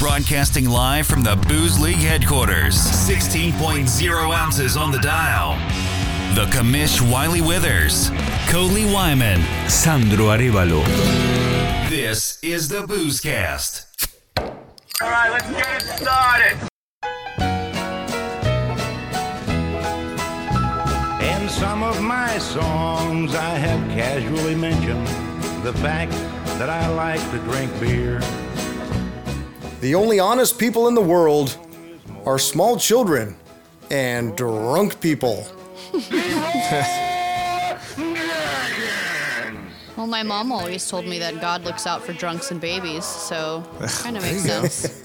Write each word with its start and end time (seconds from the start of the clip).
Broadcasting 0.00 0.64
live 0.64 1.06
from 1.06 1.22
the 1.22 1.36
Booze 1.46 1.78
League 1.78 1.96
headquarters. 1.96 2.74
16.0 2.74 4.34
ounces 4.34 4.74
on 4.74 4.90
the 4.90 4.98
dial. 4.98 5.56
The 6.34 6.46
commish 6.46 7.02
Wiley 7.12 7.42
Withers, 7.42 8.10
Coley 8.48 8.90
Wyman, 8.90 9.42
Sandro 9.68 10.28
Arevalo. 10.28 10.82
This 11.90 12.42
is 12.42 12.70
the 12.70 12.80
Boozecast. 12.86 13.84
All 14.38 15.10
right, 15.10 15.28
let's 15.32 15.50
get 15.50 15.82
it 15.82 15.88
started. 15.98 16.56
In 21.22 21.48
some 21.50 21.82
of 21.82 22.00
my 22.00 22.38
songs, 22.38 23.34
I 23.34 23.50
have 23.50 23.90
casually 23.90 24.54
mentioned 24.54 25.06
the 25.62 25.74
fact 25.74 26.12
that 26.58 26.70
I 26.70 26.88
like 26.88 27.20
to 27.32 27.38
drink 27.40 27.78
beer. 27.78 28.22
The 29.80 29.94
only 29.94 30.18
honest 30.20 30.58
people 30.58 30.88
in 30.88 30.94
the 30.94 31.00
world 31.00 31.56
are 32.26 32.38
small 32.38 32.76
children 32.76 33.36
and 33.90 34.36
drunk 34.36 35.00
people. 35.00 35.46
Well, 39.96 40.06
my 40.06 40.22
mom 40.22 40.50
always 40.50 40.88
told 40.88 41.04
me 41.04 41.18
that 41.18 41.42
God 41.42 41.62
looks 41.62 41.86
out 41.86 42.02
for 42.02 42.14
drunks 42.14 42.50
and 42.50 42.58
babies, 42.58 43.04
so 43.04 43.62
kind 43.98 44.16
of 44.16 44.22
makes 44.22 44.40
sense. 44.40 45.02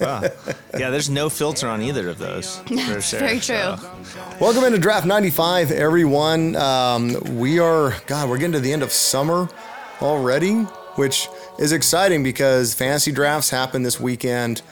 Yeah, 0.78 0.88
there's 0.90 1.10
no 1.10 1.28
filter 1.28 1.68
on 1.68 1.82
either 1.82 2.08
of 2.08 2.16
those. 2.18 2.60
For 2.60 3.00
sure. 3.02 3.20
Very 3.20 3.38
true. 3.40 3.56
so- 3.74 3.78
Welcome 4.40 4.64
into 4.64 4.78
Draught 4.78 5.04
95, 5.04 5.70
everyone. 5.70 6.56
Um, 6.56 7.14
we 7.38 7.58
are, 7.58 7.94
God, 8.06 8.30
we're 8.30 8.38
getting 8.38 8.52
to 8.52 8.60
the 8.60 8.72
end 8.72 8.82
of 8.82 8.90
summer 8.90 9.50
already, 10.00 10.62
which 10.94 11.28
is 11.58 11.72
exciting 11.72 12.22
because 12.22 12.72
fantasy 12.72 13.12
drafts 13.12 13.50
happen 13.50 13.82
this 13.82 14.00
weekend. 14.00 14.62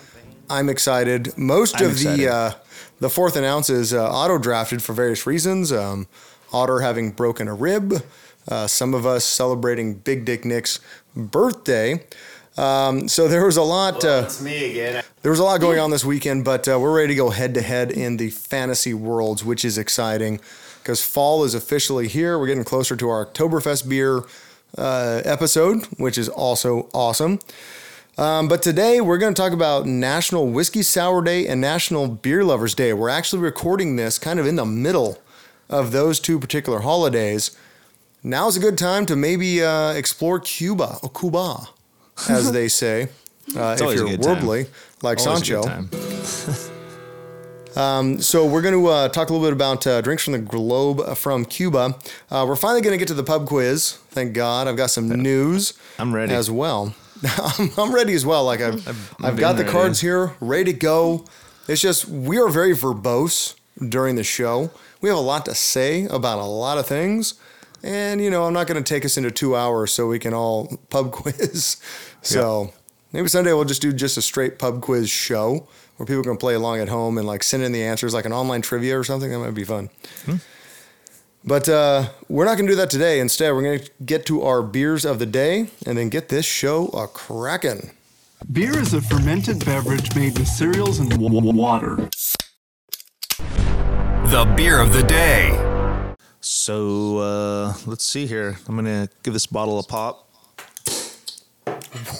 I'm 0.51 0.69
excited. 0.69 1.37
Most 1.37 1.77
I'm 1.81 1.87
of 1.87 1.93
excited. 1.93 2.21
the 2.21 2.29
uh, 2.33 2.53
the 3.01 3.11
fourth 3.11 3.37
and 3.37 3.45
outs 3.45 3.71
is 3.71 3.93
uh, 3.93 4.11
auto 4.11 4.39
drafted 4.39 4.83
for 4.83 4.93
various 4.93 5.27
reasons. 5.27 5.73
Um, 5.73 6.07
Otter 6.53 6.81
having 6.81 7.11
broken 7.11 7.49
a 7.49 7.55
rib, 7.55 7.95
uh, 8.49 8.67
some 8.69 8.95
of 8.95 9.05
us 9.07 9.25
celebrating 9.25 9.95
Big 9.95 10.25
Dick 10.25 10.45
Nick's 10.45 10.79
birthday. 11.17 12.05
Um, 12.57 13.09
so 13.09 13.27
there 13.27 13.45
was 13.45 13.57
a 13.57 13.63
lot. 13.63 14.05
Uh, 14.05 14.23
It's 14.27 14.41
me 14.41 14.71
again. 14.71 15.03
there 15.23 15.31
was 15.33 15.41
a 15.41 15.45
lot 15.45 15.61
going 15.61 15.81
on 15.81 15.91
this 15.91 16.05
weekend, 16.05 16.45
but 16.45 16.69
uh, 16.69 16.79
we're 16.79 16.95
ready 16.95 17.09
to 17.09 17.15
go 17.17 17.31
head 17.31 17.55
to 17.55 17.63
head 17.63 17.91
in 17.91 18.17
the 18.19 18.31
fantasy 18.31 18.95
worlds, 18.95 19.45
which 19.45 19.65
is 19.65 19.77
exciting 19.77 20.41
because 20.81 21.05
fall 21.05 21.43
is 21.45 21.55
officially 21.55 22.07
here. 22.07 22.39
We're 22.39 22.47
getting 22.47 22.63
closer 22.63 22.95
to 22.95 23.09
our 23.09 23.27
Oktoberfest 23.27 23.89
beer 23.89 24.23
uh, 24.79 25.23
episode, 25.25 25.87
which 25.99 26.17
is 26.17 26.29
also 26.29 26.89
awesome. 26.93 27.41
Um, 28.17 28.47
but 28.47 28.63
today 28.63 29.01
we're 29.01 29.19
going 29.19 29.35
to 29.35 29.41
talk 29.41 29.53
about 29.53 29.87
National 29.87 30.47
Whiskey 30.47 30.83
Sour 30.83 31.23
Day 31.23 31.49
and 31.49 31.61
National 31.61 32.07
Beer 32.07 32.45
Lovers 32.45 32.75
Day. 32.75 32.93
We're 32.93 33.09
actually 33.09 33.43
recording 33.43 33.97
this 33.97 34.19
kind 34.19 34.39
of 34.39 34.47
in 34.47 34.55
the 34.57 34.65
middle 34.65 35.21
of 35.69 35.91
those 35.91 36.21
two 36.21 36.39
particular 36.39 36.81
holidays. 36.81 37.57
Now's 38.23 38.57
a 38.57 38.61
good 38.61 38.79
time 38.79 39.05
to 39.07 39.17
maybe 39.17 39.63
uh, 39.65 39.93
explore 39.93 40.39
Cuba, 40.39 40.99
or 41.03 41.11
Cuba, 41.11 41.69
as 42.29 42.53
they 42.53 42.69
say, 42.83 43.09
uh, 43.57 43.77
if 43.79 43.81
you're 43.81 44.07
good 44.09 44.23
time. 44.23 44.37
worldly, 44.37 44.67
like 45.03 45.19
Always 45.19 45.47
Sancho. 45.47 45.63
time. 45.63 45.91
So 48.21 48.47
we're 48.47 48.63
going 48.63 48.81
to 48.81 48.87
uh, 48.87 49.09
talk 49.09 49.31
a 49.31 49.33
little 49.33 49.45
bit 49.45 49.53
about 49.53 49.85
uh, 49.89 50.01
drinks 50.01 50.23
from 50.23 50.35
the 50.35 50.39
globe 50.39 51.01
uh, 51.01 51.15
from 51.17 51.45
Cuba. 51.45 51.97
Uh, 52.31 52.45
we're 52.47 52.55
finally 52.55 52.81
going 52.81 52.93
to 52.93 52.99
get 52.99 53.09
to 53.09 53.15
the 53.15 53.25
pub 53.25 53.49
quiz. 53.49 53.99
Thank 54.11 54.33
God. 54.33 54.69
I've 54.69 54.77
got 54.77 54.91
some 54.91 55.09
news. 55.09 55.73
I'm 55.99 56.15
ready. 56.15 56.33
as 56.33 56.49
well. 56.49 56.95
I'm, 57.59 57.71
I'm 57.77 57.95
ready 57.95 58.15
as 58.15 58.27
well. 58.27 58.45
Like 58.45 58.61
I've, 58.61 58.87
I've, 58.89 59.15
I've 59.23 59.37
got 59.37 59.53
the 59.57 59.63
ready. 59.63 59.73
cards 59.73 60.01
here, 60.01 60.35
ready 60.41 60.73
to 60.73 60.79
go. 60.79 61.25
It's 61.69 61.81
just 61.81 62.07
we 62.07 62.39
are 62.39 62.49
very 62.49 62.75
verbose 62.75 63.55
during 63.89 64.17
the 64.17 64.25
show. 64.25 64.71
We 65.01 65.09
have 65.09 65.19
a 65.19 65.23
lot 65.23 65.45
to 65.47 65.55
say 65.55 66.07
about 66.07 66.39
a 66.39 66.45
lot 66.45 66.79
of 66.79 66.87
things, 66.87 67.35
and 67.83 68.21
you 68.21 68.31
know 68.31 68.45
I'm 68.45 68.53
not 68.53 68.67
going 68.67 68.83
to 68.83 68.89
take 68.89 69.05
us 69.05 69.17
into 69.17 69.31
two 69.31 69.57
hours 69.57 69.93
so 69.93 70.07
we 70.07 70.19
can 70.19 70.35
all 70.35 70.79
pub 70.91 71.13
quiz. 71.13 71.77
So 72.23 72.73
maybe 73.13 73.29
someday 73.29 73.53
we'll 73.53 73.65
just 73.65 73.83
do 73.83 73.93
just 73.93 74.17
a 74.17 74.23
straight 74.23 74.59
pub 74.59 74.81
quiz 74.83 75.09
show 75.11 75.69
where 75.97 76.07
people 76.07 76.25
can 76.25 76.37
play 76.37 76.55
along 76.55 76.81
at 76.81 76.89
home 76.89 77.19
and 77.19 77.27
like 77.27 77.43
send 77.43 77.63
in 77.63 77.73
the 77.73 77.83
answers 77.83 78.13
like 78.13 78.25
an 78.25 78.33
online 78.33 78.63
trivia 78.63 78.99
or 78.99 79.05
something. 79.05 79.31
That 79.31 79.39
might 79.39 79.55
be 79.55 79.65
fun. 79.65 79.91
Hmm. 80.25 80.37
But 81.47 81.69
uh, 81.69 82.09
we're 82.29 82.47
not 82.47 82.57
going 82.57 82.67
to 82.67 82.73
do 82.73 82.77
that 82.77 82.89
today. 82.89 83.21
Instead, 83.21 83.53
we're 83.53 83.63
going 83.63 83.81
to 83.81 83.91
get 84.05 84.25
to 84.27 84.43
our 84.43 84.63
beers 84.63 85.05
of 85.05 85.19
the 85.19 85.27
day 85.27 85.69
and 85.85 85.99
then 85.99 86.09
get 86.09 86.31
this 86.31 86.47
show 86.47 86.87
a 86.89 87.07
cracking. 87.07 87.91
Beer 88.51 88.79
is 88.79 88.95
a 88.95 89.03
fermented 89.03 89.63
beverage 89.65 90.15
made 90.15 90.39
with 90.39 90.49
cereals 90.49 91.01
and 91.01 91.11
w- 91.11 91.29
w- 91.29 91.55
water. 91.55 91.97
The 93.37 94.53
beer 94.57 94.81
of 94.81 94.95
the 94.95 95.03
day. 95.03 96.15
So 96.41 97.19
uh, 97.19 97.75
let's 97.87 98.05
see 98.05 98.27
here. 98.27 98.57
I'm 98.67 98.77
gonna 98.77 99.09
give 99.23 99.33
this 99.33 99.47
bottle 99.47 99.79
a 99.79 99.83
pop. 99.83 100.29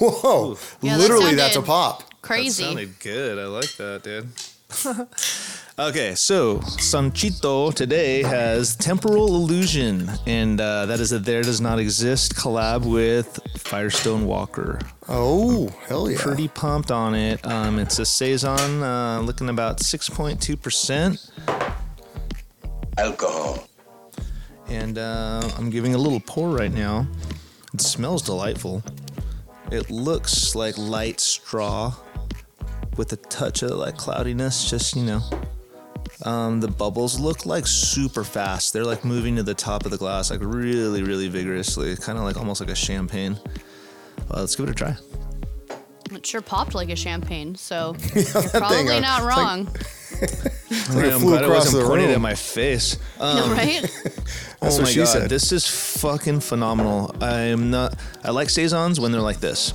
Whoa! 0.01 0.57
Yeah, 0.81 0.97
that 0.97 1.03
Literally, 1.03 1.35
that's 1.35 1.57
a 1.57 1.63
pop. 1.63 2.05
Crazy. 2.23 2.63
That 2.63 2.69
sounded 2.69 3.01
good. 3.01 3.39
I 3.39 3.47
like 3.47 3.77
that, 3.77 4.03
dude. 4.03 4.29
okay, 5.79 6.15
so 6.15 6.59
Sanchito 6.59 7.73
today 7.75 8.23
has 8.23 8.77
Temporal 8.77 9.29
Illusion, 9.29 10.11
and 10.27 10.61
uh, 10.61 10.87
that 10.87 11.01
is 11.01 11.13
a 11.13 11.19
There 11.19 11.43
Does 11.43 11.61
Not 11.61 11.79
Exist 11.79 12.35
collab 12.35 12.85
with 12.85 13.39
Firestone 13.59 14.27
Walker. 14.27 14.79
Oh, 15.09 15.69
hell 15.87 16.11
yeah! 16.11 16.19
Pretty 16.21 16.49
pumped 16.49 16.91
on 16.91 17.15
it. 17.15 17.45
Um, 17.47 17.79
it's 17.79 17.99
a 17.99 18.05
Saison, 18.05 18.83
uh, 18.83 19.21
looking 19.21 19.49
about 19.49 19.79
6.2%. 19.79 21.31
Alcohol. 22.97 23.67
and 24.69 24.99
uh, 24.99 25.51
I'm 25.59 25.69
giving 25.69 25.95
a 25.95 25.99
little 25.99 26.21
pour 26.21 26.51
right 26.51 26.73
now. 26.73 27.07
It 27.73 27.81
smells 27.81 28.23
delightful. 28.23 28.83
It 29.73 29.91
looks 29.91 30.55
like 30.55 30.79
light 30.79 31.19
straw 31.19 31.95
with 32.97 33.13
a 33.13 33.17
touch 33.17 33.63
of 33.65 33.73
like 33.73 33.97
cloudiness, 33.97 34.71
just 34.71 34.95
you 34.95 35.03
know. 35.03 35.21
Um, 36.25 36.61
the 36.61 36.69
bubbles 36.69 37.21
look 37.21 37.45
like 37.45 37.67
super 37.67 38.25
fast. 38.25 38.73
They're 38.73 38.85
like 38.85 39.05
moving 39.05 39.37
to 39.37 39.43
the 39.43 39.55
top 39.55 39.85
of 39.85 39.91
the 39.91 39.99
glass, 39.99 40.31
like 40.31 40.41
really, 40.43 41.03
really 41.03 41.29
vigorously, 41.29 41.97
kind 41.97 42.17
of 42.19 42.25
like 42.25 42.37
almost 42.39 42.61
like 42.61 42.71
a 42.71 42.75
champagne. 42.75 43.39
Uh, 44.31 44.41
let's 44.41 44.57
give 44.57 44.67
it 44.69 44.73
a 44.73 44.75
try. 44.75 44.97
It 46.13 46.25
sure 46.25 46.41
popped 46.41 46.75
like 46.75 46.91
a 46.91 46.97
champagne, 46.97 47.55
so 47.57 47.93
that 47.99 48.15
you're 48.15 48.25
thing, 48.25 48.61
probably 48.61 48.97
uh, 48.97 49.01
not 49.01 49.19
it's 49.23 49.27
like- 49.27 49.37
wrong. 49.37 49.65
like 50.95 51.07
it 51.07 51.13
I'm 51.13 51.21
flew 51.21 51.31
glad 51.31 51.43
I 51.43 51.47
across 51.47 51.65
wasn't 51.67 51.83
the 51.83 51.89
pointing 51.89 52.07
room. 52.07 52.15
at 52.17 52.21
my 52.21 52.35
face. 52.35 52.99
Um, 53.21 53.53
right? 53.53 53.81
That's 54.61 54.77
oh 54.77 54.79
what 54.79 54.83
my 54.83 54.91
she 54.91 54.99
god, 54.99 55.07
said. 55.09 55.31
this 55.31 55.51
is 55.53 55.67
fucking 56.01 56.41
phenomenal. 56.41 57.15
I'm 57.23 57.71
not. 57.71 57.99
I 58.23 58.31
like 58.33 58.51
saisons 58.51 58.99
when 59.01 59.13
they're 59.13 59.21
like 59.21 59.41
this. 59.41 59.73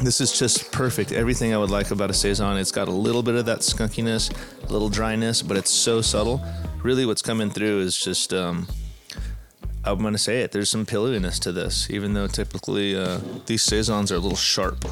This 0.00 0.20
is 0.20 0.38
just 0.38 0.72
perfect. 0.72 1.12
Everything 1.12 1.54
I 1.54 1.58
would 1.58 1.70
like 1.70 1.90
about 1.90 2.10
a 2.10 2.14
saison. 2.14 2.56
It's 2.56 2.72
got 2.72 2.88
a 2.88 2.92
little 2.92 3.22
bit 3.22 3.34
of 3.34 3.46
that 3.46 3.60
skunkiness, 3.60 4.34
a 4.68 4.72
little 4.72 4.88
dryness, 4.88 5.42
but 5.42 5.56
it's 5.56 5.70
so 5.70 6.00
subtle. 6.00 6.42
Really, 6.82 7.06
what's 7.06 7.22
coming 7.22 7.50
through 7.50 7.80
is 7.80 7.96
just. 7.96 8.32
Um, 8.32 8.66
I'm 9.86 10.02
gonna 10.02 10.16
say 10.16 10.40
it. 10.40 10.52
There's 10.52 10.70
some 10.70 10.86
pillowiness 10.86 11.38
to 11.40 11.52
this, 11.52 11.90
even 11.90 12.14
though 12.14 12.26
typically 12.26 12.96
uh, 12.96 13.18
these 13.46 13.62
saisons 13.62 14.10
are 14.10 14.16
a 14.16 14.18
little 14.18 14.36
sharp. 14.36 14.84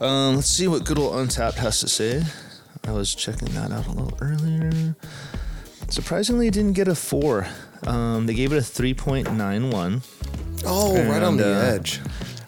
Um, 0.00 0.36
let's 0.36 0.48
see 0.48 0.66
what 0.66 0.84
good 0.84 0.98
old 0.98 1.14
Untappd 1.14 1.54
has 1.56 1.80
to 1.80 1.88
say. 1.88 2.22
I 2.86 2.92
was 2.92 3.14
checking 3.14 3.48
that 3.50 3.70
out 3.70 3.86
a 3.86 3.90
little 3.90 4.16
earlier. 4.22 4.96
Surprisingly, 5.88 6.46
it 6.48 6.54
didn't 6.54 6.72
get 6.72 6.88
a 6.88 6.94
four. 6.94 7.46
Um, 7.86 8.26
they 8.26 8.34
gave 8.34 8.52
it 8.52 8.56
a 8.56 8.60
3.91. 8.60 10.02
oh, 10.64 10.94
right 11.04 11.22
on 11.22 11.36
the 11.36 11.46
uh, 11.46 11.74
edge. 11.74 12.00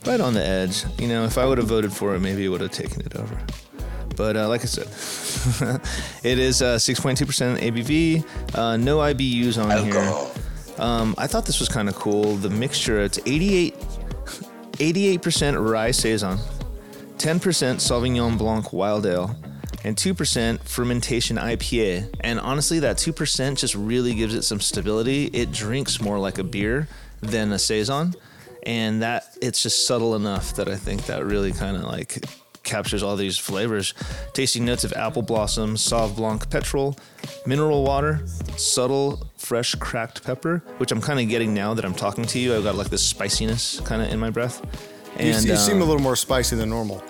Right 0.06 0.20
on 0.20 0.34
the 0.34 0.44
edge. 0.44 0.84
You 0.98 1.08
know, 1.08 1.24
if 1.24 1.38
I 1.38 1.46
would 1.46 1.58
have 1.58 1.68
voted 1.68 1.92
for 1.92 2.14
it, 2.14 2.20
maybe 2.20 2.44
it 2.44 2.48
would 2.48 2.60
have 2.60 2.72
taken 2.72 3.02
it 3.02 3.14
over. 3.16 3.38
But 4.16 4.36
uh, 4.36 4.48
like 4.48 4.62
I 4.62 4.66
said, 4.66 4.86
it 6.24 6.38
is 6.38 6.60
uh, 6.60 6.76
6.2% 6.76 7.58
ABV. 7.58 8.56
Uh, 8.56 8.76
no 8.76 8.98
IBUs 8.98 9.62
on 9.62 9.70
Alcohol. 9.70 10.26
here. 10.26 10.42
Um, 10.78 11.14
I 11.18 11.26
thought 11.26 11.46
this 11.46 11.60
was 11.60 11.68
kind 11.68 11.88
of 11.88 11.94
cool. 11.94 12.36
The 12.36 12.50
mixture, 12.50 13.00
it's 13.00 13.18
88, 13.24 13.74
88% 14.72 15.70
rye 15.70 15.90
saison, 15.90 16.38
10% 17.18 17.40
Sauvignon 17.76 18.36
Blanc 18.36 18.72
Wild 18.72 19.06
Ale, 19.06 19.36
and 19.84 19.96
2% 19.96 20.60
fermentation 20.62 21.36
IPA. 21.36 22.14
And 22.20 22.40
honestly, 22.40 22.80
that 22.80 22.96
2% 22.96 23.56
just 23.58 23.74
really 23.74 24.14
gives 24.14 24.34
it 24.34 24.42
some 24.42 24.60
stability. 24.60 25.26
It 25.26 25.52
drinks 25.52 26.00
more 26.00 26.18
like 26.18 26.38
a 26.38 26.44
beer 26.44 26.88
than 27.20 27.52
a 27.52 27.58
saison, 27.58 28.14
and 28.64 29.02
that 29.02 29.36
it's 29.40 29.62
just 29.62 29.86
subtle 29.86 30.14
enough 30.14 30.54
that 30.56 30.68
I 30.68 30.76
think 30.76 31.06
that 31.06 31.24
really 31.24 31.52
kind 31.52 31.76
of 31.76 31.84
like 31.84 32.24
captures 32.62 33.02
all 33.02 33.16
these 33.16 33.38
flavors. 33.38 33.94
Tasting 34.32 34.64
notes 34.64 34.84
of 34.84 34.92
apple 34.92 35.22
blossom, 35.22 35.74
Sauv 35.74 36.16
Blanc 36.16 36.48
petrol, 36.50 36.96
mineral 37.46 37.84
water, 37.84 38.20
subtle 38.56 39.26
fresh 39.36 39.74
cracked 39.76 40.24
pepper, 40.24 40.62
which 40.78 40.92
I'm 40.92 41.00
kind 41.00 41.20
of 41.20 41.28
getting 41.28 41.54
now 41.54 41.74
that 41.74 41.84
I'm 41.84 41.94
talking 41.94 42.24
to 42.24 42.38
you. 42.38 42.54
I've 42.54 42.64
got 42.64 42.76
like 42.76 42.90
this 42.90 43.02
spiciness 43.06 43.80
kind 43.80 44.02
of 44.02 44.08
in 44.08 44.18
my 44.18 44.30
breath. 44.30 44.60
You, 45.18 45.32
And 45.32 45.44
you 45.44 45.56
seem 45.56 45.76
um, 45.76 45.82
a 45.82 45.84
little 45.84 46.00
more 46.02 46.16
spicy 46.16 46.56
than 46.56 46.70
normal. 46.70 47.02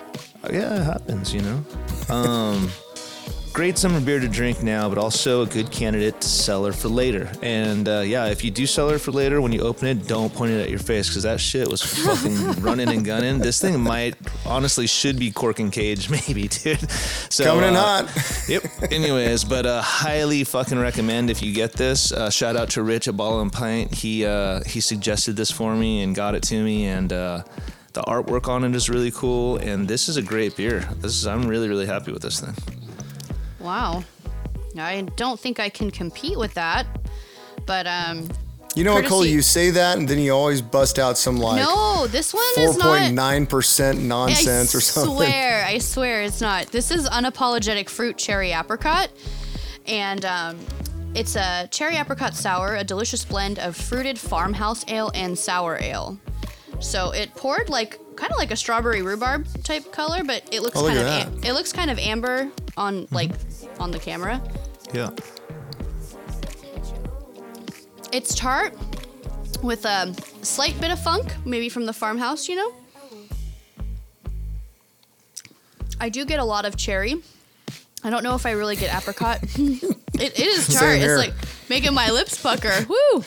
Yeah, 0.51 0.81
it 0.81 0.83
happens, 0.83 1.33
you 1.33 1.41
know. 1.41 1.63
Um, 2.09 2.69
great 3.53 3.77
summer 3.77 4.01
beer 4.01 4.19
to 4.19 4.27
drink 4.27 4.63
now, 4.63 4.89
but 4.89 4.97
also 4.97 5.43
a 5.43 5.45
good 5.45 5.69
candidate 5.69 6.19
to 6.19 6.27
cellar 6.27 6.73
for 6.73 6.89
later. 6.89 7.31
And 7.43 7.87
uh, 7.87 7.99
yeah, 7.99 8.25
if 8.25 8.43
you 8.43 8.49
do 8.49 8.65
cellar 8.65 8.97
for 8.97 9.11
later, 9.11 9.41
when 9.41 9.51
you 9.51 9.61
open 9.61 9.87
it, 9.87 10.07
don't 10.07 10.33
point 10.33 10.51
it 10.51 10.59
at 10.59 10.69
your 10.71 10.79
face 10.79 11.07
because 11.07 11.21
that 11.23 11.39
shit 11.39 11.67
was 11.67 11.83
fucking 11.83 12.53
running 12.63 12.89
and 12.89 13.05
gunning. 13.05 13.37
This 13.37 13.61
thing 13.61 13.79
might 13.79 14.15
honestly 14.45 14.87
should 14.87 15.19
be 15.19 15.31
cork 15.31 15.59
and 15.59 15.71
cage, 15.71 16.09
maybe, 16.27 16.47
dude. 16.47 16.89
So 17.31 17.43
Coming 17.45 17.69
in 17.69 17.75
uh, 17.75 18.07
hot. 18.07 18.43
Yep. 18.49 18.91
Anyways, 18.91 19.43
but 19.43 19.65
uh, 19.65 19.81
highly 19.81 20.43
fucking 20.43 20.79
recommend 20.79 21.29
if 21.29 21.41
you 21.41 21.53
get 21.53 21.73
this. 21.73 22.11
Uh, 22.11 22.29
shout 22.29 22.55
out 22.55 22.71
to 22.71 22.83
Rich 22.83 23.07
at 23.07 23.15
Ball 23.15 23.39
and 23.39 23.53
Pint. 23.53 23.93
He 23.93 24.25
uh, 24.25 24.61
he 24.65 24.81
suggested 24.81 25.35
this 25.35 25.51
for 25.51 25.75
me 25.75 26.01
and 26.01 26.15
got 26.15 26.33
it 26.35 26.43
to 26.43 26.63
me, 26.63 26.85
and 26.87 27.13
uh, 27.13 27.43
the 27.93 28.01
artwork 28.01 28.47
on 28.49 28.63
it 28.63 28.75
is 28.75 28.89
really 28.89 29.11
cool. 29.11 29.57
And 29.57 29.87
this 29.87 30.09
is 30.09 30.17
a 30.17 30.21
great 30.21 30.57
beer. 30.57 30.79
This 30.97 31.13
is 31.13 31.27
I'm 31.27 31.47
really 31.47 31.69
really 31.69 31.85
happy 31.85 32.11
with 32.11 32.23
this 32.23 32.39
thing. 32.41 32.82
Wow. 33.63 34.03
I 34.77 35.01
don't 35.15 35.39
think 35.39 35.59
I 35.59 35.69
can 35.69 35.91
compete 35.91 36.37
with 36.37 36.53
that. 36.55 36.85
But 37.65 37.87
um 37.87 38.27
You 38.75 38.83
know 38.83 38.93
what, 38.95 39.05
Cole? 39.05 39.25
You 39.25 39.41
say 39.41 39.69
that, 39.69 39.97
and 39.97 40.07
then 40.07 40.17
you 40.19 40.31
always 40.33 40.61
bust 40.61 40.97
out 40.99 41.17
some 41.17 41.37
like 41.37 41.61
no, 41.63 42.07
this 42.07 42.33
one 42.33 42.43
four 42.55 42.63
is 42.65 42.77
not 42.77 42.85
point 42.99 43.13
nine 43.13 43.45
percent 43.45 44.01
nonsense 44.01 44.73
I 44.73 44.77
or 44.77 44.81
something. 44.81 45.11
I 45.11 45.15
swear, 45.15 45.65
I 45.73 45.77
swear 45.77 46.21
it's 46.23 46.41
not. 46.41 46.67
This 46.67 46.89
is 46.91 47.07
unapologetic 47.07 47.87
fruit 47.89 48.17
cherry 48.17 48.51
apricot, 48.51 49.09
and 49.85 50.25
um, 50.25 50.59
it's 51.13 51.35
a 51.35 51.67
cherry 51.71 51.95
apricot 51.97 52.33
sour, 52.33 52.75
a 52.75 52.83
delicious 52.83 53.23
blend 53.23 53.59
of 53.59 53.75
fruited 53.75 54.17
farmhouse 54.17 54.83
ale 54.89 55.11
and 55.13 55.37
sour 55.37 55.77
ale. 55.79 56.17
So 56.79 57.11
it 57.11 57.33
poured 57.35 57.69
like 57.69 57.99
kind 58.15 58.31
of 58.31 58.37
like 58.37 58.51
a 58.51 58.55
strawberry 58.55 59.03
rhubarb 59.03 59.45
type 59.63 59.91
color, 59.91 60.23
but 60.23 60.43
it 60.51 60.63
looks 60.63 60.77
Oh, 60.77 60.87
kind 60.87 60.99
of 60.99 61.05
am- 61.05 61.43
it 61.43 61.53
looks 61.53 61.71
kind 61.71 61.91
of 61.91 61.99
amber 61.99 62.49
on 62.75 63.07
like 63.11 63.31
on 63.79 63.91
the 63.91 63.99
camera. 63.99 64.41
Yeah. 64.93 65.09
It's 68.11 68.35
tart 68.35 68.75
with 69.63 69.85
a 69.85 70.13
slight 70.41 70.79
bit 70.79 70.91
of 70.91 70.99
funk, 70.99 71.33
maybe 71.45 71.69
from 71.69 71.85
the 71.85 71.93
farmhouse, 71.93 72.47
you 72.47 72.55
know? 72.55 72.73
I 75.99 76.09
do 76.09 76.25
get 76.25 76.39
a 76.39 76.43
lot 76.43 76.65
of 76.65 76.75
cherry. 76.75 77.15
I 78.03 78.09
don't 78.09 78.23
know 78.23 78.35
if 78.35 78.45
I 78.45 78.51
really 78.51 78.75
get 78.75 78.93
apricot. 78.93 79.39
it, 79.55 79.93
it 80.15 80.39
is 80.39 80.67
tart. 80.67 80.97
It's 80.97 81.17
like 81.17 81.33
making 81.69 81.93
my 81.93 82.11
lips 82.11 82.41
pucker. 82.41 82.85
Woo! 82.89 83.15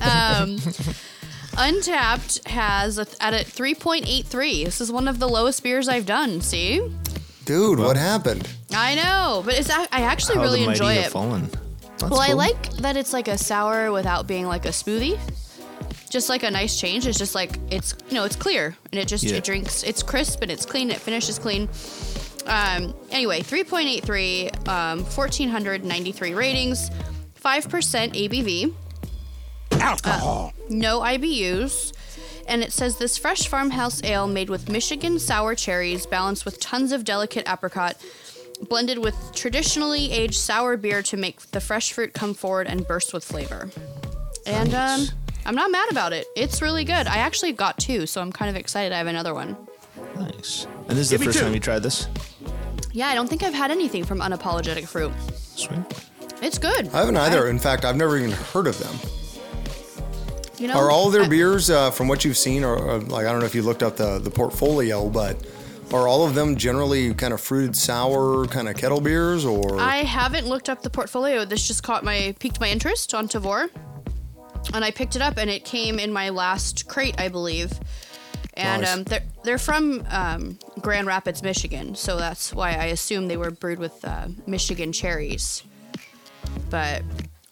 um, 0.00 0.56
Untappd 1.56 2.46
has 2.48 2.98
a, 2.98 3.06
at 3.20 3.34
a 3.34 3.44
3.83. 3.44 4.64
This 4.64 4.80
is 4.80 4.90
one 4.90 5.08
of 5.08 5.18
the 5.18 5.28
lowest 5.28 5.62
beers 5.62 5.88
I've 5.88 6.06
done. 6.06 6.40
See? 6.40 6.80
Dude, 7.46 7.78
what 7.78 7.96
happened? 7.96 8.46
I 8.74 8.96
know, 8.96 9.42
but 9.44 9.54
it's 9.58 9.70
I 9.70 9.86
actually 9.92 10.34
How 10.36 10.42
really 10.42 10.60
the 10.60 10.66
mighty 10.66 10.78
enjoy 10.80 10.94
have 10.96 11.06
it. 11.06 11.10
fallen. 11.12 11.48
That's 11.98 12.10
Well, 12.10 12.20
I 12.20 12.28
cool. 12.28 12.36
like 12.36 12.70
that 12.78 12.96
it's 12.96 13.12
like 13.12 13.28
a 13.28 13.38
sour 13.38 13.90
without 13.92 14.26
being 14.26 14.46
like 14.46 14.66
a 14.66 14.70
smoothie. 14.70 15.18
Just 16.10 16.28
like 16.28 16.42
a 16.42 16.50
nice 16.50 16.78
change. 16.78 17.06
It's 17.06 17.16
just 17.18 17.34
like 17.36 17.58
it's 17.70 17.94
you 18.08 18.14
know 18.14 18.24
it's 18.24 18.36
clear 18.36 18.76
and 18.92 19.00
it 19.00 19.06
just 19.08 19.22
Yeah. 19.24 19.36
it 19.36 19.44
drinks. 19.44 19.82
It's 19.84 20.02
crisp 20.02 20.42
and 20.42 20.50
it's 20.50 20.66
clean. 20.66 20.90
It 20.90 21.00
finishes 21.00 21.38
clean. 21.38 21.68
Um, 22.46 22.94
anyway, 23.10 23.40
3.83, 23.42 24.50
um, 24.68 25.04
1,493 25.04 26.34
ratings, 26.34 26.90
5% 27.42 28.14
ABV. 28.14 28.72
Alcohol. 29.80 30.52
no 30.68 31.00
IBUs. 31.00 31.92
And 32.48 32.62
it 32.62 32.72
says 32.72 32.96
this 32.96 33.18
fresh 33.18 33.48
farmhouse 33.48 34.02
ale 34.04 34.26
made 34.26 34.50
with 34.50 34.68
Michigan 34.68 35.18
sour 35.18 35.54
cherries, 35.54 36.06
balanced 36.06 36.44
with 36.44 36.60
tons 36.60 36.92
of 36.92 37.04
delicate 37.04 37.48
apricot, 37.48 37.96
blended 38.68 38.98
with 38.98 39.16
traditionally 39.34 40.12
aged 40.12 40.36
sour 40.36 40.76
beer 40.76 41.02
to 41.02 41.16
make 41.16 41.40
the 41.50 41.60
fresh 41.60 41.92
fruit 41.92 42.12
come 42.12 42.34
forward 42.34 42.66
and 42.66 42.86
burst 42.86 43.12
with 43.12 43.24
flavor. 43.24 43.70
And 44.46 44.74
um, 44.74 45.06
I'm 45.44 45.54
not 45.54 45.70
mad 45.70 45.90
about 45.90 46.12
it. 46.12 46.26
It's 46.36 46.62
really 46.62 46.84
good. 46.84 47.06
I 47.06 47.16
actually 47.16 47.52
got 47.52 47.78
two, 47.78 48.06
so 48.06 48.20
I'm 48.20 48.32
kind 48.32 48.48
of 48.48 48.56
excited. 48.56 48.92
I 48.92 48.98
have 48.98 49.06
another 49.08 49.34
one. 49.34 49.56
Nice. 50.14 50.66
And 50.88 50.96
this 50.96 51.10
is 51.10 51.18
the 51.18 51.18
first 51.18 51.40
time 51.40 51.52
you 51.52 51.60
tried 51.60 51.82
this. 51.82 52.08
Yeah, 52.92 53.08
I 53.08 53.14
don't 53.14 53.28
think 53.28 53.42
I've 53.42 53.54
had 53.54 53.70
anything 53.70 54.04
from 54.04 54.20
Unapologetic 54.20 54.86
Fruit. 54.86 55.12
Sweet. 55.34 55.80
It's 56.42 56.58
good. 56.58 56.88
I 56.88 57.00
haven't 57.00 57.16
either. 57.16 57.48
In 57.48 57.58
fact, 57.58 57.84
I've 57.84 57.96
never 57.96 58.16
even 58.16 58.30
heard 58.30 58.66
of 58.66 58.78
them. 58.78 58.94
You 60.58 60.68
know, 60.68 60.74
Are 60.74 60.90
all 60.90 61.10
their 61.10 61.24
I- 61.24 61.28
beers, 61.28 61.68
uh, 61.70 61.90
from 61.90 62.08
what 62.08 62.24
you've 62.24 62.36
seen, 62.38 62.64
or, 62.64 62.76
or 62.76 62.98
like 63.00 63.26
I 63.26 63.30
don't 63.30 63.40
know 63.40 63.46
if 63.46 63.54
you 63.54 63.62
looked 63.62 63.82
up 63.82 63.96
the 63.96 64.18
the 64.18 64.30
portfolio, 64.30 65.08
but 65.10 65.36
are 65.92 66.08
all 66.08 66.26
of 66.26 66.34
them 66.34 66.56
generally 66.56 67.14
kind 67.14 67.32
of 67.32 67.40
fruited 67.40 67.76
sour 67.76 68.46
kind 68.46 68.68
of 68.68 68.76
kettle 68.76 69.00
beers, 69.00 69.44
or 69.44 69.78
I 69.78 69.98
haven't 69.98 70.46
looked 70.46 70.68
up 70.68 70.82
the 70.82 70.90
portfolio. 70.90 71.44
This 71.44 71.66
just 71.68 71.82
caught 71.82 72.04
my 72.04 72.34
piqued 72.38 72.58
my 72.60 72.68
interest 72.68 73.12
on 73.14 73.28
Tavour, 73.28 73.68
and 74.74 74.84
I 74.84 74.90
picked 74.90 75.14
it 75.14 75.22
up, 75.22 75.36
and 75.36 75.50
it 75.50 75.64
came 75.64 75.98
in 75.98 76.12
my 76.12 76.30
last 76.30 76.88
crate, 76.88 77.20
I 77.20 77.28
believe. 77.28 77.72
And 78.54 78.82
Nice. 78.82 78.94
um, 78.94 79.04
they're 79.04 79.22
they're 79.44 79.58
from 79.58 80.06
um, 80.10 80.58
Grand 80.80 81.06
Rapids, 81.06 81.42
Michigan, 81.42 81.94
so 81.94 82.16
that's 82.16 82.54
why 82.54 82.70
I 82.70 82.86
assume 82.86 83.28
they 83.28 83.36
were 83.36 83.50
brewed 83.50 83.78
with 83.78 84.02
uh, 84.04 84.28
Michigan 84.46 84.92
cherries. 84.92 85.62
But 86.70 87.02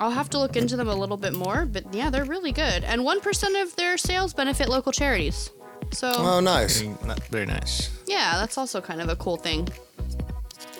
I'll 0.01 0.11
have 0.11 0.29
to 0.31 0.39
look 0.39 0.57
into 0.57 0.77
them 0.77 0.89
a 0.89 0.95
little 0.95 1.17
bit 1.17 1.33
more. 1.33 1.67
But 1.67 1.95
yeah, 1.95 2.11
they're 2.11 2.25
really 2.25 2.53
good, 2.53 2.85
and 2.85 3.05
one 3.05 3.21
percent 3.21 3.57
of 3.57 3.75
their 3.77 3.97
sales 3.97 4.35
benefit 4.35 4.69
local 4.69 4.93
charities. 4.93 5.51
So 5.93 6.13
oh, 6.17 6.41
nice. 6.41 6.83
Not 7.05 7.23
very 7.29 7.47
nice. 7.47 7.91
yeah, 8.07 8.37
that's 8.39 8.59
also 8.59 8.81
kind 8.81 9.01
of 9.01 9.09
a 9.09 9.17
cool 9.17 9.37
thing. 9.37 9.69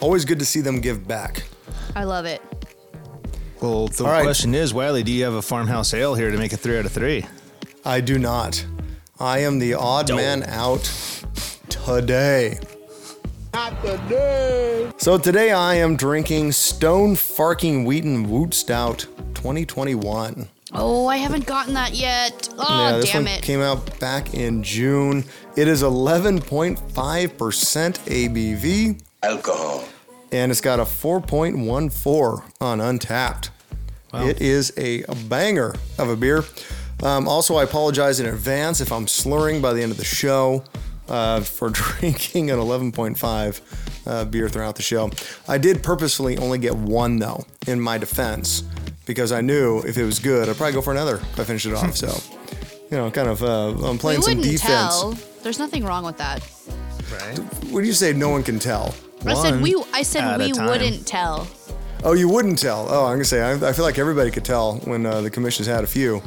Always 0.01 0.25
good 0.25 0.39
to 0.41 0.45
see 0.47 0.61
them 0.61 0.81
give 0.81 1.07
back. 1.07 1.45
I 1.95 2.05
love 2.05 2.25
it. 2.25 2.43
Well, 3.61 3.87
the 3.89 4.05
All 4.05 4.11
right. 4.11 4.23
question 4.25 4.55
is, 4.55 4.75
Wiley, 4.75 5.03
do 5.03 5.13
you 5.13 5.25
have 5.25 5.35
a 5.35 5.43
farmhouse 5.43 5.95
ale 5.95 6.15
here 6.15 6.31
to 6.31 6.37
make 6.37 6.53
it 6.53 6.59
three 6.59 6.79
out 6.79 6.85
of 6.85 6.93
three? 6.93 7.25
I 7.85 8.01
do 8.01 8.19
not. 8.19 8.65
I 9.21 9.39
am 9.39 9.59
the 9.59 9.75
odd 9.75 10.11
man 10.11 10.43
out 10.45 10.83
today. 11.69 12.59
Not 13.55 13.81
today. 13.85 14.91
So 14.97 15.17
today 15.17 15.53
I 15.53 15.77
am 15.77 15.95
drinking 15.95 16.51
Stone 16.51 17.15
Farking 17.15 17.87
Wheaton 17.87 18.27
W00tstout 18.27 19.07
2021. 19.35 20.49
Oh, 20.73 21.07
I 21.07 21.19
haven't 21.19 21.47
gotten 21.47 21.73
that 21.75 21.95
yet. 21.95 22.49
Oh, 22.59 22.67
yeah, 22.69 22.97
this 22.97 23.13
damn 23.13 23.23
one 23.23 23.33
it. 23.33 23.43
came 23.43 23.61
out 23.61 24.01
back 24.01 24.35
in 24.35 24.65
June. 24.65 25.23
It 25.57 25.69
is 25.69 25.85
11.5% 25.85 26.81
ABV. 26.81 29.01
Alcohol. 29.23 29.85
And 30.33 30.51
it's 30.51 30.61
got 30.61 30.81
a 30.81 30.85
4.14 30.85 32.43
on 32.61 32.79
Untappd. 32.81 33.51
It 34.15 34.43
is 34.43 34.73
a 34.77 35.05
banger 35.29 35.77
of 36.01 36.09
a 36.09 36.17
beer. 36.17 36.43
Um, 37.05 37.29
also, 37.29 37.55
I 37.55 37.63
apologize 37.63 38.19
in 38.19 38.27
advance 38.27 38.81
if 38.81 38.91
I'm 38.91 39.07
slurring 39.07 39.63
by 39.63 39.75
the 39.75 39.83
end 39.83 39.93
of 39.93 39.99
the 39.99 40.05
show 40.05 40.65
uh, 41.09 41.41
for 41.41 41.71
drinking 41.71 42.51
an 42.51 42.59
11.5 42.59 43.61
uh, 44.07 44.25
beer 44.27 44.49
throughout 44.49 44.77
the 44.77 44.83
show. 44.83 45.11
I 45.49 45.59
did 45.59 45.83
purposefully 45.83 46.39
only 46.39 46.59
get 46.59 46.75
one, 46.75 47.19
though, 47.19 47.45
in 47.67 47.81
my 47.81 47.99
defense, 47.99 48.63
because 49.07 49.33
I 49.33 49.41
knew 49.41 49.81
if 49.81 49.97
it 49.97 50.05
was 50.05 50.19
good, 50.19 50.49
I'd 50.49 50.57
probably 50.57 50.75
go 50.75 50.83
for 50.83 50.93
another 50.93 51.17
if 51.17 51.41
I 51.41 51.45
finished 51.45 51.67
it 51.67 51.75
off. 51.75 51.97
So, 51.97 52.09
you 52.91 52.97
know, 52.97 53.11
kind 53.11 53.29
of, 53.29 53.43
uh, 53.43 53.71
I'm 53.71 53.93
we 53.93 53.99
playing 53.99 54.23
some 54.23 54.37
wouldn't 54.37 54.53
defense. 54.53 55.01
tell. 55.01 55.13
There's 55.43 55.59
nothing 55.59 55.85
wrong 55.85 56.05
with 56.05 56.19
that. 56.19 56.41
Right. 57.13 57.39
What 57.71 57.83
do 57.83 57.87
you 57.87 57.93
say? 57.93 58.13
No 58.13 58.31
one 58.31 58.43
can 58.43 58.59
tell. 58.59 58.95
I 59.27 59.35
said 59.35 59.61
we. 59.63 59.75
I 59.93 60.03
said 60.03 60.39
we 60.39 60.53
wouldn't 60.53 61.07
tell. 61.07 61.47
Oh, 62.03 62.13
you 62.13 62.29
wouldn't 62.29 62.59
tell. 62.59 62.87
Oh, 62.91 63.07
I'm 63.07 63.15
gonna 63.15 63.25
say 63.25 63.41
I, 63.41 63.53
I 63.69 63.73
feel 63.73 63.85
like 63.85 63.99
everybody 63.99 64.31
could 64.31 64.45
tell 64.45 64.77
when 64.81 65.07
uh, 65.07 65.23
the 65.23 65.31
commission's 65.31 65.67
had 65.67 65.85
a 65.85 65.87
few. 65.87 66.23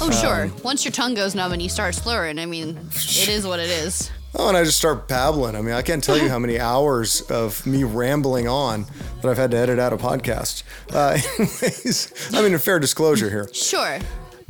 Oh 0.00 0.10
sure. 0.10 0.44
Um, 0.44 0.52
Once 0.64 0.84
your 0.84 0.90
tongue 0.92 1.14
goes 1.14 1.34
numb 1.34 1.52
and 1.52 1.62
you 1.62 1.68
start 1.68 1.94
slurring, 1.94 2.38
I 2.38 2.46
mean, 2.46 2.76
it 2.94 3.28
is 3.28 3.46
what 3.46 3.60
it 3.60 3.70
is. 3.70 4.10
Oh, 4.34 4.48
and 4.48 4.56
I 4.56 4.62
just 4.62 4.78
start 4.78 5.08
babbling. 5.08 5.56
I 5.56 5.60
mean, 5.60 5.74
I 5.74 5.82
can't 5.82 6.02
tell 6.02 6.16
you 6.16 6.28
how 6.28 6.38
many 6.38 6.58
hours 6.60 7.22
of 7.22 7.66
me 7.66 7.82
rambling 7.84 8.46
on 8.46 8.86
that 9.20 9.28
I've 9.28 9.36
had 9.36 9.50
to 9.50 9.56
edit 9.56 9.78
out 9.78 9.92
of 9.92 10.00
podcasts. 10.00 10.62
Uh, 10.92 11.18
anyways, 11.38 12.32
I 12.34 12.42
mean, 12.42 12.54
a 12.54 12.58
fair 12.58 12.78
disclosure 12.78 13.28
here. 13.28 13.48
Sure. 13.52 13.98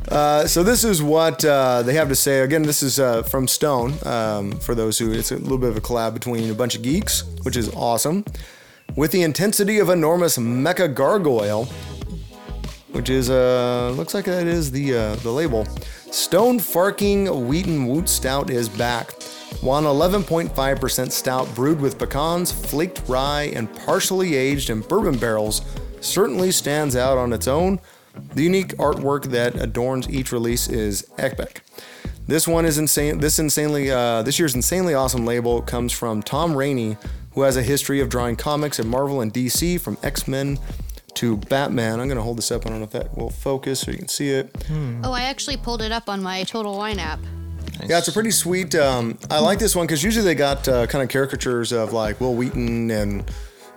Uh, 0.07 0.47
so 0.47 0.63
this 0.63 0.83
is 0.83 1.01
what 1.01 1.43
uh, 1.45 1.83
they 1.83 1.93
have 1.93 2.09
to 2.09 2.15
say. 2.15 2.39
Again, 2.39 2.63
this 2.63 2.81
is 2.83 2.99
uh, 2.99 3.23
from 3.23 3.47
Stone. 3.47 3.93
Um, 4.03 4.51
for 4.51 4.75
those 4.75 4.97
who, 4.97 5.11
it's 5.11 5.31
a 5.31 5.37
little 5.37 5.57
bit 5.57 5.69
of 5.69 5.77
a 5.77 5.81
collab 5.81 6.13
between 6.13 6.49
a 6.49 6.55
bunch 6.55 6.75
of 6.75 6.81
geeks, 6.81 7.23
which 7.43 7.55
is 7.55 7.73
awesome. 7.75 8.25
With 8.95 9.11
the 9.11 9.21
intensity 9.21 9.79
of 9.79 9.89
enormous 9.89 10.37
mecha 10.37 10.93
gargoyle, 10.93 11.65
which 12.91 13.09
is 13.09 13.29
uh, 13.29 13.93
looks 13.95 14.13
like 14.13 14.25
that 14.25 14.47
is 14.47 14.71
the 14.71 14.95
uh, 14.95 15.15
the 15.17 15.31
label. 15.31 15.65
Stone 16.11 16.59
Farking 16.59 17.45
Wheaton 17.47 17.87
W00tstout 17.87 18.49
is 18.49 18.67
back. 18.67 19.11
One 19.59 19.83
11.5% 19.83 21.11
stout 21.11 21.53
brewed 21.53 21.79
with 21.79 21.99
pecans, 21.99 22.51
flaked 22.51 23.03
rye, 23.07 23.51
and 23.53 23.73
partially 23.85 24.35
aged 24.35 24.69
in 24.69 24.81
bourbon 24.81 25.17
barrels 25.17 25.61
certainly 25.99 26.51
stands 26.51 26.95
out 26.95 27.17
on 27.17 27.31
its 27.33 27.47
own. 27.47 27.79
The 28.33 28.43
unique 28.43 28.75
artwork 28.77 29.25
that 29.25 29.55
adorns 29.55 30.09
each 30.09 30.31
release 30.31 30.67
is 30.67 31.07
epic. 31.17 31.61
This 32.27 32.47
one 32.47 32.65
is 32.65 32.77
insane. 32.77 33.19
This 33.19 33.39
insanely, 33.39 33.91
uh, 33.91 34.23
this 34.23 34.39
year's 34.39 34.55
insanely 34.55 34.93
awesome 34.93 35.25
label 35.25 35.61
comes 35.61 35.91
from 35.91 36.23
Tom 36.23 36.55
Raney, 36.55 36.97
who 37.33 37.41
has 37.41 37.55
a 37.57 37.63
history 37.63 37.99
of 37.99 38.09
drawing 38.09 38.35
comics 38.35 38.79
at 38.79 38.85
Marvel 38.85 39.21
and 39.21 39.33
DC, 39.33 39.79
from 39.79 39.97
X 40.01 40.27
Men 40.27 40.59
to 41.15 41.37
Batman. 41.37 41.99
I'm 41.99 42.07
gonna 42.07 42.21
hold 42.21 42.37
this 42.37 42.51
up. 42.51 42.65
I 42.65 42.69
don't 42.69 42.79
know 42.79 42.85
if 42.85 42.91
that 42.91 43.17
will 43.17 43.29
focus 43.29 43.81
so 43.81 43.91
you 43.91 43.97
can 43.97 44.07
see 44.07 44.29
it. 44.29 44.49
Oh, 45.03 45.11
I 45.11 45.23
actually 45.23 45.57
pulled 45.57 45.81
it 45.81 45.91
up 45.91 46.09
on 46.09 46.21
my 46.23 46.43
Total 46.43 46.75
Wine 46.75 46.99
app. 46.99 47.19
Yeah, 47.85 47.97
it's 47.97 48.07
a 48.07 48.11
pretty 48.11 48.31
sweet. 48.31 48.75
Um, 48.75 49.17
I 49.29 49.39
like 49.39 49.59
this 49.59 49.75
one 49.75 49.87
because 49.87 50.03
usually 50.03 50.23
they 50.23 50.35
got 50.35 50.67
uh, 50.67 50.87
kind 50.87 51.03
of 51.03 51.09
caricatures 51.09 51.71
of 51.71 51.93
like 51.93 52.21
Wil 52.21 52.35
Wheaton 52.35 52.91
and 52.91 53.31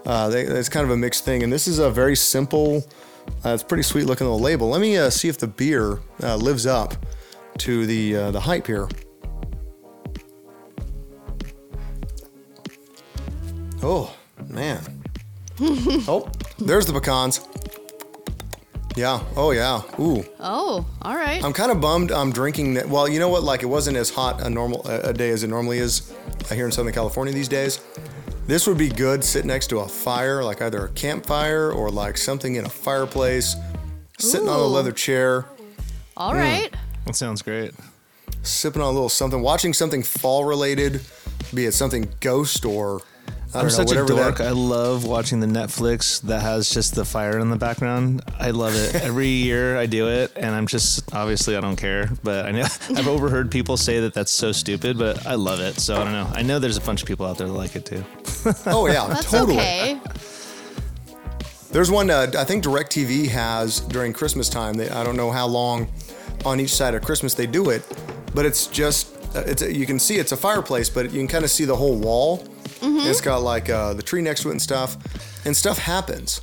uh, 0.07 0.29
they, 0.29 0.43
it's 0.43 0.69
kind 0.69 0.85
of 0.85 0.91
a 0.91 0.97
mixed 0.97 1.25
thing. 1.25 1.43
And 1.43 1.53
this 1.53 1.67
is 1.67 1.79
a 1.79 1.91
very 1.91 2.17
simple. 2.17 2.87
Uh, 3.45 3.51
it's 3.51 3.63
pretty 3.63 3.83
sweet 3.83 4.05
looking 4.05 4.27
little 4.27 4.41
label. 4.41 4.69
Let 4.69 4.81
me 4.81 4.99
uh, 4.99 5.11
see 5.11 5.29
if 5.29 5.39
the 5.39 5.47
beer 5.47 6.01
uh, 6.23 6.37
lives 6.37 6.67
up 6.67 6.95
to 7.59 7.87
the 7.87 8.17
uh, 8.17 8.31
the 8.31 8.41
hype 8.41 8.67
here. 8.67 8.89
Oh 13.83 14.15
man. 14.49 14.81
oh, 15.61 16.31
there's 16.59 16.87
the 16.87 16.93
pecans. 16.93 17.41
Yeah. 18.97 19.21
Oh 19.37 19.51
yeah. 19.51 19.83
Ooh. 19.99 20.25
Oh, 20.39 20.87
all 21.03 21.17
right. 21.17 21.43
I'm 21.43 21.53
kind 21.53 21.73
of 21.73 21.81
bummed. 21.81 22.13
I'm 22.13 22.31
drinking. 22.31 22.75
that- 22.75 22.89
Well, 22.89 23.09
you 23.09 23.19
know 23.19 23.29
what? 23.29 23.43
Like 23.43 23.63
it 23.63 23.67
wasn't 23.67 23.97
as 23.97 24.11
hot 24.11 24.41
a 24.43 24.49
normal 24.51 24.87
a 24.89 25.11
a 25.11 25.13
day 25.13 25.31
as 25.31 25.43
it 25.43 25.49
normally 25.49 25.79
is 25.79 26.13
uh, 26.51 26.55
here 26.55 26.65
in 26.67 26.73
Southern 26.73 26.93
California 26.93 27.35
these 27.35 27.49
days. 27.49 27.81
This 28.47 28.67
would 28.67 28.77
be 28.79 28.89
good 28.91 29.25
sitting 29.25 29.49
next 29.49 29.69
to 29.69 29.81
a 29.81 29.89
fire, 29.89 30.45
like 30.45 30.61
either 30.63 30.85
a 30.85 30.89
campfire 30.91 31.73
or 31.73 31.91
like 31.91 32.17
something 32.19 32.55
in 32.57 32.67
a 32.67 32.69
fireplace, 32.69 33.57
sitting 34.19 34.49
on 34.49 34.61
a 34.61 34.65
leather 34.67 34.93
chair, 34.93 35.47
all 36.17 36.35
right. 36.35 36.71
That 37.07 37.17
sounds 37.17 37.41
great. 37.43 37.73
sipping 38.43 38.83
on 38.83 38.89
a 38.89 38.93
little 38.93 39.09
something, 39.09 39.41
watching 39.41 39.73
something 39.73 40.03
fall 40.03 40.45
related, 40.45 41.01
be 41.55 41.65
it 41.65 41.73
something 41.73 42.09
ghost 42.21 42.65
or 42.67 43.01
I 43.01 43.03
I'm 43.55 43.61
don't 43.69 43.71
know 43.71 43.85
such 43.85 43.87
a 43.93 44.01
whatever 44.03 44.09
dork. 44.23 44.39
that. 44.39 44.49
I 44.49 44.51
love 44.51 45.05
watching 45.05 45.41
the 45.41 45.47
Netflix 45.47 46.21
that 46.23 46.43
has 46.43 46.69
just 46.71 46.95
the 46.95 47.05
fire 47.05 47.39
in 47.39 47.51
the 47.51 47.57
background. 47.57 48.23
I 48.39 48.51
love 48.51 48.75
it. 48.75 48.97
Every 48.97 49.29
year 49.49 49.77
I 49.77 49.87
do 49.87 50.09
it, 50.09 50.33
and 50.37 50.55
I'm 50.55 50.67
just 50.67 51.15
obviously 51.15 51.57
I 51.57 51.61
don't 51.61 51.77
care, 51.77 52.11
but 52.23 52.47
I 52.47 52.51
know 52.51 52.63
I've 52.91 53.09
overheard 53.09 53.51
people 53.51 53.77
say 53.77 54.01
that 54.01 54.15
that's 54.15 54.33
so 54.33 54.53
stupid, 54.53 54.99
but 54.99 55.27
I 55.27 55.35
love 55.35 55.61
it. 55.61 55.79
So 55.81 55.95
I 55.97 56.05
don't 56.05 56.13
know. 56.13 56.29
I 56.35 56.43
know 56.43 56.59
there's 56.59 56.77
a 56.77 56.81
bunch 56.81 57.03
of 57.03 57.09
people 57.09 57.27
out 57.27 57.39
there 57.39 57.47
that 57.47 57.53
like 57.53 57.77
it 57.77 57.87
too. 57.87 58.05
Oh 58.67 58.87
yeah, 58.89 59.07
That's 59.07 59.31
totally. 59.31 59.57
okay. 59.59 60.01
There's 61.71 61.91
one 61.91 62.11
uh, 62.11 62.31
I 62.39 62.45
think 62.45 62.63
DirecTV 62.65 63.29
has 63.29 63.81
during 63.81 64.13
Christmas 64.13 64.49
time. 64.49 64.75
They, 64.75 64.89
I 64.91 65.03
don't 65.03 65.17
know 65.17 65.31
how 65.31 65.47
long 65.47 65.89
on 66.45 66.61
each 66.61 66.73
side 66.75 66.95
of 66.95 67.03
Christmas 67.03 67.35
they 67.35 67.47
do 67.47 67.71
it, 67.71 67.83
but 68.35 68.45
it's 68.45 68.67
just 68.69 69.15
uh, 69.35 69.41
it's 69.47 69.63
a, 69.63 69.73
you 69.75 69.87
can 69.87 69.99
see 69.99 70.17
it's 70.17 70.33
a 70.33 70.37
fireplace, 70.37 70.89
but 70.89 71.07
you 71.07 71.19
can 71.19 71.27
kind 71.29 71.45
of 71.45 71.51
see 71.51 71.65
the 71.65 71.75
whole 71.75 71.97
wall. 71.97 72.47
It's 73.09 73.21
got 73.21 73.43
like 73.43 73.71
uh, 73.71 73.95
the 73.95 74.03
tree 74.03 74.23
next 74.23 74.43
to 74.43 74.49
it 74.49 74.53
and 74.53 74.63
stuff, 74.63 74.97
and 75.45 75.57
stuff 75.57 75.79
happens. 75.79 76.41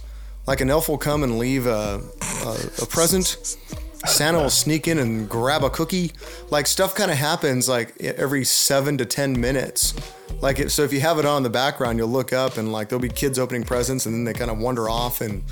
Like 0.48 0.62
an 0.62 0.70
elf 0.70 0.90
will 0.90 0.98
come 0.98 1.24
and 1.24 1.38
leave 1.38 1.68
a, 1.68 2.02
a, 2.46 2.58
a 2.82 2.86
present. 2.86 3.58
Santa 4.06 4.40
will 4.40 4.50
sneak 4.50 4.88
in 4.88 4.98
and 4.98 5.30
grab 5.30 5.64
a 5.64 5.70
cookie. 5.70 6.12
Like 6.50 6.66
stuff 6.66 6.96
kind 6.96 7.12
of 7.12 7.18
happens 7.18 7.70
like 7.70 8.02
every 8.02 8.44
seven 8.44 8.98
to 8.98 9.06
ten 9.06 9.40
minutes. 9.40 9.94
Like 10.42 10.58
it, 10.58 10.72
so, 10.72 10.82
if 10.82 10.92
you 10.92 11.02
have 11.02 11.20
it 11.20 11.26
on 11.26 11.38
in 11.38 11.44
the 11.44 11.52
background, 11.52 12.00
you'll 12.00 12.08
look 12.08 12.34
up 12.34 12.58
and 12.58 12.72
like 12.72 12.90
there'll 12.90 13.02
be 13.02 13.10
kids 13.10 13.38
opening 13.38 13.64
presents, 13.64 14.08
and 14.08 14.16
then 14.16 14.24
they 14.24 14.34
kind 14.34 14.50
of 14.50 14.58
wander 14.58 14.90
off, 14.90 15.22
and 15.22 15.44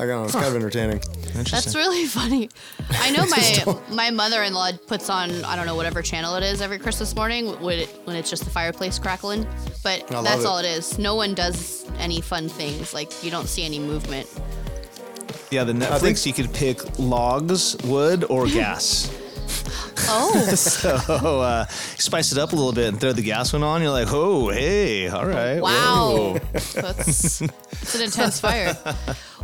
I 0.00 0.06
don't 0.06 0.20
know, 0.20 0.24
it's 0.24 0.32
kind 0.34 0.46
of 0.46 0.54
entertaining. 0.54 1.00
That's 1.34 1.74
really 1.74 2.06
funny. 2.18 2.48
I 2.90 3.10
know 3.10 3.26
my 3.26 3.78
my 3.90 4.10
mother-in-law 4.10 4.72
puts 4.86 5.10
on 5.10 5.44
I 5.44 5.56
don't 5.56 5.66
know 5.66 5.74
whatever 5.74 6.02
channel 6.02 6.36
it 6.36 6.44
is 6.44 6.60
every 6.60 6.78
Christmas 6.78 7.14
morning 7.16 7.48
when 7.60 7.80
it, 7.80 7.88
when 8.04 8.14
it's 8.14 8.30
just 8.30 8.44
the 8.44 8.50
fireplace 8.50 8.98
crackling, 8.98 9.44
but 9.82 10.10
I 10.12 10.14
love 10.16 10.24
that's 10.24 10.42
it. 10.42 10.46
all 10.46 10.58
it 10.58 10.66
is. 10.66 10.98
No 10.98 11.14
one 11.16 11.34
does 11.34 11.84
any 11.98 12.20
fun 12.20 12.48
things. 12.48 12.94
Like 12.94 13.24
you 13.24 13.30
don't 13.30 13.48
see 13.48 13.64
any 13.64 13.78
movement. 13.80 14.28
Yeah, 15.50 15.64
the 15.64 15.72
Netflix 15.72 16.22
think- 16.22 16.26
you 16.38 16.44
could 16.44 16.54
pick 16.54 16.98
logs, 16.98 17.76
wood, 17.84 18.24
or 18.28 18.46
gas. 18.60 19.10
Oh, 20.10 20.32
so 20.54 21.40
uh, 21.40 21.66
spice 21.66 22.32
it 22.32 22.38
up 22.38 22.52
a 22.52 22.56
little 22.56 22.72
bit 22.72 22.88
and 22.88 23.00
throw 23.00 23.12
the 23.12 23.22
gas 23.22 23.52
one 23.52 23.62
on. 23.62 23.82
You're 23.82 23.90
like, 23.90 24.08
oh, 24.10 24.48
hey, 24.48 25.08
all 25.08 25.26
right. 25.26 25.60
wow, 25.60 26.08
whoa." 26.08 26.38
that's, 26.52 27.38
that's 27.38 27.94
an 27.94 28.02
intense 28.02 28.40
fire. 28.48 28.76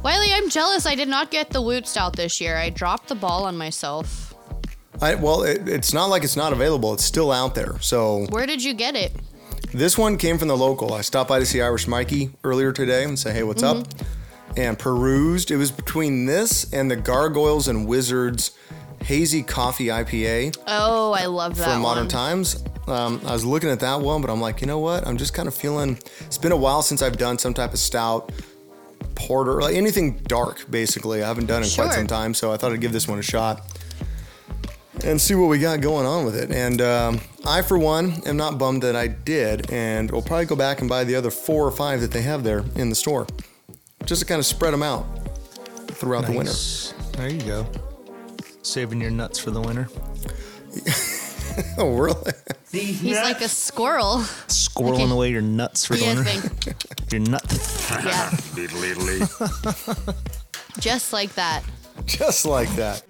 Wiley, 0.03 0.33
I'm 0.33 0.51
jealous. 0.51 0.87
I 0.87 0.95
did 0.95 1.09
not 1.09 1.31
get 1.31 1.51
the 1.51 1.61
W00tstout 1.61 2.17
this 2.17 2.41
year. 2.41 2.57
I 2.57 2.71
dropped 2.71 3.09
the 3.09 3.15
ball 3.15 3.45
on 3.45 3.57
myself. 3.57 4.35
I, 5.01 5.17
well, 5.17 5.43
it, 5.43 5.69
it's 5.69 5.93
not 5.93 6.07
like 6.07 6.23
it's 6.25 6.37
not 6.37 6.53
available; 6.53 6.95
it's 6.95 7.05
still 7.05 7.33
out 7.33 7.55
there. 7.55 7.79
So 7.81 8.27
Where 8.31 8.47
did 8.47 8.63
you 8.63 8.75
get 8.75 8.95
it? 8.95 9.13
This 9.73 9.99
one 9.99 10.19
came 10.19 10.39
from 10.39 10.47
the 10.47 10.57
local. 10.57 10.95
I 10.95 11.01
stopped 11.01 11.29
by 11.29 11.41
to 11.41 11.47
see 11.47 11.61
Irish 11.61 11.89
Mikey 11.89 12.31
earlier 12.45 12.71
today 12.73 13.03
and 13.03 13.19
say, 13.19 13.33
hey, 13.33 13.43
what's 13.43 13.65
up? 13.65 13.85
And 14.57 14.79
perused. 14.79 15.51
It 15.51 15.57
was 15.57 15.73
between 15.73 16.27
this 16.27 16.73
and 16.73 16.89
the 16.89 16.95
Gargoyles 16.95 17.67
and 17.67 17.85
Wizards 17.85 18.53
Hazy 19.05 19.43
Coffee 19.43 19.87
IPA 19.87 20.57
Oh, 20.67 21.13
I 21.13 21.27
love 21.27 21.57
that 21.57 21.65
from 21.65 21.83
Modern 21.83 22.05
one. 22.05 22.09
Times. 22.09 22.65
Um, 22.87 23.21
I 23.25 23.33
was 23.33 23.45
looking 23.45 23.71
at 23.71 23.81
that 23.81 24.01
one, 24.01 24.21
but 24.21 24.31
I'm 24.31 24.41
like, 24.41 24.61
you 24.61 24.67
know 24.67 24.79
what? 24.79 25.07
I'm 25.07 25.17
just 25.17 25.33
kind 25.35 25.49
of 25.49 25.55
feeling. 25.55 25.99
It's 26.21 26.39
been 26.39 26.53
a 26.53 26.57
while 26.57 26.83
since 26.83 27.01
I've 27.03 27.17
done 27.17 27.39
some 27.39 27.55
type 27.55 27.73
of 27.73 27.79
stout, 27.79 28.31
porter, 29.15 29.61
like 29.63 29.75
anything 29.75 30.19
dark. 30.25 30.71
Basically, 30.71 31.23
I 31.23 31.29
haven't 31.29 31.47
done 31.47 31.63
in 31.63 31.69
quite 31.71 31.93
some 31.93 32.07
time, 32.07 32.35
so 32.35 32.53
I 32.53 32.57
thought 32.57 32.73
I'd 32.73 32.81
give 32.81 32.93
this 32.93 33.09
one 33.09 33.19
a 33.19 33.23
shot 33.23 33.63
and 35.03 35.21
see 35.21 35.35
what 35.35 35.47
we 35.47 35.59
got 35.59 35.81
going 35.81 36.07
on 36.07 36.25
with 36.25 36.37
it. 36.37 36.51
And 36.51 36.81
um, 36.81 37.21
I, 37.47 37.63
for 37.63 37.79
one, 37.79 38.23
am 38.27 38.37
not 38.37 38.59
bummed 38.59 38.83
that 38.83 38.97
I 38.97 39.07
did, 39.07 39.71
and 39.71 40.11
will 40.11 40.23
probably 40.23 40.47
go 40.47 40.57
back 40.57 40.81
and 40.81 40.89
buy 40.89 41.05
the 41.05 41.15
other 41.15 41.31
four 41.31 41.67
or 41.67 41.71
five 41.71 42.01
that 42.01 42.11
they 42.11 42.23
have 42.23 42.43
there 42.45 42.65
in 42.77 42.91
the 42.91 42.95
store, 42.95 43.27
just 44.05 44.21
to 44.21 44.27
kind 44.27 44.39
of 44.39 44.47
spread 44.47 44.73
them 44.73 44.83
out 44.83 45.07
throughout 45.89 46.27
the 46.27 46.33
winter. 46.33 46.53
There 47.17 47.29
you 47.29 47.43
go. 47.43 47.67
Saving 48.65 49.01
your 49.01 49.11
nuts 49.13 49.39
for 49.39 49.51
the 49.53 49.61
winter. 49.61 49.89
Oh, 51.79 51.95
really? 51.97 52.33
He's 52.73 53.13
like 53.21 53.41
a 53.41 53.47
squirrel. 53.49 54.17
Squirreling 54.49 55.03
Okay. 55.05 55.11
away 55.13 55.31
your 55.31 55.41
nuts 55.41 55.87
for 55.87 55.95
the 55.95 56.03
Yeah, 56.05 56.15
winter. 56.17 56.75
Your 57.13 57.21
nut. 57.21 57.45
Yeah, 57.49 58.31
Diddly 58.57 58.95
diddly. 58.95 60.25
just 60.81 61.13
like 61.13 61.33
that. 61.37 61.63
just 62.07 62.45
like 62.45 62.69
that. 62.71 63.05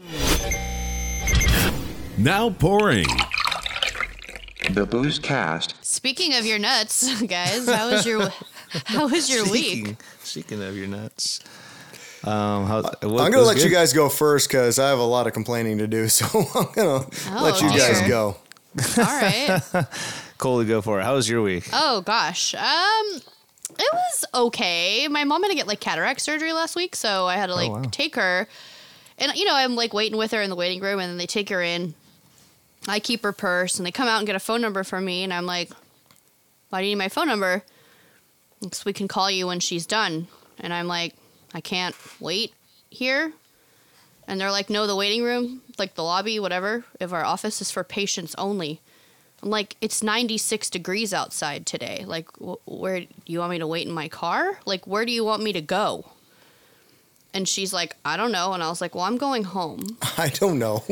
Now 2.18 2.50
pouring. 2.50 3.06
The 4.72 4.84
Booze 4.84 5.18
Cast. 5.18 5.82
Speaking 5.82 6.34
of 6.34 6.44
your 6.44 6.58
nuts, 6.58 7.22
guys, 7.22 7.66
how 7.66 7.90
was 7.92 8.04
your 8.04 8.28
how 8.84 9.08
was 9.08 9.30
your 9.30 9.44
week? 9.50 9.70
Speaking, 9.86 9.96
speaking 10.22 10.62
of 10.62 10.76
your 10.76 10.88
nuts. 10.88 11.40
Um, 12.24 12.64
how, 12.64 12.82
I'm 13.02 13.10
gonna 13.10 13.40
let 13.40 13.62
you 13.62 13.68
guys 13.68 13.92
go 13.92 14.08
first 14.08 14.48
because 14.48 14.78
I 14.78 14.88
have 14.88 14.98
a 14.98 15.04
lot 15.04 15.26
of 15.26 15.34
complaining 15.34 15.78
to 15.78 15.86
do. 15.86 16.08
So 16.14 16.26
I'm 16.54 16.72
gonna 16.72 17.06
let 17.42 17.60
you 17.60 17.68
guys 17.68 18.06
go. 18.08 18.36
All 18.98 19.04
right. 19.04 19.60
Cole, 20.38 20.64
go 20.64 20.80
for 20.80 21.00
it. 21.00 21.04
How 21.04 21.14
was 21.14 21.28
your 21.28 21.42
week? 21.42 21.68
Oh 21.72 22.00
gosh. 22.00 22.54
Um 22.54 23.20
it 23.78 23.92
was 23.92 24.24
okay. 24.34 25.08
My 25.08 25.24
mom 25.24 25.42
had 25.42 25.48
to 25.50 25.54
get 25.54 25.66
like 25.66 25.80
cataract 25.80 26.20
surgery 26.20 26.52
last 26.52 26.76
week, 26.76 26.96
so 26.96 27.26
I 27.26 27.36
had 27.36 27.46
to 27.46 27.54
like 27.54 27.70
wow. 27.70 27.82
take 27.90 28.14
her. 28.16 28.48
And 29.18 29.34
you 29.34 29.44
know, 29.44 29.54
I'm 29.54 29.76
like 29.76 29.92
waiting 29.92 30.16
with 30.16 30.30
her 30.30 30.40
in 30.40 30.50
the 30.50 30.56
waiting 30.56 30.80
room 30.80 31.00
and 31.00 31.10
then 31.10 31.18
they 31.18 31.26
take 31.26 31.50
her 31.50 31.62
in. 31.62 31.94
I 32.88 33.00
keep 33.00 33.22
her 33.22 33.32
purse 33.32 33.78
and 33.78 33.86
they 33.86 33.92
come 33.92 34.08
out 34.08 34.18
and 34.18 34.26
get 34.26 34.36
a 34.36 34.40
phone 34.40 34.60
number 34.60 34.84
from 34.84 35.04
me 35.04 35.24
and 35.24 35.32
I'm 35.32 35.46
like, 35.46 35.70
Why 36.70 36.80
do 36.80 36.86
you 36.86 36.94
need 36.94 36.98
my 36.98 37.08
phone 37.08 37.26
number? 37.26 37.64
Because 38.60 38.84
we 38.84 38.92
can 38.92 39.08
call 39.08 39.30
you 39.30 39.46
when 39.46 39.60
she's 39.60 39.86
done. 39.86 40.28
And 40.58 40.72
I'm 40.72 40.86
like, 40.86 41.14
I 41.54 41.60
can't 41.60 41.94
wait 42.20 42.52
here. 42.90 43.32
And 44.26 44.40
they're 44.40 44.50
like, 44.50 44.68
no, 44.68 44.86
the 44.86 44.96
waiting 44.96 45.22
room, 45.22 45.62
like 45.78 45.94
the 45.94 46.02
lobby, 46.02 46.40
whatever, 46.40 46.84
of 47.00 47.12
our 47.12 47.24
office 47.24 47.60
is 47.60 47.70
for 47.70 47.84
patients 47.84 48.34
only. 48.36 48.80
I'm 49.42 49.50
like, 49.50 49.76
it's 49.80 50.02
96 50.02 50.70
degrees 50.70 51.12
outside 51.12 51.66
today. 51.66 52.04
Like, 52.06 52.30
wh- 52.38 52.66
where 52.66 53.00
do 53.00 53.06
you 53.26 53.40
want 53.40 53.50
me 53.50 53.58
to 53.58 53.66
wait 53.66 53.86
in 53.86 53.92
my 53.92 54.08
car? 54.08 54.58
Like, 54.64 54.86
where 54.86 55.04
do 55.04 55.12
you 55.12 55.24
want 55.24 55.42
me 55.42 55.52
to 55.52 55.60
go? 55.60 56.06
And 57.34 57.46
she's 57.46 57.72
like, 57.72 57.96
I 58.04 58.16
don't 58.16 58.32
know. 58.32 58.54
And 58.54 58.62
I 58.62 58.68
was 58.70 58.80
like, 58.80 58.94
well, 58.94 59.04
I'm 59.04 59.18
going 59.18 59.44
home. 59.44 59.98
I 60.18 60.28
don't 60.28 60.58
know. 60.58 60.78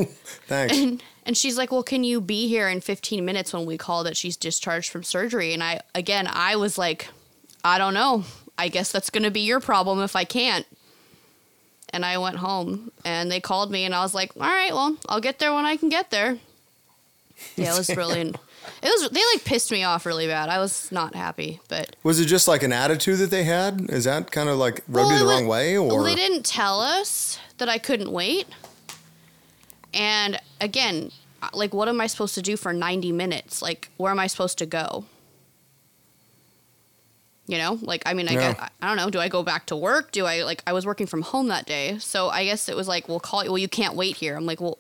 Thanks. 0.47 0.76
And, 0.76 1.02
and 1.25 1.37
she's 1.37 1.57
like, 1.57 1.73
well, 1.73 1.85
can 1.85 2.04
you 2.04 2.21
be 2.21 2.49
here 2.49 2.69
in 2.69 2.81
15 2.83 3.25
minutes 3.25 3.54
when 3.54 3.64
we 3.64 3.78
call 3.78 4.04
that 4.04 4.16
she's 4.16 4.37
discharged 4.37 4.90
from 4.90 5.02
surgery? 5.04 5.54
And 5.54 5.62
I, 5.62 5.81
again, 5.95 6.28
I 6.31 6.57
was 6.57 6.76
like, 6.76 7.09
I 7.64 7.78
don't 7.78 7.95
know. 7.95 8.25
I 8.59 8.68
guess 8.68 8.92
that's 8.92 9.11
going 9.11 9.25
to 9.25 9.30
be 9.30 9.40
your 9.40 9.61
problem 9.61 10.00
if 10.00 10.14
I 10.14 10.25
can't. 10.25 10.66
And 11.90 12.04
I 12.06 12.16
went 12.18 12.37
home 12.37 12.90
and 13.04 13.30
they 13.30 13.40
called 13.40 13.71
me 13.71 13.85
and 13.85 13.94
I 13.94 14.02
was 14.02 14.14
like, 14.14 14.32
all 14.37 14.42
right, 14.42 14.73
well, 14.73 14.97
I'll 15.09 15.21
get 15.21 15.38
there 15.38 15.52
when 15.52 15.66
I 15.66 15.76
can 15.76 15.88
get 15.88 16.11
there. 16.11 16.38
Yeah, 17.56 17.75
it 17.75 17.78
was 17.78 17.88
really, 17.97 18.21
it 18.21 18.37
was, 18.85 19.09
they 19.11 19.21
like 19.35 19.44
pissed 19.44 19.73
me 19.73 19.82
off 19.82 20.06
really 20.06 20.28
bad. 20.28 20.49
I 20.49 20.61
was 20.61 20.92
not 20.92 21.16
happy, 21.16 21.61
but. 21.68 21.97
Was 22.04 22.21
it 22.21 22.26
just 22.26 22.47
like 22.47 22.62
an 22.62 22.73
attitude 22.73 23.18
that 23.18 23.30
they 23.30 23.42
had? 23.42 23.90
Is 23.90 24.04
that 24.04 24.30
kind 24.30 24.49
of 24.49 24.59
like 24.59 24.82
rubbed 24.87 25.11
you 25.11 25.16
it 25.16 25.18
the 25.18 25.25
was- 25.25 25.35
wrong 25.40 25.49
way, 25.49 25.76
or 25.76 25.88
Well, 25.88 26.04
they 26.04 26.14
didn't 26.14 26.47
tell 26.47 26.80
us 26.80 27.40
that 27.59 27.68
I 27.68 27.78
couldn't 27.78 28.12
wait. 28.12 28.47
And 29.92 30.38
again, 30.61 31.11
like 31.52 31.75
what 31.75 31.88
am 31.88 32.00
I 32.00 32.06
supposed 32.06 32.35
to 32.37 32.42
do 32.42 32.56
for 32.56 32.73
90 32.73 33.11
minutes? 33.12 33.61
Like 33.61 33.88
where 33.97 34.12
am 34.12 34.21
I 34.21 34.28
supposed 34.28 34.59
to 34.59 34.66
go? 34.66 35.04
You 37.49 37.59
know, 37.59 37.79
like 37.83 38.03
I 38.07 38.15
mean, 38.15 38.29
I 38.29 38.33
Yeah. 38.35 38.53
guess, 38.55 38.71
I 38.81 38.87
don't 38.87 38.97
know. 38.97 39.11
Do 39.11 39.19
I 39.19 39.29
go 39.29 39.43
back 39.43 39.67
to 39.67 39.77
work? 39.77 40.13
Do 40.13 40.25
I 40.27 40.43
like 40.45 40.63
I 40.67 40.73
was 40.73 40.87
working 40.87 41.07
from 41.09 41.23
home 41.23 41.49
that 41.49 41.67
day, 41.67 41.99
so 41.99 42.29
I 42.29 42.45
guess 42.45 42.69
it 42.69 42.77
was 42.77 42.87
like, 42.87 43.09
we'll 43.09 43.21
call 43.21 43.43
you. 43.45 43.51
Well, 43.51 43.59
you 43.59 43.69
can't 43.69 43.95
wait 43.95 44.17
here. 44.17 44.37
I'm 44.37 44.47
like, 44.47 44.61
well, 44.61 44.79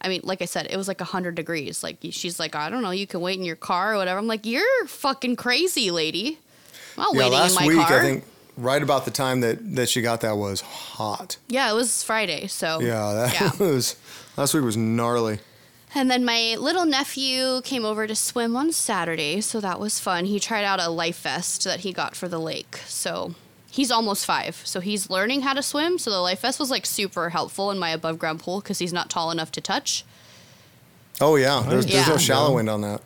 I 0.00 0.08
mean, 0.08 0.22
like 0.24 0.40
I 0.40 0.46
said, 0.46 0.68
it 0.70 0.76
was 0.78 0.88
like 0.88 1.00
hundred 1.00 1.34
degrees. 1.34 1.82
Like 1.82 1.98
she's 2.10 2.40
like, 2.40 2.54
I 2.54 2.70
don't 2.70 2.80
know, 2.82 2.90
you 2.92 3.06
can 3.06 3.20
wait 3.20 3.38
in 3.38 3.44
your 3.44 3.56
car 3.56 3.92
or 3.94 3.96
whatever. 3.98 4.18
I'm 4.18 4.26
like, 4.26 4.46
you're 4.46 4.86
fucking 4.86 5.36
crazy, 5.36 5.90
lady. 5.90 6.38
I'm 6.96 7.02
not 7.04 7.14
Yeah, 7.14 7.20
waiting 7.24 7.32
last 7.38 7.50
in 7.50 7.54
my 7.56 7.66
week 7.66 7.76
car. 7.86 7.98
I 7.98 8.00
think 8.00 8.24
right 8.56 8.82
about 8.82 9.04
the 9.04 9.10
time 9.10 9.40
that 9.42 9.74
that 9.76 9.90
she 9.90 10.00
got 10.00 10.22
that 10.22 10.38
was 10.38 10.62
hot. 10.62 11.36
yeah, 11.48 11.70
it 11.70 11.74
was 11.74 12.02
Friday, 12.02 12.46
so 12.46 12.80
Yeah, 12.80 13.12
that 13.12 13.34
yeah. 13.34 13.50
was 13.64 13.96
last 14.38 14.54
week 14.54 14.64
was 14.64 14.78
gnarly. 14.78 15.40
And 15.94 16.10
then 16.10 16.24
my 16.24 16.56
little 16.58 16.84
nephew 16.84 17.62
came 17.62 17.84
over 17.84 18.06
to 18.06 18.14
swim 18.14 18.56
on 18.56 18.72
Saturday, 18.72 19.40
so 19.40 19.60
that 19.60 19.80
was 19.80 19.98
fun. 19.98 20.26
He 20.26 20.38
tried 20.38 20.64
out 20.64 20.80
a 20.80 20.88
life 20.88 21.22
vest 21.22 21.64
that 21.64 21.80
he 21.80 21.92
got 21.92 22.14
for 22.14 22.28
the 22.28 22.38
lake. 22.38 22.76
So 22.86 23.34
he's 23.70 23.90
almost 23.90 24.24
five, 24.24 24.60
so 24.64 24.80
he's 24.80 25.10
learning 25.10 25.42
how 25.42 25.52
to 25.54 25.62
swim. 25.62 25.98
So 25.98 26.10
the 26.10 26.20
life 26.20 26.42
vest 26.42 26.60
was 26.60 26.70
like 26.70 26.86
super 26.86 27.30
helpful 27.30 27.70
in 27.72 27.78
my 27.78 27.90
above 27.90 28.18
ground 28.18 28.38
pool 28.40 28.60
because 28.60 28.78
he's 28.78 28.92
not 28.92 29.10
tall 29.10 29.30
enough 29.32 29.50
to 29.52 29.60
touch. 29.60 30.04
Oh 31.20 31.36
yeah, 31.36 31.62
there's, 31.68 31.84
there's 31.84 32.08
no 32.08 32.16
shallow 32.16 32.54
wind 32.54 32.70
on 32.70 32.80
that. 32.80 33.02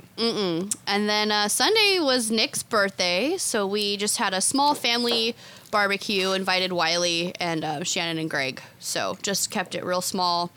And 0.87 1.09
then 1.09 1.33
uh, 1.33 1.49
Sunday 1.49 1.99
was 2.01 2.31
Nick's 2.31 2.63
birthday, 2.63 3.37
so 3.39 3.67
we 3.67 3.97
just 3.97 4.19
had 4.19 4.33
a 4.33 4.41
small 4.41 4.75
family 4.75 5.35
barbecue. 5.73 6.31
Invited 6.33 6.73
Wiley 6.73 7.35
and 7.41 7.65
uh, 7.65 7.83
Shannon 7.83 8.19
and 8.19 8.31
Greg. 8.31 8.63
So 8.79 9.19
just 9.23 9.51
kept 9.51 9.75
it 9.75 9.85
real 9.85 10.01
small. 10.03 10.53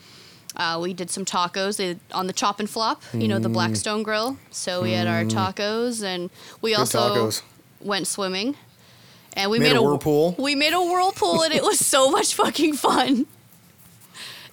Uh, 0.58 0.80
we 0.82 0.92
did 0.92 1.10
some 1.12 1.24
tacos 1.24 2.00
on 2.12 2.28
the 2.28 2.34
chop 2.34 2.60
and 2.60 2.68
flop, 2.70 3.02
you 3.14 3.28
know, 3.28 3.38
the 3.40 3.48
Blackstone 3.48 4.02
Grill. 4.04 4.38
So 4.52 4.82
we 4.82 4.92
had 4.92 5.08
our 5.08 5.24
tacos, 5.24 6.04
and 6.04 6.30
we 6.62 6.74
also 6.74 7.00
tacos. 7.16 7.42
went 7.80 8.08
swimming. 8.08 8.56
And 9.34 9.52
we 9.52 9.60
Made 9.60 9.74
made, 9.74 9.76
a 9.78 9.84
whirlpool? 9.84 10.36
We 10.40 10.56
made 10.56 10.74
a 10.74 10.82
whirlpool, 10.82 11.44
and 11.44 11.54
it 11.54 11.62
was 11.62 11.78
so 11.80 12.10
much 12.10 12.34
fucking 12.34 12.74
fun. 12.74 13.28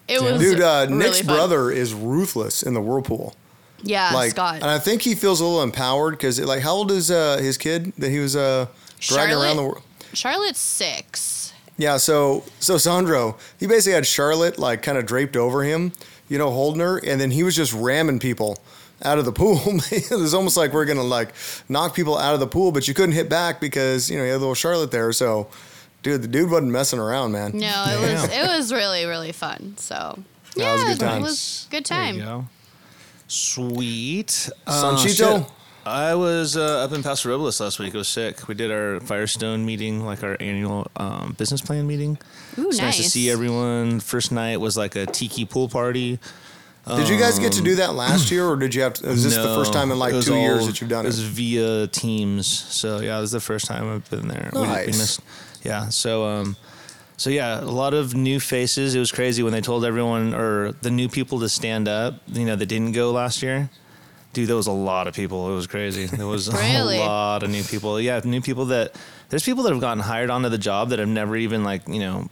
It 0.07 0.21
was 0.21 0.39
Dude, 0.39 0.61
uh, 0.61 0.85
really 0.91 0.99
Nick's 1.05 1.23
fun. 1.23 1.35
brother 1.35 1.71
is 1.71 1.95
ruthless 1.95 2.63
in 2.63 2.75
the 2.75 2.83
whirlpool. 2.83 3.35
Yeah, 3.83 4.13
like, 4.13 4.31
Scott. 4.33 4.57
and 4.57 4.67
I 4.67 4.79
think 4.79 5.03
he 5.03 5.15
feels 5.15 5.41
a 5.41 5.45
little 5.45 5.63
empowered 5.63 6.13
because, 6.15 6.39
like, 6.41 6.61
how 6.63 6.73
old 6.75 6.91
is 6.91 7.11
uh, 7.11 7.39
his 7.39 7.57
kid 7.59 7.93
that 7.99 8.11
he 8.11 8.19
was 8.19 8.37
uh, 8.37 8.67
dragging 9.01 9.37
around 9.37 9.57
the 9.57 9.63
world? 9.63 9.83
Charlotte's 10.13 10.59
six. 10.59 11.44
Yeah, 11.77 11.97
so 11.97 12.45
so 12.61 12.79
Sandro, 12.79 13.37
he 13.59 13.67
basically 13.67 13.95
had 13.95 14.07
Charlotte 14.07 14.59
like 14.59 14.83
kind 14.83 14.97
of 14.99 15.07
draped 15.07 15.37
over 15.37 15.65
him, 15.65 15.93
you 16.29 16.39
know, 16.39 16.51
holding 16.51 16.81
her, 16.81 16.99
and 16.99 17.21
then 17.21 17.31
he 17.33 17.43
was 17.43 17.57
just 17.57 17.73
ramming 17.73 18.19
people 18.21 18.59
out 19.03 19.19
of 19.19 19.25
the 19.25 19.33
pool. 19.41 19.61
it 19.91 20.11
was 20.11 20.35
almost 20.35 20.57
like 20.57 20.73
we're 20.73 20.85
gonna 20.85 21.03
like 21.03 21.31
knock 21.69 21.95
people 21.95 22.17
out 22.17 22.33
of 22.35 22.41
the 22.41 22.47
pool, 22.47 22.71
but 22.73 22.87
you 22.87 22.95
couldn't 22.95 23.15
hit 23.15 23.29
back 23.29 23.61
because 23.61 24.09
you 24.09 24.17
know 24.17 24.25
you 24.25 24.31
had 24.31 24.39
little 24.41 24.55
Charlotte 24.55 24.93
there. 24.93 25.13
So, 25.13 25.49
dude, 26.05 26.23
the 26.23 26.29
dude 26.29 26.49
wasn't 26.51 26.71
messing 26.71 27.01
around, 27.01 27.33
man. 27.33 27.59
No, 27.59 27.85
it 27.89 28.13
was 28.13 28.25
it 28.33 28.47
was 28.47 28.73
really 28.73 29.05
really 29.07 29.33
fun. 29.33 29.75
So 29.77 30.19
That 30.55 30.61
yeah, 30.63 30.73
was 30.75 30.83
a 30.83 30.87
good 30.87 31.01
time. 31.01 31.21
it 31.23 31.23
was 31.25 31.67
a 31.69 31.71
good 31.73 31.87
There 31.87 31.99
time. 31.99 32.15
you 32.17 32.23
go. 32.23 32.45
Sweet. 33.27 34.49
Uh, 34.67 34.95
Sanchito? 34.97 35.39
shit. 35.45 35.53
I 35.87 36.15
was 36.15 36.57
uh, 36.57 36.85
up 36.85 36.93
in 36.93 37.03
Paso 37.03 37.29
Robles 37.29 37.61
last 37.61 37.79
week. 37.79 37.93
It 37.95 37.99
was 37.99 38.09
sick. 38.09 38.49
We 38.49 38.55
did 38.55 38.71
our 38.71 39.01
Firestone 39.01 39.67
meeting, 39.67 40.05
like 40.05 40.23
our 40.23 40.37
annual 40.41 40.87
um, 40.97 41.35
business 41.37 41.61
plan 41.61 41.87
meeting. 41.87 42.19
Ooh, 42.59 42.69
it's 42.69 42.79
nice 42.79 42.97
to 42.97 43.03
see 43.03 43.29
everyone. 43.31 44.01
First 44.01 44.33
night 44.33 44.59
was 44.59 44.77
like 44.77 44.97
a 44.97 45.05
tiki 45.07 45.45
pool 45.45 45.69
party. 45.69 46.19
Did 46.87 47.09
you 47.09 47.19
guys 47.19 47.39
get 47.39 47.53
to 47.55 47.63
do 47.63 47.77
that 47.77 47.95
last 47.95 48.31
year, 48.31 48.47
or 48.47 48.57
did 48.57 48.75
you 48.75 48.83
have? 48.83 48.95
To, 48.95 49.09
is 49.09 49.25
this 49.25 49.35
the 49.37 49.43
first 49.43 49.73
time 49.73 49.91
in 49.91 49.99
like 49.99 50.13
it 50.13 50.17
was 50.17 50.27
two 50.27 50.37
years 50.37 50.67
that 50.67 50.81
you've 50.81 50.91
done 50.91 51.05
It 51.07 51.09
It 51.09 51.13
was 51.13 51.21
via 51.23 51.87
Teams. 51.87 52.47
So 52.47 53.01
yeah, 53.01 53.17
it 53.19 53.21
was 53.23 53.33
the 53.33 53.41
first 53.41 53.67
time 53.67 53.91
I've 53.91 54.09
been 54.11 54.29
there. 54.29 54.51
We- 54.55 54.61
we 54.61 54.67
Nice. 54.67 54.87
missed- 54.99 55.21
yeah. 55.63 55.89
So 55.89 56.27
um, 56.27 56.57
so 57.17 57.31
yeah, 57.31 57.61
a 57.61 57.65
lot 57.65 57.95
of 57.95 58.15
new 58.15 58.39
faces. 58.39 58.95
It 58.95 58.99
was 58.99 59.11
crazy 59.13 59.43
when 59.43 59.53
they 59.53 59.63
told 59.63 59.85
everyone 59.87 60.35
or 60.35 60.73
the 60.83 60.91
new 60.91 61.09
people 61.09 61.41
to 61.41 61.49
stand 61.49 61.89
up. 61.89 62.21
You 62.27 62.45
know, 62.45 62.57
that 62.57 62.67
didn't 62.67 62.93
go 62.93 63.13
last 63.13 63.43
year. 63.43 63.71
Dude, 64.35 64.49
there 64.49 64.57
was 64.57 64.67
a 64.67 64.73
lot 64.73 65.07
of 65.07 65.15
people. 65.15 65.51
It 65.51 65.55
was 65.55 65.67
crazy. 65.67 66.05
There 66.07 66.27
was 66.27 66.53
Really? 66.53 66.99
a 66.99 67.01
lot 67.01 67.43
of 67.43 67.51
new 67.51 67.63
people. 67.63 67.99
Yeah, 68.01 68.21
new 68.25 68.43
people 68.43 68.67
that 68.67 68.95
there's 69.31 69.43
people 69.45 69.63
that 69.65 69.73
have 69.73 69.81
gotten 69.81 70.01
hired 70.03 70.29
onto 70.29 70.49
the 70.51 70.59
job 70.59 70.91
that 70.91 70.99
have 70.99 71.09
never 71.09 71.37
even 71.37 71.65
like 71.65 71.89
you 71.89 72.01
know 72.01 72.29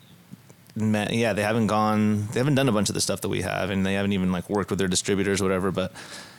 met. 0.77 1.12
Yeah, 1.15 1.33
they 1.33 1.43
haven't 1.43 1.69
gone. 1.69 2.27
They 2.33 2.41
haven't 2.41 2.57
done 2.57 2.69
a 2.69 2.73
bunch 2.73 2.88
of 2.91 2.95
the 2.95 3.01
stuff 3.01 3.23
that 3.23 3.29
we 3.31 3.41
have, 3.43 3.71
and 3.71 3.87
they 3.87 3.95
haven't 3.95 4.12
even 4.12 4.31
like 4.33 4.51
worked 4.51 4.69
with 4.71 4.79
their 4.79 4.88
distributors 4.88 5.41
or 5.41 5.45
whatever. 5.45 5.71
But, 5.71 5.93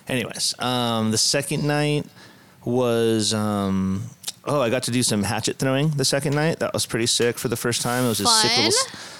anyways, 0.08 0.54
um, 0.60 1.12
the 1.12 1.18
second 1.18 1.66
night 1.66 2.06
was. 2.64 3.34
Um, 3.34 4.04
Oh, 4.46 4.60
I 4.60 4.70
got 4.70 4.84
to 4.84 4.92
do 4.92 5.04
some 5.04 5.24
hatchet 5.24 5.58
throwing 5.58 5.92
the 5.92 6.04
second 6.04 6.36
night. 6.36 6.60
That 6.60 6.74
was 6.74 6.86
pretty 6.86 7.06
sick 7.06 7.40
for 7.40 7.48
the 7.48 7.56
first 7.56 7.82
time. 7.82 8.04
It 8.04 8.10
was 8.10 8.20
a 8.20 8.26
sick 8.26 8.58
little 8.58 8.74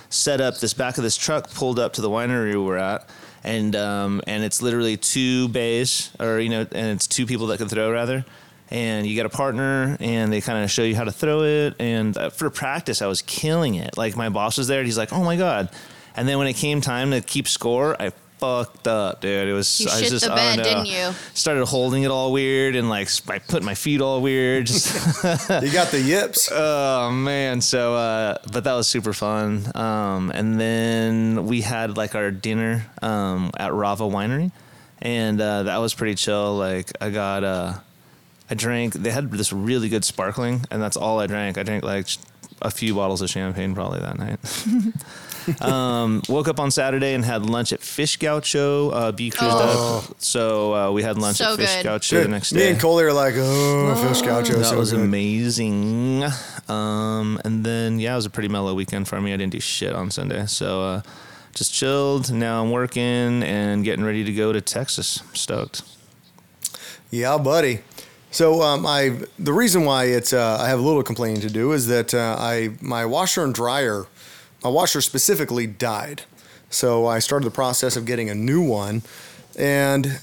setup. 0.10 0.58
This 0.60 0.74
back 0.74 0.98
of 0.98 1.04
this 1.06 1.16
truck 1.16 1.50
pulled 1.54 1.80
up 1.80 1.94
to 1.94 2.02
the 2.02 2.10
winery 2.10 2.50
we 2.52 2.58
were 2.58 2.78
at, 2.78 3.08
and 3.44 3.76
um, 3.76 4.22
and 4.28 4.44
it's 4.44 4.62
literally 4.62 4.98
two 4.98 5.48
bays, 5.50 6.12
or 6.20 6.40
you 6.40 6.50
know, 6.50 6.62
and 6.62 6.92
it's 6.96 7.08
two 7.08 7.26
people 7.26 7.48
that 7.48 7.58
can 7.58 7.68
throw 7.68 7.92
rather. 7.92 8.26
And 8.70 9.06
you 9.06 9.14
get 9.14 9.26
a 9.26 9.30
partner, 9.30 9.98
and 10.00 10.34
they 10.34 10.42
kind 10.42 10.64
of 10.64 10.72
show 10.72 10.84
you 10.84 10.96
how 10.96 11.04
to 11.04 11.12
throw 11.12 11.44
it. 11.44 11.76
And 11.78 12.18
uh, 12.18 12.30
for 12.30 12.50
practice, 12.50 13.04
I 13.04 13.08
was 13.08 13.22
killing 13.22 13.76
it. 13.76 13.98
Like 13.98 14.16
my 14.16 14.30
boss 14.30 14.58
was 14.58 14.68
there, 14.68 14.80
and 14.80 14.88
he's 14.88 14.98
like, 14.98 15.14
"Oh 15.14 15.24
my 15.24 15.36
god!" 15.36 15.70
And 16.16 16.28
then 16.28 16.38
when 16.38 16.48
it 16.48 16.54
came 16.54 16.82
time 16.82 17.12
to 17.12 17.22
keep 17.22 17.48
score, 17.48 18.02
I 18.02 18.12
fucked 18.44 18.88
up, 18.88 19.22
dude. 19.22 19.48
It 19.48 19.54
was 19.54 19.80
You 19.80 19.88
I 19.90 19.94
was 19.94 20.00
shit 20.02 20.10
just 20.12 20.26
the 20.26 20.34
I 20.34 20.36
bed, 20.36 20.56
don't 20.58 20.66
know. 20.66 20.84
didn't 20.84 20.86
you? 20.88 21.16
Started 21.34 21.66
holding 21.66 22.04
it 22.04 22.12
all 22.12 22.32
weird, 22.34 22.76
and 22.76 22.90
like 22.90 23.08
I 23.30 23.40
put 23.40 23.64
my 23.64 23.74
feet 23.74 24.02
all 24.02 24.22
weird. 24.22 24.68
Just 24.68 24.94
You 25.24 25.72
got 25.72 25.92
the 25.92 26.02
yips. 26.02 26.50
Oh 26.66 27.12
man, 27.12 27.62
so 27.62 27.96
uh, 27.96 28.38
but 28.52 28.64
that 28.66 28.74
was 28.74 28.88
super 28.88 29.14
fun. 29.14 29.66
Um, 29.76 30.32
and 30.32 30.60
then 30.60 31.46
we 31.48 31.62
had 31.62 31.98
like 31.98 32.16
our 32.16 32.32
dinner 32.32 32.86
um, 33.02 33.52
at 33.58 33.74
Rava 33.74 34.04
Winery, 34.04 34.52
and 35.02 35.40
uh, 35.40 35.64
that 35.64 35.78
was 35.78 35.94
pretty 35.94 36.16
chill. 36.16 36.56
Like 36.58 36.92
I 37.02 37.10
got 37.10 37.44
uh, 37.44 37.74
I 38.50 38.56
drank. 38.56 38.94
They 38.94 39.12
had 39.12 39.32
this 39.32 39.52
really 39.54 39.90
good 39.90 40.04
sparkling, 40.06 40.66
and 40.72 40.82
that's 40.82 40.98
all 40.98 41.20
I 41.20 41.28
drank. 41.28 41.58
I 41.58 41.64
drank 41.64 41.84
like 41.84 42.08
a 42.62 42.72
few 42.72 42.96
bottles 42.96 43.22
of 43.22 43.30
champagne 43.30 43.74
probably 43.74 44.00
that 44.00 44.18
night. 44.18 44.40
um, 45.62 46.22
woke 46.30 46.48
up 46.48 46.60
on 46.60 46.72
Saturday 46.72 47.14
and 47.14 47.24
had 47.24 47.46
lunch 47.46 47.74
at 47.74 47.82
Fish 47.82 48.18
Gaucho. 48.18 48.90
Uh, 48.90 49.12
B 49.12 49.30
cruised 49.30 49.56
up, 49.56 50.22
so 50.22 50.74
uh, 50.74 50.92
we 50.92 51.04
had 51.04 51.18
lunch 51.18 51.38
So 51.38 51.54
at 51.54 51.60
Fish 51.60 51.76
good. 51.76 51.84
Gaucho 51.84 52.16
the 52.16 52.22
Dude, 52.24 52.32
next 52.32 52.54
me 52.54 52.68
and 52.70 52.80
Coley 52.80 53.04
are 53.04 53.14
like, 53.14 53.36
oh, 53.38 54.08
fish 54.08 54.22
gaucho. 54.22 54.54
That 54.54 54.66
so 54.66 54.78
was 54.78 54.92
good. 54.92 55.02
amazing. 55.02 56.24
Um, 56.68 57.40
and 57.44 57.66
then 57.66 58.00
yeah, 58.00 58.14
it 58.14 58.16
was 58.16 58.26
a 58.26 58.30
pretty 58.30 58.50
mellow 58.50 58.74
weekend 58.74 59.08
for 59.08 59.20
me. 59.20 59.34
I 59.34 59.38
didn't 59.38 59.52
do 59.54 59.60
shit 59.60 59.94
on 59.94 60.12
Sunday, 60.12 60.46
so 60.46 60.82
uh, 60.84 61.02
just 61.54 61.74
chilled. 61.74 62.32
Now 62.32 62.64
I'm 62.64 62.72
working 62.72 63.44
and 63.44 63.84
getting 63.84 64.04
ready 64.06 64.24
to 64.24 64.34
go 64.34 64.54
to 64.54 64.62
Texas. 64.62 65.22
Stoked. 65.34 65.84
Yeah, 67.12 67.38
buddy. 67.38 67.80
So 68.32 68.64
um, 68.64 68.86
I 68.88 69.20
the 69.38 69.54
reason 69.54 69.86
why 69.86 70.06
it's 70.06 70.34
uh, 70.34 70.58
I 70.60 70.68
have 70.70 70.80
a 70.80 70.82
little 70.82 71.04
complaining 71.04 71.42
to 71.42 71.50
do 71.50 71.72
is 71.72 71.86
that 71.88 72.14
uh, 72.16 72.36
I 72.40 72.72
my 72.82 73.06
washer 73.06 73.44
and 73.44 73.54
dryer, 73.54 74.08
my 74.64 74.70
washer 74.70 75.02
specifically 75.02 75.68
died. 75.68 76.24
So 76.70 77.06
I 77.06 77.20
started 77.20 77.46
the 77.46 77.52
process 77.52 77.96
of 77.96 78.06
getting 78.06 78.30
a 78.30 78.36
new 78.36 78.62
one, 78.62 79.04
and 79.58 80.20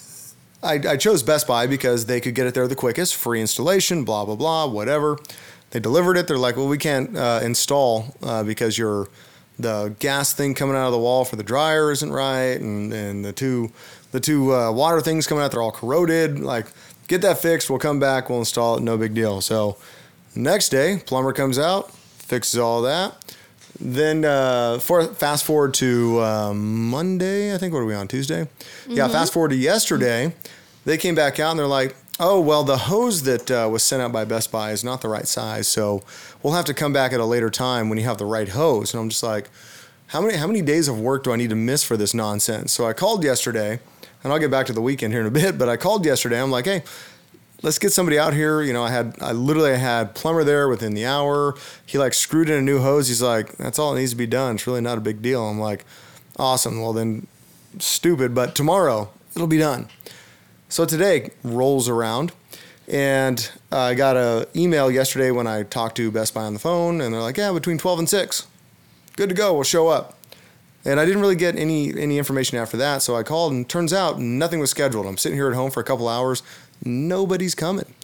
I, 0.63 0.75
I 0.75 0.97
chose 0.97 1.23
Best 1.23 1.47
Buy 1.47 1.67
because 1.67 2.07
they 2.07 2.21
could 2.21 2.35
get 2.35 2.47
it 2.47 2.55
there 2.55 2.67
the 2.67 2.75
quickest, 2.75 3.15
free 3.17 3.41
installation, 3.41 4.05
blah 4.05 4.25
blah 4.25 4.35
blah, 4.37 4.67
whatever. 4.67 5.19
They 5.71 5.79
delivered 5.79 6.17
it. 6.17 6.27
They're 6.27 6.39
like, 6.39 6.57
well, 6.57 6.67
we 6.67 6.79
can't 6.79 7.17
uh, 7.17 7.41
install 7.43 8.17
uh, 8.23 8.43
because 8.43 8.77
your 8.77 9.09
the 9.59 9.95
gas 9.99 10.33
thing 10.33 10.55
coming 10.55 10.75
out 10.75 10.87
of 10.87 10.93
the 10.93 10.99
wall 10.99 11.25
for 11.25 11.37
the 11.37 11.43
dryer 11.43 11.93
isn't 11.93 12.11
right, 12.11 12.61
and, 12.61 12.93
and 12.93 13.25
the 13.25 13.33
two 13.33 13.71
the 14.11 14.21
two 14.21 14.53
uh, 14.53 14.73
water 14.73 15.01
things 15.01 15.27
coming 15.27 15.45
out 15.45 15.53
they're 15.53 15.63
all 15.63 15.71
corroded. 15.71 16.41
Like, 16.41 16.67
get 17.07 17.23
that 17.23 17.39
fixed. 17.39 17.71
We'll 17.71 17.79
come 17.79 18.01
back. 18.01 18.29
We'll 18.29 18.41
install 18.41 18.77
it. 18.77 18.83
No 18.83 18.99
big 18.99 19.15
deal. 19.15 19.41
So 19.41 19.77
next 20.35 20.71
day, 20.71 21.01
plumber 21.07 21.33
comes 21.33 21.59
out, 21.59 21.93
fixes 21.93 22.59
all 22.59 22.83
that. 22.83 23.30
Then 23.81 24.25
uh, 24.27 24.79
for 24.79 25.05
fast 25.15 25.45
forward 25.45 25.73
to 25.75 26.21
um, 26.21 26.91
Monday, 26.91 27.55
I 27.55 27.59
think. 27.59 27.73
What 27.73 27.81
are 27.81 27.87
we 27.87 27.95
on 27.95 28.09
Tuesday? 28.09 28.47
Yeah, 28.87 29.09
fast 29.09 29.33
forward 29.33 29.51
to 29.51 29.57
yesterday. 29.57 30.35
They 30.85 30.99
came 30.99 31.15
back 31.15 31.41
out 31.41 31.51
and 31.53 31.59
they're 31.59 31.67
like, 31.67 31.97
"Oh 32.19 32.41
well, 32.41 32.63
the 32.63 32.77
hose 32.77 33.23
that 33.23 33.51
uh, 33.51 33.69
was 33.71 33.83
sent 33.83 34.03
out 34.03 34.13
by 34.13 34.27
Best 34.27 34.53
Buy 34.53 34.73
is 34.73 34.85
not 34.85 35.01
the 35.01 35.09
right 35.09 35.27
size, 35.27 35.67
so 35.67 36.03
we'll 36.43 36.53
have 36.53 36.67
to 36.67 36.75
come 36.75 36.93
back 36.93 37.13
at 37.13 37.21
a 37.21 37.25
later 37.25 37.49
time 37.49 37.89
when 37.89 37.97
you 37.97 38.05
have 38.05 38.19
the 38.19 38.27
right 38.27 38.49
hose." 38.51 38.93
And 38.93 39.03
I'm 39.03 39.09
just 39.09 39.23
like, 39.23 39.49
"How 40.09 40.21
many 40.21 40.37
how 40.37 40.47
many 40.47 40.61
days 40.61 40.87
of 40.87 41.01
work 41.01 41.25
do 41.25 41.33
I 41.33 41.37
need 41.37 41.51
to 41.51 41.57
miss 41.57 41.83
for 41.83 41.97
this 41.97 42.13
nonsense?" 42.13 42.73
So 42.73 42.87
I 42.87 42.93
called 42.93 43.25
yesterday, 43.25 43.81
and 44.23 44.33
I'll 44.33 44.39
get 44.39 44.51
back 44.51 44.67
to 44.67 44.75
the 44.75 44.83
weekend 44.83 45.15
here 45.15 45.23
in 45.23 45.27
a 45.27 45.31
bit. 45.31 45.57
But 45.57 45.71
I 45.71 45.79
called 45.79 46.05
yesterday. 46.05 46.41
I'm 46.41 46.51
like, 46.51 46.67
"Hey." 46.67 46.83
Let's 47.63 47.79
get 47.79 47.93
somebody 47.93 48.19
out 48.19 48.35
here. 48.35 48.63
You 48.63 48.73
know, 48.73 48.83
I 48.83 48.91
had 48.91 49.17
I 49.21 49.33
literally 49.33 49.77
had 49.79 50.15
plumber 50.15 50.45
there 50.45 50.69
within 50.69 50.95
the 50.95 51.07
hour. 51.07 51.57
He 51.85 51.99
like 51.99 52.15
screwed 52.15 52.49
in 52.49 52.57
a 52.57 52.63
new 52.63 52.81
hose. 52.81 53.09
He's 53.09 53.23
like, 53.23 53.57
that's 53.57 53.79
all 53.79 53.95
that 53.95 54.01
needs 54.01 54.13
to 54.13 54.17
be 54.17 54.27
done. 54.27 54.57
It's 54.57 54.67
really 54.67 54.81
not 54.81 54.99
a 54.99 55.01
big 55.01 55.23
deal. 55.23 55.47
I'm 55.47 55.61
like, 55.61 55.85
awesome. 56.39 56.81
Well 56.81 56.93
then, 56.93 57.27
stupid, 57.79 58.35
but 58.35 58.55
tomorrow 58.55 59.11
it'll 59.35 59.49
be 59.49 59.59
done. 59.59 59.89
So 60.69 60.85
today 60.85 61.31
rolls 61.43 61.89
around, 61.89 62.33
and 62.87 63.51
I 63.73 63.95
got 63.95 64.17
a 64.17 64.49
email 64.55 64.91
yesterday 64.91 65.31
when 65.31 65.47
I 65.47 65.65
talked 65.65 65.97
to 65.97 66.11
Best 66.11 66.33
Buy 66.33 66.43
on 66.43 66.55
the 66.55 66.61
phone, 66.61 67.01
and 67.01 67.13
they're 67.13 67.21
like, 67.21 67.37
"Yeah, 67.37 67.53
between 67.53 67.77
12 67.77 67.99
and 67.99 68.09
6, 68.09 68.47
good 69.17 69.29
to 69.29 69.35
go. 69.35 69.53
We'll 69.55 69.65
show 69.65 69.89
up." 69.89 70.17
And 70.85 70.99
I 70.99 71.05
didn't 71.05 71.21
really 71.21 71.37
get 71.37 71.57
any 71.57 71.93
any 71.99 72.19
information 72.19 72.57
after 72.57 72.77
that, 72.77 73.03
so 73.03 73.17
I 73.17 73.23
called, 73.25 73.53
and 73.53 73.69
turns 73.69 73.93
out 73.93 74.21
nothing 74.21 74.61
was 74.61 74.71
scheduled. 74.71 75.07
I'm 75.07 75.19
sitting 75.19 75.37
here 75.37 75.49
at 75.49 75.55
home 75.55 75.71
for 75.73 75.81
a 75.81 75.85
couple 75.85 76.09
hours, 76.09 76.43
nobody's 76.85 77.55
coming, 77.55 77.95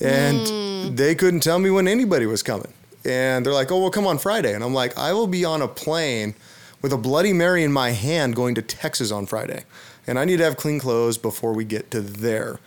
and 0.00 0.96
they 0.96 1.14
couldn't 1.14 1.40
tell 1.40 1.58
me 1.58 1.70
when 1.70 1.88
anybody 1.88 2.26
was 2.26 2.42
coming. 2.42 2.72
And 3.04 3.44
they're 3.44 3.52
like, 3.52 3.70
"Oh, 3.70 3.80
well, 3.80 3.90
come 3.90 4.06
on 4.06 4.18
Friday," 4.18 4.52
and 4.52 4.62
I'm 4.62 4.74
like, 4.74 4.96
"I 4.98 5.12
will 5.12 5.26
be 5.26 5.44
on 5.44 5.62
a 5.62 5.68
plane 5.68 6.34
with 6.82 6.92
a 6.92 6.98
Bloody 6.98 7.32
Mary 7.32 7.64
in 7.64 7.72
my 7.72 7.90
hand 7.90 8.36
going 8.36 8.54
to 8.56 8.62
Texas 8.62 9.10
on 9.10 9.26
Friday, 9.26 9.64
and 10.06 10.18
I 10.18 10.24
need 10.24 10.36
to 10.38 10.44
have 10.44 10.56
clean 10.56 10.78
clothes 10.78 11.16
before 11.16 11.52
we 11.52 11.64
get 11.64 11.90
to 11.92 12.00
there." 12.00 12.58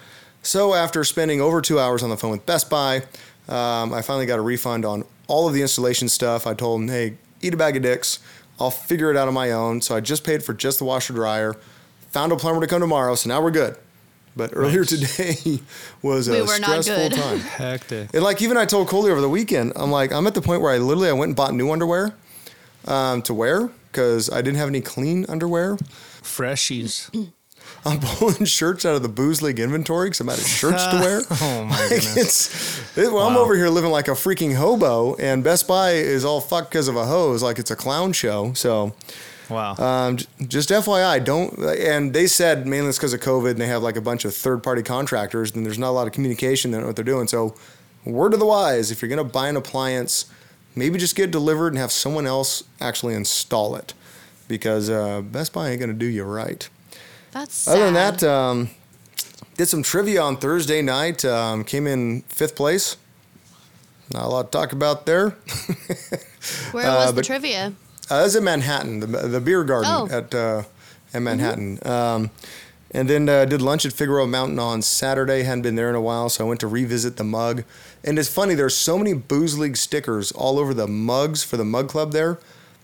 So 0.41 0.73
after 0.73 1.03
spending 1.03 1.39
over 1.39 1.61
two 1.61 1.79
hours 1.79 2.03
on 2.03 2.09
the 2.09 2.17
phone 2.17 2.31
with 2.31 2.45
Best 2.45 2.69
Buy, 2.69 3.03
um, 3.47 3.93
I 3.93 4.01
finally 4.01 4.25
got 4.25 4.39
a 4.39 4.41
refund 4.41 4.85
on 4.85 5.05
all 5.27 5.47
of 5.47 5.53
the 5.53 5.61
installation 5.61 6.09
stuff. 6.09 6.47
I 6.47 6.53
told 6.53 6.81
them, 6.81 6.87
"Hey, 6.89 7.13
eat 7.41 7.53
a 7.53 7.57
bag 7.57 7.75
of 7.77 7.83
dicks." 7.83 8.19
I'll 8.59 8.71
figure 8.71 9.09
it 9.09 9.17
out 9.17 9.27
on 9.27 9.33
my 9.33 9.51
own. 9.51 9.81
So 9.81 9.95
I 9.95 9.99
just 9.99 10.23
paid 10.23 10.43
for 10.43 10.53
just 10.53 10.79
the 10.79 10.85
washer 10.85 11.13
dryer. 11.13 11.55
Found 12.11 12.31
a 12.31 12.35
plumber 12.35 12.61
to 12.61 12.67
come 12.67 12.81
tomorrow, 12.81 13.15
so 13.15 13.27
now 13.27 13.41
we're 13.41 13.51
good. 13.51 13.75
But 14.35 14.51
earlier 14.53 14.83
today 14.83 15.35
was 16.01 16.29
We 16.29 16.39
a 16.39 16.43
were 16.43 16.59
not 16.59 16.83
stressful 16.83 17.09
good. 17.09 17.13
time. 17.13 17.39
Hectic. 17.39 18.09
And 18.13 18.23
like 18.23 18.41
even 18.41 18.57
I 18.57 18.65
told 18.65 18.87
Coley 18.87 19.11
over 19.11 19.21
the 19.21 19.29
weekend, 19.29 19.73
I'm 19.75 19.91
like 19.91 20.11
I'm 20.11 20.25
at 20.27 20.33
the 20.33 20.41
point 20.41 20.61
where 20.61 20.71
I 20.73 20.77
literally 20.79 21.09
I 21.09 21.13
went 21.13 21.29
and 21.29 21.35
bought 21.35 21.53
new 21.53 21.71
underwear 21.71 22.13
um, 22.85 23.21
to 23.23 23.33
wear 23.33 23.69
because 23.91 24.29
I 24.31 24.41
didn't 24.41 24.57
have 24.57 24.69
any 24.69 24.81
clean 24.81 25.25
underwear. 25.29 25.75
Freshies. 26.21 27.09
I'm 27.85 27.99
pulling 27.99 28.45
shirts 28.45 28.85
out 28.85 28.95
of 28.95 29.03
the 29.03 29.09
booze 29.09 29.41
league 29.41 29.59
inventory 29.59 30.07
because 30.07 30.21
I'm 30.21 30.29
out 30.29 30.37
of 30.37 30.45
shirts 30.47 30.85
to 30.87 30.95
wear. 30.99 31.21
Oh 31.41 31.65
my 31.65 31.77
Like, 31.79 31.89
goodness. 31.89 32.17
it's 32.17 32.97
it, 32.97 33.11
well, 33.11 33.27
I'm 33.27 33.35
over 33.37 33.55
here 33.55 33.67
living 33.69 33.91
like 33.91 34.07
a 34.07 34.11
freaking 34.11 34.55
hobo, 34.55 35.15
and 35.15 35.43
Best 35.43 35.67
Buy 35.67 35.91
is 35.91 36.23
all 36.25 36.39
fucked 36.41 36.71
because 36.71 36.87
of 36.87 36.95
a 36.95 37.05
hose, 37.05 37.43
like 37.43 37.59
it's 37.59 37.71
a 37.71 37.75
clown 37.75 38.13
show. 38.13 38.53
So 38.53 38.93
Wow. 39.49 39.75
um, 39.75 40.17
just 40.47 40.69
FYI, 40.69 41.23
don't. 41.23 41.57
And 41.57 42.13
they 42.13 42.27
said 42.27 42.65
mainly 42.65 42.89
it's 42.89 42.97
because 42.97 43.13
of 43.13 43.19
COVID, 43.19 43.51
and 43.51 43.61
they 43.61 43.67
have 43.67 43.83
like 43.83 43.95
a 43.95 44.01
bunch 44.01 44.25
of 44.25 44.33
third-party 44.35 44.83
contractors, 44.83 45.51
and 45.51 45.65
there's 45.65 45.79
not 45.79 45.89
a 45.89 45.91
lot 45.91 46.07
of 46.07 46.13
communication. 46.13 46.71
They 46.71 46.77
don't 46.77 46.83
know 46.83 46.87
what 46.87 46.95
they're 46.95 47.05
doing. 47.05 47.27
So, 47.27 47.55
word 48.05 48.33
of 48.33 48.39
the 48.39 48.45
wise: 48.45 48.91
if 48.91 49.01
you're 49.01 49.09
gonna 49.09 49.23
buy 49.23 49.49
an 49.49 49.57
appliance, 49.57 50.25
maybe 50.75 50.97
just 50.97 51.15
get 51.15 51.25
it 51.25 51.31
delivered 51.31 51.69
and 51.69 51.77
have 51.77 51.91
someone 51.91 52.25
else 52.25 52.63
actually 52.79 53.15
install 53.15 53.75
it, 53.75 53.93
because 54.47 54.89
uh, 54.89 55.21
Best 55.21 55.53
Buy 55.53 55.69
ain't 55.69 55.79
gonna 55.79 55.93
do 55.93 56.05
you 56.05 56.23
right. 56.23 56.67
That's 57.31 57.55
sad. 57.55 57.75
Other 57.75 57.85
than 57.85 57.93
that, 57.95 58.23
um, 58.23 58.69
did 59.57 59.67
some 59.67 59.83
trivia 59.83 60.21
on 60.21 60.37
Thursday 60.37 60.81
night. 60.81 61.25
Um, 61.25 61.63
came 61.63 61.87
in 61.87 62.21
fifth 62.23 62.55
place. 62.55 62.97
Not 64.11 64.25
a 64.25 64.27
lot 64.27 64.51
to 64.51 64.57
talk 64.57 64.73
about 64.73 65.05
there. 65.05 65.29
Where 66.71 66.85
was 66.85 67.13
the 67.13 67.21
uh, 67.21 67.23
trivia? 67.23 67.73
Uh, 68.09 68.21
that's 68.21 68.35
in 68.35 68.43
Manhattan, 68.43 68.99
the, 68.99 69.07
the 69.07 69.39
beer 69.41 69.63
garden 69.63 69.91
Oh. 69.91 70.07
at 70.11 70.33
uh, 70.35 70.63
at 71.13 71.21
Manhattan. 71.21 71.79
Um, 71.87 72.31
and 72.91 73.09
then 73.09 73.27
uh, 73.27 73.45
did 73.45 73.61
lunch 73.61 73.85
at 73.85 73.93
Figueroa 73.93 74.27
Mountain 74.27 74.59
on 74.59 74.81
Saturday. 74.83 75.43
Hadn't 75.43 75.63
been 75.63 75.75
there 75.75 75.89
in 75.89 75.95
a 75.95 76.01
while, 76.01 76.29
so 76.29 76.45
I 76.45 76.47
went 76.47 76.59
to 76.59 76.67
revisit 76.67 77.17
the 77.17 77.23
mug. 77.23 77.63
And 78.03 78.19
it's 78.19 78.29
funny, 78.29 78.53
there's 78.53 78.75
so 78.77 78.97
many 78.97 79.13
Booze 79.13 79.57
League 79.57 79.77
stickers 79.77 80.31
all 80.33 80.59
over 80.59 80.73
the 80.73 80.87
mugs 80.87 81.43
for 81.43 81.57
the 81.57 81.65
mug 81.65 81.89
club 81.89 82.11
there. 82.11 82.37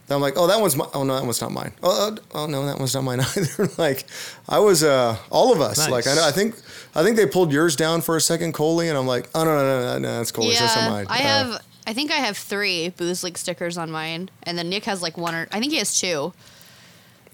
that 0.08 0.16
I'm 0.16 0.22
like, 0.22 0.34
oh, 0.38 0.48
that 0.48 0.60
one's 0.62 0.76
my. 0.76 0.88
Oh 0.96 1.04
no, 1.04 1.16
that 1.16 1.26
one's 1.26 1.42
not 1.42 1.52
mine. 1.52 1.74
Oh, 1.84 2.08
uh, 2.08 2.16
oh 2.34 2.48
no, 2.48 2.66
that 2.66 2.80
one's 2.80 2.96
not 2.96 3.04
mine 3.04 3.20
either. 3.38 3.70
like, 3.78 4.06
I 4.48 4.58
was 4.60 4.84
uh, 4.84 5.18
all 5.30 5.52
of 5.54 5.62
us. 5.62 5.88
Like, 5.90 6.08
I, 6.08 6.16
know, 6.16 6.26
I 6.26 6.32
think 6.32 6.56
I 6.96 7.04
think 7.04 7.16
they 7.18 7.28
pulled 7.28 7.52
yours 7.52 7.76
down 7.76 8.02
for 8.02 8.16
a 8.16 8.22
second, 8.22 8.54
Coley, 8.54 8.90
and 8.90 8.98
I'm 8.98 9.06
like, 9.08 9.30
oh 9.36 9.44
no, 9.44 9.56
no, 9.56 9.64
no, 9.64 9.82
no, 9.94 10.00
no 10.00 10.18
that's 10.18 10.32
Coley's. 10.32 10.60
That's 10.60 10.76
not 10.76 10.84
yeah, 10.86 10.90
mine. 10.90 11.06
I 11.10 11.20
Uh, 11.20 11.22
have. 11.52 11.62
I 11.90 11.94
think 11.94 12.12
I 12.12 12.18
have 12.18 12.38
three 12.38 12.90
Booze 12.90 13.24
League 13.24 13.36
stickers 13.36 13.76
on 13.76 13.90
mine, 13.90 14.30
and 14.44 14.56
then 14.56 14.70
Nick 14.70 14.86
has 14.86 15.02
like 15.02 15.18
one 15.18 15.34
or 15.34 15.48
I 15.52 15.60
think 15.60 15.72
he 15.72 15.80
has 15.80 16.00
two. 16.00 16.34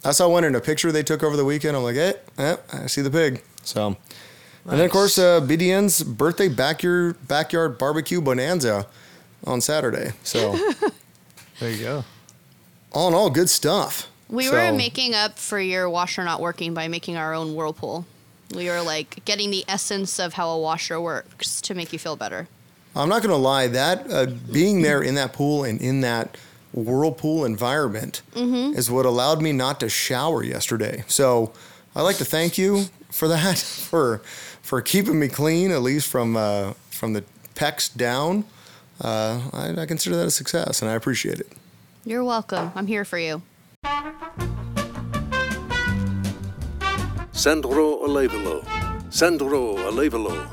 I 0.06 0.14
saw 0.14 0.30
one 0.30 0.46
in 0.46 0.56
a 0.56 0.62
picture 0.62 0.94
they 0.94 1.04
took 1.04 1.24
over 1.24 1.36
the 1.36 1.44
weekend. 1.44 1.76
I'm 1.76 1.84
like, 1.84 1.98
eh, 1.98 2.14
eh 2.38 2.56
I 2.72 2.88
see 2.88 3.02
the 3.02 3.12
pig. 3.12 3.44
So, 3.64 3.88
and 3.88 4.80
then 4.80 4.86
of 4.86 4.92
course, 4.92 5.18
uh, 5.18 5.42
BDN's 5.42 6.04
birthday 6.04 6.48
backyard 6.48 7.18
backyard 7.28 7.78
barbecue 7.78 8.22
bonanza 8.22 8.88
on 9.44 9.60
Saturday. 9.60 10.14
So, 10.24 10.58
there 11.60 11.72
you 11.72 11.84
go. 11.84 12.06
all 12.94 13.10
in 13.10 13.14
all, 13.14 13.30
good 13.30 13.50
stuff. 13.50 14.08
We 14.30 14.46
So, 14.46 14.54
were 14.54 14.72
making 14.72 15.16
up 15.16 15.38
for 15.38 15.60
your 15.60 15.90
washer 15.90 16.24
not 16.24 16.40
working 16.40 16.74
by 16.74 16.88
making 16.88 17.18
our 17.18 17.34
own 17.34 17.56
whirlpool. 17.56 18.06
We 18.56 18.70
were 18.70 18.82
like 18.82 19.26
getting 19.26 19.52
the 19.52 19.66
essence 19.68 20.18
of 20.18 20.36
how 20.36 20.50
a 20.52 20.58
washer 20.58 21.02
works 21.02 21.60
to 21.60 21.76
make 21.76 21.92
you 21.92 22.00
feel 22.00 22.16
better. 22.16 22.48
I'm 22.96 23.10
not 23.10 23.22
gonna 23.22 23.36
lie. 23.36 23.68
That 23.68 24.10
uh, 24.12 24.26
being 24.52 24.82
there 24.82 25.02
in 25.02 25.16
that 25.16 25.34
pool 25.34 25.64
and 25.64 25.82
in 25.82 26.02
that 26.02 26.38
whirlpool 26.74 27.46
environment 27.46 28.22
Mm-hmm. 28.34 28.78
is 28.78 28.90
what 28.92 29.06
allowed 29.06 29.42
me 29.42 29.52
not 29.54 29.80
to 29.82 29.90
shower 29.90 30.44
yesterday. 30.44 31.04
So, 31.08 31.54
I'd 31.96 32.02
like 32.02 32.18
to 32.18 32.26
thank 32.26 32.58
you 32.58 32.86
for 33.12 33.28
that 33.28 33.58
for 33.90 34.20
for 34.62 34.82
keeping 34.82 35.20
me 35.20 35.28
clean 35.28 35.72
at 35.72 35.82
least 35.82 36.08
from 36.10 36.36
uh, 36.38 36.74
from 36.90 37.14
the 37.14 37.24
pecs 37.56 37.96
down. 37.96 38.46
Uh, 39.02 39.42
I, 39.52 39.82
I 39.82 39.86
consider 39.86 40.16
that 40.18 40.28
a 40.28 40.32
success, 40.32 40.82
and 40.82 40.90
I 40.90 40.94
appreciate 40.96 41.40
it. 41.40 41.52
You're 42.06 42.24
welcome. 42.24 42.72
I'm 42.76 42.88
here 42.88 43.04
for 43.04 43.18
you. 43.20 43.42
Sandro 47.32 48.06
Alevalo. 48.08 48.64
Sandro 49.14 49.76
Alevalo. 49.78 50.48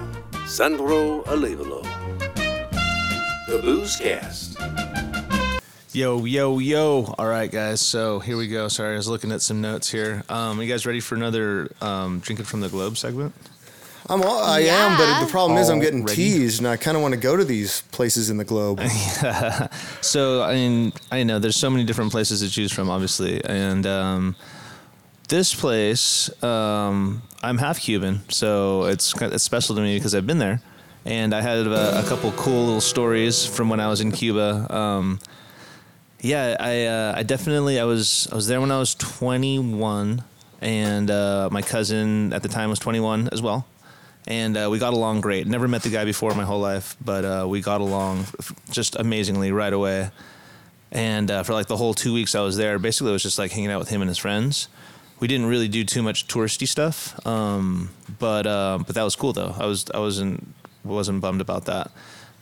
Sandro 0.47 1.23
Alevalo. 1.25 1.87
The 3.53 3.59
Boozecast. 3.59 4.57
Yo, 5.93 6.25
yo, 6.25 6.59
yo. 6.59 7.15
All 7.19 7.27
right, 7.27 7.51
guys. 7.51 7.83
So 7.83 8.19
here 8.19 8.39
we 8.39 8.49
go. 8.49 8.69
Sorry, 8.69 8.95
I 8.95 8.97
was 8.97 9.09
looking 9.09 9.31
at 9.31 9.43
some 9.43 9.61
notes 9.61 9.91
here. 9.91 10.23
Um, 10.31 10.63
you 10.63 10.67
guys 10.67 10.87
ready 10.87 11.01
for 11.01 11.17
another 11.17 11.71
um, 11.83 12.21
drinking 12.21 12.47
from 12.47 12.63
the 12.63 12.71
globe 12.71 12.97
segment? 12.97 13.35
I'm 14.09 14.23
all, 14.23 14.43
I 14.43 14.61
am, 14.61 14.97
but 14.97 15.23
the 15.23 15.31
problem 15.31 15.59
is 15.59 15.69
I'm 15.69 15.81
getting 15.81 16.01
Already? 16.01 16.17
teased, 16.17 16.61
and 16.61 16.67
I 16.67 16.79
kind 16.79 16.97
of 16.97 17.03
want 17.03 17.13
to 17.13 17.21
go 17.21 17.37
to 17.37 17.45
these 17.45 17.83
places 17.93 18.31
in 18.31 18.39
the 18.39 18.45
globe. 18.45 18.81
So 20.01 20.43
I 20.43 20.55
mean, 20.55 20.95
I 21.11 21.23
know 21.23 21.39
there's 21.39 21.57
so 21.57 21.69
many 21.69 21.85
different 21.85 22.11
places 22.11 22.41
to 22.41 22.49
choose 22.49 22.73
from, 22.73 22.89
obviously, 22.89 23.45
and 23.45 23.85
um, 23.85 24.35
this 25.29 25.55
place, 25.55 26.43
um, 26.43 27.21
I'm 27.43 27.59
half 27.59 27.81
Cuban, 27.81 28.23
so 28.31 28.85
it's 28.85 29.13
kind 29.13 29.31
it's 29.31 29.45
special 29.45 29.77
to 29.77 29.83
me 29.83 29.99
because 29.99 30.15
I've 30.15 30.27
been 30.27 30.39
there, 30.39 30.63
and 31.05 31.35
I 31.35 31.41
had 31.41 31.67
a, 31.67 32.01
a 32.01 32.03
couple 32.09 32.31
cool 32.33 32.65
little 32.65 32.81
stories 32.81 33.45
from 33.45 33.69
when 33.69 33.81
I 33.81 33.89
was 33.89 34.01
in 34.01 34.13
Cuba. 34.13 34.67
Um, 34.75 35.19
yeah, 36.21 36.57
I 36.61 36.85
uh, 36.85 37.15
I 37.17 37.23
definitely 37.25 37.81
I 37.81 37.85
was 37.85 38.29
I 38.31 38.37
was 38.37 38.47
there 38.47 38.61
when 38.61 38.71
I 38.71 38.79
was 38.79 38.95
21, 38.95 40.23
and 40.61 41.11
uh, 41.11 41.49
my 41.51 41.63
cousin 41.63 42.33
at 42.33 42.43
the 42.43 42.49
time 42.49 42.71
was 42.71 42.79
21 42.79 43.29
as 43.33 43.43
well, 43.43 43.67
and 44.29 44.57
uh, 44.57 44.69
we 44.71 44.79
got 44.79 44.93
along 44.93 45.21
great. 45.21 45.47
Never 45.49 45.67
met 45.67 45.83
the 45.83 45.91
guy 45.91 46.05
before 46.05 46.35
my 46.35 46.45
whole 46.45 46.61
life, 46.61 46.97
but 47.05 47.25
uh, 47.25 47.47
we 47.49 47.61
got 47.61 47.81
along 47.81 48.27
just 48.71 48.95
amazingly 48.97 49.51
right 49.51 49.73
away. 49.73 50.11
And 50.93 51.31
uh, 51.31 51.43
for 51.43 51.55
like 51.55 51.67
the 51.67 51.77
whole 51.77 51.95
two 51.95 52.13
weeks 52.13 52.35
I 52.35 52.43
was 52.43 52.57
there, 52.57 52.79
basically 52.79 53.11
it 53.11 53.15
was 53.15 53.23
just 53.23 53.39
like 53.39 53.51
hanging 53.51 53.71
out 53.71 53.81
with 53.81 53.89
him 53.89 54.03
and 54.03 54.09
his 54.09 54.19
friends. 54.19 54.69
We 55.19 55.27
didn't 55.27 55.47
really 55.47 55.69
do 55.69 55.85
too 55.85 56.03
much 56.03 56.29
touristy 56.29 56.69
stuff, 56.69 57.25
um, 57.27 57.91
but 58.19 58.47
uh, 58.47 58.79
but 58.87 58.95
that 58.95 59.03
was 59.03 59.17
cool 59.17 59.33
though. 59.33 59.55
I 59.59 59.67
was 59.67 59.87
I 59.93 59.99
wasn't 59.99 60.55
wasn't 60.85 61.21
bummed 61.21 61.41
about 61.41 61.67
that. 61.67 61.91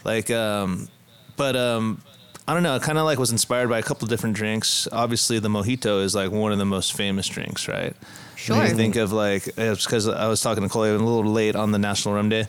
Like, 0.04 0.30
um, 0.30 0.88
but 1.36 1.56
um, 1.56 2.02
I 2.46 2.54
don't 2.54 2.62
know. 2.62 2.74
I 2.74 2.78
kind 2.78 2.98
of 2.98 3.04
like 3.04 3.18
was 3.18 3.30
inspired 3.30 3.68
by 3.68 3.78
a 3.78 3.82
couple 3.82 4.08
different 4.08 4.36
drinks. 4.36 4.88
Obviously, 4.90 5.38
the 5.38 5.48
mojito 5.48 6.02
is 6.02 6.14
like 6.14 6.30
one 6.30 6.52
of 6.52 6.58
the 6.58 6.64
most 6.64 6.94
famous 6.94 7.28
drinks, 7.28 7.68
right? 7.68 7.94
Sure. 8.36 8.56
When 8.56 8.68
you 8.68 8.74
think 8.74 8.96
of 8.96 9.12
like 9.12 9.48
it's 9.56 9.84
because 9.84 10.08
I 10.08 10.26
was 10.28 10.40
talking 10.40 10.62
to 10.62 10.68
Chloe 10.68 10.90
a 10.90 10.92
little 10.98 11.24
late 11.24 11.54
on 11.54 11.72
the 11.72 11.78
National 11.78 12.14
Rum 12.14 12.28
Day, 12.28 12.46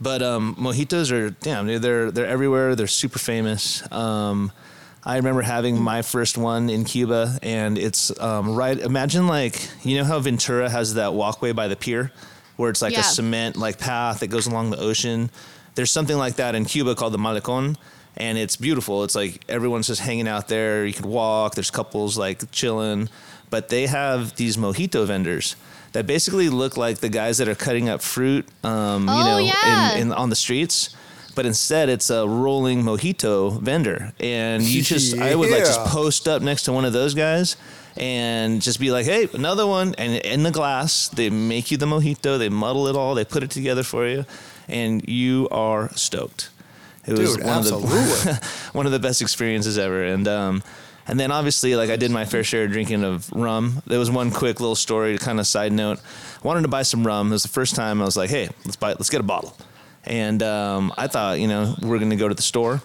but 0.00 0.22
um, 0.22 0.56
mojitos 0.56 1.12
are 1.12 1.30
damn. 1.30 1.66
They're 1.66 2.10
they're 2.10 2.26
everywhere. 2.26 2.74
They're 2.74 2.86
super 2.86 3.18
famous. 3.18 3.90
Um, 3.92 4.50
I 5.04 5.16
remember 5.16 5.42
having 5.42 5.80
my 5.80 6.02
first 6.02 6.36
one 6.36 6.68
in 6.68 6.84
Cuba, 6.84 7.38
and 7.42 7.78
it's 7.78 8.18
um, 8.20 8.54
right. 8.56 8.78
Imagine 8.78 9.26
like 9.26 9.68
you 9.84 9.98
know 9.98 10.04
how 10.04 10.18
Ventura 10.18 10.68
has 10.68 10.94
that 10.94 11.14
walkway 11.14 11.52
by 11.52 11.68
the 11.68 11.76
pier, 11.76 12.12
where 12.58 12.68
it's 12.70 12.82
like 12.82 12.92
Yeah. 12.92 13.00
a 13.00 13.04
cement 13.04 13.56
like 13.56 13.78
path 13.78 14.20
that 14.20 14.26
goes 14.26 14.46
along 14.46 14.68
the 14.70 14.78
ocean. 14.78 15.30
There's 15.74 15.90
something 15.90 16.18
like 16.18 16.36
that 16.36 16.54
in 16.54 16.66
Cuba 16.66 16.94
called 16.94 17.14
the 17.14 17.18
Malecon, 17.18 17.76
and 18.16 18.36
it's 18.36 18.56
beautiful. 18.56 19.04
It's 19.04 19.14
like 19.14 19.42
everyone's 19.48 19.86
just 19.86 20.02
hanging 20.02 20.28
out 20.28 20.48
there. 20.48 20.84
You 20.84 20.92
could 20.92 21.06
walk. 21.06 21.54
There's 21.54 21.70
couples 21.70 22.18
like 22.18 22.50
chilling, 22.52 23.08
but 23.48 23.68
they 23.70 23.86
have 23.86 24.36
these 24.36 24.56
mojito 24.58 25.06
vendors 25.06 25.56
that 25.92 26.06
basically 26.06 26.50
look 26.50 26.76
like 26.76 26.98
the 26.98 27.08
guys 27.08 27.38
that 27.38 27.48
are 27.48 27.54
cutting 27.54 27.88
up 27.88 28.02
fruit. 28.02 28.46
Um, 28.62 29.04
you 29.08 29.14
Oh, 29.14 29.24
know, 29.24 29.38
yeah. 29.38 29.94
in, 29.94 30.02
in 30.08 30.12
on 30.12 30.28
the 30.30 30.36
streets. 30.36 30.90
but 31.36 31.46
instead 31.46 31.88
it's 31.88 32.10
a 32.10 32.26
rolling 32.26 32.82
mojito 32.82 33.60
vendor, 33.62 34.12
and 34.18 34.60
you 34.64 34.82
just 34.82 35.16
I 35.16 35.36
would 35.36 35.50
like 35.50 35.64
just 35.64 35.80
post 35.84 36.26
up 36.26 36.42
next 36.42 36.64
to 36.64 36.72
one 36.72 36.84
of 36.84 36.92
those 36.92 37.14
guys. 37.14 37.56
And 37.98 38.62
just 38.62 38.78
be 38.78 38.90
like, 38.92 39.06
hey, 39.06 39.28
another 39.34 39.66
one. 39.66 39.94
And 39.98 40.14
in 40.24 40.44
the 40.44 40.52
glass, 40.52 41.08
they 41.08 41.30
make 41.30 41.70
you 41.70 41.76
the 41.76 41.86
mojito, 41.86 42.38
they 42.38 42.48
muddle 42.48 42.86
it 42.86 42.96
all, 42.96 43.14
they 43.14 43.24
put 43.24 43.42
it 43.42 43.50
together 43.50 43.82
for 43.82 44.06
you, 44.06 44.24
and 44.68 45.06
you 45.08 45.48
are 45.50 45.90
stoked. 45.90 46.50
It 47.06 47.18
was 47.18 47.36
Dude, 47.36 47.44
one 47.44 47.58
of 47.58 47.64
the 47.64 48.50
one 48.72 48.86
of 48.86 48.92
the 48.92 48.98
best 48.98 49.20
experiences 49.22 49.78
ever. 49.78 50.04
And 50.04 50.28
um, 50.28 50.62
and 51.06 51.18
then 51.18 51.32
obviously, 51.32 51.74
like 51.74 51.88
I 51.88 51.96
did 51.96 52.10
my 52.10 52.26
fair 52.26 52.44
share 52.44 52.64
of 52.64 52.72
drinking 52.72 53.02
of 53.02 53.32
rum. 53.32 53.82
There 53.86 53.98
was 53.98 54.10
one 54.10 54.30
quick 54.30 54.60
little 54.60 54.76
story, 54.76 55.16
kind 55.16 55.40
of 55.40 55.46
side 55.46 55.72
note. 55.72 55.98
I 55.98 56.46
wanted 56.46 56.62
to 56.62 56.68
buy 56.68 56.82
some 56.82 57.06
rum. 57.06 57.28
It 57.28 57.32
was 57.32 57.42
the 57.42 57.48
first 57.48 57.74
time 57.74 58.02
I 58.02 58.04
was 58.04 58.16
like, 58.16 58.28
hey, 58.28 58.48
let's 58.64 58.76
buy, 58.76 58.90
let's 58.90 59.08
get 59.10 59.20
a 59.20 59.24
bottle. 59.24 59.56
And 60.04 60.42
um, 60.42 60.92
I 60.98 61.06
thought, 61.06 61.40
you 61.40 61.48
know, 61.48 61.74
we're 61.80 61.98
gonna 61.98 62.16
go 62.16 62.28
to 62.28 62.34
the 62.34 62.42
store. 62.42 62.82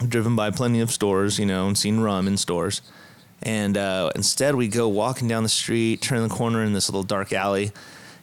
I've 0.00 0.08
driven 0.08 0.36
by 0.36 0.50
plenty 0.50 0.80
of 0.80 0.90
stores, 0.90 1.38
you 1.38 1.46
know, 1.46 1.66
and 1.66 1.76
seen 1.76 2.00
rum 2.00 2.28
in 2.28 2.36
stores. 2.36 2.80
And 3.42 3.76
uh, 3.76 4.10
instead, 4.14 4.54
we 4.54 4.68
go 4.68 4.88
walking 4.88 5.28
down 5.28 5.42
the 5.42 5.48
street, 5.48 6.00
turn 6.00 6.22
the 6.22 6.34
corner 6.34 6.62
in 6.62 6.72
this 6.72 6.88
little 6.88 7.02
dark 7.02 7.32
alley, 7.32 7.72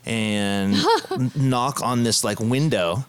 and 0.06 0.76
n- 1.12 1.32
knock 1.36 1.82
on 1.82 2.04
this 2.04 2.24
like 2.24 2.40
window 2.40 3.06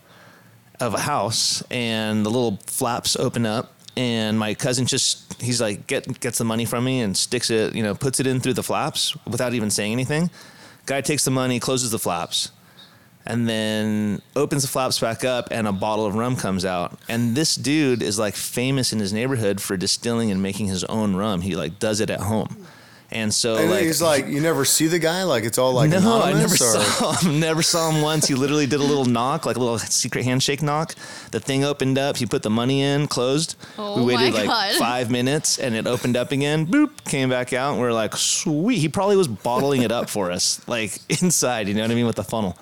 of 0.80 0.94
a 0.94 0.98
house 1.00 1.62
and 1.70 2.24
the 2.24 2.30
little 2.30 2.58
flaps 2.66 3.14
open 3.16 3.44
up 3.44 3.74
and 3.96 4.38
my 4.38 4.54
cousin 4.54 4.86
just 4.86 5.40
he's 5.42 5.60
like 5.60 5.86
get 5.86 6.20
gets 6.20 6.38
the 6.38 6.44
money 6.44 6.64
from 6.64 6.84
me 6.84 7.00
and 7.00 7.14
sticks 7.16 7.50
it 7.50 7.74
you 7.74 7.82
know 7.82 7.94
puts 7.94 8.18
it 8.18 8.26
in 8.26 8.40
through 8.40 8.54
the 8.54 8.62
flaps 8.62 9.14
without 9.26 9.52
even 9.52 9.70
saying 9.70 9.92
anything. 9.92 10.30
Guy 10.86 11.02
takes 11.02 11.24
the 11.24 11.30
money 11.30 11.60
closes 11.60 11.90
the 11.90 11.98
flaps 11.98 12.50
and 13.30 13.48
then 13.48 14.20
opens 14.34 14.62
the 14.62 14.68
flaps 14.68 14.98
back 14.98 15.24
up 15.24 15.48
and 15.50 15.66
a 15.68 15.72
bottle 15.72 16.04
of 16.06 16.14
rum 16.14 16.36
comes 16.36 16.64
out 16.64 16.98
and 17.08 17.36
this 17.36 17.54
dude 17.54 18.02
is 18.02 18.18
like 18.18 18.34
famous 18.34 18.92
in 18.92 18.98
his 18.98 19.12
neighborhood 19.12 19.60
for 19.60 19.76
distilling 19.76 20.30
and 20.30 20.42
making 20.42 20.66
his 20.66 20.84
own 20.84 21.14
rum 21.14 21.40
he 21.40 21.54
like 21.56 21.78
does 21.78 22.00
it 22.00 22.10
at 22.10 22.20
home 22.20 22.66
and 23.12 23.34
so 23.34 23.56
And 23.56 23.70
like 23.70 23.82
he's 23.82 24.00
like, 24.00 24.28
you 24.28 24.40
never 24.40 24.64
see 24.64 24.86
the 24.86 25.00
guy? 25.00 25.24
Like, 25.24 25.42
it's 25.42 25.58
all 25.58 25.72
like 25.72 25.90
no, 25.90 26.22
I 26.22 26.32
never 26.32 26.54
or- 26.54 26.56
saw 26.56 27.12
him. 27.14 27.40
Never 27.40 27.60
saw 27.60 27.90
him 27.90 28.02
once. 28.02 28.28
He 28.28 28.36
literally 28.36 28.66
did 28.66 28.78
a 28.78 28.84
little 28.84 29.04
knock, 29.04 29.46
like 29.46 29.56
a 29.56 29.58
little 29.58 29.80
secret 29.80 30.24
handshake 30.24 30.62
knock. 30.62 30.94
The 31.32 31.40
thing 31.40 31.64
opened 31.64 31.98
up. 31.98 32.18
He 32.18 32.26
put 32.26 32.44
the 32.44 32.50
money 32.50 32.82
in, 32.82 33.08
closed. 33.08 33.56
Oh 33.78 34.04
we 34.04 34.14
waited 34.14 34.34
my 34.34 34.38
like 34.44 34.46
God. 34.46 34.74
five 34.76 35.10
minutes, 35.10 35.58
and 35.58 35.74
it 35.74 35.88
opened 35.88 36.16
up 36.16 36.30
again. 36.30 36.68
Boop, 36.68 37.04
came 37.04 37.28
back 37.30 37.52
out. 37.52 37.72
And 37.72 37.80
we 37.80 37.86
are 37.88 37.92
like, 37.92 38.14
sweet. 38.14 38.78
He 38.78 38.88
probably 38.88 39.16
was 39.16 39.26
bottling 39.26 39.82
it 39.82 39.90
up 39.90 40.08
for 40.08 40.30
us, 40.30 40.60
like 40.68 40.96
inside. 41.20 41.66
You 41.66 41.74
know 41.74 41.82
what 41.82 41.90
I 41.90 41.94
mean 41.96 42.06
with 42.06 42.14
the 42.14 42.22
funnel. 42.22 42.56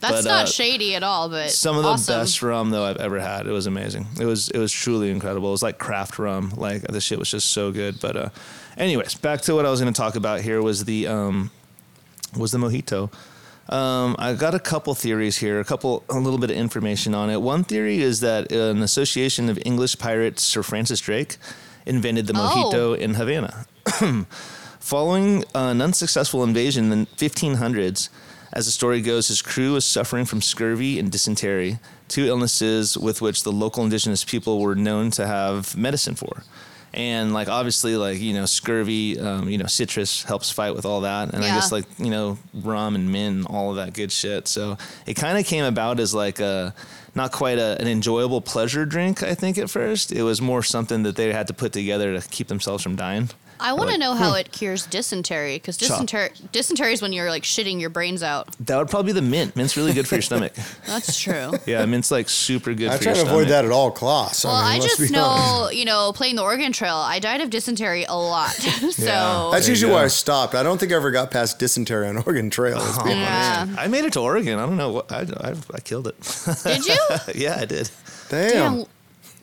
That's 0.00 0.22
But, 0.22 0.24
not 0.24 0.42
uh, 0.44 0.46
shady 0.46 0.94
at 0.94 1.02
all, 1.02 1.28
but 1.28 1.50
Some 1.50 1.76
of 1.76 1.82
the 1.82 1.88
awesome. 1.90 2.20
best 2.20 2.40
rum 2.42 2.70
though 2.70 2.84
I've 2.84 2.98
ever 2.98 3.18
had. 3.18 3.46
It 3.46 3.50
was 3.52 3.66
amazing. 3.66 4.06
It 4.20 4.24
was 4.26 4.48
it 4.50 4.58
was 4.58 4.72
truly 4.72 5.10
incredible. 5.10 5.48
It 5.48 5.52
was 5.52 5.62
like 5.62 5.78
craft 5.78 6.18
rum. 6.18 6.52
Like 6.56 6.82
the 6.82 7.00
shit 7.00 7.18
was 7.18 7.30
just 7.30 7.50
so 7.50 7.72
good. 7.72 8.00
But 8.00 8.16
uh, 8.16 8.28
anyways, 8.76 9.14
back 9.14 9.40
to 9.42 9.54
what 9.54 9.66
I 9.66 9.70
was 9.70 9.80
going 9.80 9.92
to 9.92 10.00
talk 10.00 10.14
about 10.16 10.40
here 10.40 10.62
was 10.62 10.84
the 10.84 11.06
um, 11.08 11.50
was 12.36 12.52
the 12.52 12.58
mojito. 12.58 13.10
Um, 13.70 14.16
I 14.18 14.32
got 14.32 14.54
a 14.54 14.58
couple 14.58 14.94
theories 14.94 15.36
here, 15.36 15.60
a 15.60 15.64
couple, 15.64 16.02
a 16.08 16.18
little 16.18 16.38
bit 16.38 16.50
of 16.50 16.56
information 16.56 17.14
on 17.14 17.28
it. 17.28 17.42
One 17.42 17.64
theory 17.64 17.98
is 18.00 18.20
that 18.20 18.50
an 18.50 18.80
association 18.82 19.50
of 19.50 19.58
English 19.66 19.98
pirate 19.98 20.38
Sir 20.40 20.62
Francis 20.62 21.00
Drake 21.00 21.36
invented 21.84 22.26
the 22.28 22.32
Oh. 22.34 22.70
mojito 22.72 22.96
in 22.96 23.14
Havana. 23.14 23.66
Following 24.80 25.44
an 25.54 25.82
unsuccessful 25.82 26.42
invasion 26.44 26.90
in 26.92 27.00
the 27.00 27.06
1500s, 27.16 28.08
as 28.52 28.66
the 28.66 28.72
story 28.72 29.00
goes, 29.00 29.28
his 29.28 29.42
crew 29.42 29.74
was 29.74 29.84
suffering 29.84 30.24
from 30.24 30.40
scurvy 30.40 30.98
and 30.98 31.10
dysentery, 31.10 31.78
two 32.08 32.26
illnesses 32.26 32.96
with 32.96 33.20
which 33.20 33.42
the 33.42 33.52
local 33.52 33.84
indigenous 33.84 34.24
people 34.24 34.60
were 34.60 34.74
known 34.74 35.10
to 35.12 35.26
have 35.26 35.76
medicine 35.76 36.14
for. 36.14 36.44
And 36.94 37.34
like 37.34 37.48
obviously, 37.48 37.96
like 37.96 38.18
you 38.18 38.32
know, 38.32 38.46
scurvy, 38.46 39.20
um, 39.20 39.48
you 39.48 39.58
know, 39.58 39.66
citrus 39.66 40.22
helps 40.22 40.50
fight 40.50 40.74
with 40.74 40.86
all 40.86 41.02
that, 41.02 41.34
and 41.34 41.44
I 41.44 41.48
guess 41.48 41.70
like 41.70 41.84
you 41.98 42.08
know, 42.08 42.38
rum 42.54 42.94
and 42.94 43.12
mint, 43.12 43.46
all 43.48 43.70
of 43.70 43.76
that 43.76 43.92
good 43.92 44.10
shit. 44.10 44.48
So 44.48 44.78
it 45.04 45.14
kind 45.14 45.38
of 45.38 45.44
came 45.44 45.64
about 45.64 46.00
as 46.00 46.14
like 46.14 46.40
a 46.40 46.74
not 47.14 47.30
quite 47.30 47.58
a, 47.58 47.78
an 47.78 47.88
enjoyable 47.88 48.40
pleasure 48.40 48.86
drink. 48.86 49.22
I 49.22 49.34
think 49.34 49.58
at 49.58 49.68
first 49.68 50.12
it 50.12 50.22
was 50.22 50.40
more 50.40 50.62
something 50.62 51.02
that 51.02 51.16
they 51.16 51.30
had 51.30 51.46
to 51.48 51.54
put 51.54 51.72
together 51.74 52.18
to 52.18 52.26
keep 52.28 52.48
themselves 52.48 52.82
from 52.82 52.96
dying. 52.96 53.28
I 53.60 53.72
want 53.72 53.90
to 53.90 53.94
like, 53.94 54.00
know 54.00 54.12
hmm. 54.12 54.18
how 54.18 54.34
it 54.34 54.52
cures 54.52 54.86
dysentery 54.86 55.56
because 55.56 55.76
Chop. 55.76 55.88
dysentery 55.88 56.30
dysentery 56.52 56.92
is 56.92 57.02
when 57.02 57.12
you're 57.12 57.30
like 57.30 57.42
shitting 57.42 57.80
your 57.80 57.90
brains 57.90 58.22
out. 58.22 58.56
That 58.66 58.76
would 58.76 58.88
probably 58.88 59.12
be 59.12 59.20
the 59.20 59.26
mint. 59.26 59.56
Mint's 59.56 59.76
really 59.76 59.92
good 59.92 60.06
for 60.06 60.16
your 60.16 60.22
stomach. 60.22 60.52
That's 60.86 61.18
true. 61.18 61.52
Yeah, 61.66 61.84
mint's 61.84 62.10
like 62.10 62.30
super 62.30 62.72
good 62.72 62.88
I 62.88 62.96
for 62.96 63.02
try 63.02 63.12
your 63.12 63.24
to 63.24 63.30
avoid 63.30 63.48
that 63.48 63.64
at 63.64 63.70
all 63.70 63.90
costs. 63.90 64.44
Well, 64.44 64.54
I, 64.54 64.60
I 64.60 64.72
mean, 64.72 64.80
let's 64.80 64.96
just 64.96 65.12
be 65.12 65.18
honest. 65.18 65.62
know, 65.62 65.70
you 65.70 65.84
know, 65.84 66.12
playing 66.14 66.36
the 66.36 66.42
Oregon 66.42 66.72
Trail, 66.72 66.94
I 66.94 67.18
died 67.18 67.42
of 67.42 67.50
dysentery 67.50 68.04
a 68.04 68.14
lot. 68.14 68.50
so 68.52 69.04
Yeah. 69.04 69.50
That's 69.52 69.66
There 69.66 69.72
usually 69.72 69.90
go. 69.90 69.96
why 69.96 70.04
I 70.04 70.08
stopped. 70.08 70.54
I 70.54 70.62
don't 70.62 70.78
think 70.78 70.92
I 70.92 70.96
ever 70.96 71.10
got 71.10 71.30
past 71.30 71.58
dysentery 71.58 72.08
on 72.08 72.16
Oregon 72.18 72.48
Trail. 72.48 72.78
Let's 72.78 72.98
oh, 72.98 73.04
be 73.04 73.12
honest. 73.12 73.78
I 73.78 73.86
made 73.88 74.04
it 74.04 74.14
to 74.14 74.20
Oregon. 74.20 74.58
I 74.58 74.64
don't 74.64 74.78
know 74.78 74.92
what 74.92 75.12
I, 75.12 75.26
I, 75.40 75.54
I 75.74 75.80
killed 75.80 76.06
it. 76.06 76.16
Did 76.64 76.86
you? 76.86 76.98
yeah, 77.34 77.58
I 77.60 77.64
did. 77.66 77.90
Damn. 78.30 78.78
Damn. 78.78 78.86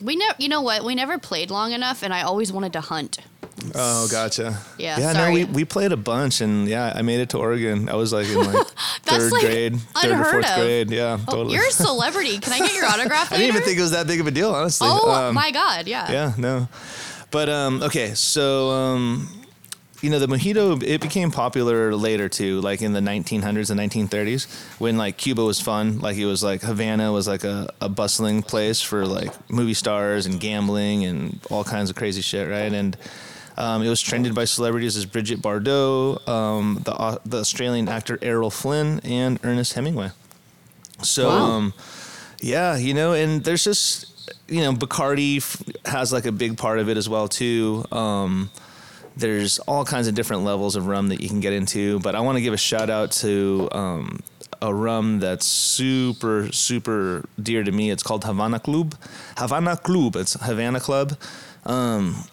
We 0.00 0.16
never, 0.16 0.34
you 0.38 0.48
know 0.48 0.60
what? 0.62 0.84
We 0.84 0.94
never 0.94 1.18
played 1.18 1.50
long 1.50 1.72
enough, 1.72 2.02
and 2.02 2.12
I 2.12 2.22
always 2.22 2.52
wanted 2.52 2.72
to 2.74 2.80
hunt. 2.80 3.18
Oh, 3.74 4.06
gotcha. 4.10 4.58
Yeah, 4.78 4.98
Yeah, 4.98 5.12
sorry. 5.14 5.28
no, 5.28 5.34
we, 5.34 5.44
we 5.46 5.64
played 5.64 5.90
a 5.92 5.96
bunch, 5.96 6.42
and 6.42 6.68
yeah, 6.68 6.92
I 6.94 7.00
made 7.02 7.20
it 7.20 7.30
to 7.30 7.38
Oregon. 7.38 7.88
I 7.88 7.94
was 7.94 8.12
like 8.12 8.26
in 8.28 8.36
like 8.36 8.66
third 9.04 9.32
like, 9.32 9.40
grade, 9.42 9.80
third 9.80 10.12
or 10.12 10.24
fourth 10.24 10.50
of. 10.50 10.56
grade. 10.60 10.90
Yeah, 10.90 11.18
Oh, 11.26 11.32
totally. 11.32 11.54
you're 11.54 11.66
a 11.66 11.70
celebrity. 11.70 12.38
Can 12.38 12.52
I 12.52 12.58
get 12.58 12.74
your 12.74 12.84
autograph 12.92 13.32
I 13.32 13.38
didn't 13.38 13.48
even 13.54 13.62
think 13.62 13.78
it 13.78 13.82
was 13.82 13.92
that 13.92 14.06
big 14.06 14.20
of 14.20 14.26
a 14.26 14.30
deal, 14.30 14.50
honestly. 14.54 14.86
Oh 14.90 15.10
Um, 15.10 15.34
my 15.34 15.50
god! 15.50 15.86
Yeah. 15.86 16.10
Yeah, 16.12 16.32
no. 16.36 16.68
But 17.30 17.48
um, 17.48 17.82
okay, 17.82 18.12
so 18.14 18.70
um, 18.70 19.28
you 20.02 20.10
know 20.10 20.18
the 20.18 20.26
mojito 20.28 20.82
it 20.82 21.00
became 21.00 21.30
popular 21.30 21.94
later 21.94 22.28
too, 22.28 22.60
like 22.60 22.82
in 22.82 22.92
the 22.92 23.00
1900s 23.00 23.70
and 23.70 23.80
1930s 23.80 24.46
when 24.80 24.96
like 24.96 25.16
Cuba 25.16 25.44
was 25.44 25.60
fun, 25.60 25.98
like 26.00 26.16
it 26.16 26.26
was 26.26 26.42
like 26.42 26.62
Havana 26.62 27.12
was 27.12 27.26
like 27.26 27.44
a, 27.44 27.68
a 27.80 27.88
bustling 27.88 28.42
place 28.42 28.80
for 28.82 29.06
like 29.06 29.32
movie 29.50 29.74
stars 29.74 30.26
and 30.26 30.38
gambling 30.40 31.04
and 31.04 31.40
all 31.50 31.64
kinds 31.64 31.90
of 31.90 31.96
crazy 31.96 32.20
shit, 32.22 32.48
right? 32.48 32.72
And 32.72 32.96
um, 33.58 33.82
it 33.82 33.88
was 33.88 34.02
trended 34.02 34.34
by 34.34 34.44
celebrities 34.44 34.96
as 34.98 35.06
Brigitte 35.06 35.40
Bardot, 35.40 36.26
um, 36.28 36.80
the 36.84 36.92
uh, 36.92 37.18
the 37.24 37.38
Australian 37.38 37.88
actor 37.88 38.18
Errol 38.20 38.50
Flynn, 38.50 39.00
and 39.02 39.40
Ernest 39.42 39.72
Hemingway. 39.72 40.10
So, 41.02 41.28
Wow. 41.28 41.36
um, 41.44 41.74
yeah, 42.42 42.76
you 42.76 42.92
know, 42.92 43.14
and 43.14 43.42
there's 43.44 43.64
just 43.64 44.12
you 44.46 44.60
know 44.60 44.72
Bacardi 44.74 45.38
f- 45.38 45.62
has 45.86 46.12
like 46.12 46.26
a 46.26 46.32
big 46.32 46.58
part 46.58 46.78
of 46.80 46.90
it 46.90 46.98
as 46.98 47.08
well 47.08 47.28
too. 47.28 47.84
There's 49.16 49.58
all 49.60 49.84
kinds 49.84 50.08
of 50.08 50.14
different 50.14 50.44
levels 50.44 50.76
of 50.76 50.86
rum 50.86 51.08
that 51.08 51.20
you 51.20 51.28
can 51.28 51.40
get 51.40 51.52
into, 51.52 52.00
but 52.00 52.14
I 52.14 52.20
want 52.20 52.36
to 52.36 52.42
give 52.42 52.52
a 52.52 52.58
shout 52.58 52.90
out 52.90 53.12
to 53.12 53.68
um, 53.72 54.20
a 54.60 54.72
rum 54.74 55.20
that's 55.20 55.46
super 55.46 56.52
super 56.52 57.24
dear 57.40 57.64
to 57.64 57.72
me. 57.72 57.90
It's 57.90 58.02
called 58.02 58.24
Havana 58.24 58.60
Club. 58.60 58.94
Havana 59.38 59.76
Club. 59.76 60.16
It's 60.16 60.34
Havana 60.34 60.80
Club. 60.80 61.16
Um, 61.64 62.24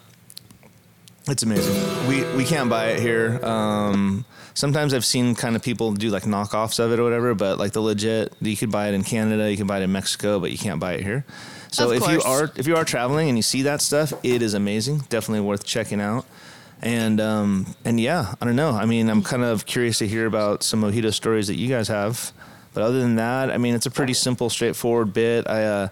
it's 1.28 1.42
amazing. 1.42 1.74
We 2.06 2.24
we 2.36 2.44
can't 2.44 2.68
buy 2.68 2.88
it 2.88 3.00
here. 3.00 3.42
Um, 3.44 4.24
sometimes 4.52 4.92
I've 4.94 5.04
seen 5.04 5.34
kind 5.34 5.56
of 5.56 5.62
people 5.62 5.92
do 5.92 6.10
like 6.10 6.24
knockoffs 6.24 6.78
of 6.78 6.92
it 6.92 6.98
or 6.98 7.04
whatever, 7.04 7.34
but 7.34 7.58
like 7.58 7.72
the 7.72 7.80
legit, 7.80 8.32
you 8.40 8.56
could 8.56 8.70
buy 8.70 8.88
it 8.88 8.94
in 8.94 9.02
Canada, 9.04 9.50
you 9.50 9.56
can 9.56 9.66
buy 9.66 9.78
it 9.80 9.82
in 9.82 9.92
Mexico, 9.92 10.38
but 10.38 10.50
you 10.50 10.58
can't 10.58 10.80
buy 10.80 10.94
it 10.94 11.02
here. 11.02 11.24
So 11.70 11.90
if 11.90 12.06
you 12.06 12.22
are 12.22 12.52
if 12.56 12.66
you 12.66 12.76
are 12.76 12.84
traveling 12.84 13.28
and 13.28 13.38
you 13.38 13.42
see 13.42 13.62
that 13.62 13.80
stuff, 13.80 14.12
it 14.22 14.42
is 14.42 14.54
amazing. 14.54 14.98
Definitely 15.08 15.40
worth 15.40 15.64
checking 15.64 16.00
out. 16.00 16.24
And 16.84 17.18
um, 17.18 17.74
and 17.86 17.98
yeah, 17.98 18.34
I 18.40 18.44
don't 18.44 18.56
know. 18.56 18.72
I 18.72 18.84
mean, 18.84 19.08
I'm 19.08 19.22
kind 19.22 19.42
of 19.42 19.64
curious 19.64 19.98
to 19.98 20.06
hear 20.06 20.26
about 20.26 20.62
some 20.62 20.82
mojito 20.82 21.12
stories 21.12 21.46
that 21.48 21.56
you 21.56 21.66
guys 21.66 21.88
have. 21.88 22.30
But 22.74 22.82
other 22.82 23.00
than 23.00 23.16
that, 23.16 23.50
I 23.50 23.56
mean, 23.56 23.74
it's 23.74 23.86
a 23.86 23.90
pretty 23.90 24.12
simple, 24.12 24.50
straightforward 24.50 25.14
bit. 25.14 25.48
I 25.48 25.64
uh, 25.64 25.88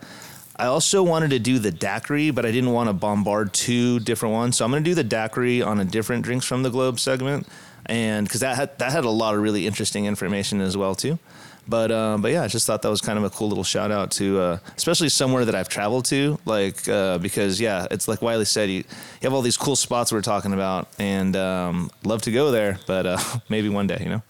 I 0.56 0.66
also 0.66 1.02
wanted 1.02 1.30
to 1.30 1.38
do 1.38 1.58
the 1.58 1.70
daiquiri, 1.70 2.30
but 2.30 2.44
I 2.44 2.50
didn't 2.50 2.72
want 2.72 2.90
to 2.90 2.92
bombard 2.92 3.54
two 3.54 4.00
different 4.00 4.34
ones. 4.34 4.58
So 4.58 4.66
I'm 4.66 4.70
going 4.70 4.84
to 4.84 4.90
do 4.90 4.94
the 4.94 5.02
daiquiri 5.02 5.62
on 5.62 5.80
a 5.80 5.84
different 5.84 6.24
drinks 6.24 6.44
from 6.44 6.62
the 6.62 6.70
globe 6.70 7.00
segment, 7.00 7.48
and 7.86 8.26
because 8.26 8.40
that 8.40 8.56
had 8.56 8.78
that 8.78 8.92
had 8.92 9.04
a 9.04 9.10
lot 9.10 9.34
of 9.34 9.40
really 9.40 9.66
interesting 9.66 10.04
information 10.04 10.60
as 10.60 10.76
well 10.76 10.94
too. 10.94 11.18
But 11.68 11.92
um, 11.92 12.22
but 12.22 12.32
yeah, 12.32 12.42
I 12.42 12.48
just 12.48 12.66
thought 12.66 12.82
that 12.82 12.88
was 12.88 13.00
kind 13.00 13.18
of 13.18 13.24
a 13.24 13.30
cool 13.30 13.48
little 13.48 13.64
shout 13.64 13.90
out 13.90 14.10
to, 14.12 14.40
uh, 14.40 14.58
especially 14.76 15.08
somewhere 15.08 15.44
that 15.44 15.54
I've 15.54 15.68
traveled 15.68 16.04
to, 16.06 16.38
like 16.44 16.88
uh, 16.88 17.18
because 17.18 17.60
yeah, 17.60 17.86
it's 17.90 18.08
like 18.08 18.20
Wiley 18.20 18.44
said, 18.44 18.68
you, 18.68 18.78
you 18.78 18.84
have 19.22 19.32
all 19.32 19.42
these 19.42 19.56
cool 19.56 19.76
spots 19.76 20.12
we're 20.12 20.22
talking 20.22 20.52
about, 20.52 20.88
and 20.98 21.36
um, 21.36 21.90
love 22.04 22.22
to 22.22 22.32
go 22.32 22.50
there, 22.50 22.78
but 22.86 23.06
uh, 23.06 23.18
maybe 23.48 23.68
one 23.68 23.86
day, 23.86 23.98
you 24.00 24.08
know. 24.08 24.22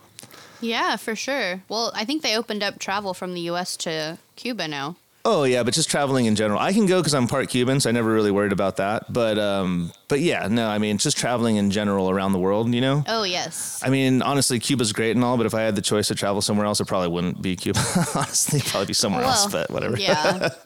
Yeah, 0.61 0.97
for 0.97 1.17
sure. 1.17 1.63
Well, 1.69 1.91
I 1.95 2.05
think 2.05 2.23
they 2.23 2.37
opened 2.37 2.63
up 2.63 2.79
travel 2.79 3.15
from 3.15 3.35
the 3.35 3.41
U.S. 3.43 3.77
to 3.79 4.19
Cuba 4.37 4.69
now. 4.69 4.97
Oh 5.25 5.45
yeah, 5.45 5.63
but 5.63 5.73
just 5.73 5.89
traveling 5.89 6.27
in 6.27 6.35
general. 6.35 6.59
I 6.59 6.73
can 6.73 6.87
go 6.87 7.01
because 7.01 7.15
I'm 7.15 7.29
part 7.29 7.49
Cuban, 7.49 7.79
so 7.79 7.89
I 7.89 7.93
never 7.93 8.13
really 8.13 8.33
worried 8.33 8.51
about 8.51 8.79
that. 8.79 9.13
But 9.13 9.39
um, 9.39 9.93
but 10.09 10.19
yeah, 10.21 10.49
no, 10.49 10.69
I 10.69 10.79
mean 10.79 10.99
just 10.99 11.17
traveling 11.17 11.57
in 11.57 11.71
general 11.71 12.11
around 12.11 12.33
the 12.33 12.41
world, 12.41 12.75
you 12.75 12.81
know. 12.81 13.05
Oh 13.07 13.23
yes. 13.23 13.81
I 13.85 13.89
mean, 13.89 14.21
honestly, 14.23 14.59
Cuba's 14.59 14.93
great 14.93 15.15
and 15.15 15.25
all, 15.25 15.37
but 15.37 15.47
if 15.47 15.55
I 15.55 15.63
had 15.63 15.77
the 15.77 15.83
choice 15.83 16.09
to 16.09 16.17
travel 16.17 16.43
somewhere 16.43 16.67
else, 16.67 16.81
it 16.81 16.89
probably 16.89 17.09
wouldn't 17.09 17.41
be 17.41 17.55
Cuba. 17.55 17.79
honestly, 18.15 18.59
it'd 18.59 18.71
probably 18.71 18.87
be 18.87 18.95
somewhere 18.95 19.23
else. 19.23 19.47
But 19.47 19.71
whatever. 19.71 19.97
Yeah. 19.99 20.51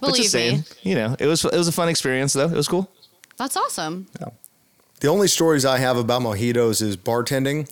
But 0.00 0.08
Believe 0.08 0.22
just 0.22 0.32
saying, 0.32 0.58
me. 0.58 0.64
you 0.82 0.94
know, 0.96 1.16
it 1.18 1.26
was 1.26 1.44
it 1.44 1.56
was 1.56 1.68
a 1.68 1.72
fun 1.72 1.88
experience 1.88 2.34
though. 2.34 2.48
It 2.48 2.52
was 2.56 2.68
cool. 2.68 2.90
That's 3.38 3.56
awesome. 3.56 4.08
The 5.00 5.08
only 5.08 5.28
stories 5.28 5.64
I 5.64 5.78
have 5.78 5.96
about 5.96 6.20
mojitos 6.20 6.82
is 6.82 6.96
bartending. 6.96 7.70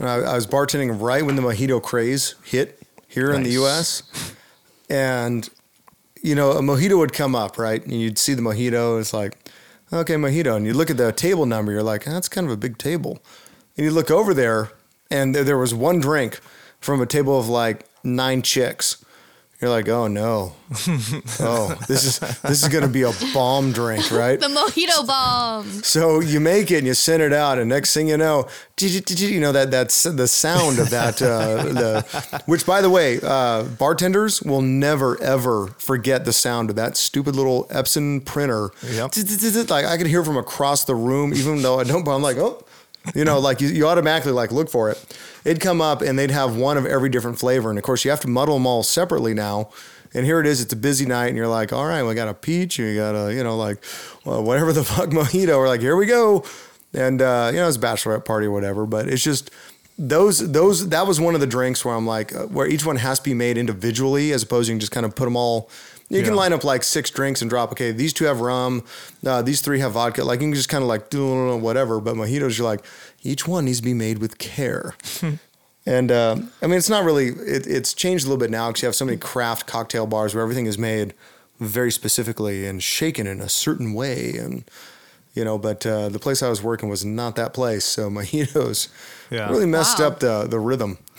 I, 0.00 0.14
I 0.20 0.34
was 0.34 0.46
bartending 0.46 1.00
right 1.00 1.24
when 1.24 1.36
the 1.36 1.42
mojito 1.42 1.80
craze 1.80 2.34
hit 2.42 2.82
here 3.06 3.32
in 3.32 3.42
the 3.44 3.50
U.S. 3.50 4.02
And 4.88 5.48
you 6.22 6.34
know, 6.34 6.52
a 6.52 6.60
mojito 6.60 6.98
would 6.98 7.12
come 7.12 7.34
up, 7.34 7.58
right? 7.58 7.82
And 7.82 7.92
you'd 7.92 8.18
see 8.18 8.34
the 8.34 8.42
mojito. 8.42 9.00
It's 9.00 9.12
like, 9.12 9.36
okay, 9.92 10.14
mojito. 10.14 10.56
And 10.56 10.66
you 10.66 10.74
look 10.74 10.90
at 10.90 10.96
the 10.96 11.12
table 11.12 11.46
number. 11.46 11.72
You're 11.72 11.82
like, 11.82 12.04
that's 12.04 12.28
kind 12.28 12.46
of 12.46 12.52
a 12.52 12.56
big 12.56 12.78
table. 12.78 13.18
And 13.76 13.84
you 13.84 13.90
look 13.90 14.10
over 14.10 14.34
there, 14.34 14.70
and 15.10 15.34
there, 15.34 15.44
there 15.44 15.58
was 15.58 15.74
one 15.74 16.00
drink 16.00 16.40
from 16.80 17.00
a 17.00 17.06
table 17.06 17.38
of 17.38 17.48
like 17.48 17.86
nine 18.02 18.42
chicks. 18.42 19.04
You're 19.60 19.70
like, 19.70 19.88
oh 19.88 20.06
no, 20.06 20.52
oh 21.40 21.76
this 21.88 22.04
is 22.04 22.20
this 22.42 22.62
is 22.62 22.68
gonna 22.68 22.86
be 22.86 23.02
a 23.02 23.10
bomb 23.34 23.72
drink, 23.72 24.12
right? 24.12 24.38
The 24.40 24.46
mojito 24.46 25.04
bomb. 25.04 25.66
So 25.82 26.20
you 26.20 26.38
make 26.38 26.70
it 26.70 26.78
and 26.78 26.86
you 26.86 26.94
send 26.94 27.24
it 27.24 27.32
out, 27.32 27.58
and 27.58 27.68
next 27.68 27.92
thing 27.92 28.08
you 28.08 28.16
know, 28.16 28.46
you 28.80 29.40
know 29.40 29.50
that 29.50 29.72
that's 29.72 30.04
the 30.04 30.28
sound 30.28 30.78
of 30.78 30.90
that. 30.90 31.20
Uh, 31.20 31.64
the 31.64 32.40
which, 32.46 32.64
by 32.66 32.80
the 32.80 32.88
way, 32.88 33.18
uh, 33.20 33.64
bartenders 33.64 34.40
will 34.42 34.62
never 34.62 35.20
ever 35.20 35.74
forget 35.78 36.24
the 36.24 36.32
sound 36.32 36.70
of 36.70 36.76
that 36.76 36.96
stupid 36.96 37.34
little 37.34 37.64
Epson 37.64 38.24
printer. 38.24 38.70
Yep. 38.84 39.16
Like 39.70 39.86
I 39.86 39.96
could 39.96 40.06
hear 40.06 40.24
from 40.24 40.36
across 40.36 40.84
the 40.84 40.94
room, 40.94 41.34
even 41.34 41.62
though 41.62 41.80
I 41.80 41.84
don't. 41.84 42.04
But 42.04 42.14
I'm 42.14 42.22
like, 42.22 42.36
oh, 42.36 42.64
you 43.14 43.24
know, 43.24 43.38
like 43.38 43.60
you, 43.60 43.68
you 43.68 43.88
automatically 43.88 44.32
like 44.32 44.52
look 44.52 44.70
for 44.70 44.90
it. 44.90 45.04
It'd 45.48 45.62
come 45.62 45.80
up 45.80 46.02
and 46.02 46.18
they'd 46.18 46.30
have 46.30 46.56
one 46.56 46.76
of 46.76 46.84
every 46.84 47.08
different 47.08 47.38
flavor, 47.38 47.70
and 47.70 47.78
of 47.78 47.82
course 47.82 48.04
you 48.04 48.10
have 48.10 48.20
to 48.20 48.28
muddle 48.28 48.54
them 48.54 48.66
all 48.66 48.82
separately 48.82 49.32
now. 49.32 49.70
And 50.12 50.26
here 50.26 50.40
it 50.40 50.46
is. 50.46 50.60
It's 50.60 50.74
a 50.74 50.76
busy 50.76 51.06
night, 51.06 51.28
and 51.28 51.38
you're 51.38 51.48
like, 51.48 51.72
all 51.72 51.86
right, 51.86 52.02
we 52.02 52.14
got 52.14 52.28
a 52.28 52.34
peach, 52.34 52.78
and 52.78 52.88
you 52.88 52.96
got 52.96 53.14
a, 53.14 53.34
you 53.34 53.42
know, 53.42 53.56
like, 53.56 53.82
well, 54.26 54.42
whatever 54.42 54.74
the 54.74 54.84
fuck 54.94 55.08
mojito. 55.08 55.56
We're 55.56 55.68
like, 55.68 55.80
here 55.80 55.96
we 55.96 56.04
go, 56.04 56.44
and 56.92 57.22
uh, 57.22 57.48
you 57.50 57.60
know, 57.60 57.66
it's 57.66 57.78
a 57.78 57.80
bachelorette 57.80 58.26
party 58.26 58.46
or 58.46 58.50
whatever. 58.50 58.84
But 58.84 59.08
it's 59.08 59.22
just 59.22 59.50
those 59.98 60.52
those 60.52 60.90
that 60.90 61.06
was 61.06 61.18
one 61.18 61.34
of 61.34 61.40
the 61.40 61.46
drinks 61.46 61.82
where 61.82 61.94
I'm 61.94 62.06
like, 62.06 62.34
uh, 62.34 62.46
where 62.48 62.66
each 62.66 62.84
one 62.84 62.96
has 62.96 63.18
to 63.18 63.24
be 63.24 63.32
made 63.32 63.56
individually, 63.56 64.32
as 64.32 64.42
opposed 64.42 64.68
to 64.68 64.78
just 64.78 64.92
kind 64.92 65.06
of 65.06 65.16
put 65.16 65.24
them 65.24 65.36
all. 65.36 65.70
You 66.10 66.22
can 66.22 66.34
line 66.34 66.54
up 66.54 66.64
like 66.64 66.84
six 66.84 67.10
drinks 67.10 67.42
and 67.42 67.50
drop. 67.50 67.70
Okay, 67.72 67.92
these 67.92 68.14
two 68.14 68.24
have 68.24 68.40
rum, 68.40 68.82
uh, 69.26 69.42
these 69.42 69.60
three 69.60 69.80
have 69.80 69.92
vodka. 69.92 70.24
Like 70.24 70.40
you 70.40 70.46
can 70.46 70.54
just 70.54 70.70
kind 70.70 70.82
of 70.82 70.88
like 70.88 71.10
do 71.10 71.56
whatever. 71.58 72.00
But 72.00 72.14
mojitos, 72.14 72.56
you're 72.56 72.66
like, 72.66 72.82
each 73.22 73.46
one 73.48 73.64
needs 73.66 73.78
to 73.78 73.84
be 73.84 73.94
made 73.94 74.18
with 74.18 74.38
care. 74.38 74.94
And 75.86 76.10
uh, 76.12 76.36
I 76.62 76.66
mean, 76.66 76.76
it's 76.76 76.90
not 76.90 77.04
really. 77.04 77.28
It, 77.28 77.66
it's 77.66 77.94
changed 77.94 78.24
a 78.24 78.28
little 78.28 78.38
bit 78.40 78.50
now 78.50 78.68
because 78.68 78.82
you 78.82 78.86
have 78.86 78.94
so 78.94 79.04
many 79.06 79.16
craft 79.16 79.66
cocktail 79.66 80.06
bars 80.06 80.34
where 80.34 80.42
everything 80.42 80.66
is 80.66 80.76
made 80.78 81.14
very 81.60 81.90
specifically 81.90 82.66
and 82.66 82.82
shaken 82.82 83.26
in 83.26 83.40
a 83.40 83.48
certain 83.48 83.94
way, 83.94 84.34
and 84.36 84.64
you 85.34 85.44
know. 85.44 85.56
But 85.56 85.86
uh, 85.86 86.10
the 86.10 86.18
place 86.18 86.42
I 86.42 86.50
was 86.50 86.62
working 86.62 86.90
was 86.90 87.06
not 87.06 87.36
that 87.36 87.54
place, 87.54 87.86
so 87.86 88.10
mojitos 88.10 88.88
Yeah. 89.30 89.48
really 89.50 89.64
messed 89.66 89.98
Wow. 89.98 90.08
up 90.08 90.20
the 90.20 90.46
the 90.46 90.58
rhythm. 90.60 90.98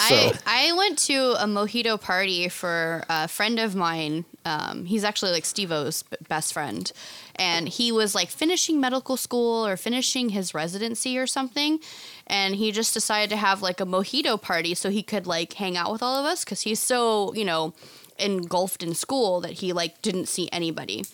I, 0.00 0.32
I 0.44 0.72
went 0.72 0.98
to 1.00 1.34
a 1.42 1.46
mojito 1.46 2.00
party 2.00 2.48
for 2.48 3.04
a 3.08 3.28
friend 3.28 3.58
of 3.60 3.74
mine. 3.76 4.24
Um, 4.48 4.86
he's 4.86 5.04
actually 5.04 5.32
like 5.32 5.44
Steve 5.44 5.70
O's 5.70 6.02
best 6.26 6.52
friend. 6.54 6.90
And 7.36 7.68
he 7.68 7.92
was 7.92 8.14
like 8.14 8.30
finishing 8.30 8.80
medical 8.80 9.16
school 9.16 9.66
or 9.66 9.76
finishing 9.76 10.30
his 10.30 10.54
residency 10.54 11.18
or 11.18 11.26
something. 11.26 11.80
And 12.26 12.56
he 12.56 12.72
just 12.72 12.94
decided 12.94 13.30
to 13.30 13.36
have 13.36 13.62
like 13.62 13.80
a 13.80 13.84
mojito 13.86 14.40
party 14.40 14.74
so 14.74 14.90
he 14.90 15.02
could 15.02 15.26
like 15.26 15.52
hang 15.52 15.76
out 15.76 15.92
with 15.92 16.02
all 16.02 16.16
of 16.16 16.24
us 16.24 16.44
because 16.44 16.62
he's 16.62 16.80
so, 16.80 17.34
you 17.34 17.44
know, 17.44 17.74
engulfed 18.18 18.82
in 18.82 18.94
school 18.94 19.40
that 19.42 19.52
he 19.52 19.72
like 19.72 20.00
didn't 20.02 20.26
see 20.26 20.48
anybody. 20.50 21.04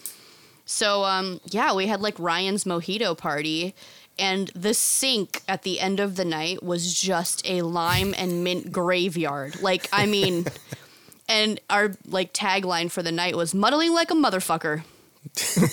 So 0.65 1.05
um 1.05 1.41
yeah, 1.51 1.75
we 1.75 1.89
had 1.89 2.01
like 2.01 2.19
Ryan's 2.19 2.65
mojito 2.65 3.17
party 3.19 3.75
and 4.19 4.49
the 4.55 4.75
sink 4.75 5.43
at 5.49 5.63
the 5.63 5.81
end 5.81 5.99
of 5.99 6.17
the 6.17 6.25
night 6.25 6.63
was 6.63 6.95
just 6.95 7.49
a 7.49 7.63
lime 7.63 8.15
and 8.17 8.45
mint 8.45 8.73
graveyard. 8.73 9.61
Like 9.61 9.89
I 9.93 10.07
mean 10.07 10.47
and 11.29 11.61
our 11.71 11.93
like 12.07 12.33
tagline 12.33 12.91
for 12.91 13.03
the 13.03 13.13
night 13.13 13.37
was 13.37 13.55
muddling 13.55 13.93
like 13.93 14.11
a 14.11 14.15
motherfucker. 14.15 14.83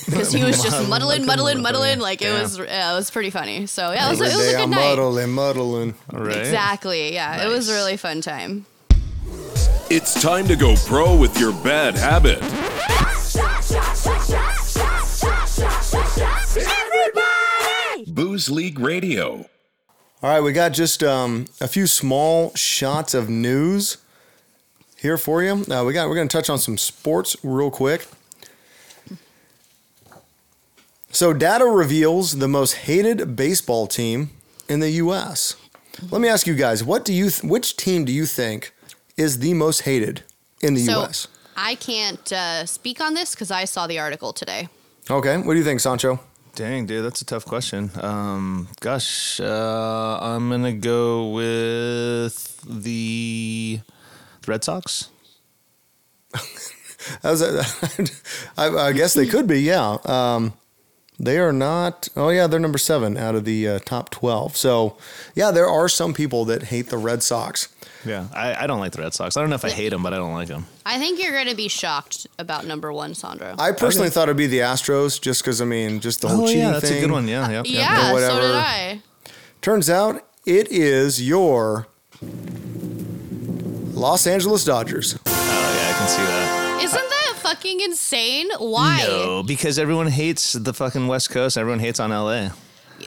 Because 0.06 0.32
he 0.32 0.44
was 0.44 0.64
just 0.64 0.88
muddling, 0.90 1.26
muddling, 1.26 1.62
muddling. 1.62 2.00
Like 2.00 2.22
it 2.22 2.32
was, 2.32 2.58
yeah, 2.58 2.94
it 2.94 2.96
was 2.96 3.12
pretty 3.12 3.30
funny. 3.30 3.66
So 3.66 3.92
yeah, 3.92 4.08
it 4.08 4.12
was, 4.12 4.22
Every 4.22 4.34
it 4.34 4.38
was 4.38 4.46
a 4.48 4.52
day 4.52 4.58
good 4.58 4.64
I'm 4.64 4.70
night. 4.70 4.96
muddling, 4.96 5.30
muddling. 5.32 5.94
Right. 6.12 6.38
Exactly. 6.38 7.14
Yeah, 7.14 7.46
it 7.46 7.50
was 7.50 7.70
a 7.70 7.74
really 7.74 7.98
fun 7.98 8.22
time. 8.22 8.66
It's 9.90 10.20
time 10.22 10.48
to 10.48 10.56
go 10.56 10.76
pro 10.88 11.16
with 11.18 11.38
your 11.38 11.52
bad 11.52 11.96
habit. 11.96 12.42
Everybody! 16.82 18.06
Booze 18.12 18.50
League 18.50 18.80
Radio. 18.80 19.46
All 20.24 20.30
right, 20.30 20.40
we 20.42 20.54
got 20.54 20.70
just 20.72 21.04
um, 21.04 21.48
a 21.60 21.68
few 21.68 21.88
small 21.88 22.54
shots 22.56 23.14
of 23.14 23.30
news 23.30 23.98
here 25.02 25.18
for 25.18 25.42
you. 25.42 25.66
Uh, 25.70 25.84
we 25.84 25.94
got 25.94 26.08
we're 26.08 26.16
going 26.16 26.28
to 26.28 26.38
touch 26.38 26.50
on 26.50 26.60
some 26.60 26.78
sports 26.78 27.36
real 27.44 27.72
quick. 27.72 28.08
So, 31.14 31.34
data 31.34 31.66
reveals 31.66 32.38
the 32.38 32.48
most 32.48 32.74
hated 32.88 33.36
baseball 33.36 33.88
team 33.88 34.30
in 34.70 34.80
the 34.80 34.92
U.S. 34.92 35.58
Let 36.10 36.22
me 36.22 36.30
ask 36.30 36.48
you 36.48 36.56
guys: 36.56 36.84
What 36.84 37.04
do 37.04 37.14
you? 37.14 37.30
Th- 37.30 37.44
which 37.44 37.76
team 37.76 38.06
do 38.06 38.14
you 38.14 38.26
think 38.26 38.74
is 39.18 39.40
the 39.40 39.54
most 39.54 39.82
hated 39.82 40.24
in 40.62 40.74
the 40.76 40.82
So 40.82 41.02
U.S.? 41.02 41.28
I 41.58 41.76
can't 41.76 42.32
uh, 42.32 42.66
speak 42.66 43.02
on 43.02 43.14
this 43.14 43.36
because 43.36 43.52
I 43.52 43.66
saw 43.66 43.88
the 43.88 44.00
article 44.00 44.32
today. 44.32 44.70
Okay, 45.10 45.38
what 45.38 45.54
do 45.54 45.60
you 45.60 45.66
think, 45.66 45.82
Sancho? 45.82 46.20
Dang, 46.56 46.86
dude, 46.86 47.04
that's 47.04 47.22
a 47.22 47.26
tough 47.26 47.46
question. 47.46 47.92
Um, 48.02 48.68
gosh, 48.80 49.40
uh, 49.42 50.20
I'm 50.22 50.50
gonna 50.50 50.74
go 50.74 51.30
with 51.32 52.62
the 52.62 53.80
Red 54.48 54.64
Sox. 54.64 55.10
That 57.24 57.32
was 57.32 57.42
a- 57.42 58.62
I, 58.62 58.68
I 58.90 58.92
guess 58.94 59.16
they 59.16 59.26
could 59.26 59.48
be, 59.48 59.62
yeah. 59.62 59.98
Um, 60.06 60.54
they 61.20 61.40
are 61.40 61.52
not. 61.52 62.08
Oh, 62.16 62.30
yeah, 62.30 62.46
they're 62.46 62.60
number 62.60 62.78
seven 62.78 63.18
out 63.18 63.34
of 63.34 63.44
the 63.44 63.68
uh, 63.68 63.80
top 63.80 64.12
twelve. 64.12 64.56
So, 64.56 64.98
yeah, 65.34 65.50
there 65.50 65.68
are 65.68 65.90
some 65.90 66.14
people 66.14 66.46
that 66.46 66.66
hate 66.66 66.90
the 66.90 67.00
Red 67.00 67.24
Sox. 67.24 67.70
Yeah, 68.06 68.28
I, 68.36 68.54
I 68.64 68.68
don't 68.68 68.80
like 68.80 68.92
the 68.92 69.02
Red 69.02 69.16
Sox. 69.16 69.36
I 69.36 69.42
don't 69.42 69.50
know 69.50 69.56
if 69.56 69.66
I 69.66 69.72
hate 69.72 69.90
them, 69.90 70.04
but 70.04 70.14
I 70.14 70.18
don't 70.18 70.34
like 70.34 70.48
them. 70.48 70.68
I 70.86 71.00
think 71.00 71.20
you're 71.22 71.32
going 71.34 71.48
to 71.48 71.56
be 71.56 71.68
shocked 71.70 72.28
about 72.38 72.68
number 72.68 72.94
one, 72.94 73.16
Sandro. 73.16 73.56
I 73.58 73.72
personally 73.72 74.08
Okay. 74.08 74.14
thought 74.14 74.24
it'd 74.30 74.38
be 74.38 74.46
the 74.48 74.60
Astros, 74.60 75.20
just 75.20 75.42
because 75.42 75.60
I 75.60 75.66
mean, 75.66 76.02
just 76.02 76.22
the 76.22 76.28
whole 76.28 76.44
Oh 76.44 76.48
cheating 76.48 76.62
yeah, 76.62 76.72
that's 76.74 76.88
thing. 76.88 77.00
a 77.00 77.02
good 77.02 77.12
one. 77.12 77.28
Yeah, 77.28 77.50
yeah, 77.50 77.64
yeah. 77.66 78.12
yeah, 78.14 78.28
so 78.28 78.40
did 78.42 78.56
I. 78.56 79.02
Turns 79.62 79.90
out 79.90 80.24
it 80.46 80.72
is 80.72 81.20
your 81.28 81.88
Los 84.02 84.26
Angeles 84.26 84.66
Dodgers. 84.66 85.16
Oh 85.28 85.30
yeah, 85.30 85.94
I 85.94 85.98
can 86.00 86.08
see 86.08 86.24
that. 86.24 86.82
Isn't 86.84 87.08
that 87.10 87.34
fucking 87.38 87.82
insane? 87.82 88.50
Why? 88.58 89.06
No, 89.08 89.44
because 89.44 89.78
everyone 89.78 90.08
hates 90.08 90.54
the 90.54 90.74
fucking 90.74 91.06
West 91.08 91.30
Coast. 91.30 91.56
Everyone 91.56 91.78
hates 91.78 92.00
on 92.00 92.10
LA. 92.10 92.50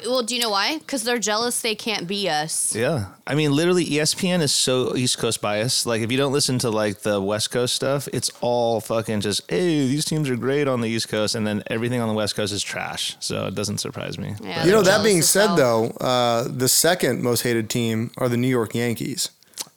Well, 0.07 0.23
do 0.23 0.37
you 0.37 0.41
know 0.41 0.51
why? 0.51 0.79
Because 0.79 1.03
they're 1.03 1.19
jealous 1.19 1.63
they 1.63 1.75
can't 1.75 2.07
be 2.07 2.29
us. 2.29 2.77
Yeah, 2.77 3.07
I 3.27 3.35
mean, 3.35 3.51
literally, 3.51 3.85
ESPN 3.85 4.41
is 4.41 4.53
so 4.53 4.95
East 4.95 5.19
Coast 5.19 5.41
biased. 5.41 5.85
Like, 5.85 6.01
if 6.01 6.13
you 6.13 6.17
don't 6.19 6.33
listen 6.33 6.61
to 6.61 6.71
like 6.71 7.01
the 7.01 7.21
West 7.21 7.51
Coast 7.51 7.75
stuff, 7.75 8.07
it's 8.13 8.31
all 8.41 8.81
fucking 8.81 9.21
just, 9.21 9.51
hey, 9.51 9.89
these 9.89 10.05
teams 10.05 10.31
are 10.31 10.37
great 10.37 10.69
on 10.69 10.81
the 10.81 10.89
East 10.89 11.09
Coast, 11.09 11.35
and 11.35 11.45
then 11.45 11.65
everything 11.67 12.01
on 12.01 12.07
the 12.07 12.15
West 12.15 12.37
Coast 12.37 12.53
is 12.53 12.63
trash. 12.63 13.17
So 13.19 13.47
it 13.47 13.57
doesn't 13.57 13.79
surprise 13.79 14.17
me. 14.17 14.35
Yeah, 14.41 14.65
You 14.65 14.71
know, 14.71 14.83
that 14.83 15.03
being 15.03 15.23
said, 15.23 15.57
though, 15.57 15.87
uh, 16.01 16.47
the 16.49 16.69
second 16.69 17.21
most 17.23 17.43
hated 17.43 17.69
team 17.69 18.13
are 18.17 18.29
the 18.29 18.37
New 18.37 18.47
York 18.49 18.77
Yankees. 18.77 19.31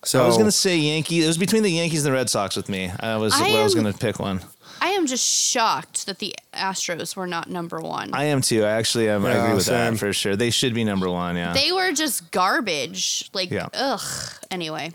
So 0.07 0.23
I 0.23 0.27
was 0.27 0.37
gonna 0.37 0.51
say 0.51 0.77
Yankee. 0.77 1.23
It 1.23 1.27
was 1.27 1.37
between 1.37 1.63
the 1.63 1.71
Yankees 1.71 2.05
and 2.05 2.13
the 2.13 2.17
Red 2.17 2.29
Sox 2.29 2.55
with 2.55 2.69
me. 2.69 2.91
I 2.99 3.17
was 3.17 3.33
I 3.33 3.49
I 3.59 3.63
was 3.63 3.75
am- 3.75 3.83
gonna 3.83 3.97
pick 3.97 4.19
one. 4.19 4.41
I 4.79 4.89
am 4.89 5.07
just 5.07 5.25
shocked 5.25 6.05
that 6.05 6.19
the 6.19 6.35
Astros 6.53 7.15
were 7.15 7.25
not 7.25 7.49
number 7.49 7.81
one. 7.81 8.11
I 8.13 8.25
am 8.25 8.41
too. 8.41 8.63
I 8.63 8.69
actually 8.71 9.09
am. 9.09 9.25
I 9.25 9.31
agree 9.31 9.55
with 9.55 9.63
same. 9.65 9.93
that 9.95 9.99
for 9.99 10.13
sure. 10.13 10.35
They 10.35 10.51
should 10.51 10.75
be 10.75 10.83
number 10.83 11.09
one. 11.09 11.35
Yeah. 11.35 11.51
they 11.53 11.71
were 11.71 11.91
just 11.93 12.29
garbage. 12.31 13.27
Like, 13.33 13.49
Yeah. 13.49 13.69
ugh. 13.73 14.01
Anyway, 14.51 14.91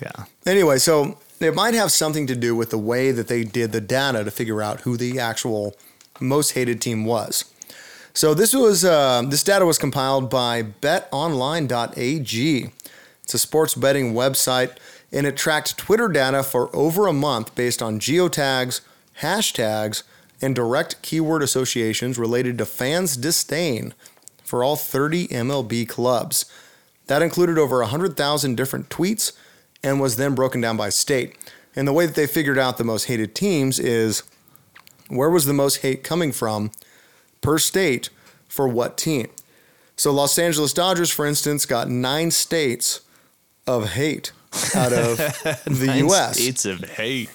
yeah. 0.00 0.24
Anyway, 0.46 0.78
so 0.78 1.18
it 1.38 1.54
might 1.54 1.74
have 1.74 1.92
something 1.92 2.26
to 2.28 2.34
do 2.34 2.56
with 2.56 2.70
the 2.70 2.78
way 2.78 3.10
that 3.12 3.28
they 3.28 3.44
did 3.44 3.72
the 3.72 3.80
data 3.82 4.24
to 4.24 4.30
figure 4.30 4.62
out 4.62 4.80
who 4.80 4.96
the 4.96 5.20
actual 5.20 5.76
most 6.18 6.52
hated 6.52 6.80
team 6.80 7.04
was. 7.04 7.44
So 8.14 8.32
this 8.32 8.54
was 8.54 8.86
uh, 8.86 9.22
this 9.28 9.42
data 9.44 9.66
was 9.66 9.76
compiled 9.76 10.30
by 10.30 10.62
BetOnline.ag. 10.62 12.70
It's 13.26 13.34
a 13.34 13.38
sports 13.40 13.74
betting 13.74 14.14
website, 14.14 14.76
and 15.10 15.26
it 15.26 15.36
tracked 15.36 15.76
Twitter 15.76 16.06
data 16.06 16.44
for 16.44 16.70
over 16.72 17.08
a 17.08 17.12
month 17.12 17.56
based 17.56 17.82
on 17.82 17.98
geotags, 17.98 18.82
hashtags, 19.20 20.04
and 20.40 20.54
direct 20.54 21.02
keyword 21.02 21.42
associations 21.42 22.20
related 22.20 22.56
to 22.58 22.64
fans' 22.64 23.16
disdain 23.16 23.94
for 24.44 24.62
all 24.62 24.76
30 24.76 25.26
MLB 25.26 25.88
clubs. 25.88 26.44
That 27.08 27.20
included 27.20 27.58
over 27.58 27.80
100,000 27.80 28.56
different 28.56 28.90
tweets 28.90 29.32
and 29.82 30.00
was 30.00 30.14
then 30.14 30.36
broken 30.36 30.60
down 30.60 30.76
by 30.76 30.90
state. 30.90 31.36
And 31.74 31.88
the 31.88 31.92
way 31.92 32.06
that 32.06 32.14
they 32.14 32.28
figured 32.28 32.60
out 32.60 32.78
the 32.78 32.84
most 32.84 33.06
hated 33.06 33.34
teams 33.34 33.80
is 33.80 34.22
where 35.08 35.30
was 35.30 35.46
the 35.46 35.52
most 35.52 35.78
hate 35.78 36.04
coming 36.04 36.30
from 36.30 36.70
per 37.40 37.58
state 37.58 38.08
for 38.46 38.68
what 38.68 38.96
team? 38.96 39.26
So 39.96 40.12
Los 40.12 40.38
Angeles 40.38 40.72
Dodgers, 40.72 41.10
for 41.10 41.26
instance, 41.26 41.66
got 41.66 41.90
nine 41.90 42.30
states 42.30 43.00
of 43.66 43.90
hate 43.90 44.32
out 44.74 44.92
of 44.92 45.16
the 45.64 45.86
Nine 45.86 45.98
U.S. 45.98 46.36
States 46.36 46.64
of 46.64 46.80
hate. 46.80 47.30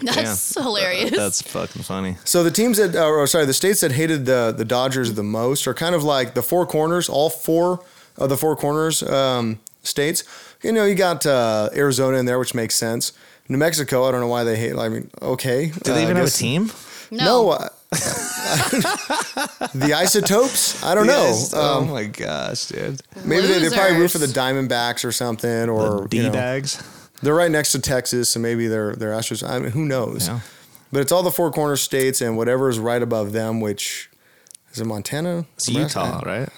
That's 0.00 0.54
hilarious. 0.60 1.10
That's 1.10 1.42
fucking 1.42 1.82
funny. 1.82 2.16
So 2.24 2.42
the 2.42 2.50
teams 2.50 2.78
that, 2.78 2.94
uh, 2.94 3.06
or 3.06 3.26
sorry, 3.26 3.46
the 3.46 3.54
states 3.54 3.80
that 3.80 3.92
hated 3.92 4.26
the 4.26 4.54
the 4.56 4.64
Dodgers 4.64 5.14
the 5.14 5.22
most 5.22 5.66
are 5.66 5.74
kind 5.74 5.94
of 5.94 6.02
like 6.02 6.34
the 6.34 6.42
four 6.42 6.66
corners. 6.66 7.08
All 7.08 7.30
four 7.30 7.84
of 8.16 8.28
the 8.28 8.36
four 8.36 8.56
corners 8.56 9.02
um, 9.02 9.60
states. 9.82 10.24
You 10.62 10.72
know, 10.72 10.84
you 10.84 10.94
got 10.94 11.26
uh, 11.26 11.70
Arizona 11.74 12.18
in 12.18 12.26
there, 12.26 12.38
which 12.38 12.54
makes 12.54 12.74
sense. 12.74 13.12
New 13.48 13.58
Mexico, 13.58 14.04
I 14.08 14.12
don't 14.12 14.20
know 14.20 14.28
why 14.28 14.44
they 14.44 14.56
hate. 14.56 14.74
I 14.76 14.88
mean, 14.88 15.10
okay. 15.20 15.66
Do 15.66 15.92
they 15.92 16.00
uh, 16.00 16.04
even 16.04 16.16
I 16.16 16.20
have 16.20 16.28
a 16.28 16.32
team? 16.32 16.70
no. 17.10 17.50
No. 17.50 17.68
the 19.74 19.92
isotopes? 19.96 20.82
I 20.82 20.94
don't 20.94 21.06
know. 21.06 21.24
Yes. 21.26 21.52
oh 21.54 21.78
Um, 21.80 21.90
my 21.90 22.04
gosh, 22.04 22.66
dude. 22.66 23.00
maybe 23.24 23.46
they, 23.46 23.58
they 23.60 23.70
probably 23.74 23.96
root 23.98 24.10
for 24.10 24.18
the 24.18 24.26
Diamondbacks 24.26 25.04
or 25.04 25.12
something, 25.12 25.68
or 25.68 26.06
D 26.08 26.18
you 26.18 26.22
know, 26.24 26.30
bags. 26.32 26.82
they're 27.22 27.34
right 27.34 27.50
next 27.50 27.72
to 27.72 27.80
Texas, 27.80 28.28
so 28.30 28.40
maybe 28.40 28.66
they're 28.66 28.94
they're 28.96 29.12
Astros. 29.12 29.48
I 29.48 29.58
mean, 29.58 29.70
who 29.72 29.84
knows? 29.84 30.28
Yeah. 30.28 30.40
But 30.92 31.00
it's 31.00 31.12
all 31.12 31.22
the 31.22 31.30
four 31.32 31.50
corner 31.50 31.76
states 31.76 32.20
and 32.20 32.36
whatever 32.36 32.68
is 32.68 32.78
right 32.78 33.02
above 33.02 33.32
them, 33.32 33.60
which 33.60 34.10
is 34.72 34.80
it 34.80 34.84
Montana? 34.86 35.44
It's 35.54 35.68
Utah, 35.68 36.20
right? 36.24 36.48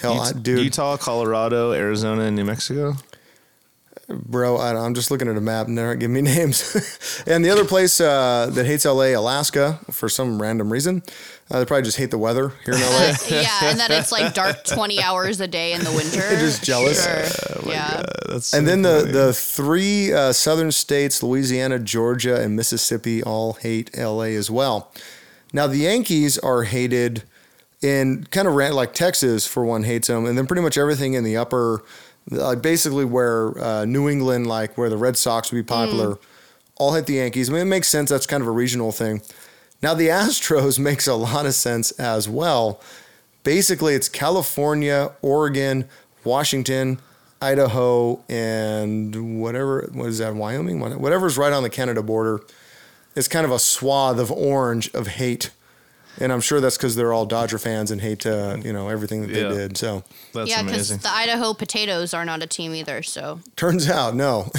Hell, 0.00 0.20
I, 0.20 0.32
dude, 0.32 0.64
Utah, 0.64 0.96
Colorado, 0.96 1.72
Arizona, 1.72 2.22
and 2.22 2.36
New 2.36 2.44
Mexico. 2.44 2.94
Bro, 4.08 4.56
I, 4.56 4.74
I'm 4.76 4.94
just 4.94 5.10
looking 5.10 5.28
at 5.28 5.36
a 5.36 5.40
map 5.40 5.66
and 5.66 5.76
they're 5.76 5.88
not 5.88 5.98
giving 5.98 6.14
me 6.14 6.22
names. 6.34 7.24
and 7.26 7.44
the 7.44 7.50
other 7.50 7.64
place 7.64 8.00
uh, 8.00 8.50
that 8.52 8.66
hates 8.66 8.84
LA, 8.84 9.16
Alaska, 9.16 9.80
for 9.90 10.08
some 10.08 10.40
random 10.40 10.72
reason, 10.72 11.02
uh, 11.50 11.58
they 11.58 11.64
probably 11.64 11.82
just 11.82 11.98
hate 11.98 12.10
the 12.10 12.18
weather 12.18 12.52
here 12.64 12.74
in 12.74 12.80
LA. 12.80 13.12
yeah, 13.28 13.64
and 13.64 13.78
that 13.78 13.90
it's 13.90 14.12
like 14.12 14.34
dark 14.34 14.64
20 14.64 15.02
hours 15.02 15.40
a 15.40 15.48
day 15.48 15.72
in 15.72 15.82
the 15.82 15.92
winter. 15.92 16.20
They're 16.20 16.40
just 16.40 16.64
jealous. 16.64 17.04
Sure. 17.04 17.72
yeah. 17.72 18.02
That's 18.28 18.52
and 18.54 18.66
so 18.66 18.70
then 18.70 18.82
the, 18.82 19.08
the 19.10 19.32
three 19.32 20.12
uh, 20.12 20.32
southern 20.32 20.72
states, 20.72 21.22
Louisiana, 21.22 21.78
Georgia, 21.78 22.40
and 22.40 22.56
Mississippi, 22.56 23.22
all 23.22 23.54
hate 23.54 23.96
LA 23.96 24.34
as 24.36 24.50
well. 24.50 24.92
Now, 25.52 25.66
the 25.66 25.78
Yankees 25.78 26.38
are 26.38 26.64
hated 26.64 27.22
in 27.80 28.24
kind 28.24 28.48
of 28.48 28.54
ran, 28.54 28.74
like 28.74 28.92
Texas, 28.92 29.46
for 29.46 29.64
one, 29.64 29.84
hates 29.84 30.08
them. 30.08 30.26
And 30.26 30.36
then 30.36 30.46
pretty 30.46 30.62
much 30.62 30.76
everything 30.76 31.14
in 31.14 31.24
the 31.24 31.36
upper, 31.36 31.84
like 32.30 32.62
basically 32.62 33.04
where 33.04 33.58
uh, 33.58 33.84
New 33.84 34.08
England, 34.08 34.46
like 34.46 34.76
where 34.76 34.90
the 34.90 34.96
Red 34.96 35.16
Sox 35.16 35.50
would 35.50 35.58
be 35.58 35.62
popular, 35.62 36.18
all 36.76 36.94
hit 36.94 37.06
the 37.06 37.14
Yankees. 37.14 37.48
I 37.50 37.52
mean, 37.52 37.62
it 37.62 37.66
makes 37.66 37.88
sense. 37.88 38.10
That's 38.10 38.26
kind 38.26 38.42
of 38.42 38.46
a 38.46 38.52
regional 38.52 38.92
thing. 38.92 39.22
Now, 39.82 39.94
the 39.94 40.08
Astros 40.08 40.78
makes 40.78 41.06
a 41.06 41.14
lot 41.14 41.46
of 41.46 41.54
sense 41.54 41.90
as 41.92 42.28
well. 42.28 42.80
Basically, 43.44 43.94
it's 43.94 44.08
California, 44.08 45.12
Oregon, 45.22 45.88
Washington, 46.24 47.00
Idaho, 47.40 48.22
and 48.28 49.40
whatever, 49.40 49.88
what 49.92 50.08
is 50.08 50.18
that, 50.18 50.34
Wyoming? 50.34 50.80
Whatever's 50.80 51.38
right 51.38 51.52
on 51.52 51.62
the 51.62 51.70
Canada 51.70 52.02
border. 52.02 52.40
It's 53.14 53.28
kind 53.28 53.46
of 53.46 53.52
a 53.52 53.58
swath 53.58 54.18
of 54.18 54.30
orange 54.30 54.92
of 54.92 55.06
hate. 55.06 55.50
And 56.20 56.32
I'm 56.32 56.40
sure 56.40 56.60
that's 56.60 56.76
because 56.76 56.96
they're 56.96 57.12
all 57.12 57.26
Dodger 57.26 57.58
fans 57.58 57.90
and 57.90 58.00
hate, 58.00 58.26
uh, 58.26 58.56
you 58.62 58.72
know, 58.72 58.88
everything 58.88 59.22
that 59.22 59.30
Yeah. 59.30 59.48
they 59.48 59.54
did. 59.56 59.76
So 59.76 60.02
That's 60.34 60.50
yeah, 60.50 60.62
because 60.62 60.96
the 60.98 61.10
Idaho 61.10 61.54
potatoes 61.54 62.12
are 62.14 62.24
not 62.24 62.42
a 62.42 62.46
team 62.46 62.74
either. 62.74 63.02
So 63.02 63.40
turns 63.56 63.88
out, 63.88 64.14
no. 64.16 64.44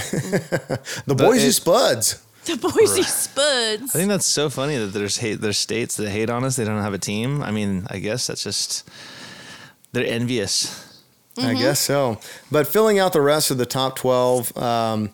the 1.05 1.15
Boise 1.17 1.47
it- 1.47 1.53
Spuds. 1.53 2.21
the 2.45 2.55
Boise 2.55 3.03
Spuds. 3.03 3.93
I 3.95 3.99
think 3.99 4.09
that's 4.09 4.25
so 4.25 4.49
funny 4.49 4.77
that 4.77 4.87
there's 4.87 5.17
hate. 5.17 5.41
There's 5.41 5.57
states 5.57 5.97
that 5.97 6.09
hate 6.09 6.29
on 6.29 6.43
us. 6.45 6.55
They 6.55 6.63
don't 6.65 6.81
have 6.81 6.93
a 6.93 6.97
team. 6.99 7.41
I 7.43 7.51
mean, 7.51 7.85
I 7.89 7.99
guess 7.99 8.27
that's 8.27 8.43
just 8.43 8.87
they're 9.91 10.05
envious. 10.05 10.85
I 11.37 11.53
guess 11.53 11.79
so. 11.79 12.19
But 12.51 12.67
filling 12.67 12.99
out 12.99 13.13
the 13.13 13.21
rest 13.21 13.49
of 13.49 13.57
the 13.57 13.65
top 13.65 13.95
12, 13.95 14.57
um, 14.57 15.09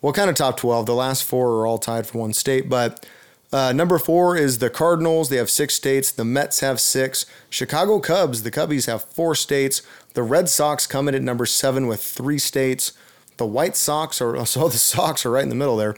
well, 0.00 0.12
kind 0.12 0.28
of 0.28 0.34
top 0.34 0.56
12. 0.56 0.86
The 0.86 0.94
last 0.94 1.22
four 1.22 1.48
are 1.60 1.66
all 1.66 1.78
tied 1.78 2.08
for 2.08 2.18
one 2.18 2.32
state. 2.32 2.68
But 2.68 3.06
uh, 3.52 3.72
number 3.72 3.98
four 3.98 4.36
is 4.36 4.58
the 4.58 4.70
Cardinals. 4.70 5.28
They 5.28 5.36
have 5.36 5.50
six 5.50 5.74
states. 5.74 6.12
The 6.12 6.24
Mets 6.24 6.60
have 6.60 6.80
six. 6.80 7.26
Chicago 7.48 7.98
Cubs, 7.98 8.42
the 8.42 8.50
Cubbies 8.50 8.86
have 8.86 9.02
four 9.04 9.34
states. 9.34 9.82
The 10.14 10.22
Red 10.22 10.48
Sox 10.48 10.86
come 10.86 11.08
in 11.08 11.14
at 11.14 11.22
number 11.22 11.46
seven 11.46 11.86
with 11.86 12.02
three 12.02 12.38
states. 12.38 12.92
The 13.38 13.46
White 13.46 13.76
Sox 13.76 14.20
are, 14.20 14.44
so 14.46 14.68
the 14.68 14.78
Sox 14.78 15.26
are 15.26 15.30
right 15.30 15.42
in 15.42 15.48
the 15.48 15.54
middle 15.54 15.76
there. 15.76 15.96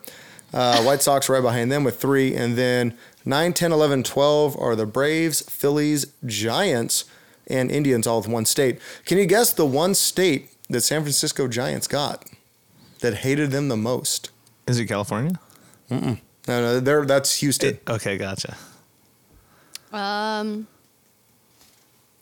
Uh, 0.52 0.82
White 0.82 1.02
Sox 1.02 1.28
right 1.28 1.42
behind 1.42 1.70
them 1.70 1.84
with 1.84 2.00
three. 2.00 2.34
And 2.34 2.56
then 2.56 2.96
9, 3.24 3.52
10, 3.52 3.72
11, 3.72 4.02
12 4.02 4.56
are 4.58 4.74
the 4.74 4.86
Braves, 4.86 5.42
Phillies, 5.42 6.06
Giants, 6.26 7.04
and 7.46 7.70
Indians 7.70 8.06
all 8.06 8.18
with 8.18 8.28
one 8.28 8.44
state. 8.44 8.78
Can 9.04 9.18
you 9.18 9.26
guess 9.26 9.52
the 9.52 9.66
one 9.66 9.94
state 9.94 10.50
that 10.68 10.80
San 10.82 11.02
Francisco 11.02 11.48
Giants 11.48 11.86
got 11.86 12.26
that 13.00 13.18
hated 13.18 13.50
them 13.50 13.68
the 13.68 13.76
most? 13.76 14.30
Is 14.66 14.78
it 14.78 14.86
California? 14.86 15.38
No, 16.48 16.60
no, 16.60 16.80
they're, 16.80 17.04
that's 17.06 17.36
Houston. 17.38 17.78
Okay, 17.88 18.18
gotcha. 18.18 18.56
Um, 19.92 20.66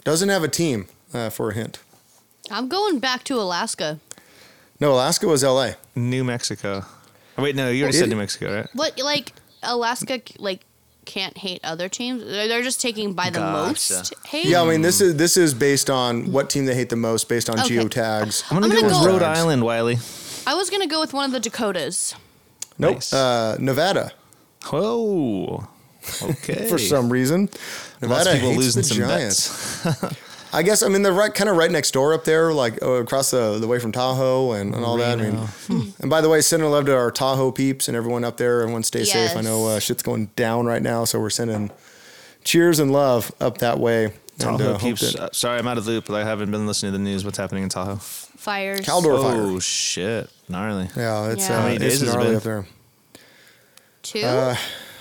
Doesn't 0.04 0.28
have 0.28 0.42
a 0.42 0.48
team 0.48 0.88
uh, 1.14 1.30
for 1.30 1.50
a 1.50 1.54
hint. 1.54 1.78
I'm 2.50 2.68
going 2.68 2.98
back 2.98 3.24
to 3.24 3.34
Alaska. 3.40 3.98
No, 4.80 4.92
Alaska 4.92 5.26
was 5.26 5.42
LA. 5.44 5.72
New 5.94 6.24
Mexico. 6.24 6.84
Oh, 7.38 7.42
wait, 7.42 7.54
no, 7.54 7.70
you 7.70 7.82
already 7.84 7.96
It- 7.96 8.00
said 8.00 8.08
New 8.08 8.16
Mexico, 8.16 8.54
right? 8.54 8.68
What 8.74 8.98
like 8.98 9.32
Alaska 9.62 10.20
like 10.38 10.60
can't 11.04 11.36
hate 11.38 11.60
other 11.64 11.88
teams? 11.88 12.24
They're 12.24 12.48
they're 12.48 12.62
just 12.62 12.80
taking 12.80 13.12
by 13.14 13.30
the 13.30 13.38
Gotcha. 13.38 13.68
most 13.94 14.14
hate. 14.26 14.46
Yeah, 14.46 14.62
I 14.62 14.66
mean 14.68 14.82
this 14.82 15.00
is 15.00 15.16
this 15.16 15.36
is 15.36 15.54
based 15.54 15.88
on 15.90 16.32
what 16.32 16.50
team 16.50 16.64
they 16.66 16.74
hate 16.74 16.88
the 16.88 16.96
most 16.96 17.28
based 17.28 17.48
on 17.48 17.58
Okay. 17.60 17.76
geotags. 17.76 18.42
I'm 18.50 18.60
gonna 18.60 18.66
I'm 18.66 18.72
go 18.72 18.80
gonna 18.82 18.94
with 18.94 19.06
go- 19.06 19.12
Rhode 19.12 19.22
Island, 19.22 19.62
Wiley. 19.64 19.98
I 20.46 20.54
was 20.54 20.70
gonna 20.70 20.86
go 20.86 20.98
with 21.00 21.12
one 21.12 21.24
of 21.24 21.32
the 21.32 21.40
Dakotas. 21.40 22.14
Nope, 22.80 22.94
Nice. 22.96 23.12
uh, 23.12 23.56
Nevada 23.60 24.12
Oh, 24.72 25.66
Okay. 26.22 26.66
for 26.70 26.78
some 26.78 27.10
reason. 27.10 27.42
Lots 27.42 28.00
Nevada 28.00 28.30
of 28.30 28.34
people 28.36 28.48
hates 28.50 28.58
losing 28.76 28.82
the 28.82 28.88
some 28.88 28.96
Giants. 28.98 29.84
bets. 29.84 30.16
I 30.52 30.62
guess 30.64 30.82
I 30.82 30.88
mean 30.88 31.02
they're 31.02 31.12
right, 31.12 31.32
kind 31.32 31.48
of 31.48 31.56
right 31.56 31.70
next 31.70 31.92
door 31.92 32.12
up 32.12 32.24
there, 32.24 32.52
like 32.52 32.82
uh, 32.82 32.90
across 32.94 33.30
the, 33.30 33.58
the 33.60 33.68
way 33.68 33.78
from 33.78 33.92
Tahoe 33.92 34.50
and, 34.52 34.74
and 34.74 34.84
all 34.84 34.96
that. 34.96 35.20
I 35.20 35.22
mean, 35.30 35.92
and 36.00 36.10
by 36.10 36.20
the 36.20 36.28
way, 36.28 36.40
sending 36.40 36.68
love 36.68 36.86
to 36.86 36.96
our 36.96 37.12
Tahoe 37.12 37.52
peeps 37.52 37.86
and 37.86 37.96
everyone 37.96 38.24
up 38.24 38.36
there. 38.36 38.62
Everyone 38.62 38.82
stay 38.82 39.04
safe. 39.04 39.36
I 39.36 39.42
know 39.42 39.68
uh, 39.68 39.78
shit's 39.78 40.02
going 40.02 40.26
down 40.34 40.66
right 40.66 40.82
now, 40.82 41.04
so 41.04 41.20
we're 41.20 41.30
sending 41.30 41.70
cheers 42.42 42.80
and 42.80 42.90
love 42.92 43.30
up 43.40 43.58
that 43.58 43.78
way. 43.78 44.06
And, 44.06 44.14
Tahoe 44.38 44.74
uh, 44.74 44.78
peeps. 44.78 45.12
that- 45.12 45.20
uh, 45.20 45.28
sorry, 45.32 45.58
I'm 45.60 45.68
out 45.68 45.78
of 45.78 45.84
the 45.84 45.92
loop, 45.92 46.06
but 46.06 46.14
I 46.20 46.24
haven't 46.24 46.50
been 46.50 46.66
listening 46.66 46.92
to 46.92 46.98
the 46.98 47.04
news. 47.04 47.24
What's 47.24 47.38
happening 47.38 47.62
in 47.62 47.68
Tahoe? 47.68 48.00
Fires. 48.40 48.80
Caldor 48.86 49.18
Oh 49.18 49.50
fire. 49.52 49.60
shit, 49.60 50.30
gnarly. 50.48 50.88
Yeah, 50.96 51.26
it's 51.28 51.46
Yeah. 51.48 51.56
uh, 51.56 51.60
How 51.60 51.62
many 51.68 51.76
it's 51.76 51.84
days 51.84 52.00
has 52.00 52.02
it 52.08 52.12
gnarly 52.12 52.26
been? 52.28 52.36
up 52.36 52.42
there. 52.42 52.66
Two. 54.02 54.20
Uh, 54.22 54.56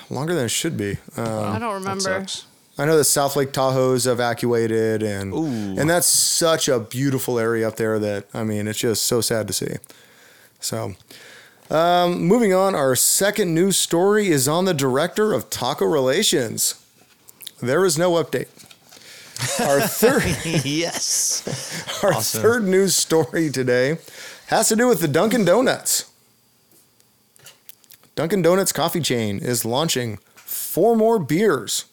longer 0.09 0.33
than 0.35 0.45
it 0.45 0.49
should 0.49 0.75
be. 0.75 0.97
Uh, 1.17 1.21
I 1.21 1.59
don't 1.59 1.61
That 1.61 1.73
remember. 1.75 2.01
sucks. 2.01 2.43
I 2.77 2.85
know 2.85 2.97
that 2.97 3.05
South 3.05 3.35
Lake 3.37 3.51
Tahoe's 3.53 4.05
evacuated, 4.07 5.01
and 5.03 5.33
Ooh. 5.33 5.79
and 5.79 5.89
that's 5.89 6.07
such 6.07 6.67
a 6.67 6.79
beautiful 6.79 7.39
area 7.39 7.67
up 7.67 7.77
there 7.77 7.97
that 7.99 8.25
I 8.33 8.43
mean, 8.43 8.67
it's 8.67 8.79
just 8.79 9.05
so 9.05 9.21
sad 9.21 9.47
to 9.47 9.53
see. 9.53 9.75
So, 10.59 10.95
um, 11.69 12.21
moving 12.23 12.53
on, 12.53 12.75
our 12.75 12.95
second 12.95 13.53
news 13.53 13.77
story 13.77 14.27
is 14.29 14.47
on 14.49 14.65
the 14.65 14.73
director 14.73 15.31
of 15.33 15.49
Taco 15.49 15.85
Relations. 15.85 16.75
There 17.61 17.85
is 17.85 17.97
no 17.97 18.11
update. 18.21 18.47
Our 19.61 19.81
third, 19.81 20.23
yes. 20.65 21.43
our 22.03 22.13
Awesome. 22.13 22.41
third 22.41 22.63
news 22.65 22.95
story 22.95 23.49
today 23.49 23.97
has 24.47 24.67
to 24.69 24.75
do 24.75 24.87
with 24.87 24.99
the 25.01 25.07
Dunkin' 25.07 25.45
Donuts. 25.45 26.09
Dunkin' 28.15 28.41
Donuts 28.41 28.71
coffee 28.71 28.99
chain 29.01 29.39
is 29.39 29.63
launching 29.65 30.17
four 30.35 30.95
more 30.95 31.19
beers. 31.19 31.85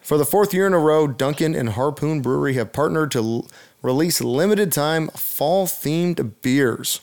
For 0.00 0.16
the 0.18 0.24
fourth 0.24 0.52
year 0.54 0.66
in 0.66 0.72
a 0.74 0.78
row, 0.78 1.06
Dunkin' 1.06 1.54
and 1.54 1.70
Harpoon 1.70 2.20
Brewery 2.22 2.54
have 2.54 2.72
partnered 2.72 3.10
to 3.12 3.18
l- 3.18 3.48
release 3.82 4.20
limited 4.20 4.72
time 4.72 5.08
fall 5.08 5.66
themed 5.66 6.32
beers. 6.42 7.00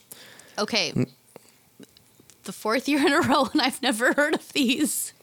Okay. 0.57 0.93
The 2.43 2.51
fourth 2.51 2.88
year 2.88 3.05
in 3.05 3.13
a 3.13 3.22
row, 3.22 3.49
and 3.53 3.61
I've 3.61 3.82
never 3.82 4.13
heard 4.13 4.34
of 4.34 4.51
these. 4.53 5.13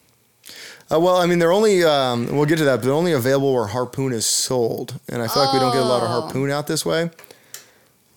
Uh, 0.90 0.98
well, 0.98 1.16
I 1.16 1.26
mean, 1.26 1.38
they're 1.38 1.52
only, 1.52 1.84
um, 1.84 2.34
we'll 2.34 2.46
get 2.46 2.56
to 2.58 2.64
that, 2.64 2.76
but 2.76 2.84
they're 2.84 2.92
only 2.94 3.12
available 3.12 3.52
where 3.52 3.66
Harpoon 3.66 4.12
is 4.12 4.24
sold. 4.24 4.98
And 5.08 5.20
I 5.22 5.28
feel 5.28 5.44
like 5.44 5.52
we 5.52 5.58
don't 5.58 5.72
get 5.72 5.82
a 5.82 5.84
lot 5.84 6.02
of 6.02 6.08
Harpoon 6.08 6.50
out 6.50 6.66
this 6.66 6.84
way. 6.86 7.10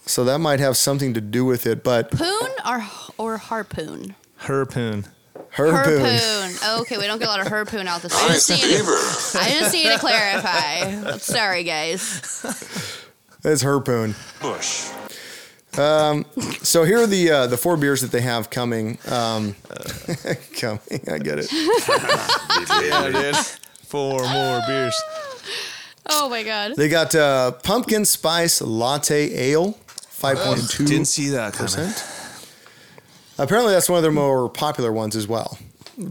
So 0.06 0.24
that 0.24 0.40
might 0.40 0.60
have 0.60 0.78
something 0.78 1.14
to 1.14 1.22
do 1.22 1.46
with 1.46 1.68
it. 1.68 1.84
But 1.84 2.12
Poon 2.12 2.50
or 2.66 2.84
or 3.18 3.38
harpoon? 3.38 4.16
Harpoon. 4.38 5.06
Harpoon. 5.52 6.02
Harpoon. 6.02 6.80
Okay, 6.82 6.98
we 6.98 7.06
don't 7.08 7.20
get 7.20 7.28
a 7.28 7.32
lot 7.32 7.40
of 7.42 7.48
harpoon 7.48 7.88
out 7.88 8.02
this 8.02 8.14
way. 8.16 8.30
I 8.30 8.34
just 8.34 8.50
need 8.50 8.62
to, 8.62 9.40
I 9.40 9.60
just 9.60 9.74
need 9.74 9.92
to 9.92 10.00
clarify. 10.00 11.18
Sorry, 11.18 11.64
guys. 11.64 12.20
It's 13.44 13.62
Harpoon. 13.62 14.16
Bush. 14.42 14.90
So 15.74 16.84
here 16.84 17.00
are 17.00 17.08
the 17.08 17.32
uh, 17.32 17.48
the 17.48 17.58
four 17.58 17.78
beers 17.78 18.02
that 18.02 18.12
they 18.12 18.22
have 18.22 18.50
coming. 18.50 18.98
Um, 19.08 19.56
coming, 20.60 20.80
I 21.12 21.18
get 21.18 21.40
it. 21.40 21.52
yeah, 21.52 23.10
dude. 23.12 23.36
Four 23.36 24.20
more 24.30 24.62
beers. 24.68 25.00
Oh 26.10 26.30
my 26.30 26.44
god. 26.44 26.76
They 26.76 26.90
got 26.90 27.14
uh, 27.16 27.52
pumpkin 27.52 28.06
spice 28.06 28.62
latte 28.62 29.34
ale, 29.34 29.74
five 29.88 30.38
point 30.40 30.70
two 30.70 30.86
Didn't 30.86 31.06
see 31.06 31.30
that 31.30 31.54
coming. 31.54 31.74
percent. 31.74 32.04
Apparently, 33.38 33.74
that's 33.74 33.90
one 33.90 33.98
of 33.98 34.04
their 34.04 34.12
more 34.12 34.50
popular 34.50 34.92
ones 34.92 35.16
as 35.16 35.28
well, 35.28 35.58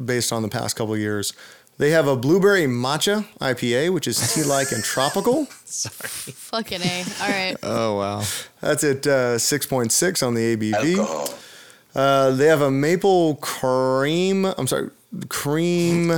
based 0.04 0.32
on 0.32 0.42
the 0.42 0.48
past 0.48 0.74
couple 0.76 0.94
of 0.94 1.00
years. 1.00 1.32
They 1.78 1.90
have 1.90 2.06
a 2.08 2.16
blueberry 2.16 2.64
matcha 2.66 3.24
IPA, 3.40 3.92
which 3.94 4.06
is 4.08 4.34
tea-like 4.34 4.72
and 4.72 4.82
tropical. 4.84 5.46
Fucking 5.90 6.80
A. 6.82 7.04
All 7.20 7.28
right. 7.28 7.56
Oh 7.62 7.96
wow. 7.98 8.22
That's 8.60 8.84
at 8.84 9.06
uh, 9.06 9.36
6.6 9.36 10.26
on 10.26 10.34
the 10.34 10.56
ABV. 10.56 11.36
Uh, 11.94 12.30
they 12.32 12.46
have 12.46 12.60
a 12.60 12.70
maple 12.70 13.36
cream. 13.36 14.44
I'm 14.44 14.66
sorry, 14.66 14.90
cream. 15.28 16.08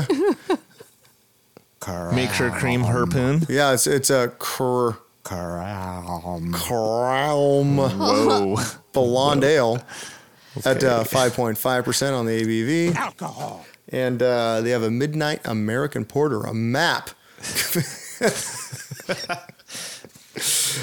Make 2.12 2.30
sure 2.32 2.50
cream 2.50 2.82
harpoon. 2.82 3.42
Yeah, 3.48 3.72
it's 3.72 3.86
it's 3.86 4.10
a 4.10 4.28
cr- 4.38 4.90
Crown. 5.24 6.52
Crown 6.52 7.76
Whoa. 7.76 8.56
Blonde 8.92 9.44
Ale 9.44 9.76
at 10.64 10.82
uh, 10.84 11.04
5.5% 11.04 12.18
on 12.18 12.26
the 12.26 12.42
ABV. 12.42 12.94
Alcohol. 12.96 13.64
And 13.88 14.22
uh, 14.22 14.60
they 14.60 14.70
have 14.70 14.82
a 14.82 14.90
Midnight 14.90 15.40
American 15.44 16.04
Porter, 16.04 16.42
a 16.42 16.52
map. 16.54 17.10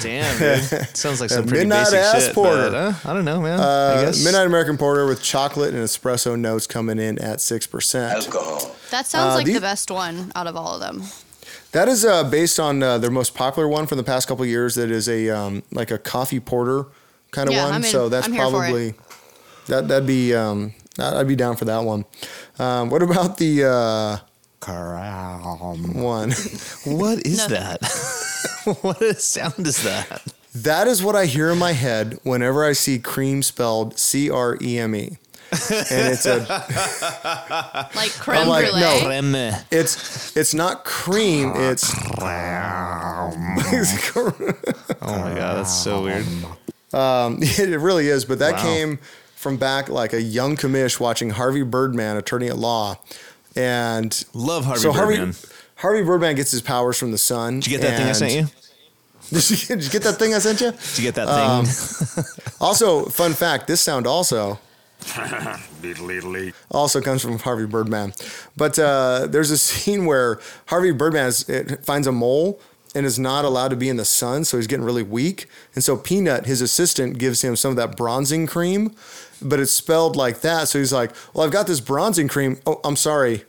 Damn, 0.02 0.38
dude. 0.38 0.96
Sounds 0.96 1.20
like 1.20 1.28
some 1.30 1.44
pretty 1.46 1.64
Midnight 1.66 1.86
basic 1.86 1.98
ass 1.98 2.24
shit. 2.26 2.34
porter. 2.34 2.70
But, 2.70 2.74
uh, 2.74 2.92
I 3.04 3.12
don't 3.12 3.24
know, 3.24 3.40
man. 3.40 3.58
I 3.58 3.62
Uh, 3.62 4.04
guess. 4.06 4.24
Midnight 4.24 4.46
American 4.46 4.76
Porter 4.78 5.06
with 5.06 5.22
chocolate 5.22 5.74
and 5.74 5.82
espresso 5.84 6.38
notes 6.38 6.66
coming 6.66 6.98
in 6.98 7.18
at 7.18 7.38
6%. 7.38 8.10
Alcohol. 8.14 8.74
That 8.90 9.06
sounds 9.06 9.32
Uh, 9.32 9.36
like 9.36 9.46
the- 9.46 9.54
the 9.54 9.60
best 9.60 9.90
one 9.90 10.30
out 10.36 10.46
of 10.46 10.56
all 10.56 10.74
of 10.74 10.80
them. 10.80 11.02
That 11.72 11.88
is 11.88 12.04
uh, 12.04 12.24
based 12.24 12.58
on 12.60 12.82
uh, 12.82 12.98
their 12.98 13.10
most 13.10 13.34
popular 13.34 13.68
one 13.68 13.86
from 13.86 13.98
the 13.98 14.04
past 14.04 14.28
couple 14.28 14.42
of 14.44 14.48
years. 14.48 14.76
That 14.76 14.90
is 14.90 15.08
a 15.08 15.30
um, 15.30 15.62
like 15.72 15.90
a 15.90 15.98
coffee 15.98 16.40
porter 16.40 16.86
kind 17.32 17.48
of 17.48 17.54
Yeah, 17.54 17.64
one. 17.64 17.72
I'm 17.74 17.84
in- 17.84 17.90
so 17.90 18.08
that's 18.08 18.26
I'm 18.26 18.32
here 18.32 18.42
for 18.42 18.48
it. 18.48 18.50
probably 18.60 18.94
that 19.66 19.86
that'd 19.88 20.06
be 20.06 20.34
um, 20.34 20.72
I'd 20.98 21.28
be 21.28 21.36
down 21.36 21.56
for 21.56 21.64
that 21.66 21.78
one. 21.84 22.04
Um, 22.58 22.90
what 22.90 23.02
about 23.02 23.36
the 23.38 23.64
Crown. 24.60 25.94
one? 25.94 26.30
what 26.84 27.26
is 27.26 27.38
Nothing. 27.48 27.56
that? 27.56 28.76
what 28.82 29.00
a 29.02 29.14
sound 29.14 29.66
is 29.66 29.82
that? 29.82 30.22
that 30.54 30.86
is 30.86 31.02
what 31.02 31.16
I 31.16 31.26
hear 31.26 31.50
in 31.50 31.58
my 31.58 31.72
head 31.72 32.18
whenever 32.24 32.64
I 32.64 32.72
see 32.72 32.98
cream 32.98 33.42
spelled 33.42 33.98
C 33.98 34.28
R 34.30 34.58
E 34.60 34.78
M 34.78 34.94
E, 34.94 35.16
and 35.52 36.12
it's 36.12 36.26
a 36.26 36.38
Like 37.94 38.10
creme 38.12 38.48
like, 38.48 38.66
brulee. 38.66 38.80
no. 38.80 39.00
Creme. 39.04 39.34
it's 39.70 40.36
it's 40.36 40.52
not 40.54 40.84
cream. 40.84 41.52
It's 41.56 41.92
Oh 45.02 45.18
my 45.18 45.34
god, 45.34 45.56
that's 45.58 45.74
so 45.74 46.02
weird. 46.02 46.26
Um, 46.92 47.38
it 47.40 47.78
really 47.80 48.08
is. 48.08 48.24
But 48.24 48.38
that 48.40 48.54
Wow. 48.54 48.62
came 48.62 48.98
from 49.36 49.56
back 49.56 49.88
like 49.88 50.12
a 50.12 50.20
young 50.20 50.56
commish 50.56 51.00
watching 51.00 51.30
Harvey 51.30 51.62
Birdman, 51.62 52.16
attorney 52.16 52.48
at 52.48 52.58
law, 52.58 52.98
and 53.56 54.24
Love 54.34 54.64
Harvey 54.64 54.80
so 54.80 54.92
Birdman. 54.92 55.18
Harvey 55.18 55.38
Harvey 55.76 56.02
Birdman 56.02 56.34
gets 56.36 56.50
his 56.50 56.62
powers 56.62 56.98
from 56.98 57.10
the 57.10 57.18
sun. 57.18 57.60
Did 57.60 57.66
you 57.70 57.78
get 57.78 57.82
that 57.86 57.96
thing 57.96 58.06
I 58.08 58.12
sent 58.12 58.32
you? 58.32 58.46
Did 59.30 59.50
you, 59.50 59.56
did 59.76 59.84
you 59.84 59.90
get 59.90 60.02
that 60.02 60.16
thing 60.18 60.34
I 60.34 60.38
sent 60.38 60.60
you? 60.60 60.70
Did 60.72 60.98
you 60.98 61.02
get 61.04 61.14
that 61.14 61.28
Um, 61.28 61.64
thing? 61.66 62.24
Also, 62.60 63.06
fun 63.06 63.32
fact: 63.32 63.66
this 63.66 63.80
sound 63.80 64.06
also 64.06 64.58
also 66.70 67.00
comes 67.00 67.22
from 67.22 67.38
Harvey 67.38 67.64
Birdman. 67.66 68.12
But 68.56 68.78
uh, 68.78 69.26
there's 69.30 69.50
a 69.50 69.56
scene 69.58 70.04
where 70.04 70.40
Harvey 70.66 70.92
Birdman 70.92 71.28
is, 71.28 71.48
it 71.48 71.84
finds 71.86 72.06
a 72.06 72.12
mole 72.12 72.60
and 72.94 73.06
is 73.06 73.18
not 73.18 73.44
allowed 73.46 73.68
to 73.68 73.76
be 73.76 73.88
in 73.88 73.96
the 73.96 74.04
sun, 74.04 74.44
so 74.44 74.56
he's 74.58 74.66
getting 74.66 74.84
really 74.84 75.02
weak. 75.02 75.46
And 75.74 75.82
so 75.82 75.96
Peanut, 75.96 76.44
his 76.46 76.60
assistant, 76.60 77.18
gives 77.18 77.42
him 77.42 77.56
some 77.56 77.70
of 77.70 77.76
that 77.76 77.96
bronzing 77.96 78.46
cream, 78.46 78.94
but 79.42 79.60
it's 79.60 79.72
spelled 79.72 80.16
like 80.16 80.40
that. 80.40 80.68
So 80.68 80.78
he's 80.78 80.92
like, 80.92 81.12
"Well, 81.34 81.44
I've 81.46 81.52
got 81.52 81.66
this 81.66 81.80
bronzing 81.80 82.28
cream. 82.28 82.58
Oh, 82.66 82.80
I'm 82.84 82.96
sorry." 82.96 83.44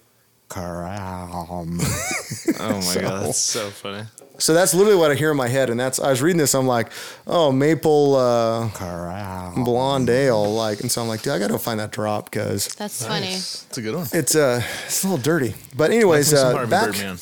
Crown. 0.49 1.29
oh 1.39 1.65
my 1.65 3.01
god, 3.01 3.25
that's 3.25 3.37
so 3.39 3.69
funny. 3.69 4.03
So 4.37 4.53
that's 4.55 4.73
literally 4.73 4.97
what 4.97 5.11
I 5.11 5.15
hear 5.15 5.31
in 5.31 5.37
my 5.37 5.47
head, 5.47 5.69
and 5.69 5.79
that's 5.79 5.99
I 5.99 6.09
was 6.09 6.21
reading 6.21 6.39
this. 6.39 6.55
I'm 6.55 6.67
like, 6.67 6.91
"Oh, 7.27 7.51
maple 7.51 8.15
uh, 8.15 8.69
Crown. 8.69 9.63
blonde 9.63 10.09
ale," 10.09 10.51
like, 10.53 10.81
and 10.81 10.91
so 10.91 11.01
I'm 11.01 11.07
like, 11.07 11.21
"Dude, 11.21 11.33
I 11.33 11.39
got 11.39 11.49
to 11.49 11.59
find 11.59 11.79
that 11.79 11.91
drop 11.91 12.29
because 12.31 12.67
That's 12.75 13.05
funny. 13.05 13.27
It's 13.27 13.77
a 13.77 13.81
good 13.81 13.95
one. 13.95 14.07
it's 14.13 14.35
uh, 14.35 14.61
it's 14.85 15.03
a 15.03 15.07
little 15.07 15.21
dirty." 15.21 15.53
But 15.75 15.91
anyways, 15.91 16.33
uh, 16.33 16.65
back 16.65 16.87
Birdman. 16.91 17.17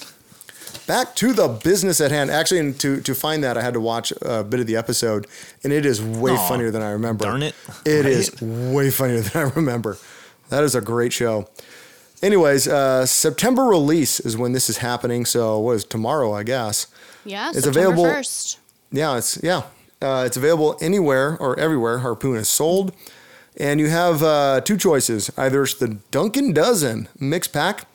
Back 0.89 1.15
to 1.15 1.31
the 1.33 1.47
business 1.47 2.01
at 2.01 2.11
hand. 2.11 2.29
Actually, 2.31 2.59
and 2.59 2.79
to 2.81 2.99
to 3.01 3.13
find 3.15 3.43
that, 3.43 3.57
I 3.57 3.61
had 3.61 3.73
to 3.75 3.79
watch 3.79 4.11
a 4.21 4.43
bit 4.43 4.59
of 4.59 4.67
the 4.67 4.75
episode, 4.75 5.27
and 5.63 5.71
it 5.71 5.85
is 5.85 6.01
way 6.01 6.31
Aw, 6.33 6.47
funnier 6.49 6.71
than 6.71 6.81
I 6.81 6.89
remember. 6.91 7.23
darn 7.25 7.43
it. 7.43 7.55
It 7.85 8.03
Right? 8.03 8.05
is 8.07 8.41
way 8.41 8.89
funnier 8.89 9.21
than 9.27 9.37
I 9.45 9.49
remember. 9.55 9.97
That 10.49 10.63
is 10.63 10.73
a 10.75 10.81
great 10.81 11.13
show. 11.13 11.47
Anyways, 12.21 12.67
uh, 12.67 13.05
September 13.05 13.63
release 13.63 14.19
is 14.19 14.35
when 14.35 14.51
this 14.51 14.69
is 14.69 14.77
happening. 14.77 15.25
So 15.25 15.59
what 15.59 15.75
is 15.77 15.85
tomorrow? 15.85 16.33
I 16.33 16.43
guess. 16.43 16.87
Yeah, 17.23 17.49
It's 17.49 17.63
September 17.63 17.89
available- 17.91 18.05
1st. 18.05 18.57
Yeah, 18.91 19.17
it's 19.17 19.37
yeah, 19.43 19.61
uh, 20.01 20.23
it's 20.25 20.35
available 20.37 20.75
anywhere 20.81 21.37
or 21.39 21.57
everywhere. 21.59 21.99
Harpoon 21.99 22.35
is 22.37 22.49
sold, 22.49 22.91
and 23.57 23.79
you 23.79 23.89
have 23.89 24.23
uh, 24.23 24.61
two 24.61 24.77
choices. 24.77 25.29
Either 25.37 25.61
it's 25.63 25.75
the 25.75 25.97
Dunkin' 26.09 26.53
Dozen 26.53 27.07
mix 27.19 27.47
pack, 27.47 27.85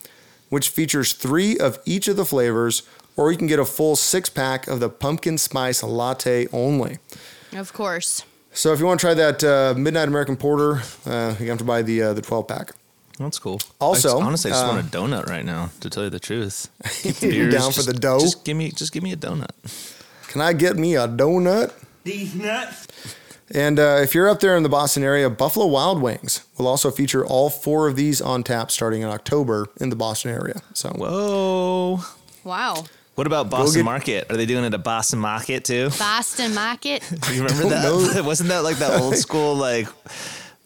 which 0.55 0.69
features 0.69 1.11
three 1.11 1.57
of 1.57 1.77
each 1.85 2.07
of 2.07 2.15
the 2.15 2.23
flavors, 2.23 2.83
or 3.17 3.29
you 3.29 3.37
can 3.37 3.45
get 3.45 3.59
a 3.59 3.65
full 3.65 3.97
six 3.97 4.29
pack 4.29 4.67
of 4.69 4.79
the 4.79 4.87
pumpkin 4.87 5.37
spice 5.37 5.83
latte 5.83 6.47
only. 6.53 6.97
Of 7.51 7.73
course. 7.73 8.23
So 8.53 8.71
if 8.71 8.79
you 8.79 8.85
want 8.85 9.01
to 9.01 9.05
try 9.05 9.13
that 9.15 9.43
uh, 9.43 9.73
Midnight 9.77 10.07
American 10.07 10.37
Porter, 10.37 10.81
uh, 11.05 11.35
you 11.41 11.49
have 11.49 11.57
to 11.57 11.65
buy 11.65 11.81
the 11.81 12.01
uh, 12.03 12.13
the 12.13 12.21
twelve 12.21 12.47
pack. 12.47 12.71
That's 13.19 13.37
cool. 13.37 13.59
Also, 13.81 14.07
I 14.07 14.11
just- 14.13 14.23
honestly, 14.23 14.51
I 14.51 14.53
just 14.53 14.65
uh, 14.65 14.69
want 14.75 14.87
a 14.87 14.97
donut 14.97 15.25
right 15.29 15.43
now. 15.43 15.71
To 15.81 15.89
tell 15.89 16.03
you 16.05 16.09
the 16.09 16.21
truth, 16.21 16.69
You're 17.21 17.49
Beers, 17.49 17.53
down 17.53 17.71
for 17.73 17.83
the 17.83 17.91
dough? 17.93 18.21
Just 18.21 18.45
give 18.45 18.55
me, 18.55 18.71
just 18.71 18.93
give 18.93 19.03
me 19.03 19.11
a 19.11 19.17
donut. 19.17 19.51
Can 20.29 20.39
I 20.39 20.53
get 20.53 20.77
me 20.77 20.95
a 20.95 21.05
donut? 21.07 21.73
These 22.05 22.33
nuts. 22.33 22.87
And 23.53 23.79
uh, 23.79 23.99
if 24.01 24.15
you're 24.15 24.27
up 24.27 24.39
there 24.39 24.57
in 24.57 24.63
the 24.63 24.69
Boston 24.69 25.03
area, 25.03 25.29
Buffalo 25.29 25.67
Wild 25.67 26.01
Wings 26.01 26.43
will 26.57 26.67
also 26.67 26.89
feature 26.89 27.23
all 27.25 27.49
four 27.51 27.87
of 27.87 27.95
these 27.95 28.19
on 28.21 28.43
tap 28.43 28.71
starting 28.71 29.03
in 29.03 29.07
October 29.09 29.67
in 29.79 29.89
the 29.89 29.95
Boston 29.95 30.31
area. 30.31 30.61
So 30.73 30.89
Whoa. 30.89 31.99
Wow. 32.43 32.85
What 33.13 33.27
about 33.27 33.49
Boston 33.49 33.79
get- 33.81 33.85
Market? 33.85 34.31
Are 34.31 34.35
they 34.37 34.45
doing 34.47 34.65
it 34.65 34.73
at 34.73 34.83
Boston 34.83 35.19
Market 35.19 35.63
too? 35.63 35.89
Boston 35.99 36.53
Market. 36.55 37.03
You 37.31 37.43
remember 37.43 37.69
that? 37.69 37.83
know. 37.83 38.23
Wasn't 38.25 38.49
that 38.49 38.63
like 38.63 38.77
that 38.77 38.99
old 38.99 39.15
school 39.25 39.55
like 39.55 39.87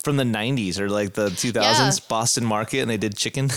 from 0.03 0.15
the 0.17 0.23
'90s 0.23 0.79
or 0.79 0.89
like 0.89 1.13
the 1.13 1.29
2000s 1.29 1.53
Yeah. 1.55 1.91
Boston 2.07 2.45
Market, 2.45 2.79
and 2.79 2.89
they 2.89 2.97
did 2.97 3.15
chicken, 3.17 3.49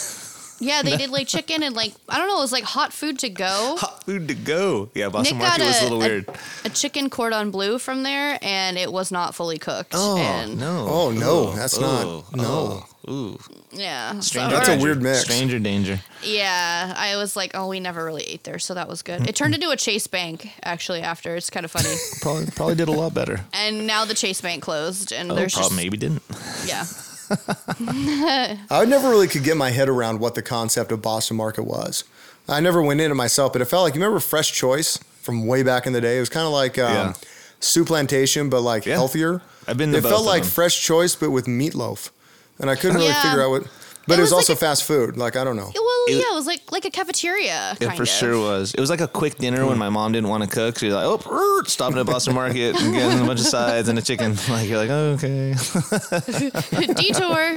Yeah, 0.63 0.83
they 0.83 0.97
did 0.97 1.11
like 1.11 1.27
chicken 1.29 1.63
and 1.63 1.75
like 1.75 1.93
I 2.09 2.19
don't 2.19 2.29
know, 2.29 2.39
it 2.39 2.43
was 2.43 2.53
like 2.53 2.65
hot 2.65 2.93
food 2.93 3.19
to 3.21 3.29
go. 3.29 3.77
hot 3.81 4.05
food 4.05 4.29
to 4.29 4.35
go. 4.35 4.89
Yeah, 4.95 5.09
Boston 5.09 5.39
Nick 5.39 5.47
got 5.47 5.59
Market 5.59 5.67
was 5.67 5.77
a 5.77 5.83
a, 5.83 5.85
little 5.85 5.99
weird. 5.99 6.29
a, 6.29 6.35
a 6.67 6.69
chicken 6.71 7.11
cordon 7.11 7.51
bleu 7.51 7.79
from 7.79 8.03
there, 8.05 8.39
and 8.41 8.79
it 8.79 8.93
was 8.93 9.11
not 9.13 9.35
fully 9.35 9.59
cooked. 9.59 9.93
Oh 9.95 10.17
and 10.19 10.59
no! 10.59 10.87
Oh, 10.89 11.11
no, 11.11 11.53
that's 11.53 11.79
not- 11.79 12.05
oh, 12.07 12.25
no. 12.35 12.45
oh, 12.47 12.89
Ooh, 13.11 13.39
Yeah, 13.73 14.21
stranger 14.21 14.55
That's 14.55 14.69
a 14.69 14.71
danger. 14.73 14.85
weird 14.87 15.03
mix. 15.03 15.23
Stranger 15.23 15.59
danger. 15.59 15.99
yeah. 16.23 16.95
I 16.97 17.17
was 17.17 17.35
like, 17.35 17.51
oh, 17.55 17.67
we 17.67 17.81
never 17.81 18.05
really 18.05 18.23
ate 18.23 18.45
there, 18.45 18.61
so 18.61 18.75
that 18.75 18.87
was 18.89 19.03
good. 19.03 19.29
It 19.29 19.35
turned 19.35 19.55
into 19.57 19.71
a 19.71 19.77
Chase 19.77 20.07
Bank 20.07 20.53
actually 20.63 21.01
after. 21.01 21.35
It's 21.35 21.51
kind 21.51 21.65
of 21.65 21.73
funny. 21.73 21.93
Probably 22.23 22.47
probably 22.47 22.75
did 22.77 22.87
a 22.87 22.93
lot 22.93 23.13
better. 23.13 23.41
and 23.53 23.89
now 23.89 24.05
the 24.05 24.15
Chase 24.15 24.41
Bank 24.41 24.63
closed, 24.63 25.13
and 25.13 25.33
Oh, 25.33 25.35
there's 25.35 25.53
probably 25.55 25.69
just 25.71 25.77
maybe 25.77 25.97
didn't. 25.97 26.23
yeah. 26.65 26.85
I 28.70 28.85
never 28.87 29.09
really 29.11 29.28
could 29.28 29.45
get 29.45 29.57
my 29.57 29.70
head 29.70 29.89
around 29.89 30.20
what 30.20 30.35
the 30.35 30.43
concept 30.43 30.93
of 30.93 31.03
Boston 31.03 31.37
Market 31.37 31.64
was. 31.64 32.05
I 32.49 32.61
never 32.61 32.83
went 32.83 33.01
into 33.01 33.14
myself, 33.14 33.53
but 33.53 33.62
it 33.62 33.66
felt 33.66 33.85
like 33.85 33.95
you 33.95 34.01
remember 34.01 34.20
Fresh 34.20 34.53
Choice 34.53 34.99
from 35.20 35.47
way 35.47 35.62
back 35.62 35.87
in 35.87 35.93
the 35.93 36.01
day. 36.01 36.16
It 36.16 36.20
was 36.20 36.28
kind 36.28 36.47
of 36.47 36.53
like 36.53 36.78
um, 36.78 36.93
Yeah. 36.93 37.12
Soup 37.61 37.87
Plantation, 37.87 38.49
but 38.51 38.61
like 38.62 38.85
Yeah. 38.87 38.95
healthier. 38.95 39.41
I've 39.68 39.76
been 39.78 39.93
to 39.93 39.99
It 39.99 40.03
both 40.03 40.11
felt 40.12 40.22
of 40.22 40.26
like 40.26 40.43
them. 40.43 40.51
Fresh 40.51 40.80
Choice, 40.85 41.14
but 41.14 41.30
with 41.30 41.47
meatloaf, 41.47 42.11
and 42.59 42.68
I 42.68 42.74
couldn't 42.74 42.97
really 42.97 43.09
Yeah. 43.09 43.22
figure 43.22 43.43
out 43.43 43.51
what. 43.51 43.62
But 44.07 44.14
It 44.14 44.18
it 44.18 44.22
was, 44.22 44.30
was 44.30 44.32
like 44.32 44.38
also 44.40 44.53
a- 44.55 44.57
fast 44.57 44.84
food. 44.84 45.16
Like 45.16 45.36
I 45.36 45.44
don't 45.44 45.55
know. 45.57 45.70
Well, 45.74 46.05
It- 46.09 46.14
yeah, 46.16 46.32
it 46.32 46.34
was 46.34 46.46
like 46.46 46.72
like 46.72 46.84
a 46.84 46.90
cafeteria. 46.90 47.76
It 47.80 47.84
kind 47.86 47.96
for 47.96 48.03
of. 48.03 48.09
sure 48.09 48.36
was. 48.38 48.74
It 48.74 48.80
was 48.80 48.90
like 48.90 49.00
a 49.00 49.07
quick 49.09 49.38
dinner 49.38 49.64
when 49.66 49.78
my 49.78 49.88
mom 49.90 50.11
didn't 50.12 50.28
want 50.28 50.42
to 50.42 50.50
cook. 50.50 50.78
She's 50.78 50.92
like, 50.92 51.05
"Oh, 51.07 51.62
stopping 51.66 51.98
at 51.98 52.07
Boston 52.07 52.34
Market 52.34 52.74
and 52.80 52.92
getting 52.94 53.20
a 53.20 53.24
bunch 53.24 53.40
of 53.40 53.46
sides 53.46 53.88
and 53.88 53.98
a 53.98 54.03
chicken." 54.03 54.36
Like 54.48 54.68
you're 54.68 54.78
like, 54.78 54.90
oh, 54.90 55.12
"Okay." 55.18 55.55
Detour. 56.94 57.57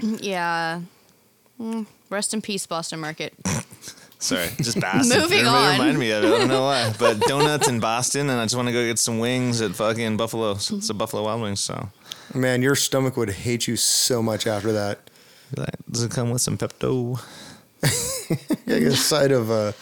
yeah. 0.20 0.80
Mm, 1.60 1.86
Rest 2.10 2.32
in 2.34 2.40
peace, 2.42 2.66
Boston 2.66 3.00
Market. 3.00 3.34
Sorry, 4.20 4.48
just 4.58 4.80
Boston. 4.80 5.20
Moving 5.20 5.38
Everybody 5.40 5.46
on. 5.66 5.72
reminded 5.72 5.98
me 5.98 6.10
of 6.10 6.24
it. 6.24 6.26
I 6.28 6.38
don't 6.38 6.48
know 6.48 6.62
why, 6.62 6.92
but 6.98 7.20
donuts 7.20 7.68
in 7.68 7.78
Boston, 7.80 8.30
and 8.30 8.40
I 8.40 8.44
just 8.44 8.56
want 8.56 8.66
to 8.68 8.72
go 8.72 8.84
get 8.84 8.98
some 8.98 9.18
wings 9.20 9.60
at 9.60 9.72
fucking 9.76 10.16
Buffalo. 10.16 10.52
It's 10.52 10.88
a 10.90 10.94
Buffalo 10.94 11.24
Wild 11.24 11.42
Wings. 11.42 11.60
So, 11.60 11.88
Man, 12.34 12.62
your 12.62 12.74
stomach 12.74 13.16
would 13.16 13.30
hate 13.30 13.66
you 13.66 13.76
so 13.76 14.22
much 14.22 14.46
after 14.46 14.72
that. 14.72 14.98
does 15.90 16.02
it 16.04 16.10
come 16.10 16.30
with 16.30 16.42
some 16.42 16.58
Pepto? 16.58 17.20
Yeah, 18.66 18.76
a 18.88 18.90
side 18.90 19.32
of 19.32 19.50
uh, 19.50 19.72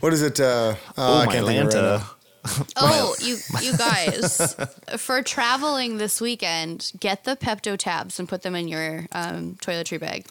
what 0.00 0.12
is 0.12 0.20
it? 0.20 0.38
Uh, 0.38 0.74
oh, 0.76 0.78
Oh, 0.98 1.18
I 1.20 1.24
my 1.26 1.32
can't 1.32 1.46
think 1.46 1.64
right 1.72 1.74
Lanta. 1.74 2.04
Oh, 2.76 3.14
you 3.20 3.38
you 3.62 3.74
guys, 3.78 4.54
for 4.98 5.22
traveling 5.22 5.96
this 5.96 6.20
weekend, 6.20 6.92
get 7.00 7.24
the 7.24 7.36
Pepto 7.36 7.78
tabs 7.78 8.18
and 8.18 8.28
put 8.28 8.42
them 8.42 8.54
in 8.54 8.68
your 8.68 9.06
um, 9.12 9.54
toiletry 9.62 9.98
bag. 9.98 10.26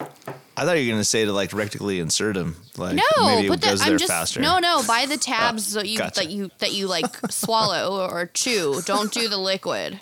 I 0.56 0.64
thought 0.64 0.74
you 0.78 0.86
were 0.86 0.92
gonna 0.92 1.02
say 1.02 1.24
to 1.24 1.32
like 1.32 1.50
rectally 1.50 1.98
insert 2.00 2.34
them. 2.34 2.54
Like 2.76 2.94
No, 2.94 3.26
maybe 3.26 3.48
put 3.48 3.58
it 3.58 3.60
the 3.62 3.66
goes 3.70 3.80
I'm 3.82 3.88
there 3.88 3.98
just 3.98 4.12
faster. 4.12 4.40
no 4.40 4.60
no 4.60 4.84
buy 4.86 5.06
the 5.06 5.16
tabs 5.16 5.72
that 5.72 5.88
you 5.88 5.98
gotcha. 5.98 6.20
that 6.20 6.30
you 6.30 6.50
that 6.58 6.72
you 6.72 6.86
like 6.86 7.16
swallow 7.32 8.08
or 8.08 8.26
chew. 8.26 8.80
Don't 8.84 9.10
do 9.12 9.28
the 9.28 9.38
liquid. 9.38 9.98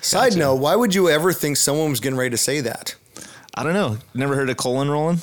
Side 0.00 0.36
note: 0.36 0.56
Why 0.56 0.76
would 0.76 0.94
you 0.94 1.08
ever 1.08 1.32
think 1.32 1.56
someone 1.56 1.90
was 1.90 2.00
getting 2.00 2.18
ready 2.18 2.30
to 2.30 2.36
say 2.38 2.60
that? 2.62 2.94
I 3.54 3.62
don't 3.64 3.74
know. 3.74 3.98
Never 4.14 4.36
heard 4.36 4.50
of 4.50 4.56
colon 4.56 4.90
rolling? 4.90 5.20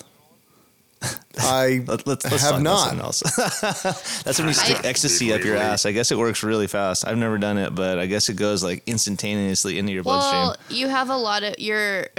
I 1.37 1.83
Let, 1.87 2.07
let's, 2.07 2.25
let's 2.25 2.41
have 2.43 2.53
talk 2.55 2.61
not. 2.61 2.97
else. 2.99 3.19
That's 4.23 4.39
when 4.39 4.47
you 4.47 4.53
stick 4.53 4.83
I- 4.83 4.87
ecstasy 4.87 5.33
up 5.33 5.43
your 5.43 5.55
ass. 5.57 5.85
I 5.85 5.91
guess 5.91 6.11
it 6.11 6.17
works 6.17 6.43
really 6.43 6.67
fast. 6.67 7.05
I've 7.07 7.17
never 7.17 7.37
done 7.37 7.57
it, 7.57 7.75
but 7.75 7.99
I 7.99 8.05
guess 8.07 8.27
it 8.29 8.35
goes 8.35 8.63
like 8.63 8.83
instantaneously 8.87 9.77
into 9.77 9.91
your 9.91 10.03
bloodstream. 10.03 10.41
Well, 10.41 10.55
you 10.69 10.87
have 10.87 11.09
a 11.09 11.17
lot 11.17 11.43
of 11.43 11.59
your 11.59 12.07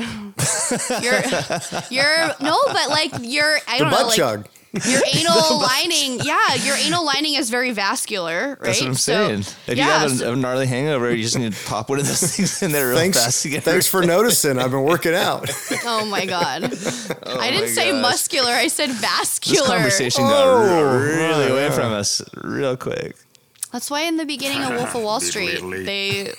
your 1.03 1.21
your 1.91 2.35
no, 2.41 2.59
but 2.67 2.89
like 2.89 3.13
your 3.23 3.59
I 3.67 3.79
the 3.79 3.85
don't 3.85 3.91
know 3.91 3.97
butt 3.97 4.07
like 4.07 4.17
chug. 4.17 4.49
Your 4.85 5.03
anal 5.15 5.59
lining. 5.61 6.21
Yeah, 6.27 6.55
your 6.55 6.77
anal 6.77 7.05
lining 7.05 7.35
is 7.35 7.51
very 7.51 7.71
vascular, 7.73 8.51
right? 8.51 8.61
That's 8.63 8.81
what 8.81 8.89
I'm 8.89 8.95
So- 8.95 9.27
saying. 9.29 9.41
if 9.67 9.77
you 9.77 9.83
have 9.85 10.11
so- 10.11 10.31
a, 10.31 10.33
a 10.33 10.37
gnarly 10.37 10.67
hangover, 10.67 11.15
you 11.15 11.23
just 11.23 11.39
need 11.39 11.53
to 11.53 11.65
pop 11.67 11.89
one 11.89 12.01
of 12.01 12.07
those 12.07 12.37
things 12.37 12.63
in 12.63 12.73
there 12.73 12.89
real 12.89 12.97
fast 12.97 13.13
Thanks, 13.15 13.43
to 13.43 13.49
get 13.51 13.63
thanks 13.65 13.87
for 13.87 14.05
noticing. 14.05 14.59
I've 14.59 14.71
been 14.73 14.83
working 14.83 15.15
out. 15.15 15.49
oh 15.85 16.05
my 16.07 16.27
god. 16.27 16.65
I 16.65 17.51
didn't 17.51 17.69
say 17.69 17.91
gosh. 17.93 18.03
muscular. 18.03 18.51
I 18.53 18.69
said 18.69 18.91
vascular. 18.91 19.57
This 19.57 19.61
vascular. 19.61 19.67
conversation 19.69 20.25
got 20.25 20.45
Oh, 20.47 20.99
re- 20.99 21.17
really 21.17 21.45
right, 21.45 21.51
away 21.51 21.71
from 21.71 21.93
us 21.93 22.23
real 22.43 22.77
quick. 22.77 23.17
That's 23.73 23.91
why 23.91 24.03
in 24.03 24.17
the 24.17 24.25
beginning 24.25 24.63
of 24.65 24.71
Wolf 24.79 24.95
of 24.95 25.03
Wall 25.03 25.21
Street, 25.21 25.61
they 25.85 26.33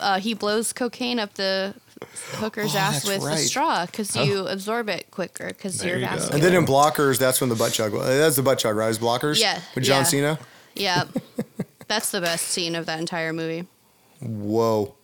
uh, 0.00 0.18
he 0.20 0.34
blows 0.34 0.72
cocaine 0.72 1.18
up 1.18 1.34
the 1.34 1.74
hooker's 2.34 2.74
Oh, 2.74 2.78
ass 2.78 3.04
that's 3.04 3.24
with 3.24 3.32
a 3.32 3.36
straw 3.36 3.86
because 3.86 4.16
oh. 4.16 4.22
you 4.22 4.46
absorb 4.46 4.88
it 4.88 5.10
quicker 5.10 5.48
because 5.48 5.84
you're 5.84 5.96
you 5.98 6.06
vascular. 6.06 6.34
And 6.34 6.42
then 6.42 6.54
in 6.54 6.66
blockers, 6.66 7.18
that's 7.18 7.40
when 7.40 7.50
the 7.50 7.56
butt 7.56 7.72
chug. 7.72 7.92
was. 7.92 8.06
That's 8.06 8.36
the 8.36 8.42
butt 8.42 8.58
chug, 8.58 8.76
right? 8.76 8.86
It 8.86 8.88
was 8.88 8.98
blockers. 8.98 9.40
Yeah, 9.40 9.60
With 9.74 9.84
John 9.84 10.00
yeah. 10.00 10.04
Cena. 10.04 10.38
yeah, 10.74 11.04
that's 11.88 12.10
the 12.10 12.20
best 12.20 12.48
scene 12.48 12.74
of 12.74 12.86
that 12.86 12.98
entire 13.00 13.32
movie. 13.32 13.66
Whoa. 14.20 14.94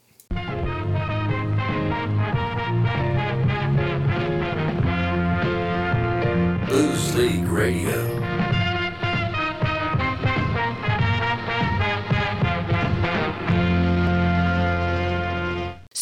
Booze 6.69 7.15
League 7.17 7.47
Radio. 7.49 8.16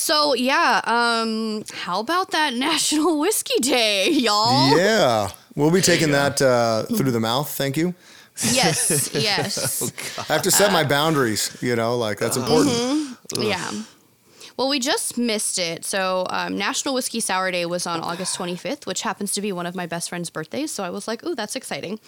So 0.04 0.34
yeah, 0.34 0.82
um, 0.84 1.64
how 1.72 2.00
about 2.00 2.32
that 2.32 2.52
National 2.70 3.18
Whiskey 3.18 3.58
Day, 3.60 4.10
y'all? 4.10 4.76
Yeah. 4.76 5.30
We'll 5.56 5.70
be 5.70 5.80
taking 5.80 6.10
that 6.10 6.42
uh, 6.42 6.82
through 6.82 7.10
the 7.10 7.20
mouth. 7.20 7.48
Thank 7.48 7.78
you. 7.78 7.94
Yes, 8.52 9.10
yes. 9.14 9.90
I 10.18 10.34
have 10.34 10.42
to 10.42 10.50
set 10.50 10.72
my 10.72 10.84
boundaries. 10.84 11.56
You 11.62 11.74
know, 11.74 11.96
like 11.96 12.18
that's 12.18 12.36
important. 12.36 13.16
Yeah. 13.38 13.70
Well, 14.58 14.68
we 14.68 14.78
just 14.78 15.16
missed 15.16 15.58
it. 15.58 15.86
So, 15.86 16.26
um, 16.28 16.58
National 16.58 16.92
Whiskey 16.92 17.20
Sour 17.20 17.50
Day 17.50 17.64
was 17.64 17.86
on 17.86 18.00
August 18.00 18.38
25th, 18.38 18.86
which 18.86 19.02
happens 19.02 19.32
to 19.32 19.40
be 19.40 19.52
one 19.52 19.64
of 19.64 19.74
my 19.74 19.86
best 19.86 20.10
friend's 20.10 20.28
birthdays. 20.28 20.70
So, 20.70 20.84
I 20.84 20.90
was 20.90 21.08
like, 21.08 21.24
ooh, 21.24 21.34
that's 21.34 21.56
exciting. 21.56 21.98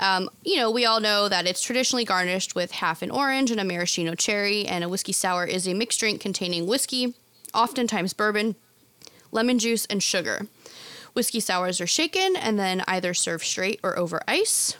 Um, 0.00 0.30
you 0.42 0.56
know, 0.56 0.70
we 0.70 0.86
all 0.86 0.98
know 0.98 1.28
that 1.28 1.46
it's 1.46 1.62
traditionally 1.62 2.04
garnished 2.04 2.54
with 2.54 2.70
half 2.70 3.02
an 3.02 3.10
orange 3.10 3.50
and 3.50 3.60
a 3.60 3.64
maraschino 3.64 4.14
cherry, 4.14 4.66
and 4.66 4.82
a 4.82 4.88
whiskey 4.88 5.12
sour 5.12 5.44
is 5.44 5.68
a 5.68 5.74
mixed 5.74 6.00
drink 6.00 6.20
containing 6.20 6.66
whiskey, 6.66 7.14
oftentimes 7.54 8.12
bourbon, 8.12 8.56
lemon 9.32 9.58
juice, 9.58 9.86
and 9.86 10.02
sugar. 10.02 10.46
Whiskey 11.14 11.40
sours 11.40 11.80
are 11.80 11.86
shaken 11.86 12.36
and 12.36 12.58
then 12.58 12.82
either 12.86 13.14
served 13.14 13.44
straight 13.44 13.80
or 13.82 13.98
over 13.98 14.20
ice. 14.28 14.76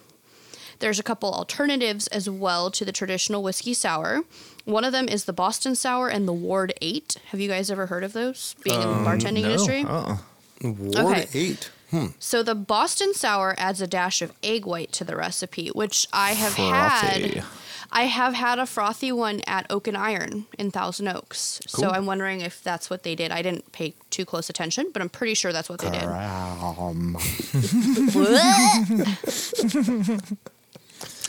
There's 0.79 0.99
a 0.99 1.03
couple 1.03 1.33
alternatives 1.33 2.07
as 2.09 2.31
well 2.31 2.71
to 2.71 2.85
the 2.85 2.93
traditional 2.93 3.43
whiskey 3.43 3.75
sour. 3.75 4.23
One 4.65 4.85
of 4.85 4.93
them 4.93 5.09
is 5.09 5.25
the 5.25 5.33
Boston 5.33 5.75
Sour 5.75 6.09
and 6.09 6.27
the 6.27 6.33
Ward 6.33 6.73
8. 6.81 7.17
Have 7.33 7.41
you 7.41 7.49
guys 7.49 7.71
ever 7.71 7.87
heard 7.87 8.05
of 8.05 8.13
those 8.13 8.55
being 8.65 8.81
in 8.81 8.89
the 8.89 8.95
um, 8.95 9.05
bartending 9.05 9.43
industry? 9.45 9.83
Uh-uh. 9.83 10.17
Ward 10.63 10.97
Okay. 10.97 11.27
eight. 11.35 11.71
Hmm. 11.91 12.07
So 12.19 12.43
the 12.43 12.55
Boston 12.55 13.13
Sour 13.15 13.55
adds 13.59 13.81
a 13.81 13.87
dash 13.87 14.23
of 14.23 14.33
egg 14.43 14.65
white 14.65 14.93
to 14.93 15.05
the 15.05 15.17
recipe, 15.17 15.69
which 15.69 16.07
I 16.13 16.33
have 16.35 16.53
Frothy. 16.53 17.35
had. 17.37 17.45
I 17.93 18.05
have 18.05 18.35
had 18.35 18.59
a 18.61 18.67
frothy 18.67 19.11
one 19.11 19.41
at 19.47 19.67
Oak 19.69 19.89
and 19.89 19.97
Iron 19.97 20.47
in 20.59 20.71
Thousand 20.71 21.09
Oaks. 21.09 21.61
So 21.67 21.91
I'm 21.91 22.07
wondering 22.07 22.41
if 22.41 22.63
that's 22.63 22.89
what 22.89 23.03
they 23.03 23.17
did. 23.17 23.33
I 23.33 23.43
didn't 23.43 23.73
pay 23.73 23.95
too 24.11 24.25
close 24.25 24.49
attention, 24.49 24.91
but 24.93 25.03
I'm 25.03 25.09
pretty 25.09 25.35
sure 25.35 25.53
that's 25.53 25.69
what 25.69 25.81
they 25.81 25.91
did. 25.91 26.05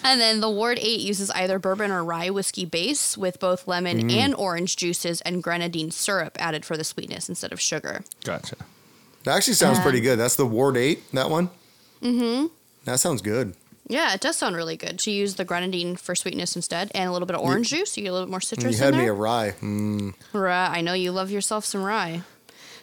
And 0.03 0.19
then 0.19 0.41
the 0.41 0.49
Ward 0.49 0.79
8 0.81 0.99
uses 0.99 1.29
either 1.31 1.59
bourbon 1.59 1.91
or 1.91 2.03
rye 2.03 2.31
whiskey 2.31 2.65
base 2.65 3.15
with 3.15 3.39
both 3.39 3.67
lemon 3.67 4.09
and 4.09 4.33
orange 4.33 4.75
juices 4.75 5.21
and 5.21 5.43
grenadine 5.43 5.91
syrup 5.91 6.37
added 6.41 6.65
for 6.65 6.75
the 6.75 6.83
sweetness 6.83 7.29
instead 7.29 7.53
of 7.53 7.61
sugar. 7.61 8.01
Gotcha. 8.23 8.55
That 9.25 9.37
actually 9.37 9.53
sounds 9.53 9.77
Um, 9.77 9.83
pretty 9.83 10.01
good. 10.01 10.17
That's 10.17 10.35
the 10.35 10.45
Ward 10.47 10.75
eight. 10.75 11.03
That 11.13 11.29
one. 11.29 11.51
Mm-hmm. 12.01 12.47
That 12.85 12.99
sounds 12.99 13.21
good. 13.21 13.53
Yeah, 13.91 14.13
it 14.13 14.21
does 14.21 14.37
sound 14.37 14.55
really 14.55 14.77
good 14.77 14.99
to 14.99 15.11
use 15.11 15.35
the 15.35 15.43
grenadine 15.43 15.97
for 15.97 16.15
sweetness 16.15 16.55
instead 16.55 16.91
and 16.95 17.09
a 17.09 17.11
little 17.11 17.25
bit 17.25 17.35
of 17.35 17.41
orange 17.41 17.69
juice. 17.69 17.97
You 17.97 18.03
get 18.03 18.09
a 18.09 18.13
little 18.13 18.25
bit 18.27 18.31
more 18.31 18.39
citrus. 18.39 18.63
You 18.63 18.77
citrus 18.77 18.85
had 18.85 18.93
in 18.93 18.99
me 19.01 19.07
a 19.07 19.13
rye. 19.13 19.53
Mm. 19.59 20.13
Rye. 20.31 20.67
I 20.77 20.79
know 20.79 20.93
you 20.93 21.11
love 21.11 21.29
yourself 21.29 21.65
some 21.65 21.83
rye. 21.83 22.21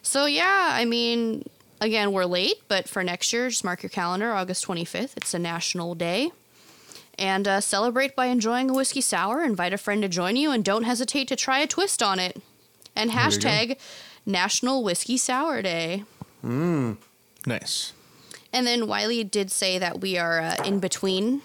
So 0.02 0.26
yeah, 0.26 0.68
I 0.72 0.84
mean, 0.84 1.48
again, 1.80 2.12
we're 2.12 2.26
late, 2.26 2.56
but 2.68 2.90
for 2.90 3.02
next 3.02 3.32
year, 3.32 3.48
just 3.48 3.64
mark 3.64 3.82
your 3.82 3.88
calendar, 3.88 4.32
August 4.34 4.66
25th. 4.66 5.16
It's 5.16 5.32
a 5.32 5.38
national 5.38 5.94
day. 5.94 6.30
And 7.18 7.48
uh, 7.48 7.62
celebrate 7.62 8.14
by 8.14 8.26
enjoying 8.26 8.68
a 8.68 8.74
whiskey 8.74 9.00
sour. 9.00 9.42
Invite 9.42 9.72
a 9.72 9.78
friend 9.78 10.02
to 10.02 10.09
join 10.11 10.36
you, 10.36 10.50
and 10.52 10.62
don't 10.62 10.84
hesitate 10.84 11.26
to 11.28 11.36
try 11.36 11.61
a 11.61 11.66
twist 11.66 12.02
on 12.02 12.18
it. 12.18 12.40
And 12.94 13.11
hashtag 13.12 13.78
National 14.26 14.84
Whiskey 14.84 15.16
Sour 15.16 15.62
Day. 15.62 16.04
Nice. 17.46 17.92
And 18.53 18.66
then 18.66 18.86
Wiley 18.86 19.24
did 19.24 19.51
say 19.51 19.78
that 19.78 20.01
we 20.01 20.16
are 20.18 20.40
uh, 20.40 20.57
in 20.64 20.80
between 20.80 21.42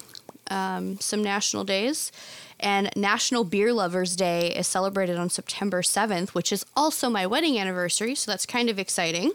um, 0.49 0.99
some 0.99 1.22
national 1.24 1.64
days. 1.64 2.12
And 2.60 2.89
National 2.95 3.43
Beer 3.43 3.74
Lovers 3.74 4.16
Day 4.16 4.47
is 4.56 4.68
celebrated 4.68 5.18
on 5.18 5.30
September 5.30 5.82
7th, 5.82 6.30
which 6.30 6.51
is 6.54 6.66
also 6.78 7.10
my 7.10 7.26
wedding 7.28 7.60
anniversary. 7.60 8.16
So 8.16 8.32
that's 8.32 8.45
kind 8.45 8.70
of 8.70 8.80
exciting. 8.80 9.34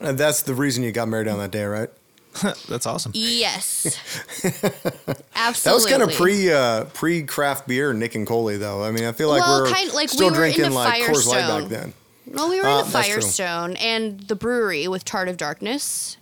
And 0.00 0.18
that's 0.18 0.42
the 0.42 0.54
reason 0.54 0.82
you 0.82 0.90
got 0.90 1.06
married 1.08 1.28
on 1.28 1.38
that 1.38 1.52
day, 1.52 1.64
right? 1.64 1.88
That's 2.68 2.84
awesome. 2.84 3.12
Yes. 3.14 3.96
Absolutely. 4.44 5.22
That 5.36 5.74
was 5.74 5.86
kind 5.86 6.02
of 6.02 6.12
pre 6.12 6.52
uh, 6.52 6.84
pre 6.86 7.22
craft 7.22 7.68
beer, 7.68 7.92
Nick 7.92 8.16
and 8.16 8.26
Coley, 8.26 8.56
though. 8.56 8.82
I 8.82 8.90
mean, 8.90 9.04
I 9.04 9.12
feel 9.12 9.28
like 9.28 9.42
Well, 9.42 9.62
we're 9.62 9.70
kind- 9.70 9.92
like, 9.92 10.10
we 10.10 10.16
still 10.16 10.30
were 10.30 10.34
drinking 10.34 10.64
into 10.64 10.74
like 10.76 11.00
Coors 11.04 11.28
Light 11.28 11.60
back 11.60 11.68
then. 11.68 11.92
Well, 12.26 12.48
we 12.50 12.60
were 12.60 12.66
Uh, 12.66 12.80
in 12.80 12.86
the. 12.86 12.90
Firestone 12.90 13.76
and 13.76 14.20
the 14.22 14.34
Bruery 14.34 14.88
with 14.88 15.04
Tart 15.04 15.28
of 15.28 15.36
Darkness. 15.36 16.16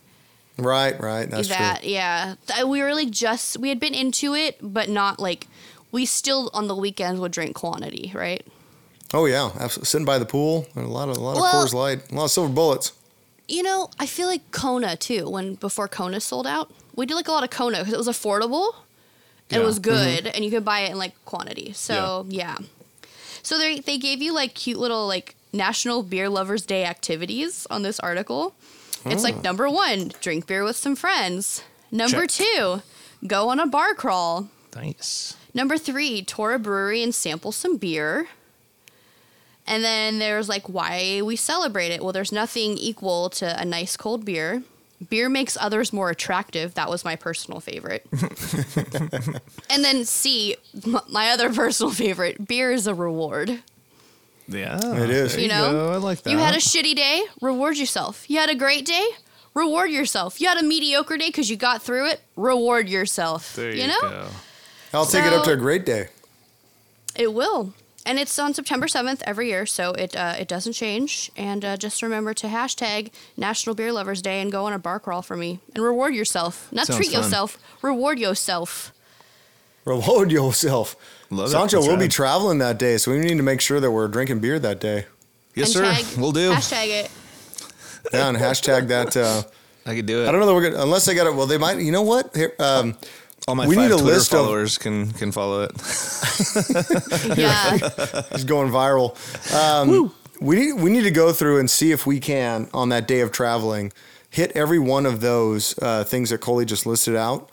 Right, 0.59 1.01
right. 1.01 1.29
That's 1.31 1.49
that, 1.49 1.81
true. 1.83 1.91
yeah. 1.91 2.35
We 2.67 2.83
were 2.83 2.95
like 2.95 3.11
just, 3.11 3.59
we 3.59 3.69
had 3.69 3.81
been 3.81 3.95
into 3.95 4.35
it, 4.35 4.59
but 4.61 4.89
not 4.89 5.19
like, 5.19 5.49
we 5.91 6.07
still 6.07 6.51
on 6.53 6.69
the 6.69 6.75
weekends 6.75 7.21
would 7.21 7.33
drink 7.33 7.55
quantity, 7.55 8.13
right? 8.15 8.47
Oh 9.15 9.27
yeah, 9.27 9.51
absolutely. 9.61 9.85
sitting 9.85 10.05
by 10.05 10.19
the 10.19 10.25
pool, 10.25 10.67
a 10.75 10.81
lot 10.81 11.09
of 11.09 11.17
a 11.17 11.21
lot 11.21 11.37
of 11.37 11.43
Well- 11.43 11.67
Coors 11.67 11.75
Light, 11.75 12.11
a 12.11 12.15
lot 12.15 12.25
of 12.25 12.31
silver 12.31 12.53
bullets. 12.53 12.93
You 13.49 13.63
know, 13.63 13.91
I 13.99 14.07
feel 14.07 14.27
like 14.27 14.51
Kona 14.53 14.97
too. 14.97 15.29
When 15.29 15.57
before 15.57 15.87
Kona 15.87 16.21
sold 16.21 16.47
out, 16.47 16.73
we 16.95 17.05
did 17.05 17.15
like 17.15 17.29
a 17.29 17.33
lot 17.33 17.45
of 17.45 17.51
Kona 17.51 17.79
because 17.79 17.93
it 17.93 17.99
was 17.99 18.09
affordable, 18.09 18.75
and 19.51 19.61
it 19.61 19.65
was 19.65 19.79
mm-hmm. 19.79 19.91
good, 19.91 20.27
and 20.29 20.45
you 20.45 20.51
could 20.51 20.65
buy 20.65 20.81
it 20.81 20.93
in 20.93 20.99
like 20.99 21.13
quantity. 21.27 21.73
So 21.75 22.25
yeah. 22.29 22.57
So 23.43 23.59
they 23.59 23.81
they 23.81 23.99
gave 23.99 24.23
you 24.23 24.33
like 24.33 24.55
cute 24.55 24.79
little 24.79 25.07
like 25.07 25.35
National 25.53 26.03
Beer 26.03 26.31
Lovers 26.31 26.65
Day 26.65 26.87
activities 26.87 27.67
on 27.69 27.83
this 27.83 28.01
article. 28.01 28.55
It's 29.07 29.23
like 29.23 29.37
oh. 29.37 29.41
number 29.41 29.69
one, 29.69 30.13
drink 30.21 30.47
beer 30.47 30.65
with 30.65 30.77
some 30.77 30.97
friends. 30.97 31.63
Number 31.91 32.27
Check. 32.27 32.47
two, 32.47 32.83
go 33.27 33.49
on 33.49 33.61
a 33.61 33.67
bar 33.67 33.95
crawl. 33.95 34.49
Nice. 34.75 35.37
Number 35.55 35.77
three, 35.77 36.23
tour 36.23 36.53
a 36.53 36.59
brewery 36.59 37.03
and 37.03 37.15
sample 37.15 37.53
some 37.53 37.77
beer. 37.77 38.29
And 39.67 39.85
then 39.85 40.19
there's 40.19 40.49
like 40.49 40.69
why 40.69 41.21
we 41.23 41.37
celebrate 41.37 41.91
it. 41.91 42.03
Well, 42.03 42.13
there's 42.13 42.33
nothing 42.33 42.79
equal 42.79 43.31
to 43.31 43.61
a 43.61 43.65
nice 43.65 43.97
cold 43.97 44.25
beer, 44.25 44.63
beer 45.09 45.29
makes 45.29 45.57
others 45.61 45.93
more 45.93 46.11
attractive. 46.11 46.75
That 46.75 46.89
was 46.89 47.05
my 47.05 47.17
personal 47.17 47.61
favorite. 47.61 48.07
and 49.71 49.85
then 49.85 50.05
C, 50.05 50.57
m- 50.87 51.01
my 51.09 51.31
other 51.31 51.53
personal 51.55 51.93
favorite, 51.93 52.47
beer 52.47 52.73
is 52.73 52.87
a 52.87 52.95
reward. 52.95 53.63
Yeah, 54.53 54.77
It 55.03 55.11
is. 55.11 55.33
there 55.33 55.41
You 55.43 55.49
know, 55.49 55.73
go. 55.73 55.93
I 55.93 55.97
like 55.97 56.23
that. 56.23 56.31
You 56.31 56.39
had 56.39 56.55
a 56.55 56.59
shitty 56.59 56.95
day, 56.95 57.23
reward 57.41 57.77
yourself. 57.77 58.29
You 58.29 58.39
had 58.39 58.51
a 58.51 58.55
great 58.55 58.85
day, 58.87 59.07
reward 59.55 59.91
yourself. 59.91 60.41
You 60.41 60.49
had 60.49 60.59
a 60.59 60.63
mediocre 60.63 61.17
day 61.17 61.29
because 61.29 61.49
you 61.51 61.57
got 61.57 61.83
through 61.83 62.09
it, 62.11 62.21
reward 62.37 62.89
yourself. 62.89 63.55
There 63.57 63.71
you, 63.75 63.83
you 63.83 63.89
know, 63.89 64.01
go. 64.01 64.27
I'll 64.95 65.07
take 65.07 65.25
it 65.25 65.33
up 65.33 65.45
to 65.45 65.53
a 65.53 65.57
great 65.57 65.85
day. 65.87 66.09
it 67.17 67.33
will. 67.33 67.75
And 68.05 68.19
it's 68.19 68.37
on 68.41 68.53
September 68.53 68.89
7th 68.89 69.23
every 69.27 69.47
year, 69.49 69.65
so 69.65 69.93
it 69.93 70.17
uh, 70.17 70.35
it 70.37 70.49
doesn't 70.49 70.73
change. 70.73 71.31
And 71.37 71.65
uh, 71.65 71.77
just 71.77 72.03
remember 72.03 72.35
to 72.35 72.49
hashtag 72.49 73.13
National 73.37 73.77
Beer 73.77 73.93
Lovers 73.93 74.21
Day 74.21 74.41
and 74.41 74.51
go 74.51 74.65
on 74.67 74.73
a 74.73 74.79
bar 74.81 74.99
crawl 74.99 75.23
for 75.23 75.37
me 75.37 75.61
and 75.77 75.85
reward 75.85 76.13
yourself. 76.13 76.67
Not 76.73 76.89
Sounds 76.89 76.97
treat 76.99 77.13
fun. 77.13 77.23
yourself, 77.23 77.59
reward 77.81 78.19
yourself. 78.19 78.93
Reward 79.85 80.33
yourself. 80.33 80.97
Love 81.33 81.49
it. 81.49 81.51
Sancho, 81.53 81.81
we'll 81.81 81.97
be 81.97 82.09
traveling 82.09 82.59
that 82.59 82.79
day, 82.79 82.99
so 82.99 83.11
we 83.11 83.19
need 83.19 83.37
to 83.39 83.43
make 83.43 83.61
sure 83.61 83.81
that 83.81 83.91
we're 83.91 84.09
drinking 84.09 84.41
beer 84.41 84.59
that 84.59 84.81
day. 84.81 85.07
Yes, 85.55 85.75
and 85.75 85.85
sir. 85.87 85.93
tag- 86.03 86.19
we'll 86.19 86.33
do. 86.33 86.53
Hashtag 86.53 86.89
it. 87.05 87.11
Yeah, 88.13 88.29
and 88.29 88.37
hashtag 88.37 88.89
that. 88.89 89.17
Uh, 89.17 89.43
I 89.87 89.95
could 89.97 90.07
do 90.07 90.23
it. 90.23 90.29
I 90.29 90.31
don't 90.33 90.41
know 90.41 90.47
that 90.47 90.55
we're 90.55 90.71
gonna 90.71 90.83
unless 90.83 91.05
they 91.07 91.15
got 91.15 91.27
it. 91.27 91.35
Well, 91.35 91.47
they 91.47 91.59
might. 91.59 91.79
You 91.79 91.91
know 91.93 92.03
what? 92.03 92.35
Here, 92.37 92.53
um, 92.59 92.97
All 93.49 93.55
my 93.55 93.67
we 93.67 93.75
five 93.75 93.85
need 93.91 93.95
a 93.95 93.99
Twitter 93.99 94.07
list 94.17 94.33
of- 94.33 94.41
followers 94.41 94.79
can 94.79 95.11
can 95.13 95.33
follow 95.33 95.63
it. 95.63 95.73
Yeah. 97.37 97.79
He's 98.33 98.45
going 98.45 98.71
viral. 98.71 99.15
Um, 99.55 100.13
we 100.41 100.57
need 100.57 100.73
we 100.75 100.91
need 100.91 101.03
to 101.05 101.11
go 101.11 101.33
through 101.33 101.59
and 101.61 101.71
see 101.71 101.93
if 101.93 102.07
we 102.07 102.21
can 102.21 102.69
on 102.75 102.89
that 102.91 103.07
day 103.09 103.21
of 103.21 103.33
traveling 103.33 103.93
hit 104.31 104.51
every 104.55 104.79
one 104.79 105.05
of 105.07 105.21
those 105.21 105.79
uh, 105.83 106.03
things 106.05 106.31
that 106.31 106.39
Coley 106.41 106.65
just 106.65 106.87
listed 106.87 107.15
out 107.15 107.51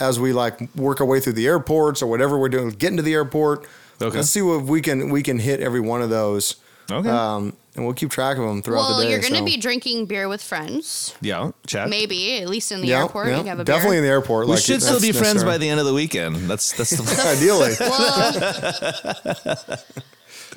as 0.00 0.18
we 0.18 0.32
like 0.32 0.74
work 0.74 1.00
our 1.00 1.06
way 1.06 1.20
through 1.20 1.34
the 1.34 1.46
airports 1.46 2.02
or 2.02 2.06
whatever 2.06 2.38
we're 2.38 2.48
doing, 2.48 2.70
getting 2.70 2.96
to 2.96 3.02
the 3.02 3.14
airport. 3.14 3.66
Okay. 4.02 4.16
Let's 4.16 4.30
see 4.30 4.42
what 4.42 4.62
we 4.64 4.80
can 4.80 5.10
we 5.10 5.22
can 5.22 5.38
hit 5.38 5.60
every 5.60 5.80
one 5.80 6.02
of 6.02 6.10
those. 6.10 6.56
Okay. 6.90 7.08
Um, 7.08 7.56
and 7.76 7.84
we'll 7.84 7.94
keep 7.94 8.10
track 8.10 8.36
of 8.36 8.42
them 8.42 8.62
throughout 8.62 8.80
well, 8.80 8.96
the 8.98 9.04
day. 9.04 9.10
you're 9.10 9.20
going 9.20 9.32
to 9.34 9.38
so- 9.38 9.44
be 9.44 9.56
drinking 9.56 10.06
beer 10.06 10.28
with 10.28 10.42
friends. 10.42 11.14
yeah, 11.20 11.52
chat. 11.66 11.88
Maybe, 11.88 12.40
at 12.40 12.48
least 12.48 12.72
in 12.72 12.80
the 12.80 12.88
yeah, 12.88 13.02
airport, 13.02 13.28
yeah, 13.28 13.36
you 13.36 13.42
can 13.42 13.46
have 13.46 13.60
a 13.60 13.64
definitely 13.64 13.98
in 13.98 14.02
the 14.02 14.08
airport. 14.08 14.46
we 14.46 14.54
like, 14.54 14.62
should 14.62 14.82
still 14.82 14.94
that's 14.98 15.06
be 15.06 15.12
friends 15.12 15.44
by 15.44 15.56
the 15.56 15.68
end 15.68 15.78
of 15.78 15.86
the 15.86 15.94
weekend. 15.94 16.36
That's 16.36 16.72
that's 16.72 16.90
the 16.90 17.02
Ideally, 17.36 17.74
well, 17.78 18.32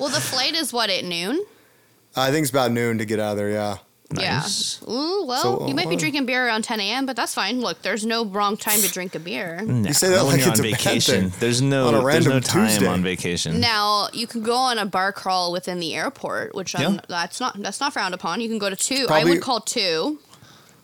well, 0.00 0.08
the 0.08 0.20
flight 0.20 0.54
is 0.54 0.72
what, 0.72 0.90
at 0.90 1.04
noon? 1.04 1.44
I 2.16 2.30
think 2.30 2.42
it's 2.42 2.50
about 2.50 2.72
noon 2.72 2.98
to 2.98 3.04
get 3.04 3.20
out 3.20 3.32
of 3.32 3.36
there. 3.36 3.50
Yeah. 3.50 3.78
Nice. 4.10 4.80
Yeah. 4.86 4.92
Ooh, 4.92 5.24
well, 5.26 5.60
So, 5.60 5.66
you 5.66 5.74
might 5.74 5.88
be 5.88 5.96
uh, 5.96 5.98
drinking 5.98 6.26
beer 6.26 6.46
around 6.46 6.62
10 6.62 6.78
a.m., 6.78 7.06
but 7.06 7.16
that's 7.16 7.34
fine. 7.34 7.60
Look, 7.60 7.82
there's 7.82 8.04
no 8.06 8.24
wrong 8.26 8.56
time 8.56 8.80
to 8.80 8.88
drink 8.92 9.14
a 9.14 9.18
beer. 9.18 9.62
Nah, 9.62 9.90
say 9.92 10.08
that 10.10 10.16
not 10.16 10.26
when 10.26 10.32
like 10.36 10.40
you're 10.44 10.50
it's 10.50 10.60
on 10.60 10.66
a 10.66 10.70
bad 10.70 10.78
vacation. 10.80 11.30
thing. 11.30 11.40
There's 11.40 11.62
no 11.62 11.88
On 11.88 11.94
a 11.94 11.96
there's 11.98 12.04
random 12.04 12.32
no 12.34 12.40
time 12.40 12.68
Tuesday. 12.68 12.86
on 12.86 13.02
vacation. 13.02 13.60
Now 13.60 14.08
you 14.12 14.26
can 14.26 14.42
go 14.42 14.54
on 14.54 14.78
a 14.78 14.86
bar 14.86 15.10
crawl 15.12 15.52
within 15.52 15.80
the 15.80 15.94
airport, 15.94 16.54
which 16.54 16.74
Yeah. 16.74 16.98
that's 17.08 17.40
not 17.40 17.60
that's 17.60 17.80
not 17.80 17.92
frowned 17.92 18.14
upon. 18.14 18.40
You 18.40 18.48
can 18.48 18.58
go 18.58 18.70
to 18.70 18.76
two. 18.76 19.06
I 19.08 19.24
would 19.24 19.40
call 19.40 19.60
two, 19.60 20.20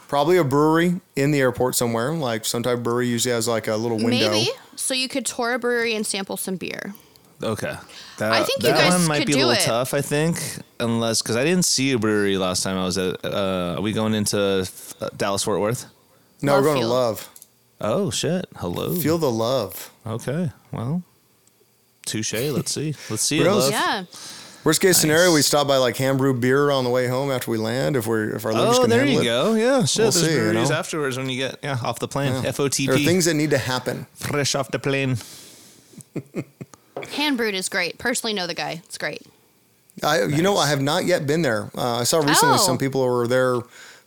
Probably 0.09 0.39
a 0.39 0.45
brewery 0.45 1.01
in 1.15 1.31
the 1.31 1.39
airport 1.39 1.77
somewhere. 1.77 2.13
Like 2.13 2.45
some 2.45 2.65
type 2.65 2.79
of 2.79 2.83
brewery 2.83 3.07
usually 3.07 3.33
has 3.33 3.47
like 3.47 3.69
a 3.69 3.77
little 3.77 3.97
window. 3.99 4.31
maybe. 4.33 4.51
So 4.75 4.93
you 4.93 5.09
could 5.09 5.25
tour 5.25 5.53
a 5.53 5.59
brewery 5.61 5.95
and 5.95 6.05
sample 6.05 6.37
some 6.37 6.57
beer. 6.57 6.95
Okay. 7.43 7.75
That, 8.19 8.33
I 8.33 8.43
think 8.43 8.63
you 8.63 8.71
that 8.71 8.77
guys 8.79 8.93
one 8.99 9.07
might 9.07 9.19
could 9.19 9.27
be 9.29 9.33
a 9.35 9.37
little 9.37 9.53
it. 9.53 9.61
tough. 9.61 9.95
I 9.95 10.01
think 10.03 10.37
unless 10.81 11.23
because 11.23 11.37
I 11.37 11.45
didn't 11.45 11.65
see 11.65 11.93
a 11.93 11.99
brewery 11.99 12.37
last 12.39 12.63
time 12.63 12.77
I 12.77 12.85
was 12.85 12.99
at. 12.99 13.25
Uh, 13.25 13.75
are 13.79 13.81
we 13.83 13.93
going 13.93 14.15
into 14.15 14.69
uh, 15.01 15.09
Dallas 15.17 15.43
Fort 15.45 15.61
Worth? 15.61 15.87
No, 16.43 16.55
Love 16.55 16.65
we're 16.65 16.71
going 16.71 16.81
to 16.83 16.89
love. 16.89 17.29
Oh 17.81 18.11
shit! 18.11 18.47
Hello. 18.57 18.95
Feel 18.95 19.19
the 19.19 19.31
love. 19.31 19.91
Okay. 20.07 20.51
Well. 20.73 21.03
Touche. 22.07 22.33
Let's 22.35 22.73
see. 22.73 22.95
Let's 23.09 23.23
see 23.23 23.41
it. 23.41 23.47
Love. 23.47 23.71
Yeah. 23.71 24.05
Worst 24.65 24.83
case 24.83 24.99
scenario, 24.99 25.33
we 25.33 25.41
stop 25.41 25.67
by 25.67 25.79
like 25.79 25.97
hand 25.97 26.19
brew 26.19 26.35
beer 26.35 26.71
on 26.71 26.85
the 26.85 26.91
way 26.91 27.07
home 27.07 27.31
after 27.31 27.51
we 27.51 27.57
land. 27.57 27.97
If 27.97 28.07
we're 28.07 28.37
if 28.37 28.45
our 28.45 28.53
livers 28.53 28.77
Oh, 28.79 28.81
can 28.83 28.91
there 28.91 28.99
handle 29.07 29.15
you 29.15 29.21
it. 29.23 29.25
go. 29.25 29.55
Yeah, 29.55 29.85
shit. 29.87 30.03
We'll 30.03 30.11
There's 30.13 30.27
see, 30.29 30.35
you 30.35 30.53
know? 30.53 30.63
afterwards 30.73 31.17
when 31.17 31.31
you 31.31 31.39
get 31.39 31.59
yeah 31.63 31.79
off 31.83 31.99
the 31.99 32.09
plane. 32.09 32.33
Yeah. 32.43 32.51
FOTP. 32.51 32.87
There 32.87 32.95
are 32.97 32.99
things 32.99 33.25
that 33.27 33.35
need 33.35 33.51
to 33.51 33.59
happen. 33.59 34.07
fresh 34.15 34.55
off 34.55 34.71
the 34.71 34.79
plane. 34.79 35.17
Hand 37.13 37.37
brewed 37.37 37.55
is 37.55 37.69
great. 37.69 37.97
Personally, 37.99 38.35
know 38.35 38.47
the 38.47 38.55
guy. 38.55 38.83
It's 38.85 38.99
great. 38.99 39.23
I 40.03 40.25
you 40.25 40.43
know 40.43 40.57
I 40.57 40.69
have 40.69 40.81
not 40.81 41.05
yet 41.05 41.27
been 41.27 41.43
there. 41.43 41.71
Uh, 41.77 41.99
I 41.99 42.05
saw 42.05 42.19
recently 42.19 42.55
Oh. 42.57 42.59
some 42.67 42.79
people 42.79 43.05
were 43.05 43.27
there 43.27 43.57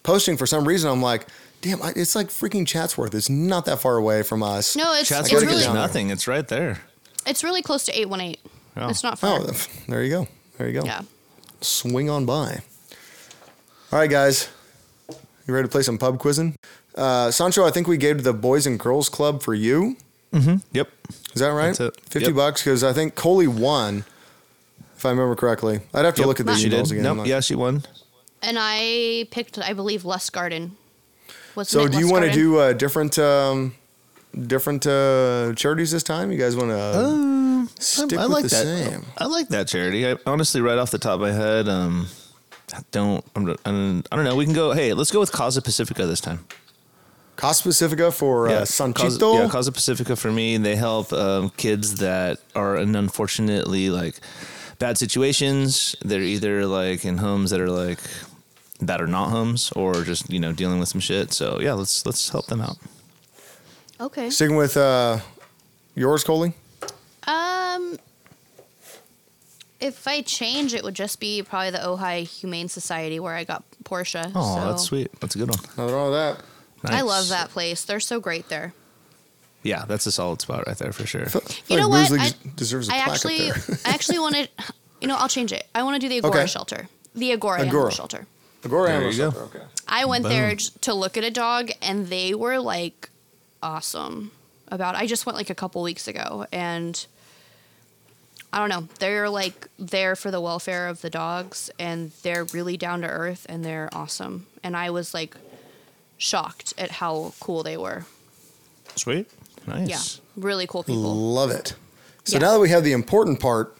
posting 0.03 0.37
for 0.37 0.45
some 0.45 0.67
reason. 0.67 0.89
I'm 0.89 1.01
like, 1.01 1.27
damn, 1.61 1.81
I, 1.81 1.93
it's 1.95 2.15
like 2.15 2.27
freaking 2.29 2.65
Chatsworth. 2.67 3.13
It's 3.13 3.29
not 3.29 3.65
that 3.65 3.79
far 3.79 3.97
away 3.97 4.23
from 4.23 4.41
us. 4.43 4.75
No, 4.75 4.93
it's 4.93 5.09
Chatsworth 5.09 5.25
it's 5.25 5.31
gotta 5.33 5.45
get 5.45 5.51
really 5.51 5.63
down 5.63 5.73
there. 5.75 5.81
nothing. 5.83 6.09
It's 6.09 6.27
right 6.27 6.47
there. 6.47 6.81
it's 7.27 7.43
really 7.43 7.61
close 7.61 7.85
to 7.85 7.97
eight 7.99 8.09
one 8.09 8.21
eight. 8.21 8.39
Oh. 8.75 8.89
It's 8.89 9.03
not 9.03 9.19
far. 9.19 9.39
Oh, 9.41 9.51
there 9.87 10.03
you 10.03 10.09
go. 10.09 10.27
There 10.57 10.67
you 10.67 10.79
go. 10.81 10.85
yeah. 10.85 11.01
Swing 11.61 12.09
on 12.09 12.25
by. 12.25 12.61
All 13.91 13.99
right, 13.99 14.09
guys. 14.09 14.49
You 15.47 15.53
ready 15.53 15.67
to 15.67 15.71
play 15.71 15.81
some 15.83 15.97
pub 15.97 16.19
quizzing? 16.19 16.55
Uh, 16.95 17.29
Sancho, 17.31 17.65
I 17.65 17.71
think 17.71 17.87
we 17.87 17.97
gave 17.97 18.17
to 18.17 18.23
the 18.23 18.33
Boys 18.33 18.65
and 18.65 18.79
Girls 18.79 19.09
Club 19.09 19.41
for 19.43 19.53
you. 19.53 19.97
Yep. 20.31 20.89
Is 21.35 21.41
that 21.41 21.49
right? 21.49 21.75
That's 21.75 21.79
it. 21.79 21.99
50 22.09 22.27
Yep. 22.29 22.35
bucks 22.35 22.63
because 22.63 22.83
I 22.83 22.91
think 22.93 23.13
Coley 23.13 23.45
won, 23.47 24.03
if 25.03 25.05
I 25.05 25.09
remember 25.09 25.35
correctly. 25.35 25.81
I'd 25.93 26.05
have 26.05 26.15
to 26.15 26.21
Yep. 26.21 26.27
look 26.27 26.39
at 26.39 26.45
the 26.45 26.55
She 26.55 26.69
emails 26.69 26.83
did. 26.87 26.91
again. 26.93 27.03
Nope. 27.03 27.11
I'm 27.11 27.17
not- 27.17 27.27
Yeah, 27.27 27.41
she 27.41 27.55
won. 27.55 27.83
And 28.41 28.57
I 28.59 29.27
picked, 29.31 29.59
I 29.59 29.73
believe, 29.73 30.05
Lust 30.05 30.31
Garden. 30.33 30.75
Wasn't 31.55 31.71
So 31.71 31.85
it 31.85 31.91
do 31.91 31.99
you 31.99 32.09
want 32.09 32.25
to 32.25 32.31
do 32.31 32.57
uh, 32.57 32.73
different 32.73 33.17
um, 33.19 33.73
different 34.47 34.87
uh, 34.87 35.53
charities 35.55 35.91
this 35.91 36.03
time? 36.03 36.31
You 36.31 36.37
guys 36.37 36.55
want 36.55 36.71
to 36.71 37.67
stick 37.83 38.17
I 38.17 38.23
with 38.23 38.31
like 38.31 38.43
the 38.43 38.49
that. 38.49 38.63
same? 38.91 39.05
I 39.17 39.25
like 39.27 39.49
that 39.49 39.67
charity. 39.67 40.07
I 40.09 40.15
honestly, 40.25 40.61
right 40.61 40.77
off 40.77 40.89
the 40.91 40.97
top 40.97 41.15
of 41.15 41.19
my 41.21 41.31
head, 41.31 41.67
um, 41.69 42.07
I 42.73 42.79
don't. 42.91 43.23
I'm, 43.35 43.55
I'm, 43.65 44.03
I 44.11 44.15
don't 44.15 44.25
know. 44.25 44.35
We 44.35 44.45
can 44.45 44.53
go. 44.55 44.71
Hey, 44.71 44.93
let's 44.93 45.11
go 45.11 45.19
with 45.19 45.31
Casa 45.31 45.61
Pacifica 45.61 46.05
this 46.07 46.19
time. 46.21 46.45
Casa 47.35 47.63
Pacifica 47.63 48.11
for 48.11 48.47
uh, 48.47 48.59
Causa, 48.59 48.83
Sanchito. 48.83 49.35
yeah, 49.43 49.47
Causa 49.49 49.71
Pacifica 49.71 50.15
for 50.15 50.31
me. 50.31 50.57
They 50.57 50.75
help 50.75 51.11
um, 51.13 51.49
kids 51.51 51.95
that 51.95 52.39
are 52.55 52.77
in 52.77 52.95
unfortunately 52.95 53.89
like 53.89 54.19
bad 54.83 54.97
situations. 54.97 55.95
They're 56.03 56.21
either 56.21 56.65
like 56.65 57.05
in 57.05 57.17
homes 57.17 57.51
that 57.51 57.61
are 57.61 57.69
like 57.69 58.01
that 58.81 58.99
are 58.99 59.07
not 59.07 59.29
homes 59.29 59.71
or 59.77 60.03
just 60.03 60.29
you 60.29 60.41
know 60.41 60.51
dealing 60.51 60.77
with 60.77 60.89
some 60.89 60.99
shit. 60.99 61.31
So 61.31 61.61
yeah, 61.61 61.71
let's 61.71 62.05
let's 62.05 62.27
help 62.29 62.47
them 62.47 62.59
out. 62.59 62.77
Okay. 64.01 64.29
Sticking 64.29 64.57
with 64.57 64.75
uh, 64.75 65.19
yours, 65.95 66.25
Coley. 66.25 66.53
Um, 67.25 67.97
if 69.79 70.05
I 70.05 70.21
change, 70.21 70.73
it 70.73 70.83
would 70.83 70.95
just 70.95 71.21
be 71.21 71.41
probably 71.43 71.71
the 71.71 71.77
Ojai 71.77 72.27
Humane 72.27 72.67
Society 72.67 73.21
where 73.21 73.35
I 73.35 73.45
got 73.45 73.63
Portia. 73.85 74.33
Oh, 74.35 74.55
so. 74.55 74.67
that's 74.67 74.83
sweet. 74.83 75.07
That's 75.21 75.35
a 75.35 75.37
good 75.37 75.49
one. 75.49 75.59
Nothing 75.77 75.95
wrong 75.95 76.11
with 76.11 76.19
that. 76.19 76.91
I 76.91 77.01
love 77.03 77.29
that 77.29 77.51
place. 77.51 77.85
They're 77.85 78.01
so 78.01 78.19
great 78.19 78.49
there. 78.49 78.73
Yeah, 79.63 79.85
that's 79.85 80.05
a 80.05 80.11
solid 80.11 80.41
spot 80.41 80.67
right 80.67 80.77
there 80.77 80.91
for 80.91 81.05
sure. 81.07 81.21
I 81.23 81.29
feel 81.29 81.41
You 81.67 81.77
know 81.83 81.87
like 81.89 82.09
what? 82.11 82.19
I, 82.21 82.31
deserves 82.55 82.89
a 82.89 82.93
I 82.93 82.95
plaque 82.97 83.07
up 83.07 83.13
actually, 83.13 83.37
there. 83.49 83.77
I 83.85 83.89
actually 83.89 84.19
wanted. 84.19 84.49
You 85.01 85.07
know, 85.09 85.17
I'll 85.17 85.27
change 85.27 85.51
it. 85.51 85.67
I 85.75 85.83
want 85.83 85.95
to 85.95 85.99
do 85.99 86.07
the 86.07 86.21
Agoura 86.25 86.29
Okay. 86.39 86.45
shelter. 86.47 86.87
The 87.13 87.31
Agoura, 87.35 87.59
Animal 87.59 87.87
Agoura. 87.87 87.91
Shelter. 87.91 88.25
Agoura 88.61 88.85
There 88.85 88.95
Animal 88.95 89.11
you 89.11 89.17
go. 89.17 89.31
Shelter, 89.31 89.57
Okay. 89.57 89.65
I 89.85 90.05
went 90.05 90.23
Boom. 90.23 90.31
there 90.31 90.55
j- 90.55 90.69
to 90.79 90.93
look 90.93 91.17
at 91.17 91.25
a 91.25 91.29
dog, 91.29 91.71
and 91.81 92.07
they 92.07 92.33
were 92.33 92.57
like 92.59 93.09
awesome 93.61 94.31
about. 94.69 94.95
I 94.95 95.05
just 95.05 95.25
went 95.25 95.37
like 95.37 95.49
a 95.49 95.55
couple 95.55 95.81
weeks 95.81 96.07
ago, 96.07 96.45
and 96.53 97.05
I 98.53 98.59
don't 98.59 98.69
know. 98.69 98.87
They're 98.99 99.29
like 99.29 99.67
there 99.77 100.15
for 100.15 100.31
the 100.31 100.39
welfare 100.39 100.87
of 100.87 101.01
the 101.01 101.09
dogs, 101.09 101.69
and 101.77 102.11
they're 102.21 102.45
really 102.45 102.77
down 102.77 103.01
to 103.01 103.07
earth, 103.09 103.45
and 103.49 103.65
they're 103.65 103.89
awesome. 103.91 104.47
And 104.63 104.77
I 104.77 104.89
was 104.89 105.13
like 105.13 105.35
shocked 106.17 106.73
at 106.77 106.91
how 106.91 107.33
cool 107.41 107.61
they 107.63 107.75
were. 107.75 108.05
Sweet. 108.95 109.29
Nice. 109.67 109.87
Yeah, 109.87 110.43
really 110.43 110.67
cool 110.67 110.83
people. 110.83 111.01
Love 111.15 111.51
it. 111.51 111.73
So 112.25 112.33
Yeah. 112.37 112.39
now 112.45 112.53
that 112.53 112.59
we 112.59 112.69
have 112.69 112.83
the 112.83 112.91
important 112.93 113.39
part 113.39 113.75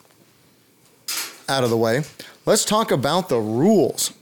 out 1.48 1.64
of 1.64 1.70
the 1.70 1.76
way, 1.76 2.02
let's 2.46 2.64
talk 2.64 2.90
about 2.90 3.28
the 3.28 3.38
rules. 3.38 4.12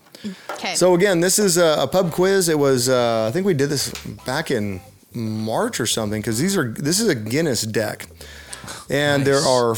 Okay. 0.50 0.74
So 0.74 0.94
again, 0.94 1.20
this 1.20 1.38
is 1.38 1.56
a, 1.56 1.76
a 1.80 1.86
pub 1.88 2.12
quiz. 2.12 2.48
It 2.48 2.58
was 2.58 2.88
uh, 2.88 3.26
I 3.28 3.32
think 3.32 3.44
we 3.46 3.54
did 3.54 3.68
this 3.70 3.90
back 4.24 4.50
in 4.50 4.80
March 5.12 5.80
or 5.80 5.86
something 5.86 6.20
because 6.20 6.38
these 6.38 6.56
are 6.56 6.70
this 6.70 7.00
is 7.00 7.08
a 7.08 7.14
Guinness 7.14 7.62
deck, 7.62 8.06
and 8.88 9.24
there 9.24 9.40
are 9.40 9.74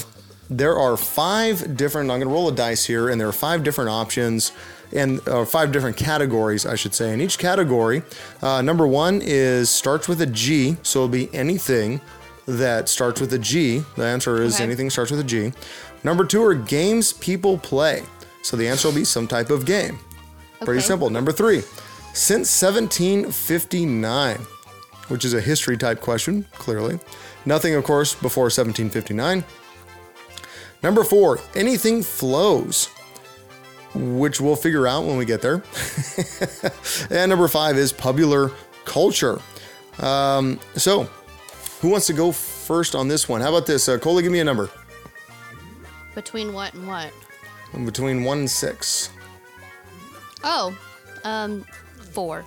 there 0.51 0.79
are 0.79 0.97
five 0.99 1.77
different. 1.77 2.11
I'm 2.11 2.19
going 2.19 2.29
to 2.29 2.35
roll 2.35 2.49
a 2.49 2.55
dice 2.55 2.85
here, 2.85 3.09
and 3.09 3.19
there 3.21 3.29
are 3.29 3.33
five 3.33 3.65
different 3.65 3.89
options. 3.91 4.53
And 4.93 5.27
uh, 5.29 5.45
five 5.45 5.73
different 5.73 5.97
categories, 5.97 6.67
I 6.67 6.75
should 6.77 6.95
say. 6.95 7.13
In 7.13 7.21
each 7.21 7.39
category, 7.39 8.03
uh, 8.43 8.63
number 8.63 8.87
one 8.87 9.21
is 9.23 9.71
starts 9.71 10.07
with 10.09 10.21
a 10.21 10.27
G, 10.27 10.77
so 10.83 11.01
it'll 11.01 11.09
be 11.09 11.35
anything 11.35 12.01
that 12.47 12.89
starts 12.89 13.21
with 13.21 13.33
a 13.33 13.39
G. 13.39 13.83
The 13.97 14.05
answer 14.05 14.41
is 14.43 14.57
Okay. 14.57 14.65
anything 14.65 14.91
starts 14.91 15.11
with 15.11 15.21
a 15.21 15.25
G. 15.25 15.53
Number 16.05 16.25
two 16.25 16.45
are 16.45 16.55
games 16.55 17.13
people 17.13 17.59
play. 17.59 18.03
So 18.43 18.57
the 18.57 18.69
answer 18.69 18.89
will 18.89 18.95
be 18.95 19.05
some 19.05 19.27
type 19.27 19.51
of 19.51 19.65
game. 19.65 19.99
Pretty 20.61 20.83
simple. 20.83 21.09
Number 21.11 21.33
three, 21.33 21.63
since 22.13 22.49
1759, 22.63 24.39
which 25.09 25.25
is 25.25 25.35
a 25.35 25.41
history 25.41 25.77
type 25.77 26.01
question, 26.01 26.47
clearly. 26.53 26.99
Nothing, 27.47 27.75
of 27.75 27.85
course, 27.85 28.15
before 28.15 28.45
1759. 28.45 29.45
Number 30.83 31.05
four, 31.05 31.41
anything 31.55 32.03
flows, 32.03 32.89
which 33.95 34.41
we'll 34.41 34.57
figure 34.57 34.87
out 34.87 35.05
when 35.05 35.17
we 35.17 35.25
get 35.25 35.41
there. 35.41 35.63
and 37.11 37.31
number 37.31 37.49
five 37.49 37.77
is 37.77 37.93
popular 37.93 38.51
culture. 38.85 39.41
Um, 40.01 40.59
so, 40.75 41.05
who 41.81 41.91
wants 41.91 42.07
to 42.09 42.13
go 42.13 42.33
first 42.33 42.95
on 42.95 43.09
this 43.09 43.29
one? 43.29 43.41
How 43.41 43.51
about 43.51 43.67
this? 43.67 43.89
Uh, 43.89 43.99
Coley, 43.99 44.23
give 44.23 44.33
me 44.33 44.41
a 44.41 44.45
number 44.45 44.71
Between 46.15 46.53
what 46.53 46.75
and 46.75 46.87
what? 46.87 47.13
between 47.85 48.23
one 48.23 48.39
and 48.39 48.51
six. 48.51 49.11
Oh, 50.45 50.77
um, 51.25 51.65
four. 52.13 52.45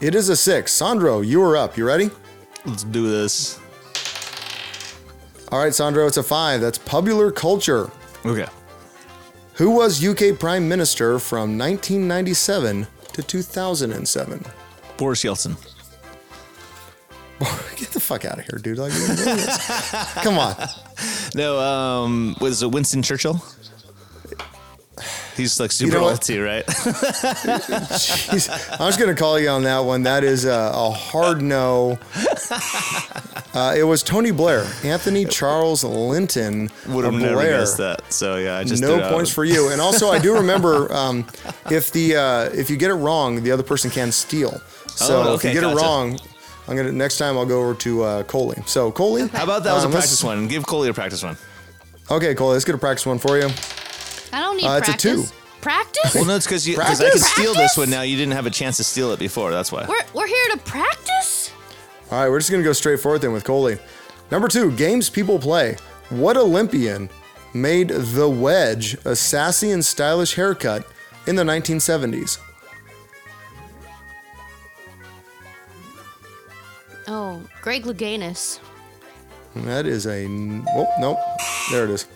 It 0.00 0.14
is 0.14 0.28
a 0.28 0.36
six. 0.36 0.72
Sandro, 0.72 1.20
you 1.20 1.42
are 1.42 1.56
up. 1.56 1.76
You 1.76 1.86
ready? 1.86 2.10
Let's 2.64 2.84
do 2.84 3.10
this. 3.10 3.60
All 5.52 5.58
right, 5.58 5.74
Sandro, 5.74 6.06
it's 6.06 6.16
a 6.16 6.22
five. 6.22 6.60
That's 6.60 6.78
popular 6.78 7.30
culture. 7.30 7.90
Okay. 8.24 8.46
Who 9.54 9.70
was 9.70 10.04
UK 10.04 10.38
Prime 10.38 10.68
Minister 10.68 11.18
from 11.18 11.58
1997 11.58 12.86
to 13.12 13.22
2007? 13.22 14.44
Boris 14.96 15.22
Yeltsin. 15.22 15.56
Get 17.76 17.90
the 17.90 18.00
fuck 18.00 18.24
out 18.24 18.38
of 18.38 18.46
here, 18.46 18.58
dude. 18.58 18.78
Like, 18.78 18.92
you're 18.92 19.06
doing 19.08 19.36
this. 19.36 20.12
Come 20.22 20.38
on. 20.38 20.56
No, 21.34 21.58
um, 21.60 22.36
was 22.40 22.62
it 22.62 22.70
Winston 22.70 23.02
Churchill? 23.02 23.44
He's 25.36 25.58
like 25.58 25.72
super 25.72 25.98
know 25.98 26.08
old 26.10 26.22
too, 26.22 26.44
right? 26.44 26.64
Jeez. 26.66 28.48
I'm 28.72 28.88
just 28.88 28.98
going 29.00 29.14
to 29.14 29.20
call 29.20 29.38
you 29.38 29.48
on 29.48 29.64
that 29.64 29.80
one. 29.80 30.02
That 30.04 30.22
is 30.24 30.44
a, 30.44 30.70
a 30.72 30.90
hard 30.90 31.42
no. 31.42 31.98
Uh, 33.54 33.74
it 33.76 33.84
was 33.84 34.02
Tony 34.02 34.32
Blair, 34.32 34.66
Anthony 34.82 35.24
Charles 35.24 35.84
Linton 35.84 36.70
Would 36.88 37.04
have 37.04 37.14
never 37.14 37.42
guessed 37.42 37.78
that. 37.78 38.12
So 38.12 38.36
yeah, 38.36 38.56
I 38.58 38.64
just 38.64 38.82
no 38.82 38.88
did 38.88 38.98
it 38.98 39.02
out 39.04 39.12
points 39.12 39.32
for 39.32 39.44
you. 39.44 39.70
And 39.70 39.80
also, 39.80 40.08
I 40.10 40.18
do 40.18 40.34
remember 40.34 40.92
um, 40.92 41.26
if 41.70 41.92
the 41.92 42.16
uh, 42.16 42.42
if 42.52 42.68
you 42.68 42.76
get 42.76 42.90
it 42.90 42.94
wrong, 42.94 43.42
the 43.42 43.52
other 43.52 43.62
person 43.62 43.90
can 43.90 44.10
steal. 44.10 44.60
So 44.88 45.22
Oh, 45.22 45.34
if 45.34 45.44
you 45.44 45.50
okay, 45.50 45.60
get 45.60 45.62
it 45.70 45.74
wrong, 45.76 46.18
I'm 46.66 46.76
gonna 46.76 46.90
next 46.92 47.18
time 47.18 47.36
I'll 47.38 47.46
go 47.46 47.60
over 47.62 47.74
to 47.74 48.02
uh, 48.02 48.22
Coley. 48.24 48.60
So 48.66 48.90
Coley, 48.90 49.28
How 49.28 49.44
about 49.44 49.62
that 49.64 49.72
was 49.74 49.84
a 49.84 49.86
um, 49.86 49.92
practice 49.92 50.24
one? 50.24 50.48
Give 50.48 50.66
Coley 50.66 50.88
a 50.88 50.94
practice 50.94 51.22
one. 51.22 51.36
Okay, 52.10 52.34
Coley, 52.34 52.54
let's 52.54 52.64
get 52.64 52.74
a 52.74 52.78
practice 52.78 53.06
one 53.06 53.18
for 53.18 53.38
you. 53.38 53.48
I 54.34 54.40
don't 54.40 54.56
need 54.56 54.66
Uh, 54.66 54.78
it's 54.82 54.88
a 54.88 54.96
two. 54.96 55.24
Practice? 55.60 56.14
Well, 56.14 56.24
no, 56.26 56.36
it's 56.36 56.44
because 56.44 56.66
because 56.66 57.00
I 57.00 57.04
Practice? 57.04 57.22
could 57.34 57.42
steal 57.42 57.54
this 57.54 57.76
one 57.76 57.88
now. 57.88 58.02
You 58.02 58.16
didn't 58.16 58.32
have 58.34 58.44
a 58.46 58.50
chance 58.50 58.76
to 58.78 58.84
steal 58.84 59.12
it 59.12 59.18
before. 59.18 59.50
That's 59.50 59.70
why. 59.72 59.86
We're, 59.88 60.02
we're 60.12 60.26
here 60.26 60.46
to 60.52 60.58
practice? 60.58 61.52
All 62.10 62.20
right, 62.20 62.28
we're 62.28 62.38
just 62.40 62.50
gonna 62.50 62.62
go 62.64 62.72
straight 62.74 63.00
forward 63.00 63.20
then 63.22 63.32
with 63.32 63.44
Coley. 63.44 63.78
Number 64.30 64.48
two, 64.48 64.72
games 64.72 65.08
people 65.08 65.38
play. 65.38 65.76
What 66.10 66.36
Olympian 66.36 67.08
made 67.54 67.88
the 67.88 68.28
wedge 68.28 68.94
a 69.06 69.14
sassy 69.16 69.70
and 69.70 69.82
stylish 69.84 70.34
haircut 70.34 70.86
in 71.26 71.36
the 71.36 71.44
1970s? 71.44 72.38
Oh, 77.06 77.42
Greg 77.62 77.84
Louganis. 77.84 78.60
That 79.56 79.86
is 79.86 80.06
a 80.06 80.24
oh 80.26 80.88
nope, 80.98 81.18
there 81.70 81.84
it 81.84 81.90
is. 81.90 82.06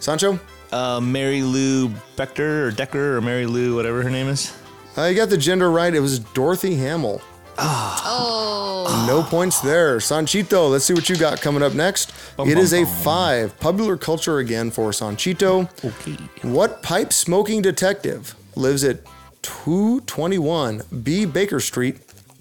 Sancho, 0.00 0.38
Uh, 0.72 1.00
Mary 1.00 1.42
Lou 1.42 1.88
Becker 2.16 2.66
or 2.66 2.70
Decker 2.70 3.16
or 3.16 3.20
Mary 3.20 3.46
Lou, 3.46 3.74
whatever 3.76 4.02
her 4.02 4.10
name 4.10 4.28
is. 4.28 4.52
uh, 4.98 5.04
you 5.04 5.14
got 5.16 5.30
the 5.30 5.38
gender 5.38 5.70
right. 5.70 5.94
It 5.94 6.00
was 6.00 6.18
Dorothy 6.18 6.74
Hamill. 6.76 7.20
Oh, 7.60 9.04
No 9.08 9.22
points 9.22 9.60
there. 9.60 9.96
Sanchito, 9.98 10.70
let's 10.70 10.84
see 10.84 10.94
what 10.94 11.08
you 11.08 11.16
got 11.16 11.40
coming 11.40 11.62
up 11.62 11.72
next. 11.74 12.12
Bum, 12.36 12.48
it 12.48 12.54
bum, 12.54 12.62
is 12.62 12.72
a 12.72 12.84
bum. 12.84 12.94
five. 13.02 13.58
Popular 13.60 13.96
culture 13.96 14.38
again 14.38 14.70
for 14.70 14.90
Sanchito. 14.90 15.68
Okay. 15.84 16.12
What 16.48 16.82
pipe 16.82 17.12
smoking 17.12 17.62
detective 17.62 18.34
lives 18.54 18.84
at 18.84 19.00
221 19.42 20.82
B 21.02 21.24
Baker 21.24 21.58
Street 21.60 21.96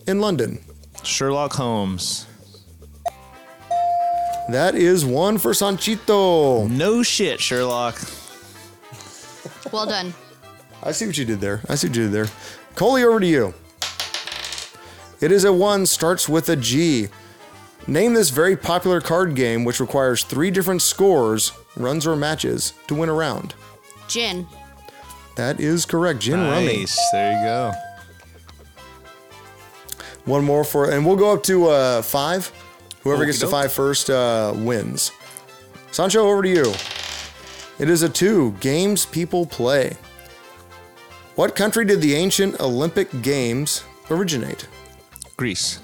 in 0.05 0.19
London? 0.19 0.59
Sherlock 1.03 1.53
Holmes. 1.53 2.25
That 4.49 4.75
is 4.75 5.03
one 5.05 5.37
for 5.39 5.51
Sanchito. 5.51 6.69
No 6.69 7.03
shit, 7.03 7.39
Sherlock. 7.41 7.99
Well 9.71 9.85
done. 9.85 10.13
I 10.83 10.91
see 10.91 11.05
what 11.07 11.17
you 11.17 11.25
did 11.25 11.41
there. 11.41 11.61
I 11.69 11.75
see 11.75 11.87
what 11.87 11.95
you 11.95 12.03
did 12.03 12.11
there. 12.11 12.27
Coley, 12.75 13.03
over 13.03 13.19
to 13.19 13.25
you. 13.25 13.53
It 15.19 15.31
is 15.31 15.43
a 15.43 15.51
one, 15.51 15.85
starts 15.85 16.29
with 16.29 16.47
a 16.49 16.55
G. 16.55 17.07
Name 17.87 18.13
this 18.13 18.29
very 18.29 18.55
popular 18.55 19.01
card 19.01 19.33
game 19.35 19.63
which 19.63 19.79
requires 19.79 20.23
three 20.23 20.51
different 20.51 20.81
scores, 20.81 21.51
runs 21.75 22.05
or 22.05 22.15
matches, 22.15 22.73
to 22.87 22.95
win 22.95 23.09
a 23.09 23.13
round. 23.13 23.55
Gin. 24.07 24.45
That 25.35 25.59
is 25.59 25.85
correct. 25.85 26.19
Gin 26.19 26.39
Rummy. 26.39 26.79
Nice. 26.79 26.99
There 27.11 27.31
you 27.31 27.45
go. 27.45 27.71
One 30.25 30.43
more 30.43 30.63
for, 30.63 30.91
and 30.91 31.05
we'll 31.05 31.15
go 31.15 31.33
up 31.33 31.43
to 31.43 31.67
uh, 31.69 32.01
five. 32.01 32.51
Whoever 33.03 33.25
gets 33.25 33.39
to 33.39 33.45
Okey-doke. 33.45 33.61
five 33.63 33.71
first 33.71 34.09
uh, 34.09 34.53
wins. 34.55 35.11
Sancho, 35.91 36.27
over 36.27 36.41
to 36.41 36.49
you. 36.49 36.73
It 37.79 37.89
is 37.89 38.01
a 38.03 38.09
two. 38.09 38.51
Games 38.59 39.05
people 39.05 39.45
play. 39.45 39.95
What 41.35 41.55
country 41.55 41.85
did 41.85 42.01
the 42.01 42.15
ancient 42.15 42.59
Olympic 42.59 43.21
Games 43.21 43.83
originate? 44.09 44.67
Greece. 45.37 45.79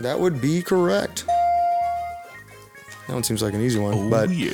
That 0.00 0.18
would 0.18 0.40
be 0.40 0.62
correct. 0.62 1.24
That 3.06 3.14
one 3.14 3.22
seems 3.22 3.42
like 3.42 3.54
an 3.54 3.60
easy 3.60 3.78
one, 3.78 3.94
Oh 3.94 4.10
but 4.10 4.30
yeah. 4.30 4.50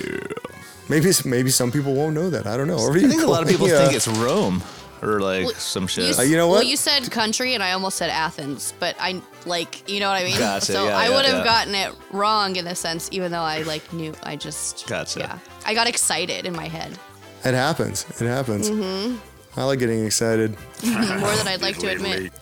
maybe 0.89 1.11
maybe 1.25 1.51
some 1.51 1.73
people 1.73 1.95
won't 1.95 2.15
know 2.15 2.31
that. 2.31 2.47
I 2.47 2.57
don't 2.57 2.69
know. 2.69 2.77
Over 2.79 2.99
I 2.99 3.03
think 3.09 3.23
a 3.23 3.27
lot 3.27 3.43
of 3.43 3.49
people 3.49 3.67
Coley. 3.67 3.79
think 3.79 3.95
it's 3.95 4.07
Rome 4.07 4.63
or 5.03 5.21
like 5.21 5.47
Well, 5.47 5.55
some 5.55 5.87
shit. 5.87 6.11
s- 6.11 6.19
Uh, 6.19 6.23
you 6.23 6.37
know 6.37 6.47
what? 6.47 6.53
Well, 6.53 6.61
what? 6.61 6.67
you 6.69 6.77
said 6.77 7.11
country, 7.11 7.55
and 7.55 7.63
I 7.63 7.73
almost 7.73 7.97
said 7.97 8.11
Athens, 8.11 8.75
but 8.79 8.95
I 9.01 9.21
like, 9.47 9.89
you 9.89 10.01
know 10.01 10.09
what 10.09 10.21
I 10.21 10.25
mean. 10.25 10.39
Gotcha, 10.39 10.73
So 10.73 10.87
yeah, 10.87 10.97
I 10.97 11.09
yeah, 11.09 11.17
would 11.17 11.27
have 11.27 11.39
yeah. 11.39 11.45
gotten 11.45 11.75
it 11.75 11.93
wrong 12.13 12.57
in 12.57 12.67
a 12.67 12.75
sense, 12.75 13.09
even 13.13 13.33
though 13.33 13.41
I 13.41 13.63
like 13.63 13.93
knew. 13.93 14.15
I 14.23 14.37
just 14.37 14.87
Gotcha. 14.87 15.21
Yeah, 15.21 15.39
I 15.67 15.75
got 15.75 15.87
excited 15.87 16.47
in 16.47 16.55
my 16.55 16.69
head 16.69 16.99
It 17.45 17.55
happens. 17.55 18.07
It 18.21 18.27
happens. 18.27 18.71
Mm-hmm. 18.71 19.17
I 19.59 19.65
like 19.65 19.79
getting 19.79 20.05
excited. 20.05 20.51
more 20.85 21.37
than 21.37 21.49
I'd 21.49 21.63
like 21.63 21.79
to 21.79 21.89
admit. 21.89 22.33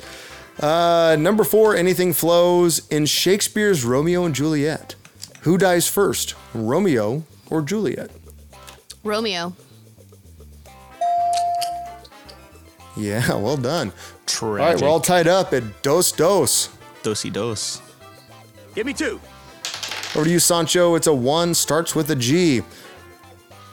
Uh, 0.60 1.16
number 1.18 1.44
four, 1.44 1.76
anything 1.76 2.12
flows 2.12 2.86
in 2.88 3.06
Shakespeare's 3.06 3.84
Romeo 3.84 4.24
and 4.24 4.34
Juliet. 4.34 4.94
Who 5.42 5.58
dies 5.58 5.88
first, 5.88 6.34
Romeo 6.54 7.24
or 7.50 7.62
Juliet? 7.62 8.10
Romeo. 9.02 9.54
Yeah, 12.96 13.34
well 13.36 13.56
done. 13.56 13.92
All 14.40 14.48
right, 14.50 14.80
we're 14.80 14.88
all 14.88 15.00
tied 15.00 15.26
up 15.26 15.52
at 15.52 15.82
dos 15.82 16.12
dos. 16.12 16.68
Dosey 17.02 17.30
dos. 17.32 17.80
Give 18.74 18.86
me 18.86 18.92
two. 18.92 19.20
Over 20.14 20.24
to 20.24 20.30
you, 20.30 20.38
Sancho. 20.38 20.94
It's 20.94 21.06
a 21.06 21.12
one, 21.14 21.54
starts 21.54 21.94
with 21.94 22.10
a 22.10 22.16
G. 22.16 22.62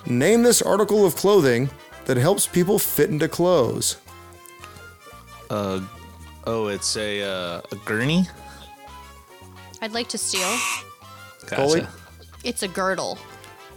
Name 0.05 0.43
this 0.43 0.61
article 0.61 1.05
of 1.05 1.15
clothing 1.15 1.69
that 2.05 2.17
helps 2.17 2.47
people 2.47 2.79
fit 2.79 3.09
into 3.09 3.27
clothes. 3.27 3.97
Uh, 5.49 5.81
oh, 6.45 6.67
it's 6.67 6.95
a 6.95 7.21
uh, 7.23 7.61
a 7.71 7.75
gurney. 7.85 8.25
I'd 9.81 9.93
like 9.93 10.07
to 10.09 10.17
steal. 10.17 10.47
Gotcha. 11.41 11.55
Coley? 11.55 11.87
It's 12.43 12.63
a 12.63 12.67
girdle. 12.67 13.17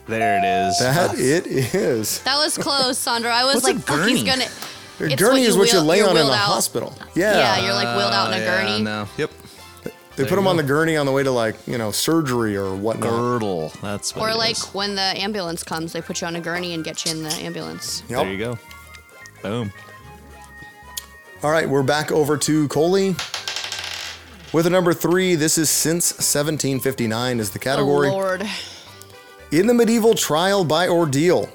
There 0.07 0.39
it 0.39 0.45
is. 0.69 0.79
That 0.81 1.15
it 1.19 1.47
is. 1.75 2.23
That 2.23 2.37
was 2.39 2.59
close, 2.59 2.99
Sandro. 2.99 3.31
I 3.31 3.45
was 3.45 3.57
What's 3.57 3.69
a 3.69 3.73
like, 3.75 3.83
fuck, 3.85 4.07
he's 4.09 4.23
gurney? 4.23 4.45
gonna. 5.01 5.13
A 5.13 5.17
gurney 5.17 5.41
what 5.41 5.49
is 5.49 5.57
what 5.57 5.73
you 5.73 5.79
wheel- 5.79 5.85
lay 5.87 5.99
you're 5.99 6.09
on 6.11 6.17
in 6.17 6.27
a 6.27 6.31
out. 6.31 6.37
hospital. 6.37 6.95
Yeah. 7.15 7.37
Yeah, 7.37 7.65
you're 7.65 7.75
like 7.75 7.97
wheeled 7.97 8.13
out 8.13 8.29
in 8.33 8.35
a 8.35 8.37
Oh, 8.37 8.45
yeah, 8.47 8.63
gurney. 8.67 8.83
No. 8.85 9.09
Yep. 9.17 9.31
They 10.17 10.25
put 10.27 10.37
them 10.37 10.47
on 10.47 10.57
the 10.57 10.63
gurney 10.63 10.97
on 10.97 11.07
the 11.07 11.13
way 11.13 11.23
to 11.23 11.31
like, 11.31 11.57
you 11.67 11.79
know, 11.79 11.91
surgery 11.91 12.57
or 12.57 12.75
whatnot. 12.75 13.11
Girdle. 13.11 13.73
That's 13.81 14.15
what 14.15 14.23
Or 14.23 14.31
it 14.31 14.37
like 14.37 14.53
is. 14.53 14.65
when 14.75 14.95
the 14.95 15.01
ambulance 15.03 15.63
comes, 15.65 15.93
they 15.93 16.03
put 16.03 16.21
you 16.21 16.27
on 16.27 16.37
a 16.37 16.41
gurney 16.41 16.75
and 16.75 16.85
get 16.85 17.05
you 17.05 17.13
in 17.13 17.23
the 17.23 17.31
ambulance. 17.35 18.03
Yep. 18.09 18.19
There 18.23 18.33
you 18.33 18.39
go. 18.39 18.59
Boom. 19.43 19.73
All 21.43 21.51
right, 21.51 21.69
we're 21.69 21.83
back 21.83 22.13
over 22.13 22.37
to 22.39 22.69
Coley. 22.69 23.17
With 24.53 24.67
a 24.67 24.71
number 24.71 24.93
three, 24.93 25.35
this 25.35 25.57
is 25.57 25.71
since 25.71 26.13
1759 26.13 27.41
is 27.41 27.51
the 27.51 27.59
category. 27.59 28.09
Oh 28.09 28.13
Lord. 28.13 28.47
In 29.51 29.67
the 29.67 29.75
medieval 29.75 30.15
trial 30.15 30.63
by 30.65 30.89
ordeal, 30.89 31.47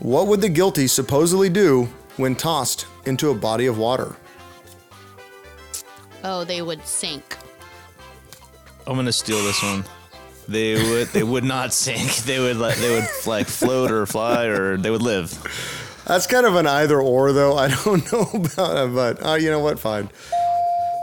what 0.00 0.26
would 0.26 0.40
the 0.40 0.48
guilty 0.48 0.86
supposedly 0.86 1.50
do 1.50 1.88
when 2.16 2.34
tossed 2.34 2.86
into 3.04 3.30
a 3.30 3.34
body 3.34 3.66
of 3.66 3.78
water? 3.78 4.16
Oh, 6.24 6.44
they 6.44 6.62
would 6.62 6.84
sink. 6.86 7.36
I'm 8.90 8.96
gonna 8.96 9.12
steal 9.12 9.42
this 9.44 9.62
one. 9.62 9.84
They 10.48 10.74
would. 10.74 11.08
They 11.08 11.22
would 11.22 11.44
not 11.44 11.72
sink. 11.84 12.16
They 12.24 12.38
would. 12.40 12.56
Like. 12.56 12.76
They 12.78 12.90
would 12.94 13.06
like 13.26 13.46
float 13.46 13.90
or 13.90 14.04
fly 14.06 14.44
or 14.46 14.76
they 14.76 14.90
would 14.90 15.02
live. 15.02 15.30
That's 16.06 16.26
kind 16.26 16.44
of 16.44 16.56
an 16.56 16.66
either 16.66 17.00
or, 17.00 17.32
though. 17.32 17.56
I 17.56 17.68
don't 17.68 18.12
know 18.12 18.22
about 18.34 18.88
it, 18.88 18.94
but 18.94 19.24
uh, 19.24 19.34
you 19.34 19.50
know 19.50 19.60
what? 19.60 19.78
Fine. 19.78 20.10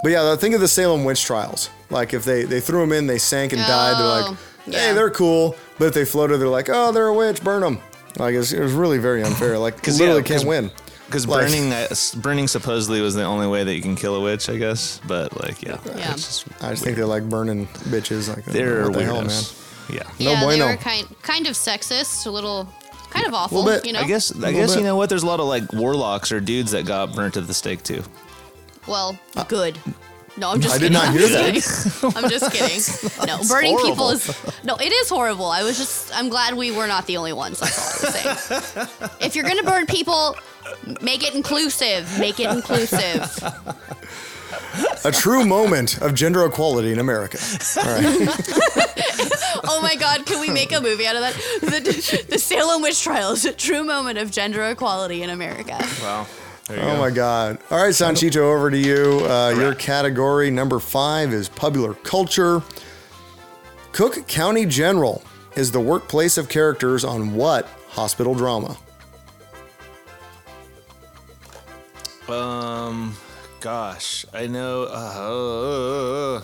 But 0.03 0.11
yeah, 0.11 0.35
think 0.35 0.53
of 0.53 0.61
the 0.61 0.67
Salem 0.67 1.05
witch 1.05 1.23
trials. 1.23 1.69
Like 1.89 2.13
if 2.13 2.25
they 2.25 2.43
they 2.43 2.59
threw 2.59 2.81
them 2.81 2.91
in, 2.91 3.07
they 3.07 3.17
sank 3.17 3.53
and 3.53 3.61
died. 3.61 3.97
They're 3.97 4.21
like, 4.21 4.25
Oh, 4.31 4.37
hey, 4.65 4.71
yeah. 4.89 4.93
they're 4.93 5.09
cool. 5.09 5.55
But 5.79 5.85
if 5.85 5.93
they 5.93 6.03
floated, 6.05 6.37
they're 6.39 6.47
like, 6.49 6.67
oh, 6.69 6.91
they're 6.91 7.07
a 7.07 7.13
witch. 7.13 7.41
Burn 7.43 7.61
them. 7.61 7.79
Like 8.19 8.35
it's, 8.35 8.51
it 8.51 8.59
was 8.59 8.73
really 8.73 8.97
very 8.97 9.23
unfair. 9.23 9.57
Like 9.57 9.81
'Cause, 9.81 9.97
literally 9.99 10.21
yeah, 10.21 10.27
can't 10.27 10.39
'cause- 10.41 10.45
win. 10.45 10.71
Because 11.07 11.25
Like- 11.25 11.45
burning, 11.47 11.73
uh, 11.73 11.87
burning 12.17 12.47
supposedly 12.47 13.01
was 13.01 13.15
the 13.15 13.23
only 13.23 13.47
way 13.47 13.63
that 13.63 13.73
you 13.73 13.81
can 13.81 13.95
kill 13.95 14.15
a 14.15 14.21
witch, 14.21 14.49
I 14.49 14.57
guess. 14.57 14.99
But 15.07 15.41
like, 15.41 15.63
yeah, 15.63 15.77
Yeah. 15.85 16.11
it's 16.13 16.25
just 16.25 16.45
I 16.61 16.69
just 16.71 16.83
think 16.83 16.95
they 16.97 17.03
like 17.03 17.23
burning 17.29 17.67
bitches. 17.89 18.27
Like 18.27 18.45
they're 18.45 18.83
what 18.83 18.93
the 18.93 19.05
hell, 19.05 19.21
man. 19.21 19.27
weirdos. 19.27 19.53
Yeah. 19.89 20.03
No 20.19 20.31
yeah, 20.31 20.43
bueno. 20.43 20.65
they 20.65 20.71
were 20.71 20.77
kind 20.77 21.07
kind 21.21 21.47
of 21.47 21.53
sexist, 21.55 22.25
a 22.25 22.29
little 22.29 22.67
kind 23.09 23.25
of 23.25 23.33
awful. 23.33 23.63
bit. 23.63 23.85
You 23.85 23.93
know. 23.93 24.01
I 24.01 24.03
guess 24.03 24.31
I 24.43 24.51
guess 24.51 24.71
bit. 24.73 24.79
you 24.79 24.83
know 24.85 24.97
what? 24.97 25.07
There's 25.09 25.23
a 25.23 25.27
lot 25.27 25.39
of 25.39 25.45
like 25.47 25.71
warlocks 25.71 26.31
or 26.31 26.41
dudes 26.41 26.71
that 26.71 26.85
got 26.85 27.15
burnt 27.15 27.37
at 27.37 27.47
the 27.47 27.53
stake 27.53 27.83
too. 27.83 28.03
Well, 28.85 29.17
good. 29.47 29.77
No, 30.39 30.51
I'm 30.51 30.61
just. 30.61 30.75
I 30.75 30.77
did 30.77 30.91
kidding. 30.91 30.93
not 30.93 31.07
I'm 31.07 31.13
hear 31.17 31.27
just 31.27 32.01
kidding. 32.03 32.11
I'm 32.15 32.29
just 32.29 32.51
kidding. 32.51 33.27
No, 33.27 33.39
burning 33.47 33.77
people 33.79 34.09
is 34.11 34.29
no. 34.63 34.75
It 34.75 34.91
is 34.91 35.09
horrible. 35.09 35.45
I 35.47 35.63
was 35.63 35.77
just. 35.77 36.15
I'm 36.15 36.29
glad 36.29 36.53
we 36.53 36.69
were 36.71 36.85
not 36.85 37.07
the 37.07 37.17
only 37.17 37.33
ones. 37.33 37.59
That's 37.59 38.03
all 38.03 38.09
I 38.09 38.33
was 38.35 38.43
saying. 38.43 38.87
if 39.21 39.35
you're 39.35 39.45
gonna 39.45 39.63
burn 39.63 39.87
people, 39.87 40.35
make 41.01 41.23
it 41.27 41.33
inclusive. 41.35 42.19
Make 42.19 42.39
it 42.39 42.49
inclusive. 42.49 43.43
A 45.05 45.11
true 45.11 45.45
moment 45.45 46.01
of 46.01 46.13
gender 46.13 46.45
equality 46.45 46.91
in 46.91 46.99
America. 46.99 47.37
All 47.77 47.83
right. 47.83 48.93
Oh 49.69 49.81
my 49.81 49.95
God! 49.95 50.25
Can 50.25 50.39
we 50.39 50.49
make 50.49 50.71
a 50.71 50.79
movie 50.79 51.05
out 51.07 51.15
of 51.15 51.21
that? 51.21 51.33
The, 51.61 52.25
the 52.29 52.39
Salem 52.39 52.81
witch 52.81 53.01
trials, 53.03 53.43
a 53.45 53.51
true 53.51 53.83
moment 53.83 54.17
of 54.19 54.31
gender 54.31 54.63
equality 54.69 55.23
in 55.23 55.29
America. 55.31 55.77
Wow. 56.01 56.27
There 56.67 56.77
you 56.77 56.83
Oh 56.83 56.93
go. 56.93 56.99
my 56.99 57.09
God. 57.09 57.57
All 57.71 57.77
right, 57.83 57.93
Sanchito, 57.93 58.37
over 58.37 58.69
to 58.69 58.77
you. 58.77 59.25
Uh, 59.25 59.53
your 59.57 59.73
category 59.75 60.51
number 60.51 60.79
five 60.79 61.33
is 61.33 61.49
popular 61.49 61.95
culture. 61.95 62.61
Cook 63.91 64.27
County 64.27 64.65
General 64.65 65.23
is 65.55 65.71
the 65.71 65.81
workplace 65.81 66.37
of 66.37 66.49
characters 66.49 67.03
on 67.03 67.33
what 67.33 67.67
hospital 67.89 68.35
drama? 68.35 68.77
Um, 72.29 73.15
gosh, 73.61 74.25
I 74.33 74.47
know. 74.47 74.83
Uh, 74.83 76.41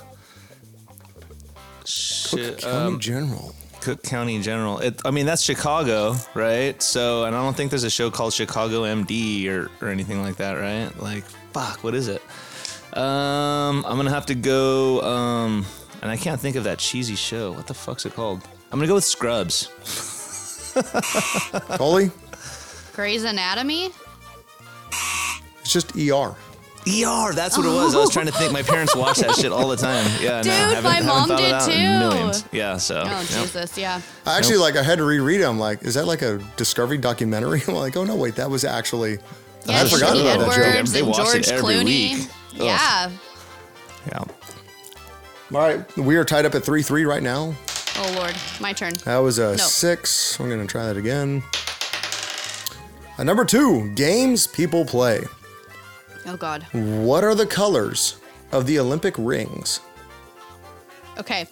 shit. 1.85 2.53
Cook 2.55 2.61
County 2.61 2.93
Um, 2.93 2.99
General. 2.99 3.55
Cook 3.81 4.03
County 4.03 4.41
General. 4.41 4.79
It, 4.79 5.01
I 5.03 5.11
mean, 5.11 5.25
that's 5.25 5.41
Chicago, 5.41 6.15
right? 6.35 6.81
So, 6.81 7.25
and 7.25 7.35
I 7.35 7.41
don't 7.41 7.55
think 7.55 7.69
there's 7.69 7.83
a 7.83 7.89
show 7.89 8.09
called 8.09 8.33
Chicago 8.33 8.83
MD 8.83 9.47
or, 9.49 9.69
or 9.81 9.89
anything 9.89 10.21
like 10.21 10.37
that, 10.37 10.53
right? 10.53 10.89
Like, 11.01 11.25
fuck, 11.51 11.83
what 11.83 11.93
is 11.93 12.07
it? 12.07 12.21
Um, 12.97 13.83
I'm 13.85 13.97
gonna 13.97 14.09
have 14.11 14.27
to 14.27 14.35
go. 14.35 15.01
Um, 15.01 15.65
and 16.01 16.09
I 16.11 16.15
can't 16.15 16.39
think 16.39 16.55
of 16.55 16.63
that 16.65 16.77
cheesy 16.79 17.15
show. 17.15 17.51
What 17.51 17.67
the 17.67 17.73
fuck's 17.73 18.05
it 18.05 18.13
called? 18.13 18.41
I'm 18.71 18.79
gonna 18.79 18.87
go 18.87 18.95
with 18.95 19.03
Scrubs. 19.03 19.69
Holy. 21.77 22.11
Grey's 22.93 23.23
Anatomy. 23.23 23.89
It's 25.63 25.71
just 25.73 25.95
ER. 25.95 26.35
ER, 26.85 27.31
that's 27.33 27.57
what 27.57 27.65
it 27.65 27.69
was. 27.69 27.95
I 27.95 27.99
was 27.99 28.09
trying 28.11 28.25
to 28.25 28.33
think. 28.33 28.51
My 28.51 28.61
parents 28.61 28.93
watch 28.93 29.17
that 29.19 29.35
shit 29.35 29.53
all 29.53 29.69
the 29.69 29.77
time. 29.77 30.05
Yeah, 30.21 30.41
Dude, 30.41 30.51
no, 30.51 30.57
haven't, 30.57 30.83
my 30.83 30.89
haven't 30.95 31.07
mom 31.07 31.27
did 31.29 31.37
that 31.39 31.69
in 31.69 31.75
too. 31.75 31.99
Millions. 32.09 32.45
Yeah, 32.51 32.75
so. 32.75 32.99
Oh 33.01 33.05
yeah. 33.05 33.19
Jesus, 33.23 33.77
yeah. 33.77 34.01
I 34.25 34.37
actually 34.37 34.57
like 34.57 34.75
I 34.75 34.83
had 34.83 34.97
to 34.97 35.05
reread 35.05 35.39
it. 35.39 35.45
I'm 35.45 35.57
like, 35.59 35.83
is 35.83 35.93
that 35.93 36.05
like 36.07 36.21
a 36.21 36.39
Discovery 36.57 36.97
documentary? 36.97 37.61
I'm 37.69 37.75
like, 37.75 37.95
oh 37.95 38.03
no, 38.03 38.15
wait, 38.17 38.35
that 38.35 38.49
was 38.49 38.65
actually 38.65 39.13
Yeah, 39.65 39.81
I 39.81 39.85
forgot 39.87 40.13
Julie 40.17 40.29
about 40.29 40.39
that 40.49 40.55
show. 40.55 40.61
Edwards 40.61 40.91
They 40.91 40.99
and 40.99 41.07
watch 41.07 41.17
George 41.17 41.35
it 41.37 41.51
every 41.53 41.73
Clooney. 41.75 41.85
week. 41.85 42.27
Ugh. 42.55 42.61
Yeah. 42.63 43.11
Yeah. 44.07 44.19
All 44.19 45.59
right, 45.61 45.97
we 45.97 46.17
are 46.17 46.25
tied 46.25 46.45
up 46.45 46.53
at 46.55 46.65
3 46.65 46.81
3 46.83 47.05
right 47.05 47.23
now. 47.23 47.53
Oh 47.95 48.13
Lord, 48.17 48.35
my 48.59 48.73
turn. 48.73 48.93
That 49.05 49.19
was 49.19 49.37
a 49.39 49.51
No. 49.51 49.55
six. 49.57 50.37
I'm 50.37 50.49
going 50.49 50.59
to 50.59 50.67
try 50.67 50.85
that 50.87 50.97
again. 50.97 51.43
Uh, 53.17 53.23
number 53.23 53.45
two, 53.45 53.89
games 53.91 54.47
people 54.47 54.83
play. 54.83 55.21
Oh 56.25 56.37
God. 56.37 56.63
What 56.71 57.23
are 57.23 57.35
the 57.35 57.45
colors 57.45 58.17
of 58.51 58.65
the 58.65 58.79
Olympic 58.79 59.15
rings? 59.17 59.79
Okay. 61.17 61.45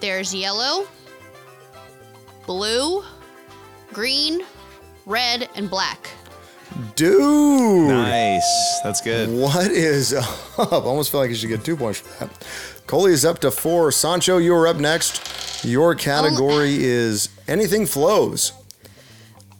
There's 0.00 0.34
yellow, 0.34 0.86
blue, 2.46 3.04
green, 3.92 4.42
red, 5.06 5.48
and 5.54 5.70
black. 5.70 6.10
Dude, 6.96 7.88
Nice. 7.88 8.80
That's 8.82 9.00
good. 9.00 9.28
what 9.30 9.70
is 9.70 10.12
up? 10.58 10.58
I 10.58 10.62
almost 10.76 11.10
feel 11.10 11.20
like 11.20 11.30
you 11.30 11.36
should 11.36 11.48
get 11.50 11.64
two 11.64 11.76
points 11.76 12.00
for 12.00 12.24
that. 12.24 12.46
Coley 12.86 13.12
is 13.12 13.24
up 13.24 13.38
to 13.40 13.50
four. 13.50 13.92
Sancho, 13.92 14.38
you 14.38 14.54
are 14.54 14.66
up 14.66 14.76
next. 14.78 15.64
Your 15.64 15.94
category 15.94 16.82
is 16.82 17.28
anything 17.46 17.86
flows. 17.86 18.52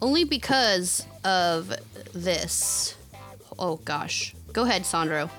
Only 0.01 0.23
because 0.25 1.05
of 1.23 1.73
this. 2.13 2.95
Oh 3.63 3.79
gosh. 3.85 4.35
Go 4.51 4.63
ahead, 4.63 4.85
Sandro. 4.85 5.29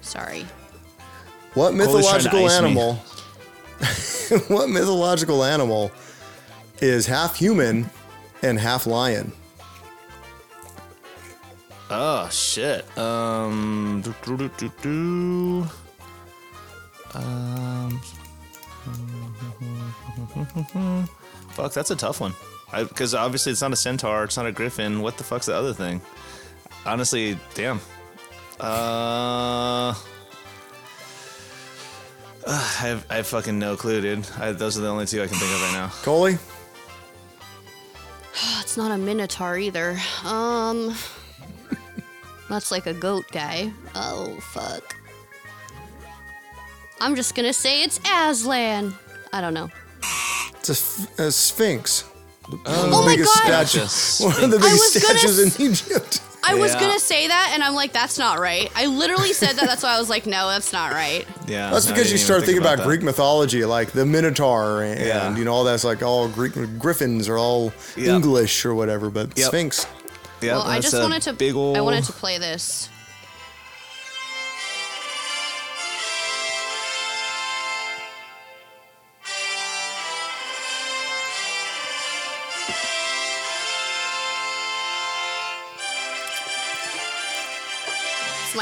Sorry. 0.00 0.46
What 1.54 1.72
Coley's 1.72 2.06
trying 2.06 2.20
to 2.20 2.30
mythological 2.30 2.44
ice 2.44 2.52
me. 2.52 2.56
animal? 2.66 2.94
what 4.46 4.70
mythological 4.70 5.42
animal 5.42 5.90
is 6.80 7.06
half 7.06 7.34
human 7.34 7.90
and 8.42 8.60
half 8.60 8.86
lion? 8.86 9.32
Oh 11.90 12.28
shit. 12.30 12.86
Um. 12.96 14.02
do, 14.04 14.14
do, 14.24 14.36
do, 14.36 14.48
do, 14.56 14.70
do. 14.80 15.66
Um. 17.14 18.00
Fuck, 21.50 21.72
that's 21.72 21.90
a 21.90 21.96
tough 21.96 22.20
one. 22.20 22.34
Because 22.72 23.16
obviously 23.16 23.50
it's 23.50 23.62
not 23.62 23.72
a 23.72 23.76
centaur, 23.76 24.22
it's 24.22 24.36
not 24.36 24.46
a 24.46 24.52
griffin. 24.52 25.02
What 25.02 25.18
the 25.18 25.24
fuck's 25.24 25.46
the 25.46 25.56
other 25.56 25.72
thing? 25.72 26.00
Honestly, 26.86 27.38
damn. 27.54 27.80
Uh. 28.60 29.94
I 32.46 32.58
have, 32.80 33.06
I 33.08 33.14
have 33.16 33.26
fucking 33.26 33.58
no 33.58 33.74
clue, 33.76 34.02
dude. 34.02 34.26
I, 34.38 34.52
those 34.52 34.76
are 34.76 34.82
the 34.82 34.88
only 34.88 35.06
two 35.06 35.22
I 35.22 35.26
can 35.26 35.36
think 35.38 35.50
of 35.50 35.62
right 35.62 35.72
now. 35.72 35.88
Coley? 36.02 36.36
Oh, 38.36 38.58
it's 38.62 38.76
not 38.76 38.90
a 38.90 38.98
minotaur 38.98 39.56
either. 39.58 39.98
Um. 40.24 40.94
That's 42.50 42.70
like 42.70 42.86
a 42.86 42.92
goat 42.92 43.24
guy. 43.32 43.72
Oh 43.94 44.36
fuck. 44.52 44.94
I'm 47.00 47.16
just 47.16 47.34
gonna 47.34 47.54
say 47.54 47.82
it's 47.82 47.98
Aslan. 48.12 48.94
I 49.32 49.40
don't 49.40 49.54
know. 49.54 49.70
It's 50.58 50.68
a, 50.68 50.72
s- 50.72 51.18
a 51.18 51.32
sphinx. 51.32 52.04
Oh 52.66 53.02
my 53.06 53.12
biggest 53.14 53.34
God. 53.46 53.66
statue. 53.66 54.26
One 54.26 54.44
of 54.44 54.50
the 54.50 54.58
I 54.58 54.60
biggest 54.60 54.94
was 54.94 55.02
gonna 55.02 55.18
statues 55.18 55.38
s- 55.38 55.58
in 55.58 55.66
Egypt. 55.70 56.20
I 56.46 56.54
was 56.54 56.72
Yeah. 56.74 56.80
gonna 56.80 56.98
say 57.00 57.28
that, 57.28 57.50
and 57.54 57.62
I'm 57.62 57.74
like, 57.74 57.92
that's 57.92 58.18
not 58.18 58.38
right. 58.38 58.70
I 58.74 58.86
literally 58.86 59.32
said 59.32 59.56
that. 59.56 59.66
That's 59.66 59.82
why 59.82 59.94
I 59.96 59.98
was 59.98 60.10
like, 60.10 60.26
no, 60.26 60.48
that's 60.48 60.72
not 60.72 60.92
right. 60.92 61.26
Yeah. 61.46 61.70
That's 61.70 61.86
I 61.86 61.90
because 61.90 62.04
didn't 62.04 62.10
you 62.10 62.14
even 62.14 62.18
start 62.24 62.40
think 62.40 62.46
thinking 62.46 62.62
about, 62.62 62.78
that. 62.78 62.86
Greek 62.86 63.02
mythology, 63.02 63.64
like 63.66 63.92
the 63.92 64.06
Minotaur, 64.06 64.82
and, 64.82 64.98
Yeah. 65.00 65.36
you 65.36 65.44
know 65.44 65.52
all 65.52 65.64
that's 65.64 65.84
like 65.84 66.02
all 66.02 66.26
Greek 66.28 66.54
griffins 66.78 67.28
are 67.28 67.36
all 67.38 67.72
Yep. 67.96 68.06
English 68.08 68.64
or 68.64 68.74
whatever, 68.74 69.10
but 69.10 69.36
Yep. 69.36 69.48
Sphinx. 69.48 69.86
Yep, 70.40 70.52
well, 70.52 70.62
I 70.62 70.74
that's 70.74 70.90
just 70.90 70.96
a 70.96 71.00
wanted 71.00 71.22
to. 71.22 71.32
Big 71.34 71.54
ol' 71.54 71.76
I 71.76 71.80
wanted 71.80 72.04
to 72.04 72.12
play 72.12 72.38
this. 72.38 72.88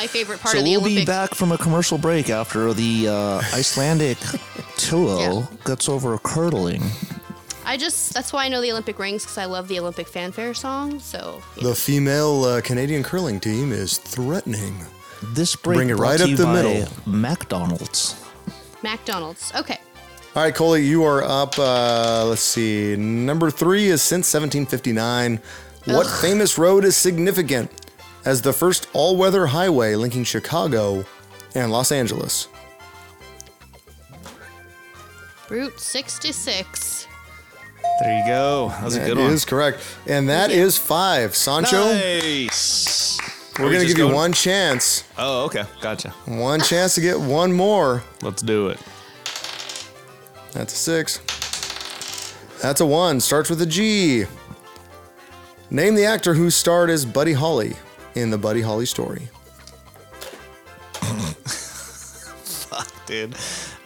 My 0.02 0.08
favorite 0.08 0.40
part 0.40 0.52
so 0.52 0.58
of 0.58 0.64
the 0.64 0.70
we'll 0.72 0.80
Olympic. 0.80 1.02
be 1.02 1.04
back 1.06 1.34
from 1.34 1.52
a 1.52 1.58
commercial 1.58 1.96
break 1.96 2.28
after 2.28 2.72
the 2.74 3.06
uh, 3.08 3.38
Icelandic 3.54 4.18
tool 4.76 5.46
Yeah. 5.50 5.56
gets 5.64 5.88
over 5.88 6.14
a 6.14 6.18
curdling. 6.18 6.82
I 7.64 7.76
just 7.76 8.12
that's 8.12 8.32
why 8.32 8.44
I 8.46 8.48
know 8.48 8.60
the 8.60 8.72
Olympic 8.72 8.98
rings 8.98 9.22
because 9.22 9.38
I 9.38 9.44
love 9.44 9.68
the 9.68 9.78
Olympic 9.78 10.08
fanfare 10.08 10.54
song. 10.54 10.98
So 10.98 11.40
you 11.56 11.62
know. 11.62 11.68
The 11.68 11.74
female 11.76 12.42
uh, 12.44 12.60
Canadian 12.62 13.04
curling 13.04 13.38
team 13.38 13.70
is 13.70 13.98
threatening. 13.98 14.74
This 15.34 15.54
break 15.54 15.76
Bring 15.76 15.90
it 15.90 15.94
right 15.94 16.16
to 16.18 16.24
up 16.24 16.30
you 16.30 16.36
the 16.36 16.44
by 16.44 16.54
middle. 16.62 16.88
McDonald's. 17.06 18.16
McDonald's. 18.82 19.52
Okay. 19.54 19.78
All 20.34 20.42
right, 20.42 20.52
Coley, 20.54 20.82
you 20.84 21.04
are 21.04 21.22
up. 21.22 21.56
Uh, 21.58 22.24
let's 22.26 22.40
see. 22.42 22.96
Number 22.96 23.50
three 23.52 23.86
is 23.86 24.02
since 24.02 24.34
1759. 24.34 25.38
What 25.84 26.06
famous 26.20 26.58
road 26.58 26.84
is 26.84 26.96
significant 26.96 27.70
as 28.24 28.42
the 28.42 28.52
first 28.52 28.88
all 28.92 29.16
weather 29.16 29.46
highway 29.46 29.94
linking 29.94 30.24
Chicago 30.24 31.04
and 31.54 31.70
Los 31.72 31.92
Angeles? 31.92 32.48
Route 35.48 35.78
66. 35.78 37.06
There 38.00 38.18
you 38.18 38.26
go. 38.26 38.68
That 38.68 38.84
was 38.84 38.96
a 38.96 39.04
good 39.04 39.18
one. 39.18 39.32
is 39.32 39.44
correct. 39.44 39.80
And 40.06 40.28
that 40.28 40.50
is 40.50 40.78
five. 40.78 41.36
Sancho, 41.36 41.92
Nice. 41.92 43.18
we're 43.58 43.68
going 43.70 43.80
to 43.82 43.86
give 43.86 43.98
you 43.98 44.08
one 44.08 44.32
chance. 44.32 45.04
Oh, 45.18 45.44
okay. 45.44 45.64
Gotcha. 45.80 46.10
One 46.26 46.60
chance 46.60 46.94
to 46.94 47.00
get 47.00 47.20
one 47.20 47.52
more. 47.52 48.02
Let's 48.22 48.40
do 48.42 48.68
it. 48.68 48.80
That's 50.52 50.72
a 50.72 50.76
six. 50.76 51.18
That's 52.62 52.80
a 52.80 52.86
one. 52.86 53.20
Starts 53.20 53.50
with 53.50 53.60
a 53.60 53.66
G. 53.66 54.24
Name 55.70 55.94
the 55.94 56.04
actor 56.04 56.34
who 56.34 56.50
starred 56.50 56.90
as 56.90 57.04
Buddy 57.04 57.32
Holly 57.32 57.76
in 58.14 58.30
the 58.30 58.38
Buddy 58.38 58.60
Holly 58.60 58.86
story. 58.86 59.28
Fuck, 62.44 63.06
dude. 63.06 63.34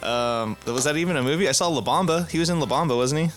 Um, 0.02 0.56
was 0.66 0.84
that 0.84 0.96
even 0.96 1.16
a 1.16 1.22
movie? 1.22 1.48
I 1.48 1.52
saw 1.52 1.68
La 1.68 1.80
Bamba. 1.80 2.28
He 2.30 2.38
was 2.38 2.50
in 2.50 2.60
La 2.60 2.66
Bamba, 2.66 2.96
wasn't 2.96 3.22
he? 3.22 3.26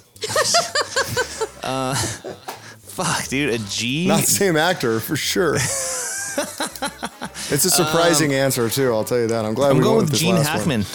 uh, 1.64 1.96
fuck, 1.96 3.28
dude. 3.28 3.54
A 3.54 3.58
G. 3.58 4.08
Not 4.08 4.22
the 4.22 4.28
same 4.28 4.58
actor 4.58 5.00
for 5.00 5.16
sure. 5.16 5.56
it's 5.56 6.36
a 7.66 7.70
surprising 7.70 8.34
answer 8.34 8.70
too. 8.70 8.94
I'll 8.94 9.04
tell 9.04 9.20
you 9.20 9.28
that. 9.28 9.46
I'm 9.46 9.54
glad 9.54 9.72
I'm 9.72 9.78
we 9.78 9.84
going 9.84 9.98
went 9.98 10.12
with 10.12 10.14
this 10.20 10.20
Gene 10.20 10.36
last 10.36 10.48
Hackman. 10.48 10.82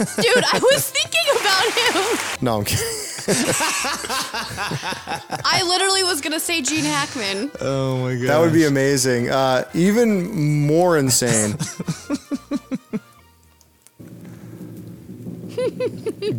Dude, 0.16 0.44
I 0.50 0.58
was 0.62 0.88
thinking 0.90 1.26
about 1.40 1.64
him. 1.76 1.94
No, 2.40 2.56
I'm 2.58 2.64
kidding. 2.64 2.86
I 5.44 5.62
literally 5.66 6.02
was 6.02 6.20
gonna 6.20 6.40
say 6.40 6.62
Gene 6.62 6.84
Hackman. 6.84 7.50
Oh 7.60 7.98
my 7.98 8.16
god. 8.16 8.26
That 8.28 8.38
would 8.40 8.52
be 8.52 8.64
amazing. 8.64 9.30
Uh, 9.30 9.64
even 9.74 10.66
more 10.66 10.98
insane. 10.98 11.52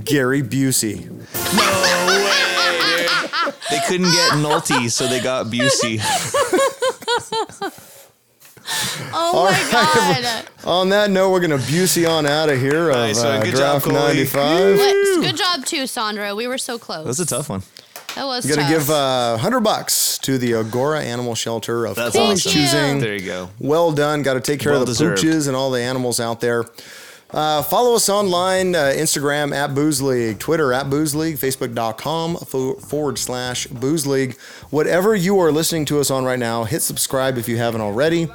Gary 0.04 0.42
Busey. 0.42 1.10
No 1.10 2.08
way. 2.08 2.98
Dude. 2.98 3.10
They 3.70 3.80
couldn't 3.88 4.12
get 4.12 4.32
Nolte, 4.34 4.92
so 4.92 5.08
they 5.08 5.20
got 5.22 5.46
Busey. 5.48 6.02
Oh 9.14 9.32
All 9.40 9.46
my 9.46 9.52
right. 9.52 10.22
god. 10.24 10.48
On 10.66 10.90
that 10.90 11.10
note, 11.10 11.32
we're 11.32 11.40
gonna 11.42 11.58
Busey 11.58 12.08
on 12.10 12.26
out 12.26 12.50
of 12.50 12.60
here 12.60 12.90
of 12.90 12.96
Nice 12.96 13.18
one. 13.24 13.28
uh, 13.38 13.44
Good 13.44 13.56
job, 13.56 13.82
Draught 13.82 13.90
Coley. 13.92 13.96
95. 13.96 14.78
What- 14.78 15.22
Good 15.22 15.38
job 15.38 15.66
too, 15.66 15.88
Sandro. 15.88 16.36
We 16.36 16.48
were 16.48 16.58
so 16.58 16.78
close. 16.78 17.04
That 17.04 17.08
was 17.08 17.20
a 17.20 17.26
tough 17.26 17.50
one. 17.50 17.64
That 18.16 18.26
was 18.26 18.46
I'm 18.46 18.50
gonna 18.56 18.62
tough. 18.64 18.72
give 18.72 18.90
uh, 18.90 19.32
100 19.32 19.60
bucks 19.62 20.18
to 20.20 20.38
the 20.38 20.52
Agoura 20.52 21.02
Animal 21.02 21.34
Shelter 21.36 21.86
of 21.86 21.96
That's 21.96 22.16
Colin's 22.16 22.46
awesome. 22.46 22.52
choosing. 22.62 23.00
There 23.00 23.14
you 23.16 23.26
go. 23.26 23.50
Well 23.60 23.92
done. 23.94 24.22
Got 24.22 24.34
to 24.36 24.42
take 24.42 24.60
care 24.60 24.74
Well 24.74 24.82
of 24.82 24.88
the 24.88 24.94
deserved. 24.94 25.22
pooches 25.24 25.48
and 25.48 25.56
all 25.56 25.72
the 25.72 25.82
animals 25.82 26.20
out 26.20 26.42
there. 26.42 26.66
Uh, 27.34 27.62
follow 27.64 27.96
us 27.96 28.10
online, 28.10 28.76
uh, 28.76 28.92
Instagram 28.96 29.54
at 29.56 29.74
Booze 29.74 30.02
League, 30.02 30.38
Twitter 30.40 30.74
at 30.74 30.90
Booze 30.90 31.16
League, 31.16 31.38
Facebook.com 31.38 32.36
fo- 32.38 32.74
forward 32.76 33.18
slash 33.18 33.68
Booze 33.68 34.06
League. 34.06 34.38
Whatever 34.70 35.16
you 35.16 35.40
are 35.40 35.52
listening 35.52 35.86
to 35.86 36.00
us 36.02 36.12
on 36.12 36.26
right 36.26 36.40
now, 36.40 36.66
hit 36.66 36.82
subscribe 36.82 37.38
if 37.38 37.48
you 37.48 37.56
haven't 37.58 37.80
already. 37.82 38.28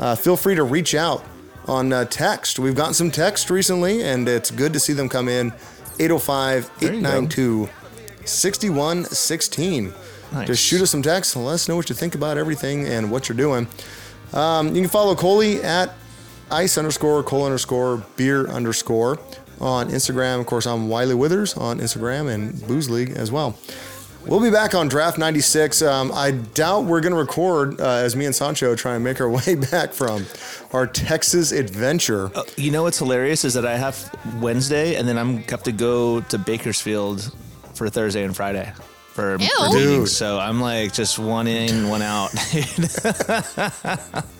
Uh, 0.00 0.16
feel 0.16 0.36
free 0.36 0.56
to 0.56 0.64
reach 0.64 0.94
out 0.96 1.24
on 1.68 1.92
uh, 1.92 2.04
text. 2.06 2.58
We've 2.58 2.74
gotten 2.74 2.94
some 2.94 3.12
text 3.12 3.50
recently, 3.50 4.02
and 4.02 4.28
it's 4.28 4.50
good 4.50 4.72
to 4.72 4.80
see 4.80 4.94
them 4.94 5.08
come 5.08 5.28
in 5.28 5.52
805 6.00 6.70
892 6.82 7.68
6116. 8.24 9.92
Just 10.46 10.62
shoot 10.62 10.80
us 10.80 10.90
some 10.90 11.02
text 11.02 11.36
and 11.36 11.44
let 11.44 11.54
us 11.54 11.68
know 11.68 11.76
what 11.76 11.88
you 11.88 11.94
think 11.94 12.14
about 12.14 12.38
everything 12.38 12.86
and 12.86 13.10
what 13.10 13.28
you're 13.28 13.36
doing. 13.36 13.66
Um, 14.32 14.74
you 14.74 14.80
can 14.82 14.88
follow 14.90 15.14
Coley 15.14 15.62
at 15.62 15.92
ice 16.50 16.78
underscore 16.78 17.22
Cole 17.22 17.44
underscore 17.44 18.04
beer 18.16 18.46
underscore 18.48 19.18
on 19.60 19.88
Instagram. 19.90 20.40
Of 20.40 20.46
course, 20.46 20.66
I'm 20.66 20.88
Wiley 20.88 21.14
Withers 21.14 21.54
on 21.54 21.80
Instagram 21.80 22.32
and 22.32 22.66
Booze 22.66 22.88
League 22.90 23.10
as 23.10 23.30
well. 23.30 23.56
We'll 24.26 24.40
be 24.40 24.50
back 24.50 24.74
on 24.74 24.90
Draught 24.90 25.16
96. 25.16 25.80
Um, 25.80 26.12
I 26.12 26.32
doubt 26.32 26.84
we're 26.84 27.00
going 27.00 27.14
to 27.14 27.18
record 27.18 27.80
uh, 27.80 27.88
as 27.88 28.14
me 28.14 28.26
and 28.26 28.34
Sancho 28.34 28.74
try 28.74 28.94
and 28.94 29.02
make 29.02 29.18
our 29.20 29.30
way 29.46 29.54
back 29.54 29.92
from 29.92 30.26
our 30.72 30.86
Texas 30.86 31.52
adventure. 31.52 32.30
Uh, 32.34 32.42
you 32.56 32.70
know 32.70 32.82
what's 32.82 32.98
hilarious 32.98 33.44
is 33.44 33.54
that 33.54 33.64
I 33.64 33.76
have 33.78 34.14
Wednesday, 34.40 34.96
and 34.96 35.08
then 35.08 35.16
I'm 35.16 35.38
have 35.44 35.62
to 35.62 35.72
go 35.72 36.20
to 36.20 36.38
Bakersfield 36.38 37.34
for 37.74 37.88
Thursday 37.88 38.24
and 38.24 38.36
Friday 38.36 38.70
for, 39.08 39.38
Ew. 39.40 39.48
for 39.48 39.74
meetings. 39.74 39.96
Dude. 39.96 40.08
So 40.10 40.38
I'm 40.38 40.60
like 40.60 40.92
just 40.92 41.18
one 41.18 41.46
in, 41.46 41.88
one 41.88 42.02
out. 42.02 42.30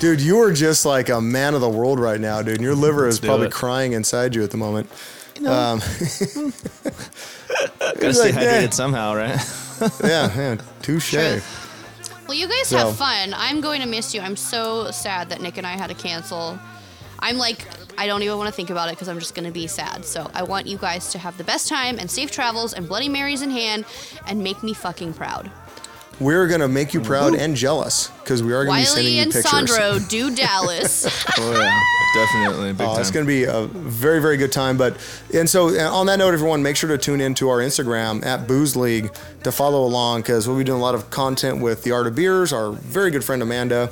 Dude, 0.00 0.20
you 0.20 0.38
are 0.40 0.52
just 0.52 0.84
like 0.86 1.08
a 1.08 1.20
man 1.20 1.54
of 1.54 1.60
the 1.60 1.68
world 1.68 1.98
right 1.98 2.20
now, 2.20 2.40
dude. 2.40 2.54
And 2.56 2.62
your 2.62 2.74
liver 2.76 3.08
is 3.08 3.18
probably 3.18 3.46
it. 3.48 3.52
crying 3.52 3.92
inside 3.94 4.34
you 4.34 4.44
at 4.44 4.50
the 4.52 4.56
moment. 4.56 4.88
You 5.36 5.42
know. 5.42 5.52
Um, 5.52 5.78
Gotta 7.80 8.06
It's 8.06 8.18
stay 8.18 8.32
like, 8.32 8.34
hydrated 8.34 8.68
eh. 8.68 8.70
somehow, 8.70 9.14
right? 9.16 9.36
yeah, 10.04 10.32
yeah, 10.36 10.56
touche. 10.82 11.10
Truth. 11.10 12.24
Well, 12.28 12.36
you 12.36 12.46
guys 12.48 12.68
So- 12.68 12.78
have 12.78 12.96
fun. 12.96 13.34
I'm 13.36 13.60
going 13.60 13.80
to 13.80 13.88
miss 13.88 14.14
you. 14.14 14.20
I'm 14.20 14.36
so 14.36 14.90
sad 14.90 15.30
that 15.30 15.40
Nick 15.40 15.56
and 15.58 15.66
I 15.66 15.72
had 15.76 15.88
to 15.88 15.94
cancel. 15.94 16.58
I'm 17.20 17.36
like, 17.38 17.66
I 17.96 18.06
don't 18.06 18.22
even 18.22 18.36
want 18.38 18.48
to 18.48 18.54
think 18.54 18.70
about 18.70 18.88
it 18.88 18.92
because 18.92 19.08
I'm 19.08 19.18
just 19.18 19.34
going 19.34 19.46
to 19.46 19.50
be 19.52 19.66
sad. 19.66 20.04
So 20.04 20.30
I 20.34 20.44
want 20.44 20.68
you 20.68 20.76
guys 20.78 21.10
to 21.12 21.18
have 21.18 21.36
the 21.38 21.44
best 21.44 21.68
time 21.68 21.98
and 21.98 22.08
safe 22.08 22.30
travels 22.30 22.72
and 22.72 22.86
Bloody 22.86 23.08
Marys 23.08 23.42
in 23.42 23.50
hand 23.50 23.84
and 24.26 24.44
make 24.44 24.62
me 24.62 24.72
fucking 24.74 25.14
proud. 25.14 25.50
We're 26.20 26.48
gonna 26.48 26.66
make 26.68 26.94
you 26.94 27.00
proud 27.00 27.34
and 27.34 27.54
jealous 27.54 28.08
because 28.22 28.42
we 28.42 28.52
are 28.52 28.64
gonna 28.64 28.80
be 28.80 28.84
sending 28.84 29.14
you 29.14 29.24
pictures. 29.26 29.44
Wiley 29.52 29.66
you 29.66 29.68
and 29.68 29.70
pictures. 29.70 30.08
Sandro 30.08 30.08
do 30.08 30.34
Dallas. 30.34 31.06
oh 31.38 31.52
yeah, 31.52 31.80
definitely. 32.14 32.72
Big 32.72 32.80
Oh, 32.86 32.92
time. 32.92 33.00
it's 33.00 33.10
going 33.12 33.24
to 33.24 33.28
be 33.28 33.44
a 33.44 33.66
very, 33.66 34.20
very 34.20 34.36
good 34.36 34.50
time. 34.50 34.76
But 34.76 34.96
and 35.32 35.48
so 35.48 35.68
uh, 35.68 35.88
on 35.94 36.06
that 36.06 36.18
note, 36.18 36.34
everyone, 36.34 36.60
make 36.62 36.74
sure 36.76 36.88
to 36.90 36.98
tune 36.98 37.20
in 37.20 37.34
to 37.34 37.48
our 37.50 37.58
Instagram 37.58 38.24
at 38.26 38.48
Booze 38.48 38.74
League 38.74 39.14
to 39.44 39.52
follow 39.52 39.84
along 39.84 40.22
because 40.22 40.48
we'll 40.48 40.58
be 40.58 40.64
doing 40.64 40.80
a 40.80 40.82
lot 40.82 40.94
of 40.96 41.08
content 41.10 41.60
with 41.62 41.84
the 41.84 41.92
Art 41.92 42.06
of 42.08 42.16
Beers, 42.16 42.52
our 42.52 42.72
very 42.72 43.10
good 43.12 43.22
friend 43.24 43.40
Amanda, 43.40 43.88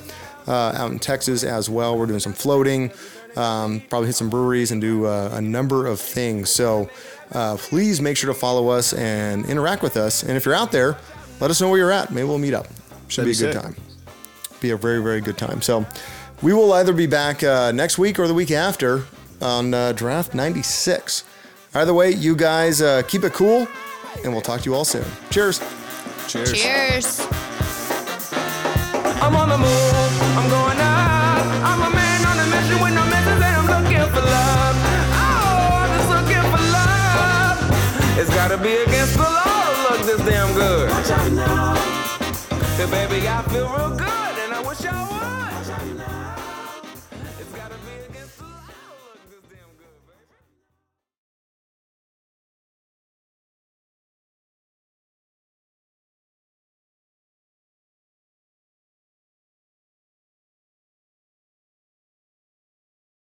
uh, 0.49 0.73
out 0.77 0.91
in 0.91 0.99
Texas 0.99 1.45
as 1.45 1.71
well. 1.71 1.97
We're 1.97 2.07
doing 2.07 2.19
some 2.21 2.33
floating, 2.33 2.91
um, 3.37 3.83
probably 3.89 4.09
hit 4.09 4.17
some 4.17 4.31
breweries 4.31 4.73
and 4.73 4.81
do 4.81 5.07
uh, 5.07 5.31
a 5.33 5.41
number 5.41 5.87
of 5.87 6.01
things. 6.01 6.51
So 6.51 6.91
uh, 7.33 7.57
please 7.57 8.01
make 8.01 8.17
sure 8.17 8.33
to 8.33 8.39
follow 8.39 8.69
us 8.69 8.93
and 8.95 9.47
interact 9.47 9.83
with 9.83 9.97
us. 9.97 10.23
And 10.25 10.33
if 10.37 10.45
you're 10.45 10.55
out 10.55 10.73
there, 10.73 10.97
let 11.41 11.51
us 11.51 11.61
know 11.61 11.69
where 11.69 11.79
you're 11.79 11.93
at. 11.93 12.11
Maybe 12.13 12.27
we'll 12.27 12.39
meet 12.39 12.55
up. 12.55 12.67
Should 13.09 13.27
That'd 13.27 13.39
be 13.39 13.45
a 13.45 13.49
be 13.49 13.53
good 13.53 13.63
sick. 13.63 13.63
time 13.63 13.77
be 14.61 14.71
a 14.71 14.77
very 14.77 15.03
very 15.03 15.21
good 15.21 15.37
time 15.37 15.61
so 15.61 15.85
we 16.43 16.53
will 16.55 16.73
either 16.73 16.93
be 16.95 17.07
back 17.07 17.45
uh, 17.45 17.71
next 17.73 17.99
week 17.99 18.19
or 18.19 18.27
the 18.27 18.33
week 18.35 18.51
after 18.51 19.05
on 19.43 19.75
uh, 19.75 19.93
Draught 19.95 20.33
96 20.35 21.25
either 21.75 21.93
way 21.93 22.11
you 22.11 22.35
guys 22.35 22.81
uh, 22.81 23.03
keep 23.07 23.23
it 23.23 23.35
cool 23.35 23.69
and 24.25 24.33
we'll 24.33 24.41
talk 24.41 24.63
to 24.63 24.71
you 24.71 24.75
all 24.75 24.85
soon 24.87 25.05
cheers 25.31 25.61
Cheers. 26.27 26.53
Cheers. 26.53 27.21
I'm 29.23 29.37
on 29.37 29.49
the 29.51 29.59
move, 29.59 29.86
I 43.25 43.43
feel 43.45 43.67
real 43.73 43.91
good. 43.91 43.96